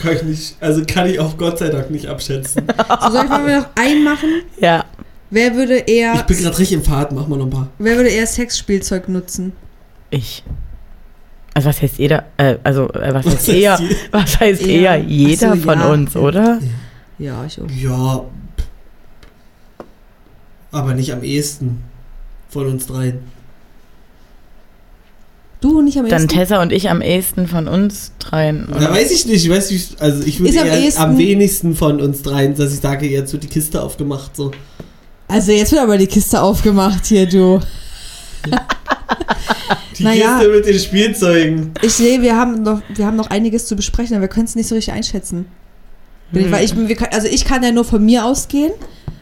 Kann 0.00 0.14
ich 0.16 0.22
nicht, 0.22 0.56
also 0.60 0.82
kann 0.86 1.06
ich 1.08 1.18
auch 1.18 1.36
Gott 1.36 1.58
sei 1.58 1.68
Dank 1.70 1.90
nicht 1.90 2.06
abschätzen. 2.06 2.62
So, 3.02 3.10
soll 3.10 3.24
ich 3.24 3.30
mal 3.30 3.60
noch 3.60 3.66
einen 3.74 4.04
machen? 4.04 4.28
Ja. 4.60 4.84
Wer 5.30 5.54
würde 5.54 5.78
eher, 5.78 6.14
Ich 6.14 6.22
bin 6.22 6.36
gerade 6.38 6.56
richtig 6.58 6.72
im 6.78 6.84
Fahrt, 6.84 7.12
mach 7.12 7.26
mal 7.28 7.36
noch 7.36 7.46
ein 7.46 7.50
paar. 7.50 7.68
wer 7.78 7.96
würde 7.96 8.08
eher 8.08 8.26
Sexspielzeug 8.26 9.08
nutzen? 9.08 9.52
Ich. 10.10 10.42
Also 11.54 11.68
was 11.68 11.82
heißt 11.82 11.98
jeder? 11.98 12.24
Äh, 12.36 12.56
also 12.64 12.88
äh, 12.92 13.12
was, 13.12 13.26
Was 13.26 13.34
heißt 13.34 13.48
heißt 13.48 13.48
eher? 13.48 13.78
je- 13.80 13.96
Was 14.12 14.40
heißt 14.40 14.62
Eher. 14.62 14.96
eher? 14.96 15.04
Jeder 15.04 15.56
so, 15.56 15.62
von 15.62 15.78
ja. 15.80 15.86
uns, 15.90 16.16
oder? 16.16 16.60
Ja, 17.18 17.44
ich 17.44 17.60
auch. 17.60 17.66
Ja. 17.70 18.24
Aber 20.70 20.94
nicht 20.94 21.12
am 21.12 21.22
ehesten 21.22 21.82
von 22.48 22.66
uns 22.68 22.86
dreien. 22.86 23.18
Du 25.60 25.82
nicht 25.82 25.98
am 25.98 26.08
Dann 26.08 26.22
ehesten? 26.22 26.28
Tessa 26.38 26.62
und 26.62 26.72
ich 26.72 26.88
am 26.88 27.00
ehesten 27.02 27.48
von 27.48 27.66
uns 27.66 28.12
dreien. 28.20 28.68
Da 28.72 28.92
weiß 28.92 29.10
ich 29.10 29.26
nicht, 29.26 29.44
ich 29.44 29.50
weiß 29.50 29.70
nicht, 29.72 30.00
also 30.00 30.22
ich 30.24 30.38
würde 30.38 30.60
am 30.60 30.66
eher 30.68 30.78
ehesten- 30.80 31.02
am 31.02 31.18
wenigsten 31.18 31.74
von 31.74 32.00
uns 32.00 32.22
dreien, 32.22 32.54
dass 32.54 32.72
ich 32.72 32.80
sage, 32.80 33.06
jetzt 33.08 33.32
wird 33.32 33.42
die 33.42 33.48
Kiste 33.48 33.82
aufgemacht, 33.82 34.36
so. 34.36 34.52
Also 35.26 35.50
jetzt 35.52 35.72
wird 35.72 35.82
aber 35.82 35.98
die 35.98 36.06
Kiste 36.06 36.40
aufgemacht 36.40 37.06
hier, 37.06 37.26
du. 37.28 37.60
Die 39.98 40.04
Naja. 40.04 40.38
Kiste 40.38 40.52
mit 40.52 40.66
den 40.66 40.78
Spielzeugen. 40.78 41.70
Ich 41.82 41.92
sehe, 41.94 42.22
wir 42.22 42.36
haben 42.36 42.62
noch, 42.62 42.80
wir 42.94 43.04
haben 43.04 43.16
noch 43.16 43.30
einiges 43.30 43.66
zu 43.66 43.74
besprechen, 43.74 44.14
aber 44.14 44.22
wir 44.22 44.28
können 44.28 44.44
es 44.44 44.54
nicht 44.54 44.68
so 44.68 44.76
richtig 44.76 44.94
einschätzen. 44.94 45.46
Bin 46.30 46.46
ich, 46.46 46.52
weil 46.52 46.64
ich, 46.64 46.76
wir, 46.76 47.12
also 47.12 47.26
ich 47.26 47.44
kann 47.44 47.62
ja 47.64 47.72
nur 47.72 47.84
von 47.84 48.04
mir 48.04 48.24
ausgehen 48.24 48.70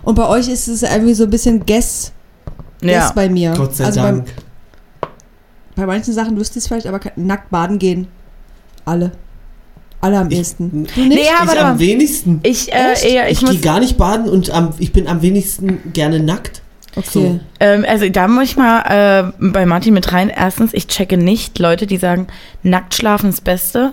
und 0.02 0.16
bei 0.16 0.28
euch 0.28 0.48
ist 0.48 0.68
es 0.68 0.82
irgendwie 0.82 1.14
so 1.14 1.24
ein 1.24 1.30
bisschen 1.30 1.64
Guess, 1.64 2.12
Guess 2.82 2.90
Ja. 2.90 3.12
bei 3.14 3.28
mir. 3.30 3.54
Gott 3.56 3.74
sei 3.76 3.84
also 3.86 4.00
Dank. 4.02 4.26
Bei, 4.26 4.32
bei 5.76 5.86
manchen 5.86 6.12
Sachen 6.12 6.36
wüsste 6.36 6.58
ich 6.58 6.64
es 6.64 6.68
vielleicht, 6.68 6.86
aber 6.86 7.00
nackt 7.16 7.50
baden 7.50 7.78
gehen. 7.78 8.08
Alle. 8.84 9.12
Alle 10.00 10.18
am 10.18 10.30
Ich- 10.30 10.38
ehesten. 10.38 10.70
Du 10.70 11.00
nicht? 11.00 11.08
Nee, 11.16 11.24
ja, 11.24 11.52
ich 11.52 11.60
am 11.60 11.78
wenigsten. 11.78 12.40
Ich, 12.42 12.72
äh, 12.72 13.12
eher, 13.12 13.26
Ich, 13.30 13.38
ich, 13.38 13.42
muss, 13.42 13.50
gehe 13.52 13.60
gar 13.60 13.80
nicht 13.80 13.96
baden 13.96 14.28
und 14.28 14.50
am, 14.50 14.74
ich 14.78 14.92
bin 14.92 15.06
am 15.06 15.22
wenigsten 15.22 15.92
gerne 15.92 16.20
nackt. 16.20 16.62
Okay. 16.96 17.40
ähm, 17.60 17.84
also 17.86 18.08
da 18.08 18.26
muss 18.26 18.44
ich 18.44 18.56
mal 18.56 18.80
äh, 19.28 19.32
bei 19.50 19.66
Martin 19.66 19.92
mit 19.92 20.12
rein. 20.12 20.30
Erstens, 20.34 20.72
ich 20.72 20.86
checke 20.86 21.18
nicht 21.18 21.58
Leute, 21.58 21.86
die 21.86 21.98
sagen, 21.98 22.26
nackt 22.62 22.94
schlafen 22.94 23.28
ist 23.28 23.38
das 23.38 23.44
Beste. 23.44 23.92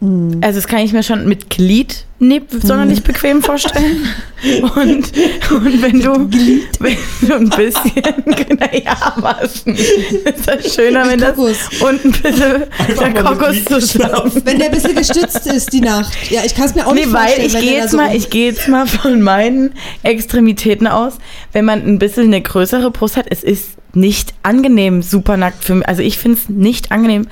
Mhm. 0.00 0.40
Also 0.42 0.58
das 0.58 0.66
kann 0.68 0.80
ich 0.80 0.92
mir 0.92 1.02
schon 1.02 1.26
mit 1.26 1.48
Glied 1.48 2.04
nicht 2.18 2.50
sonderlich 2.50 3.02
bequem 3.02 3.42
vorstellen. 3.42 4.06
Und, 4.62 5.12
und 5.50 5.82
wenn 5.82 6.00
du, 6.00 6.30
wenn 6.78 6.96
du 7.22 7.34
ein 7.34 7.48
bisschen, 7.50 7.92
naja, 8.58 9.14
was? 9.16 9.62
Ist 9.66 10.46
das 10.46 10.74
schöner, 10.74 11.08
wenn 11.08 11.18
das 11.20 11.34
Kokos. 11.36 11.56
und 11.80 12.04
ein 12.04 12.12
bisschen 12.12 12.62
Einfach 12.78 13.12
der 13.12 13.22
Kokos 13.24 13.48
Glied 13.64 13.68
zusammen. 13.68 14.32
Wenn 14.44 14.58
der 14.58 14.66
ein 14.68 14.74
bisschen 14.74 14.94
gestützt 14.94 15.46
ist, 15.46 15.72
die 15.72 15.80
Nacht. 15.80 16.12
Ja, 16.30 16.42
ich 16.44 16.54
kann 16.54 16.66
es 16.66 16.74
mir 16.74 16.86
auch 16.86 16.92
Nee, 16.94 17.00
nicht 17.06 17.12
weil 17.14 17.28
vorstellen. 17.28 17.46
ich 17.46 17.60
gehe 17.60 17.78
jetzt, 17.78 17.90
so 17.92 17.96
mal, 17.96 18.14
ich 18.14 18.30
geh 18.30 18.46
jetzt 18.46 18.68
mal 18.68 18.86
von 18.86 19.20
meinen 19.22 19.72
Extremitäten 20.02 20.86
aus. 20.86 21.14
Wenn 21.52 21.64
man 21.64 21.82
ein 21.86 21.98
bisschen 21.98 22.24
eine 22.24 22.40
größere 22.42 22.90
Brust 22.90 23.16
hat, 23.16 23.26
es 23.30 23.42
ist 23.42 23.70
nicht 23.94 24.34
angenehm, 24.42 25.02
super 25.02 25.36
nackt 25.38 25.64
für 25.64 25.74
mich. 25.76 25.88
Also 25.88 26.02
ich 26.02 26.18
finde 26.18 26.38
es 26.38 26.48
nicht 26.50 26.92
angenehm, 26.92 27.26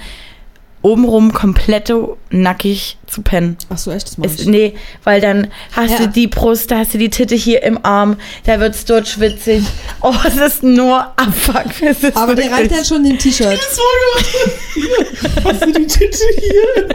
obenrum 0.84 1.32
komplett 1.32 1.90
nackig 2.30 2.98
zu 3.06 3.22
pennen. 3.22 3.56
Ach 3.70 3.78
so, 3.78 3.90
echt? 3.90 4.06
Das 4.06 4.18
mach 4.18 4.26
Es, 4.26 4.40
ich. 4.40 4.46
nee, 4.46 4.74
weil 5.02 5.20
dann 5.20 5.48
hast 5.72 5.92
Ja. 5.92 5.98
du 6.00 6.08
die 6.08 6.26
Brust, 6.26 6.70
da 6.70 6.78
hast 6.78 6.92
du 6.92 6.98
die 6.98 7.08
Titte 7.08 7.34
hier 7.34 7.62
im 7.62 7.82
Arm, 7.84 8.16
da 8.44 8.60
wird 8.60 8.74
es 8.74 8.84
dort 8.84 9.08
schwitzig. 9.08 9.64
Oh, 10.02 10.12
es 10.26 10.36
ist 10.36 10.62
nur 10.62 10.98
Abfuck. 11.16 11.80
Ist 11.80 12.14
Aber 12.16 12.34
der 12.34 12.50
reicht 12.52 12.70
dann 12.70 12.84
schon 12.84 13.02
dem 13.02 13.18
T-Shirt. 13.18 13.58
Hast 15.44 15.62
du 15.62 15.72
die 15.72 15.86
Tinte 15.86 16.18
hier? 16.38 16.88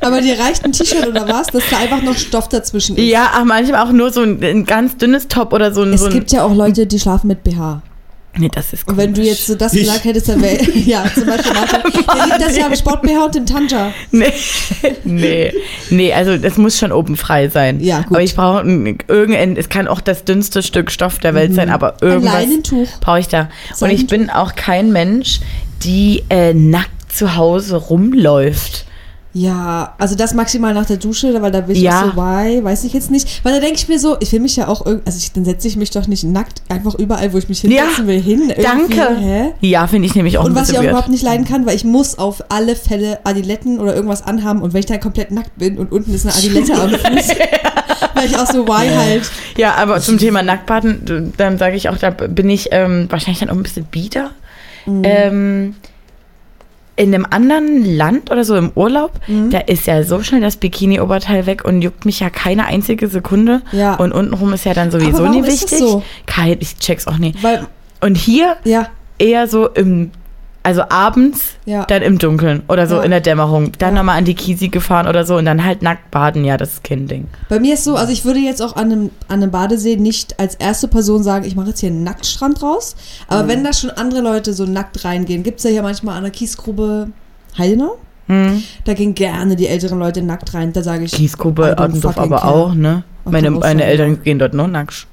Aber 0.00 0.20
dir 0.20 0.38
reicht 0.38 0.64
ein 0.64 0.72
T-Shirt 0.72 1.06
oder 1.08 1.26
was? 1.28 1.48
Dass 1.48 1.64
da 1.68 1.78
einfach 1.78 2.02
noch 2.02 2.16
Stoff 2.16 2.48
dazwischen 2.48 2.96
ist. 2.96 3.02
Ja, 3.04 3.30
ach, 3.34 3.44
manchmal 3.44 3.86
auch 3.86 3.92
nur 3.92 4.12
so 4.12 4.22
ein, 4.22 4.42
ein 4.42 4.64
ganz 4.64 4.96
dünnes 4.96 5.26
Top 5.28 5.52
oder 5.52 5.72
so 5.74 5.82
ein. 5.82 5.92
Es 5.92 6.00
so 6.00 6.06
ein, 6.06 6.12
gibt 6.12 6.30
ja 6.32 6.44
auch 6.44 6.54
Leute, 6.54 6.86
die 6.86 6.98
schlafen 7.00 7.26
mit 7.28 7.42
BH. 7.42 7.82
Nee, 8.38 8.48
das 8.54 8.72
ist 8.72 8.86
Und 8.86 8.96
wenn 8.96 9.12
du 9.12 9.22
jetzt 9.22 9.46
so 9.46 9.54
das 9.56 9.74
Ich- 9.74 9.80
gesagt 9.80 10.04
hättest, 10.04 10.28
dann 10.28 10.40
wäre. 10.40 10.62
Ja, 10.86 11.04
zum 11.12 11.26
Beispiel 11.26 11.52
Martin. 11.52 11.80
Der 12.16 12.26
liebt 12.26 12.40
das 12.40 12.56
ja 12.56 12.66
im 12.66 12.74
Sport-BH 12.76 13.24
und 13.24 13.36
im 13.36 13.44
Tanja. 13.46 13.92
Nee, 14.12 14.32
nee, 15.04 15.52
nee, 15.90 16.12
also 16.12 16.36
das 16.36 16.56
muss 16.56 16.78
schon 16.78 16.92
oben 16.92 17.16
frei 17.16 17.48
sein. 17.48 17.80
Ja, 17.80 17.98
gut. 18.02 18.12
Aber 18.12 18.22
ich 18.22 18.34
brauche 18.36 18.60
ein- 18.60 18.98
irgendein, 19.08 19.56
es 19.56 19.68
kann 19.68 19.88
auch 19.88 20.00
das 20.00 20.24
dünnste 20.24 20.62
Stück 20.62 20.90
Stoff 20.90 21.18
der 21.18 21.34
Welt 21.34 21.54
sein, 21.54 21.70
aber 21.70 21.96
irgendwas 22.02 22.46
brauche 23.00 23.18
ich 23.20 23.28
da. 23.28 23.48
Und 23.80 23.90
ich 23.90 24.06
bin 24.06 24.30
auch 24.30 24.54
kein 24.54 24.92
Mensch, 24.92 25.40
die 25.82 26.22
äh, 26.30 26.54
nackt 26.54 27.12
zu 27.12 27.34
Hause 27.36 27.76
rumläuft. 27.76 28.84
Ja, 29.32 29.94
also 29.98 30.16
das 30.16 30.34
maximal 30.34 30.74
nach 30.74 30.86
der 30.86 30.96
Dusche, 30.96 31.40
weil 31.40 31.52
da 31.52 31.68
will 31.68 31.76
ich 31.76 31.82
Ja. 31.82 32.10
so, 32.12 32.20
why, 32.20 32.64
weiß 32.64 32.82
ich 32.82 32.92
jetzt 32.92 33.12
nicht. 33.12 33.44
Weil 33.44 33.52
da 33.54 33.60
denke 33.60 33.76
ich 33.76 33.86
mir 33.88 33.98
so, 34.00 34.16
ich 34.18 34.32
will 34.32 34.40
mich 34.40 34.56
ja 34.56 34.66
auch 34.66 34.84
irgendwie, 34.84 35.06
also 35.06 35.18
ich, 35.18 35.30
dann 35.32 35.44
setze 35.44 35.68
ich 35.68 35.76
mich 35.76 35.90
doch 35.92 36.08
nicht 36.08 36.24
nackt 36.24 36.62
einfach 36.68 36.96
überall, 36.96 37.32
wo 37.32 37.38
ich 37.38 37.48
mich 37.48 37.60
hinsetzen 37.60 38.08
will, 38.08 38.20
hin. 38.20 38.50
Irgendwie, 38.56 38.96
Danke. 38.96 39.16
Hä? 39.20 39.52
Ja, 39.60 39.86
finde 39.86 40.06
ich 40.08 40.16
nämlich 40.16 40.36
auch 40.38 40.44
Und 40.46 40.56
was 40.56 40.70
ich 40.70 40.76
auch 40.78 40.82
weird. 40.82 40.90
überhaupt 40.92 41.10
nicht 41.10 41.22
leiden 41.22 41.44
kann, 41.46 41.64
weil 41.64 41.76
ich 41.76 41.84
muss 41.84 42.18
auf 42.18 42.42
alle 42.48 42.74
Fälle 42.74 43.20
Adiletten 43.22 43.78
oder 43.78 43.94
irgendwas 43.94 44.22
anhaben 44.22 44.62
und 44.62 44.72
wenn 44.72 44.80
ich 44.80 44.86
dann 44.86 44.98
komplett 44.98 45.30
nackt 45.30 45.56
bin 45.56 45.78
und 45.78 45.92
unten 45.92 46.12
ist 46.12 46.26
eine 46.26 46.34
Adilette 46.34 46.74
am 46.74 46.90
Fuß, 46.90 47.28
weil 48.14 48.26
ich 48.26 48.36
auch 48.36 48.46
so, 48.50 48.66
why 48.66 48.88
halt. 48.96 49.30
Ja, 49.56 49.74
aber 49.76 50.00
zum 50.00 50.18
Thema 50.18 50.42
Nacktbaden, 50.42 51.32
dann 51.36 51.56
sage 51.56 51.76
ich 51.76 51.88
auch, 51.88 51.98
da 51.98 52.10
bin 52.10 52.50
ich 52.50 52.70
ähm, 52.72 53.06
wahrscheinlich 53.10 53.38
dann 53.38 53.50
auch 53.50 53.54
ein 53.54 53.62
bisschen 53.62 53.84
bieder. 53.84 54.32
Mhm. 54.86 55.02
Ähm, 55.04 55.74
in 57.00 57.14
einem 57.14 57.26
anderen 57.30 57.82
Land 57.96 58.30
oder 58.30 58.44
so 58.44 58.56
im 58.56 58.72
Urlaub, 58.74 59.12
Mhm. 59.26 59.48
da 59.50 59.58
ist 59.60 59.86
ja 59.86 60.02
so 60.02 60.22
schnell 60.22 60.42
das 60.42 60.56
Bikini-Oberteil 60.58 61.46
weg 61.46 61.64
und 61.64 61.80
juckt 61.80 62.04
mich 62.04 62.20
ja 62.20 62.28
keine 62.28 62.66
einzige 62.66 63.08
Sekunde. 63.08 63.62
Ja. 63.72 63.94
Und 63.94 64.12
untenrum 64.12 64.52
ist 64.52 64.64
ja 64.66 64.74
dann 64.74 64.90
sowieso 64.90 65.26
nie 65.26 65.40
ist 65.40 65.48
das 65.48 65.62
wichtig. 65.72 65.78
so? 65.78 66.02
Kein, 66.26 66.58
ich 66.60 66.76
check's 66.78 67.06
auch 67.06 67.16
nie. 67.16 67.32
Weil, 67.40 67.66
Und 68.02 68.16
hier 68.16 68.56
ja, 68.64 68.88
eher 69.18 69.46
so 69.48 69.66
im, 69.68 70.10
also 70.62 70.82
abends, 70.90 71.40
Ja. 71.64 71.84
dann 71.86 72.02
im 72.02 72.18
Dunkeln 72.18 72.62
oder 72.68 72.86
so 72.86 72.96
Ja. 72.96 73.02
in 73.02 73.10
der 73.10 73.20
Dämmerung. 73.20 73.72
Dann 73.78 73.94
Ja. 73.94 74.00
nochmal 74.00 74.18
an 74.18 74.24
die 74.24 74.34
Kisi 74.34 74.68
gefahren 74.68 75.06
oder 75.06 75.24
so 75.24 75.36
und 75.36 75.44
dann 75.46 75.64
halt 75.64 75.80
nackt 75.82 76.10
baden. 76.10 76.44
Ja, 76.44 76.56
das 76.56 76.74
ist 76.74 76.84
kein 76.84 77.06
Ding. 77.06 77.28
bei 77.48 77.58
mir 77.60 77.74
ist 77.74 77.84
so, 77.84 77.96
also 77.96 78.12
ich 78.12 78.24
würde 78.24 78.40
jetzt 78.40 78.60
auch 78.60 78.76
an 78.76 78.92
einem, 78.92 79.10
an 79.28 79.42
einem 79.42 79.50
Badesee 79.50 79.96
nicht 79.96 80.38
als 80.38 80.54
erste 80.56 80.88
Person 80.88 81.22
sagen, 81.22 81.44
ich 81.46 81.56
mache 81.56 81.68
jetzt 81.68 81.80
hier 81.80 81.88
einen 81.90 82.04
Nacktstrand 82.04 82.62
raus. 82.62 82.94
Aber 83.28 83.48
wenn 83.48 83.64
da 83.64 83.72
schon 83.72 83.90
andere 83.90 84.20
Leute 84.20 84.52
so 84.52 84.64
nackt 84.66 85.04
reingehen, 85.04 85.42
gibt 85.42 85.58
es 85.58 85.64
ja 85.64 85.70
hier 85.70 85.82
manchmal 85.82 86.16
an 86.16 86.24
der 86.24 86.32
Kiesgrube 86.32 87.08
Heidenau. 87.56 87.96
Hm. 88.26 88.62
Da 88.84 88.94
gehen 88.94 89.14
gerne 89.14 89.56
die 89.56 89.66
älteren 89.66 89.98
Leute 89.98 90.22
nackt 90.22 90.54
rein. 90.54 90.72
Da 90.72 90.82
sage 90.82 91.04
ich, 91.04 91.12
Kiesgrube, 91.12 91.74
Ottendorf 91.78 92.16
aber 92.18 92.38
care. 92.38 92.48
auch, 92.48 92.74
ne? 92.74 93.02
Und 93.24 93.32
Meine, 93.32 93.50
meine. 93.50 93.82
Eltern 93.84 94.22
gehen 94.22 94.38
dort 94.38 94.54
nur 94.54 94.68
nackt. 94.68 95.06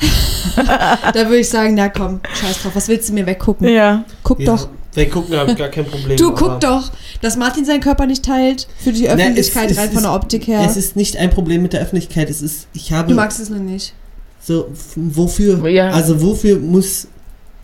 da 0.56 1.14
würde 1.26 1.38
ich 1.38 1.48
sagen, 1.48 1.74
na 1.74 1.88
komm, 1.88 2.20
scheiß 2.34 2.62
drauf, 2.62 2.72
was 2.74 2.88
willst 2.88 3.08
du 3.08 3.12
mir 3.14 3.26
weggucken? 3.26 3.68
Ja. 3.68 4.04
Guck 4.22 4.40
Ja, 4.40 4.46
doch. 4.46 4.68
Weggucken 4.94 5.36
habe 5.36 5.52
ich 5.52 5.56
gar 5.58 5.68
kein 5.68 5.84
Problem. 5.86 6.16
Du 6.16 6.32
guck 6.32 6.60
doch, 6.60 6.90
dass 7.20 7.36
Martin 7.36 7.64
seinen 7.64 7.80
Körper 7.80 8.06
nicht 8.06 8.24
teilt 8.24 8.66
für 8.78 8.92
die 8.92 9.04
Na, 9.04 9.14
Öffentlichkeit 9.14 9.66
es- 9.70 9.72
es 9.72 9.78
rein 9.78 9.88
von 9.88 9.96
ist- 9.98 10.02
der 10.04 10.12
Optik 10.14 10.46
her. 10.46 10.64
Es 10.68 10.76
ist 10.76 10.96
nicht 10.96 11.16
ein 11.16 11.30
Problem 11.30 11.62
mit 11.62 11.72
der 11.72 11.80
Öffentlichkeit. 11.80 12.30
Es 12.30 12.42
ist, 12.42 12.68
ich 12.74 12.92
habe 12.92 13.08
du 13.08 13.14
magst 13.14 13.40
es 13.40 13.50
nur 13.50 13.58
nicht. 13.58 13.92
so, 14.42 14.68
wofür, 14.96 15.66
Ja. 15.68 15.90
also 15.90 16.20
wofür 16.22 16.58
muss, 16.58 17.08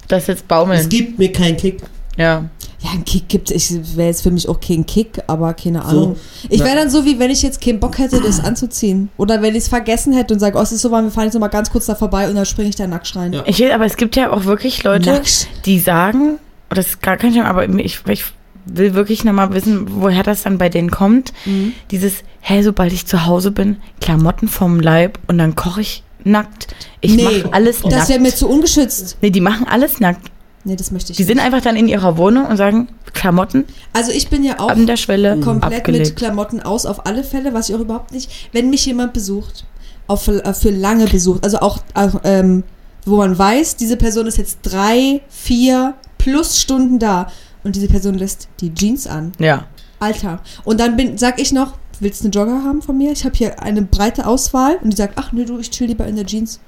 Das 0.08 0.26
jetzt 0.26 0.38
es 0.40 0.42
baumeln. 0.44 0.88
gibt 0.88 1.18
mir 1.18 1.30
keinen 1.32 1.56
Kick. 1.56 1.82
Ja. 2.16 2.44
Ja, 2.82 2.90
ein 2.94 3.04
Kick 3.04 3.28
gibt 3.28 3.50
es. 3.50 3.74
Wäre 3.96 4.08
jetzt 4.08 4.22
für 4.22 4.30
mich 4.30 4.48
auch 4.48 4.58
kein 4.58 4.86
Kick, 4.86 5.20
aber 5.26 5.52
keine 5.52 5.80
So, 5.82 5.88
Ahnung. 5.88 6.16
ich 6.48 6.60
na- 6.60 6.64
wäre 6.64 6.76
dann 6.76 6.88
so, 6.90 7.04
wie 7.04 7.18
wenn 7.18 7.30
ich 7.30 7.42
jetzt 7.42 7.60
keinen 7.60 7.78
Bock 7.78 7.98
hätte, 7.98 8.20
das 8.22 8.40
anzuziehen. 8.42 9.10
Oder 9.18 9.42
wenn 9.42 9.54
ich 9.54 9.64
es 9.64 9.68
vergessen 9.68 10.14
hätte 10.14 10.32
und 10.32 10.40
sage, 10.40 10.56
oh, 10.58 10.62
es 10.62 10.72
ist 10.72 10.80
so 10.80 10.90
warm, 10.90 11.04
wir 11.04 11.10
fahren 11.10 11.24
jetzt 11.26 11.34
noch 11.34 11.40
mal 11.40 11.48
ganz 11.48 11.70
kurz 11.70 11.84
da 11.86 11.94
vorbei 11.94 12.26
und 12.28 12.34
dann 12.36 12.46
springe 12.46 12.70
ich 12.70 12.76
da 12.76 12.86
nackt 12.86 13.14
rein. 13.14 13.34
Ja. 13.34 13.42
Ich 13.46 13.58
will, 13.58 13.70
aber 13.70 13.84
es 13.84 13.98
gibt 13.98 14.16
ja 14.16 14.32
auch 14.32 14.46
wirklich 14.46 14.82
Leute, 14.82 15.10
Nackt? 15.10 15.48
die 15.66 15.78
sagen, 15.78 16.38
das 16.70 16.86
ist 16.88 17.02
gar 17.02 17.16
kein 17.16 17.32
Schirm, 17.32 17.46
aber 17.46 17.68
ich, 17.68 18.00
ich 18.08 18.24
will 18.66 18.94
wirklich 18.94 19.24
nochmal 19.24 19.52
wissen, 19.52 19.86
woher 20.02 20.22
das 20.22 20.42
dann 20.42 20.58
bei 20.58 20.68
denen 20.68 20.90
kommt. 20.90 21.32
Mhm. 21.44 21.72
Dieses, 21.90 22.16
hä, 22.40 22.62
sobald 22.62 22.92
ich 22.92 23.06
zu 23.06 23.26
Hause 23.26 23.50
bin, 23.50 23.76
Klamotten 24.00 24.48
vom 24.48 24.80
Leib 24.80 25.18
und 25.26 25.38
dann 25.38 25.54
koche 25.56 25.80
ich 25.80 26.02
nackt. 26.24 26.68
Ich 27.00 27.14
Nee, 27.14 27.24
mache 27.24 27.48
alles 27.52 27.80
Das 27.82 27.92
nackt. 27.92 28.08
wäre 28.10 28.20
mir 28.20 28.34
zu 28.34 28.48
ungeschützt. 28.48 29.16
Nee, 29.22 29.30
die 29.30 29.40
machen 29.40 29.66
alles 29.68 30.00
nackt. 30.00 30.30
Nee, 30.64 30.76
das 30.76 30.90
möchte 30.90 31.12
ich 31.12 31.16
Die 31.16 31.22
nicht. 31.22 31.28
sind 31.28 31.38
einfach 31.38 31.62
dann 31.62 31.74
in 31.74 31.88
ihrer 31.88 32.18
Wohnung 32.18 32.44
und 32.46 32.58
sagen, 32.58 32.88
Klamotten 33.14 33.64
Also 33.94 34.12
ich 34.12 34.28
bin 34.28 34.44
ja 34.44 34.60
auch 34.60 34.68
an 34.68 34.86
der 34.86 34.98
Schwelle 34.98 35.40
komplett 35.40 35.70
mit 35.70 35.78
abgelegt. 35.78 36.16
Klamotten 36.16 36.60
aus, 36.60 36.84
auf 36.84 37.06
alle 37.06 37.24
Fälle, 37.24 37.54
was 37.54 37.70
ich 37.70 37.74
auch 37.74 37.80
überhaupt 37.80 38.12
nicht, 38.12 38.30
wenn 38.52 38.68
mich 38.68 38.84
jemand 38.84 39.14
besucht, 39.14 39.64
für, 40.16 40.44
äh, 40.44 40.52
für 40.52 40.68
lange 40.70 41.06
besucht, 41.06 41.44
also 41.44 41.60
auch, 41.60 41.78
auch 41.94 42.20
ähm, 42.24 42.64
wo 43.06 43.16
man 43.16 43.38
weiß, 43.38 43.76
diese 43.76 43.96
Person 43.96 44.26
ist 44.26 44.36
jetzt 44.36 44.58
drei, 44.62 45.22
vier 45.30 45.94
plus 46.20 46.58
Stunden 46.60 46.98
da 46.98 47.30
und 47.64 47.76
diese 47.76 47.88
Person 47.88 48.14
lässt 48.14 48.48
die 48.60 48.72
Jeans 48.74 49.06
an. 49.06 49.32
Ja. 49.38 49.66
Alter. 49.98 50.40
Und 50.64 50.80
dann 50.80 50.96
bin, 50.96 51.18
sag 51.18 51.40
ich 51.40 51.52
noch, 51.52 51.74
willst 52.00 52.20
du 52.22 52.26
eine 52.26 52.32
Jogger 52.32 52.62
haben 52.64 52.82
von 52.82 52.96
mir? 52.96 53.12
Ich 53.12 53.24
habe 53.24 53.36
hier 53.36 53.62
eine 53.62 53.82
breite 53.82 54.26
Auswahl 54.26 54.76
und 54.82 54.90
die 54.92 54.96
sagt, 54.96 55.14
ach 55.16 55.32
nö, 55.32 55.44
du, 55.44 55.58
ich 55.58 55.70
chill 55.70 55.86
lieber 55.88 56.06
in 56.06 56.16
der 56.16 56.26
Jeans. 56.26 56.60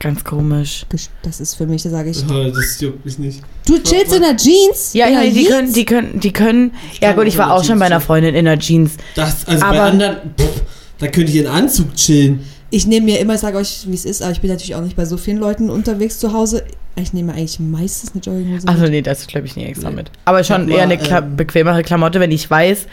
Ganz 0.00 0.24
komisch. 0.24 0.86
Das 1.22 1.40
ist 1.40 1.54
für 1.54 1.66
mich, 1.66 1.82
da 1.84 1.90
sage 1.90 2.10
ich. 2.10 2.24
Das 2.26 2.80
juckt 2.80 3.04
mich 3.04 3.18
nicht. 3.18 3.42
Du 3.66 3.78
chillst 3.80 4.12
in 4.12 4.22
der 4.22 4.36
Jeans? 4.36 4.92
Ja, 4.92 5.08
ja 5.08 5.22
die 5.22 5.32
Jeans? 5.32 5.48
können, 5.48 5.72
die 5.72 5.84
können, 5.84 6.20
die 6.20 6.32
können. 6.32 6.72
Ich 6.92 7.00
Ja 7.00 7.12
gut, 7.12 7.26
ich 7.26 7.38
war 7.38 7.52
auch 7.52 7.62
schon 7.62 7.78
bei 7.78 7.86
einer. 7.86 8.00
Freundin 8.00 8.34
in 8.34 8.44
der 8.44 8.58
Jeans. 8.58 8.92
Das, 9.14 9.46
also 9.46 9.60
bei 9.60 9.66
Aber- 9.66 9.82
anderen, 9.82 10.16
pff, 10.36 10.62
da 10.98 11.06
könnte 11.08 11.30
ich 11.30 11.36
in 11.38 11.46
Anzug 11.46 11.94
chillen. 11.94 12.40
Ich 12.74 12.86
nehme 12.88 13.06
mir 13.06 13.20
immer, 13.20 13.34
ich 13.34 13.40
sage 13.40 13.56
euch, 13.56 13.84
wie 13.86 13.94
es 13.94 14.04
ist, 14.04 14.20
aber 14.20 14.32
ich 14.32 14.40
bin 14.40 14.50
natürlich 14.50 14.74
auch 14.74 14.80
nicht 14.80 14.96
bei 14.96 15.04
so 15.04 15.16
vielen 15.16 15.38
Leuten 15.38 15.70
unterwegs 15.70 16.18
zu 16.18 16.32
Hause. 16.32 16.64
Ich 16.96 17.12
nehme 17.12 17.32
eigentlich 17.32 17.60
meistens 17.60 18.12
eine 18.12 18.20
Jogginghose. 18.20 18.66
Also 18.66 18.86
nee, 18.86 19.00
das 19.00 19.28
glaube 19.28 19.46
ich 19.46 19.54
nie 19.54 19.64
extra 19.64 19.90
Nee. 19.90 19.96
mit. 19.96 20.10
Aber 20.24 20.42
schon 20.42 20.62
hab 20.62 20.68
eher 20.70 20.82
eine 20.82 20.98
Kla 20.98 21.18
ähm, 21.18 21.36
bequemere 21.36 21.84
Klamotte, 21.84 22.18
wenn 22.18 22.32
ich 22.32 22.50
weiß, 22.50 22.86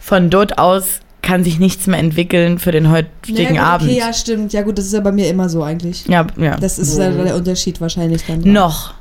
von 0.00 0.30
dort 0.30 0.58
aus 0.58 0.98
kann 1.22 1.44
sich 1.44 1.60
nichts 1.60 1.86
mehr 1.86 2.00
entwickeln 2.00 2.58
für 2.58 2.72
den 2.72 2.90
heutigen 2.90 3.36
ja, 3.38 3.48
gut, 3.50 3.58
Abend. 3.60 3.88
Okay, 3.90 3.98
ja, 4.00 4.12
stimmt. 4.12 4.52
Ja, 4.52 4.62
gut, 4.62 4.78
das 4.78 4.86
ist 4.86 4.92
ja 4.94 5.00
bei 5.00 5.12
mir 5.12 5.28
immer 5.28 5.48
so 5.48 5.62
eigentlich. 5.62 6.06
Ja, 6.06 6.26
ja. 6.36 6.56
Das 6.56 6.80
ist 6.80 6.94
Mhm. 6.96 7.00
ja 7.00 7.10
der 7.24 7.36
Unterschied 7.36 7.80
wahrscheinlich 7.80 8.24
dann. 8.26 8.40
Noch 8.40 8.94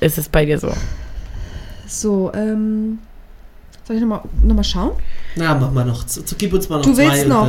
ist 0.00 0.18
es 0.18 0.28
bei 0.28 0.44
dir 0.44 0.58
so. 0.58 0.70
So, 1.88 2.30
ähm. 2.34 2.98
Soll 3.84 3.96
ich 3.96 4.02
nochmal 4.02 4.20
noch 4.42 4.54
mal 4.54 4.62
schauen? 4.62 4.92
Na, 5.36 5.54
mach 5.54 5.72
mal 5.72 5.84
noch. 5.86 6.04
zu- 6.06 6.22
zu- 6.22 6.36
Gib 6.36 6.52
uns 6.52 6.68
mal 6.68 6.76
noch 6.76 6.84
Du 6.84 6.92
zwei. 6.92 7.06
willst 7.08 7.22
und 7.24 7.28
noch. 7.30 7.48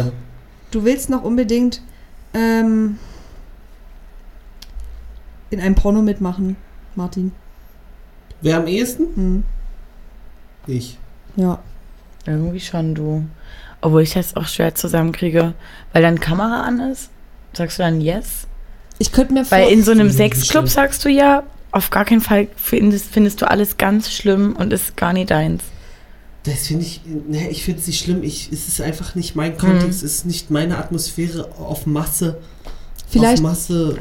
Du 0.74 0.84
willst 0.84 1.11
noch 1.11 1.21
unbedingt 1.21 1.82
ähm, 2.34 2.97
in 5.51 5.59
einem 5.59 5.76
Porno 5.76 6.01
mitmachen, 6.01 6.57
Martin. 6.95 7.32
Wer 8.41 8.57
am 8.57 8.65
ehesten? 8.65 9.03
Hm. 9.15 9.43
Ich. 10.65 10.97
Ja. 11.36 11.59
Irgendwie 12.26 12.59
schon, 12.59 12.95
du. 12.95 13.24
Obwohl 13.82 14.01
ich 14.01 14.13
das 14.13 14.36
auch 14.36 14.47
schwer 14.47 14.74
zusammenkriege, 14.74 15.53
weil 15.91 16.01
dann 16.01 16.19
Kamera 16.19 16.63
an 16.63 16.80
ist. 16.80 17.11
Sagst 17.53 17.78
du 17.78 17.84
dann 17.84 18.01
yes? 18.01 18.47
Ich 18.97 19.11
könnte 19.11 19.34
mir 19.34 19.51
Weil 19.51 19.71
in 19.71 19.84
so 19.84 19.91
einem 19.91 20.09
Sexclub 20.09 20.67
sagst 20.67 21.05
du 21.05 21.09
ja, 21.09 21.43
auf 21.71 21.91
gar 21.91 22.05
keinen 22.05 22.21
Fall 22.21 22.47
findest, 22.55 23.11
findest 23.11 23.43
du 23.43 23.47
alles 23.47 23.78
ganz 23.78 24.11
schlimm 24.11 24.55
und 24.55 24.74
ist 24.74 24.97
gar 24.97 25.13
nicht 25.13 25.30
deins. 25.30 25.63
Das 26.43 26.67
finde 26.67 26.83
ich, 26.83 27.01
ne, 27.29 27.49
ich 27.49 27.63
finde 27.63 27.79
es 27.79 27.87
nicht 27.87 27.99
schlimm. 28.03 28.21
Ich, 28.21 28.49
es 28.51 28.67
ist 28.67 28.81
einfach 28.81 29.15
nicht 29.15 29.35
Mhm. 29.35 29.41
mein 29.41 29.57
Kontext, 29.57 30.03
es 30.03 30.15
ist 30.15 30.25
nicht 30.25 30.51
meine 30.51 30.77
Atmosphäre 30.77 31.49
auf 31.57 31.85
Masse, 31.85 32.37
vielleicht, 33.09 33.37
auf 33.37 33.43
Masse 33.43 33.97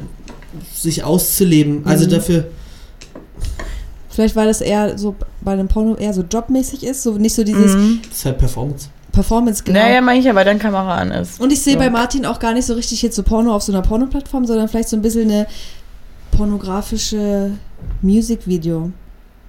sich 0.75 1.05
auszuleben. 1.05 1.87
Also 1.87 2.07
Mhm. 2.07 2.11
dafür, 2.11 2.49
vielleicht, 4.11 4.35
weil 4.37 4.49
das 4.49 4.61
eher 4.61 4.99
so 4.99 5.15
bei 5.41 5.53
einem 5.53 5.69
Porno 5.69 5.95
eher 5.97 6.13
so 6.13 6.23
jobmäßig 6.23 6.83
ist, 6.85 7.03
so 7.05 7.13
nicht 7.13 7.35
so 7.35 7.45
dieses 7.45 7.77
Mhm. 7.77 8.01
das 8.09 8.19
ist 8.19 8.25
halt 8.25 8.39
Performance. 8.39 8.89
Performance 9.13 9.63
genau. 9.63 9.79
Naja, 9.79 10.01
manche, 10.01 10.35
weil 10.35 10.45
dann 10.45 10.59
Kamera 10.59 10.97
an 10.97 11.11
ist. 11.13 11.39
Und 11.41 11.53
ich 11.53 11.61
sehe 11.61 11.75
So. 11.75 11.79
bei 11.79 11.91
Martin 11.91 12.25
auch 12.27 12.39
gar 12.39 12.55
nicht 12.55 12.65
so 12.67 12.73
richtig 12.75 13.03
jetzt 13.03 13.15
so 13.15 13.23
Porno 13.23 13.55
auf 13.55 13.63
so 13.63 13.71
einer 13.71 13.83
Porno-Plattform, 13.83 14.47
sondern 14.47 14.69
vielleicht 14.69 14.89
so 14.89 14.97
ein 14.97 15.03
bisschen 15.03 15.31
eine 15.31 15.47
pornografische 16.31 17.53
Musikvideo. 18.01 18.91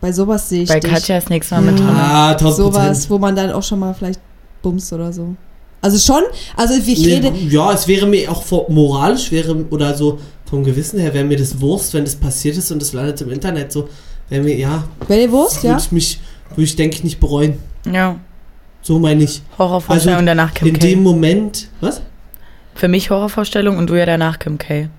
Bei 0.04 0.12
sowas 0.12 0.50
sehe 0.50 0.64
ich 0.64 0.68
Bei 0.70 0.82
dich. 0.82 0.92
Katja 0.92 1.18
ist 1.18 1.30
nichts 1.30 1.50
mehr 1.50 1.62
mit 1.62 1.80
drin. 1.80 1.88
Ah, 1.88 2.32
1000 2.32 2.58
sowas, 2.58 3.10
wo 3.10 3.18
man 3.18 3.34
dann 3.38 3.54
auch 3.54 3.64
schon 3.64 3.80
mal 3.80 3.94
vielleicht 3.94 4.20
bumst 4.62 4.92
oder 4.92 5.14
so. 5.14 5.34
Also 5.80 5.98
schon, 5.98 6.24
also 6.58 6.74
ich 6.74 6.86
Nee, 7.00 7.14
rede, 7.16 7.32
ja, 7.50 7.72
es 7.72 7.88
wäre 7.88 8.06
mir 8.06 8.30
auch 8.30 8.44
vor- 8.44 8.70
moralisch 8.70 9.32
wäre 9.32 9.56
oder 9.70 9.94
so 9.96 10.20
vom 10.44 10.62
Gewissen 10.66 11.00
her 11.00 11.14
wäre 11.14 11.24
mir 11.24 11.38
das 11.38 11.62
Wurst, 11.62 11.94
wenn 11.94 12.04
das 12.04 12.16
passiert 12.18 12.58
ist 12.58 12.70
und 12.70 12.82
das 12.82 12.92
landet 12.92 13.22
im 13.22 13.32
Internet 13.32 13.72
so, 13.72 13.88
wäre 14.28 14.44
mir 14.44 14.58
ja, 14.58 14.84
wäre 15.08 15.22
dir 15.22 15.32
Wurst, 15.32 15.64
würde 15.64 15.68
ja? 15.70 15.78
ich 15.78 15.92
mich, 15.94 16.20
würde 16.50 16.64
ich 16.64 16.76
denke 16.76 16.98
ich 16.98 17.04
nicht 17.06 17.22
bereuen. 17.22 17.60
Ja. 17.90 18.18
So 18.82 19.00
meine 19.00 19.24
ich. 19.24 19.42
Horrorvorstellung 19.58 20.16
Also, 20.18 20.26
danach 20.26 20.54
Kim 20.54 20.68
In 20.68 20.74
K. 20.74 20.80
dem 20.88 21.02
Moment, 21.04 21.70
was? 21.80 22.02
Für 22.76 22.90
mich 22.90 23.10
Horrorvorstellung 23.10 23.78
und 23.78 23.90
du 23.90 23.96
ja 23.98 24.06
danach 24.06 24.38
Kim 24.38 24.58
K. 24.58 24.90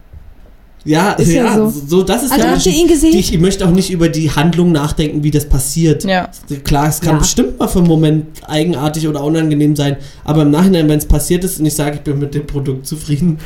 Ja, 0.86 1.12
Ist 1.12 1.32
ja 1.32 1.44
ja, 1.44 1.54
so. 1.56 1.72
so. 1.86 2.02
das 2.02 2.24
ist 2.24 2.32
Also 2.32 2.46
habt 2.46 2.66
ihr 2.66 2.72
ihn 2.72 2.86
gesehen? 2.88 3.12
Die- 3.12 3.18
Ich 3.18 3.38
möchte 3.40 3.66
auch 3.66 3.70
nicht 3.70 3.90
über 3.90 4.08
die 4.10 4.30
Handlung 4.30 4.70
nachdenken, 4.72 5.22
wie 5.22 5.30
das 5.30 5.48
passiert. 5.48 6.04
Ja. 6.04 6.28
Klar, 6.62 6.88
es 6.88 7.00
kann 7.00 7.14
Ja. 7.14 7.18
bestimmt 7.20 7.58
mal 7.58 7.68
für 7.68 7.78
einen 7.78 7.88
Moment 7.88 8.26
eigenartig 8.46 9.08
oder 9.08 9.24
unangenehm 9.24 9.74
sein, 9.76 9.96
aber 10.24 10.42
im 10.42 10.50
Nachhinein, 10.50 10.86
wenn 10.88 10.98
es 10.98 11.06
passiert 11.06 11.42
ist 11.42 11.58
und 11.58 11.64
ich 11.66 11.74
sage, 11.74 11.96
ich 11.96 12.00
bin 12.02 12.18
mit 12.18 12.34
dem 12.34 12.46
Produkt 12.46 12.86
zufrieden, 12.86 13.38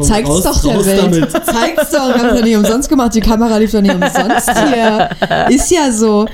Zeig's 0.00 0.28
raus- 0.28 0.42
doch 0.44 0.60
der 0.62 0.84
Welt. 0.84 1.02
damit. 1.02 1.30
Zeig's 1.46 1.90
doch, 1.90 2.14
wir 2.14 2.22
haben 2.22 2.36
doch 2.36 2.44
nicht 2.44 2.56
umsonst 2.56 2.88
gemacht. 2.88 3.14
Die 3.14 3.20
Kamera 3.20 3.56
lief 3.56 3.72
doch 3.72 3.80
nicht 3.80 3.94
umsonst 3.94 4.50
hier. 4.74 5.08
Ist 5.48 5.70
ja 5.70 5.90
so. 5.90 6.26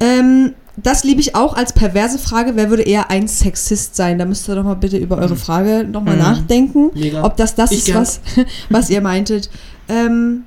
Ähm, 0.00 0.54
das 0.82 1.04
liebe 1.04 1.20
ich 1.20 1.34
auch 1.34 1.54
als 1.54 1.74
perverse 1.74 2.18
Frage. 2.18 2.52
Wer 2.54 2.70
würde 2.70 2.82
eher 2.84 3.10
ein 3.10 3.28
Sexist 3.28 3.94
sein? 3.96 4.18
Da 4.18 4.24
müsst 4.24 4.48
ihr 4.48 4.54
doch 4.54 4.64
mal 4.64 4.74
bitte 4.74 4.96
über 4.96 5.18
eure 5.18 5.36
Frage 5.36 5.84
nochmal 5.84 6.14
Mhm. 6.16 6.22
nachdenken. 6.22 6.90
Mega. 6.94 7.22
Ob 7.22 7.36
das 7.36 7.54
das 7.54 7.72
Ich 7.72 7.78
ist, 7.80 7.84
gern. 7.86 7.98
was, 8.00 8.20
was 8.70 8.88
ihr 8.88 9.02
meintet. 9.02 9.50
Ähm, 9.90 10.44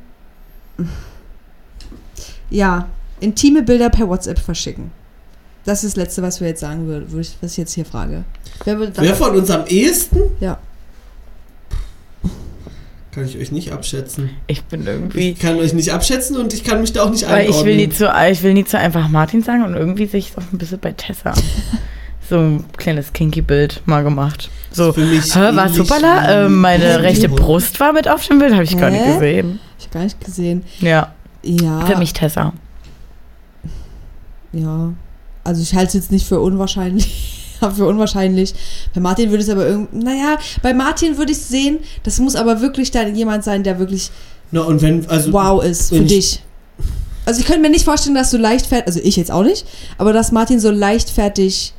ja, 2.49 2.87
intime 3.19 3.61
Bilder 3.63 3.89
per 3.89 4.07
WhatsApp 4.07 4.39
verschicken. 4.39 4.91
Das 5.65 5.83
ist 5.83 5.95
das 5.97 6.03
Letzte, 6.03 6.21
was 6.21 6.41
wir 6.41 6.47
jetzt 6.47 6.59
sagen 6.61 6.87
würden, 6.87 7.11
würde 7.11 7.21
ich- 7.21 7.37
was 7.41 7.51
ich 7.51 7.57
jetzt 7.57 7.73
hier 7.73 7.85
frage. 7.85 8.23
Wer 8.65 8.79
würde 8.79 8.93
Wer 9.01 9.15
von 9.15 9.35
uns 9.35 9.49
am 9.49 9.65
ehesten? 9.67 10.19
Ja. 10.39 10.57
Kann 13.11 13.25
ich 13.25 13.37
euch 13.37 13.51
nicht 13.51 13.71
abschätzen. 13.71 14.31
Ich 14.47 14.63
bin 14.63 14.85
irgendwie. 14.87 15.31
Ich 15.31 15.39
kann 15.39 15.57
euch 15.59 15.73
nicht 15.73 15.91
abschätzen 15.93 16.35
und 16.35 16.51
ich 16.53 16.63
kann 16.63 16.81
mich 16.81 16.93
da 16.93 17.03
auch 17.03 17.11
nicht 17.11 17.23
Weil 17.25 17.41
einordnen. 17.45 17.59
ich 17.59 17.65
will 17.65 17.75
nie 17.75 17.89
zu, 17.89 18.11
ich 18.31 18.41
will 18.43 18.53
nie 18.55 18.65
zu 18.65 18.77
einfach 18.79 19.07
Martin 19.07 19.43
sagen 19.43 19.63
und 19.63 19.75
irgendwie 19.75 20.07
sehe 20.07 20.19
ich 20.19 20.31
es 20.31 20.37
auch 20.37 20.51
ein 20.51 20.57
bisschen 20.57 20.79
bei 20.79 20.91
Tessa. 20.93 21.33
so 22.29 22.37
ein 22.39 22.65
kleines 22.77 23.11
Kinky-Bild 23.13 23.81
mal 23.85 24.03
gemacht. 24.03 24.49
So, 24.71 24.91
Für 24.93 25.05
mich 25.05 25.35
hä, 25.35 25.55
war 25.55 25.69
super, 25.69 25.97
wie- 25.99 26.31
äh, 26.31 26.49
meine 26.49 27.01
rechte 27.01 27.29
Brust 27.29 27.79
war 27.79 27.93
mit 27.93 28.07
auf 28.07 28.25
dem 28.27 28.39
Bild, 28.39 28.53
habe 28.53 28.63
ich 28.63 28.77
gar 28.77 28.89
nicht 28.89 29.03
Hä? 29.05 29.13
gesehen. 29.13 29.59
Ich 29.79 29.91
gar 29.91 30.03
nicht 30.03 30.19
gesehen. 30.23 30.63
Ja, 30.79 31.13
Ja. 31.43 31.85
für 31.85 31.97
mich 31.97 32.13
Tessa. 32.13 32.53
Ja. 34.51 34.93
Also 35.43 35.61
ich 35.61 35.73
halte 35.73 35.89
es 35.89 35.93
jetzt 35.95 36.11
nicht 36.11 36.25
für 36.27 36.39
unwahrscheinlich. 36.39 37.57
für 37.75 37.85
unwahrscheinlich. 37.85 38.53
Bei 38.93 39.01
Martin 39.01 39.29
würde 39.29 39.43
es 39.43 39.49
aber 39.49 39.67
irgendwie. 39.67 40.03
Naja, 40.03 40.37
bei 40.61 40.73
Martin 40.73 41.17
würde 41.17 41.31
ich 41.31 41.39
sehen, 41.39 41.79
das 42.03 42.19
muss 42.19 42.35
aber 42.35 42.61
wirklich 42.61 42.91
dann 42.91 43.15
jemand 43.15 43.43
sein, 43.43 43.63
der 43.63 43.79
wirklich 43.79 44.11
Na, 44.51 44.61
und 44.61 44.81
wenn, 44.81 45.07
also, 45.09 45.33
wow 45.33 45.63
ist 45.63 45.89
für 45.89 46.01
dich. 46.01 46.41
Also 47.25 47.39
ich 47.39 47.45
könnte 47.45 47.61
mir 47.61 47.69
nicht 47.69 47.85
vorstellen, 47.85 48.15
dass 48.15 48.31
du 48.31 48.37
leichtfertig, 48.37 48.87
also 48.87 48.99
ich 49.01 49.15
jetzt 49.15 49.31
auch 49.31 49.43
nicht, 49.43 49.65
aber 49.97 50.11
dass 50.11 50.31
Martin 50.33 50.59
so 50.59 50.69
leichtfertig 50.71 51.73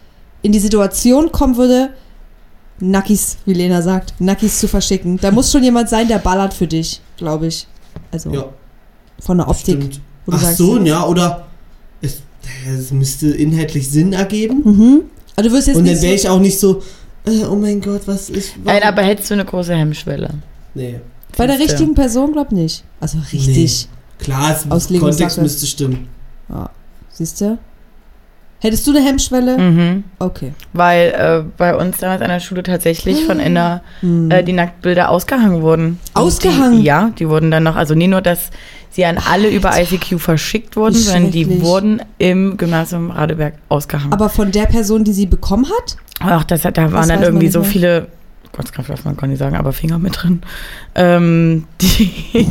in 0.45 0.53
die 0.53 0.61
Situation 0.61 1.33
kommen 1.33 1.57
würde, 1.57 1.91
Nackis, 2.79 3.39
wie 3.47 3.55
Lena 3.55 3.81
sagt, 3.81 4.13
Nackis 4.21 4.61
zu 4.61 4.69
verschicken. 4.69 5.19
Da 5.19 5.31
muss 5.31 5.51
schon 5.51 5.65
jemand 5.65 5.89
sein, 5.89 6.07
der 6.07 6.19
ballert 6.19 6.53
für 6.53 6.67
dich, 6.67 7.01
glaube 7.17 7.47
ich. 7.47 7.67
Also 8.13 8.31
ja, 8.31 8.45
von 9.21 9.39
der 9.39 9.49
Optik. 9.49 9.77
stimmt. 9.77 10.01
wo 10.27 10.33
du 10.33 10.37
Ach 10.37 10.43
sagst, 10.43 10.59
so, 10.59 10.79
ja, 10.79 11.07
oder 11.07 11.47
es, 12.03 12.19
es 12.69 12.91
müsste 12.91 13.29
inhaltlich 13.29 13.91
Sinn 13.91 14.13
ergeben. 14.13 14.63
Mhm. 14.65 15.01
Aber 15.35 15.49
du 15.49 15.53
wirst 15.55 15.69
jetzt 15.69 15.79
Und 15.79 15.87
dann 15.87 16.03
wäre 16.03 16.19
so, 16.19 16.23
ich 16.23 16.29
auch 16.29 16.41
nicht 16.41 16.61
so, 16.61 16.83
äh, 17.25 17.45
oh 17.45 17.57
mein 17.57 17.81
Gott, 17.81 18.03
was 18.05 18.29
ist. 18.29 18.53
Nein, 18.63 18.83
aber 18.83 19.01
hättest 19.01 19.31
du 19.31 19.35
eine 19.35 19.47
große 19.47 19.75
Hemmschwelle? 19.75 20.29
Nee. 20.75 21.01
bei 21.39 21.47
der 21.47 21.59
richtigen 21.59 21.95
Person 21.95 22.33
glaub 22.33 22.53
nicht. 22.53 22.85
Also 23.01 23.17
richtig. 23.33 23.89
Klar, 24.19 24.55
es. 24.69 24.89
Kontext 25.01 25.39
müsste 25.39 25.67
stimmen. 25.67 26.09
Ja. 26.51 26.69
Siehst 27.11 27.41
du? 27.41 27.59
Hättest 28.65 28.87
du 28.87 28.93
eine 28.93 29.05
Hemmschwelle? 29.05 29.59
Mhm. 29.59 30.05
Okay. 30.19 30.53
Weil 30.73 31.09
äh, 31.11 31.45
bei 31.59 31.77
uns 31.77 31.99
damals 31.99 32.23
an 32.23 32.29
der 32.29 32.41
Schule 32.41 32.63
tatsächlich 32.63 33.25
von 33.27 33.39
Inner 33.39 33.83
Hm. 34.01 34.31
äh, 34.31 34.43
die 34.43 34.55
Nacktbilder 34.55 35.11
ausgehangen 35.11 35.61
wurden. 35.61 36.01
Ausgehangen? 36.15 36.79
Die, 36.79 36.85
ja, 36.85 37.11
die 37.19 37.29
wurden 37.29 37.51
dann 37.51 37.63
noch, 37.63 37.77
also 37.77 37.95
nie 37.95 38.09
nur, 38.09 38.23
dass 38.23 38.49
sie 38.91 39.05
an 39.05 39.19
alle 39.31 39.51
über 39.51 39.79
ICQ 39.79 40.19
verschickt 40.19 40.77
wurden, 40.77 40.95
sondern 40.95 41.31
die 41.31 41.61
wurden 41.61 42.01
im 42.17 42.57
Gymnasium 42.57 43.11
Radeberg 43.11 43.55
ausgehangen. 43.69 44.13
Aber 44.15 44.31
von 44.31 44.51
der 44.51 44.65
Person, 44.65 45.05
die 45.05 45.13
sie 45.13 45.27
bekommen 45.27 45.67
hat? 45.67 45.97
Ach, 46.21 46.45
das, 46.45 46.65
hat- 46.65 46.79
da 46.79 46.85
Das 46.85 46.93
waren 46.93 47.09
dann 47.09 47.23
irgendwie 47.23 47.45
nicht 47.47 47.53
so 47.53 47.61
mehr. 47.61 47.69
viele, 47.69 48.07
Gott, 48.53 48.67
darf 48.89 49.05
man 49.05 49.17
gar 49.19 49.27
nicht 49.27 49.41
sagen, 49.41 49.57
aber 49.57 49.73
Finger 49.75 49.99
mit 49.99 50.23
drin. 50.23 50.41
Ähm, 50.95 51.65
die, 51.83 52.47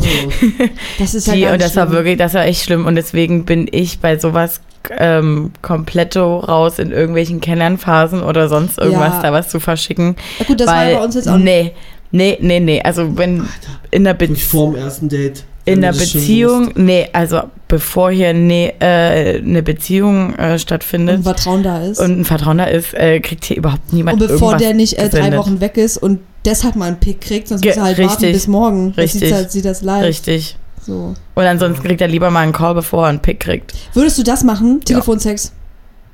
Das 0.99 1.13
ist 1.15 1.27
ja 1.27 1.33
die, 1.33 1.45
und 1.45 1.53
nicht 1.53 1.63
das 1.63 1.75
war 1.75 1.85
schlimm. 1.87 1.95
wirklich, 1.97 2.17
das 2.17 2.33
war 2.35 2.45
echt 2.45 2.63
schlimm 2.63 2.85
und 2.85 2.95
deswegen 2.95 3.45
bin 3.45 3.67
ich 3.71 3.99
bei 3.99 4.17
sowas 4.19 4.61
ähm, 4.97 5.51
kompletto 5.61 6.39
raus 6.39 6.79
in 6.79 6.91
irgendwelchen 6.91 7.41
Kennenlernphasen 7.41 8.21
oder 8.23 8.49
sonst 8.49 8.77
irgendwas 8.77 9.13
Ja. 9.13 9.21
da 9.21 9.33
was 9.33 9.49
zu 9.49 9.59
verschicken. 9.59 10.15
Ja, 10.39 10.45
gut, 10.45 10.59
das 10.59 10.67
weil, 10.67 10.93
war 10.93 10.99
bei 10.99 11.05
uns 11.05 11.15
jetzt 11.15 11.27
auch 11.29 11.37
Nee, 11.37 11.71
nee, 12.11 12.37
nee, 12.41 12.59
nee. 12.59 12.81
Also 12.81 13.17
wenn 13.17 13.47
in 13.91 14.03
der, 14.03 14.13
Be 14.13 14.27
Wirklich 14.29 14.43
vorm 14.45 14.75
ersten 14.75 15.09
Date. 15.09 15.43
in 15.65 15.81
der 15.81 15.91
das 15.93 15.99
Beziehung, 16.13 16.71
nee, 16.75 17.07
also 17.13 17.41
bevor 17.67 18.11
hier 18.11 18.33
nee, 18.33 18.73
äh, 18.79 19.39
eine 19.39 19.63
Beziehung 19.63 20.35
äh, 20.37 20.51
und 20.53 20.59
stattfindet 20.59 21.23
Vertrauen 21.23 21.63
da 21.63 21.81
ist. 21.83 21.99
und 21.99 22.19
ein 22.19 22.25
Vertrauen 22.25 22.57
da 22.57 22.65
ist, 22.65 22.93
äh, 22.93 23.19
kriegt 23.19 23.45
hier 23.45 23.57
überhaupt 23.57 23.93
niemand 23.93 24.21
Und 24.21 24.27
bevor 24.27 24.57
der 24.57 24.73
nicht 24.73 24.97
äh, 24.99 25.09
drei. 25.09 25.35
Wochen 25.37 25.59
weg 25.61 25.77
ist 25.77 25.97
und 25.97 26.19
deshalb 26.45 26.75
mal 26.75 26.87
einen 26.87 26.99
Pick 26.99 27.21
kriegt, 27.21 27.47
sonst 27.47 27.61
Ge- 27.61 27.71
muss 27.71 27.77
er 27.77 27.83
halt 27.83 27.97
warten 27.99 28.11
richtig. 28.11 28.33
bis 28.33 28.47
morgen. 28.47 28.93
Das 28.95 29.05
Richtig. 29.05 29.21
sieht, 29.21 29.33
halt, 29.33 29.51
sieht 29.51 29.65
das 29.65 29.81
live. 29.81 30.03
Richtig. 30.03 30.57
So. 30.85 31.15
Und 31.35 31.43
ansonsten 31.43 31.83
kriegt 31.83 32.01
er 32.01 32.07
lieber 32.07 32.29
mal 32.29 32.41
einen 32.41 32.53
Call, 32.53 32.73
bevor 32.75 33.05
er 33.05 33.09
einen 33.09 33.19
Pick 33.19 33.39
kriegt. 33.39 33.73
Würdest 33.93 34.17
du 34.17 34.23
das 34.23 34.43
machen? 34.43 34.81
Telefonsex? 34.81 35.51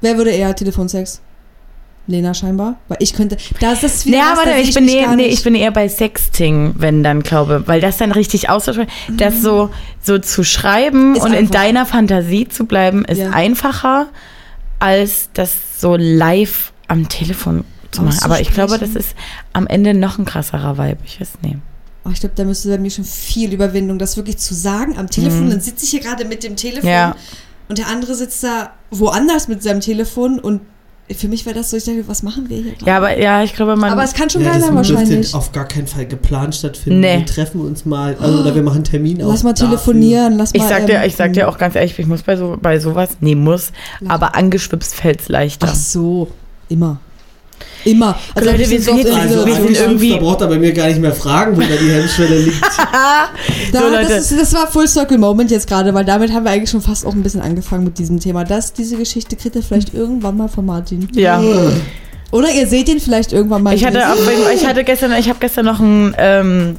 Wer 0.01 0.17
würde 0.17 0.29
eher 0.31 0.55
Telefonsex? 0.55 1.21
Lena 2.07 2.33
scheinbar. 2.33 2.75
Weil 2.87 2.97
ich 3.01 3.13
könnte. 3.13 3.37
Da 3.59 3.73
ist 3.73 3.83
das 3.83 4.05
wieder. 4.05 4.17
Ja, 4.17 4.33
warte, 4.35 4.49
da 4.49 4.55
sehe 4.55 4.63
ich 4.63 4.73
bin, 4.73 4.87
eher, 4.87 5.15
nee, 5.15 5.25
ich 5.27 5.43
bin 5.43 5.53
eher 5.53 5.69
bei 5.71 5.87
Sexting, 5.87 6.73
wenn 6.77 7.03
dann, 7.03 7.21
glaube 7.21 7.63
weil 7.67 7.81
das 7.81 7.97
dann 7.97 8.11
richtig 8.11 8.49
austauschbar 8.49 8.87
Das 9.15 9.41
so, 9.43 9.69
so 10.01 10.17
zu 10.17 10.43
schreiben 10.43 11.09
Mhm. 11.11 11.15
Ist 11.17 11.23
und 11.23 11.33
in 11.33 11.37
einfach. 11.39 11.51
deiner 11.53 11.85
Fantasie 11.85 12.47
zu 12.47 12.65
bleiben, 12.65 13.05
ist 13.05 13.19
Ja. 13.19 13.29
einfacher, 13.29 14.07
als 14.79 15.29
das 15.33 15.53
so 15.79 15.95
live 15.97 16.71
am 16.87 17.09
Telefon 17.09 17.63
zu 17.91 18.01
machen. 18.01 18.19
Aber 18.23 18.39
ich 18.41 18.51
glaube, 18.53 18.79
das 18.79 18.89
Auszusprechen. 18.89 19.09
ist 19.11 19.15
am 19.53 19.67
Ende 19.67 19.93
noch 19.93 20.17
ein 20.17 20.25
krasserer 20.25 20.77
Vibe. 20.79 20.97
Ich 21.05 21.21
weiß 21.21 21.33
nicht. 21.43 21.57
Oh, 22.05 22.09
ich 22.13 22.19
glaube, 22.21 22.35
da 22.35 22.43
müsste 22.45 22.69
bei 22.69 22.77
mir 22.77 22.89
schon 22.89 23.03
viel 23.05 23.51
Überwindung, 23.53 23.99
das 23.99 24.15
wirklich 24.17 24.38
zu 24.38 24.53
sagen 24.53 24.97
am 24.97 25.09
Telefon. 25.09 25.49
Dann 25.49 25.59
sitze 25.61 25.84
ich 25.84 25.91
hier 25.91 25.99
gerade 25.99 26.26
mit 26.26 26.43
dem 26.43 26.55
Telefon 26.55 26.84
Mhm. 26.89 26.95
Ja. 26.95 27.15
und 27.67 27.77
der 27.77 27.88
andere 27.88 28.15
sitzt 28.15 28.43
da 28.43 28.71
woanders 28.89 29.47
mit 29.47 29.61
seinem 29.61 29.81
Telefon 29.81 30.39
und 30.39 30.61
für 31.15 31.27
mich 31.27 31.43
wäre 31.47 31.55
das 31.55 31.71
so, 31.71 31.77
ich 31.77 31.84
dachte, 31.85 32.07
was 32.07 32.21
machen 32.21 32.49
wir 32.49 32.57
hier 32.57 32.71
gerade? 32.73 32.85
Ja, 32.85 32.97
aber 32.97 33.17
ja, 33.17 33.43
ich 33.43 33.55
glaube, 33.55 33.76
man. 33.76 33.91
aber 33.91 34.03
es 34.03 34.13
kann 34.13 34.30
schon 34.30 34.43
Ja, 34.43 34.51
geil 34.51 34.59
das 34.59 34.67
sein 34.67 34.76
wahrscheinlich. 34.76 35.09
dürfte 35.09 35.38
auf 35.38 35.51
gar 35.51 35.67
keinen 35.67 35.88
Fall 35.88 36.05
geplant 36.05 36.53
stattfinden. 36.55 36.99
Nee. 36.99 37.17
Wir 37.17 37.26
treffen 37.26 37.61
uns 37.61 37.84
mal, 37.84 38.15
also, 38.19 38.39
oder 38.41 38.53
wir 38.53 38.61
machen 38.61 38.76
einen 38.76 38.84
Termin 38.84 39.17
Lass 39.17 39.39
auch 39.39 39.43
mal 39.43 39.53
dafür. 39.53 39.69
telefonieren, 39.69 40.38
lass 40.38 40.51
ich 40.53 40.61
mal. 40.61 40.69
sag 40.69 40.85
dir, 40.85 40.99
ähm, 40.99 41.07
ich 41.07 41.15
sag 41.15 41.34
dir 41.34 41.49
auch 41.49 41.57
ganz 41.57 41.73
ehrlich, 41.76 41.97
ich 41.97 42.05
muss 42.05 42.21
bei 42.21 42.38
so 42.38 42.57
bei 42.61 42.80
sowas, 42.80 43.09
nee, 43.21 43.34
muss, 43.34 43.71
Ja. 44.01 44.11
aber 44.11 44.35
angeschwipst 44.35 44.93
fällt's 44.93 45.30
leichter. 45.30 45.67
Ach 45.71 45.76
so, 45.76 46.27
immer. 46.69 46.99
Immer. 47.86 48.18
Also 48.36 48.49
Leute, 48.49 48.60
wir 48.60 48.65
sind 48.68 48.84
so 48.84 48.98
jetzt- 48.98 49.11
Also 49.11 49.45
wir 49.45 49.53
sind 49.56 49.68
Situationen- 49.69 49.80
irgendwie- 49.81 50.10
da 50.11 50.18
braucht 50.18 50.41
er 50.41 50.48
bei 50.48 50.57
mir 50.60 50.72
gar 50.73 50.88
nicht 50.88 50.99
mehr 50.99 51.14
fragen, 51.14 51.56
wo 51.56 51.61
da 51.61 51.68
die 51.68 51.91
Hemmschwelle 51.91 52.38
liegt. 52.40 52.61
Da, 53.72 53.80
So, 53.81 53.88
Leute. 53.88 54.07
das, 54.10 54.31
ist, 54.31 54.41
das 54.41 54.53
war 54.53 54.68
Full 54.68 54.88
Circle 54.88 55.18
Moment 55.18 55.52
jetzt 55.52 55.68
gerade, 55.68 55.94
weil 55.94 56.03
damit 56.06 56.34
haben 56.34 56.44
wir 56.44 56.52
eigentlich 56.52 56.69
schon 56.69 56.81
fast 56.81 57.06
auch 57.06 57.14
ein 57.14 57.22
bisschen 57.23 57.41
angefangen 57.41 57.84
mit 57.84 57.98
diesem 57.99 58.19
Thema. 58.19 58.44
Das, 58.44 58.73
diese 58.73 58.98
Geschichte 58.98 59.36
kriegt 59.36 59.56
ihr 59.56 59.64
vielleicht 59.64 59.94
irgendwann 59.94 60.38
mal 60.38 60.48
von 60.48 60.65
Martin. 60.65 61.07
Ja. 61.14 61.41
Oder 62.31 62.52
ihr 62.52 62.68
seht 62.68 62.88
ihn 62.90 62.99
vielleicht 62.99 63.34
irgendwann 63.34 63.64
mal. 63.64 63.73
Ich 63.73 63.84
hatte, 63.86 64.07
auf, 64.11 64.19
ich 64.53 64.65
hatte 64.65 64.84
gestern, 64.84 65.11
ich 65.14 65.30
habe 65.30 65.40
gestern 65.40 65.65
noch 65.65 65.80
ein 65.80 66.15
ähm, 66.18 66.76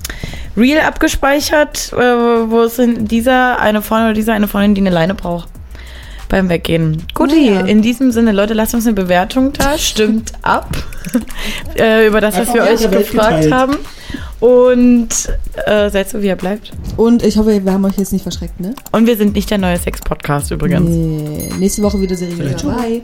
Reel 0.56 0.78
abgespeichert, 0.80 1.92
äh, 1.92 1.96
wo 1.96 2.62
es 2.62 2.78
in 2.78 3.06
dieser 3.06 3.58
eine 3.60 3.82
Freundin 3.82 4.06
oder 4.06 4.14
dieser 4.14 4.32
eine 4.34 4.48
Freundin, 4.48 4.74
die 4.76 4.80
eine 4.82 4.90
Leine 4.90 5.14
braucht. 5.14 5.48
Beim 6.30 6.48
Weggehen. 6.48 7.02
Guti, 7.14 7.50
Naja. 7.50 7.66
in 7.66 7.82
diesem 7.82 8.12
Sinne, 8.12 8.32
Leute, 8.32 8.54
lasst 8.54 8.72
uns 8.72 8.86
eine 8.86 8.94
Bewertung 8.94 9.52
da. 9.52 9.76
Stimmt 9.78 10.32
ab. 10.42 10.74
äh, 11.78 12.06
über 12.06 12.20
das, 12.22 12.38
was 12.38 12.54
wir 12.54 12.62
euch 12.62 12.80
gefragt 12.90 13.42
geteilt. 13.42 13.52
haben. 13.52 13.76
Und 14.38 15.08
äh, 15.66 15.90
seid 15.90 16.08
so, 16.08 16.22
wie 16.22 16.28
ihr 16.28 16.36
bleibt. 16.36 16.72
Und 16.96 17.22
ich 17.22 17.36
hoffe, 17.36 17.62
wir 17.62 17.72
haben 17.72 17.84
euch 17.84 17.98
jetzt 17.98 18.12
nicht 18.12 18.22
verschreckt, 18.22 18.58
ne? 18.58 18.74
Und 18.92 19.06
wir 19.06 19.16
sind 19.16 19.34
nicht 19.34 19.50
der 19.50 19.58
neue 19.58 19.76
Sex-Podcast 19.76 20.50
übrigens. 20.50 20.88
Nee. 20.88 21.50
Nächste 21.58 21.82
Woche 21.82 22.00
wieder 22.00 22.16
seriös 22.16 22.62
dabei. 22.62 23.02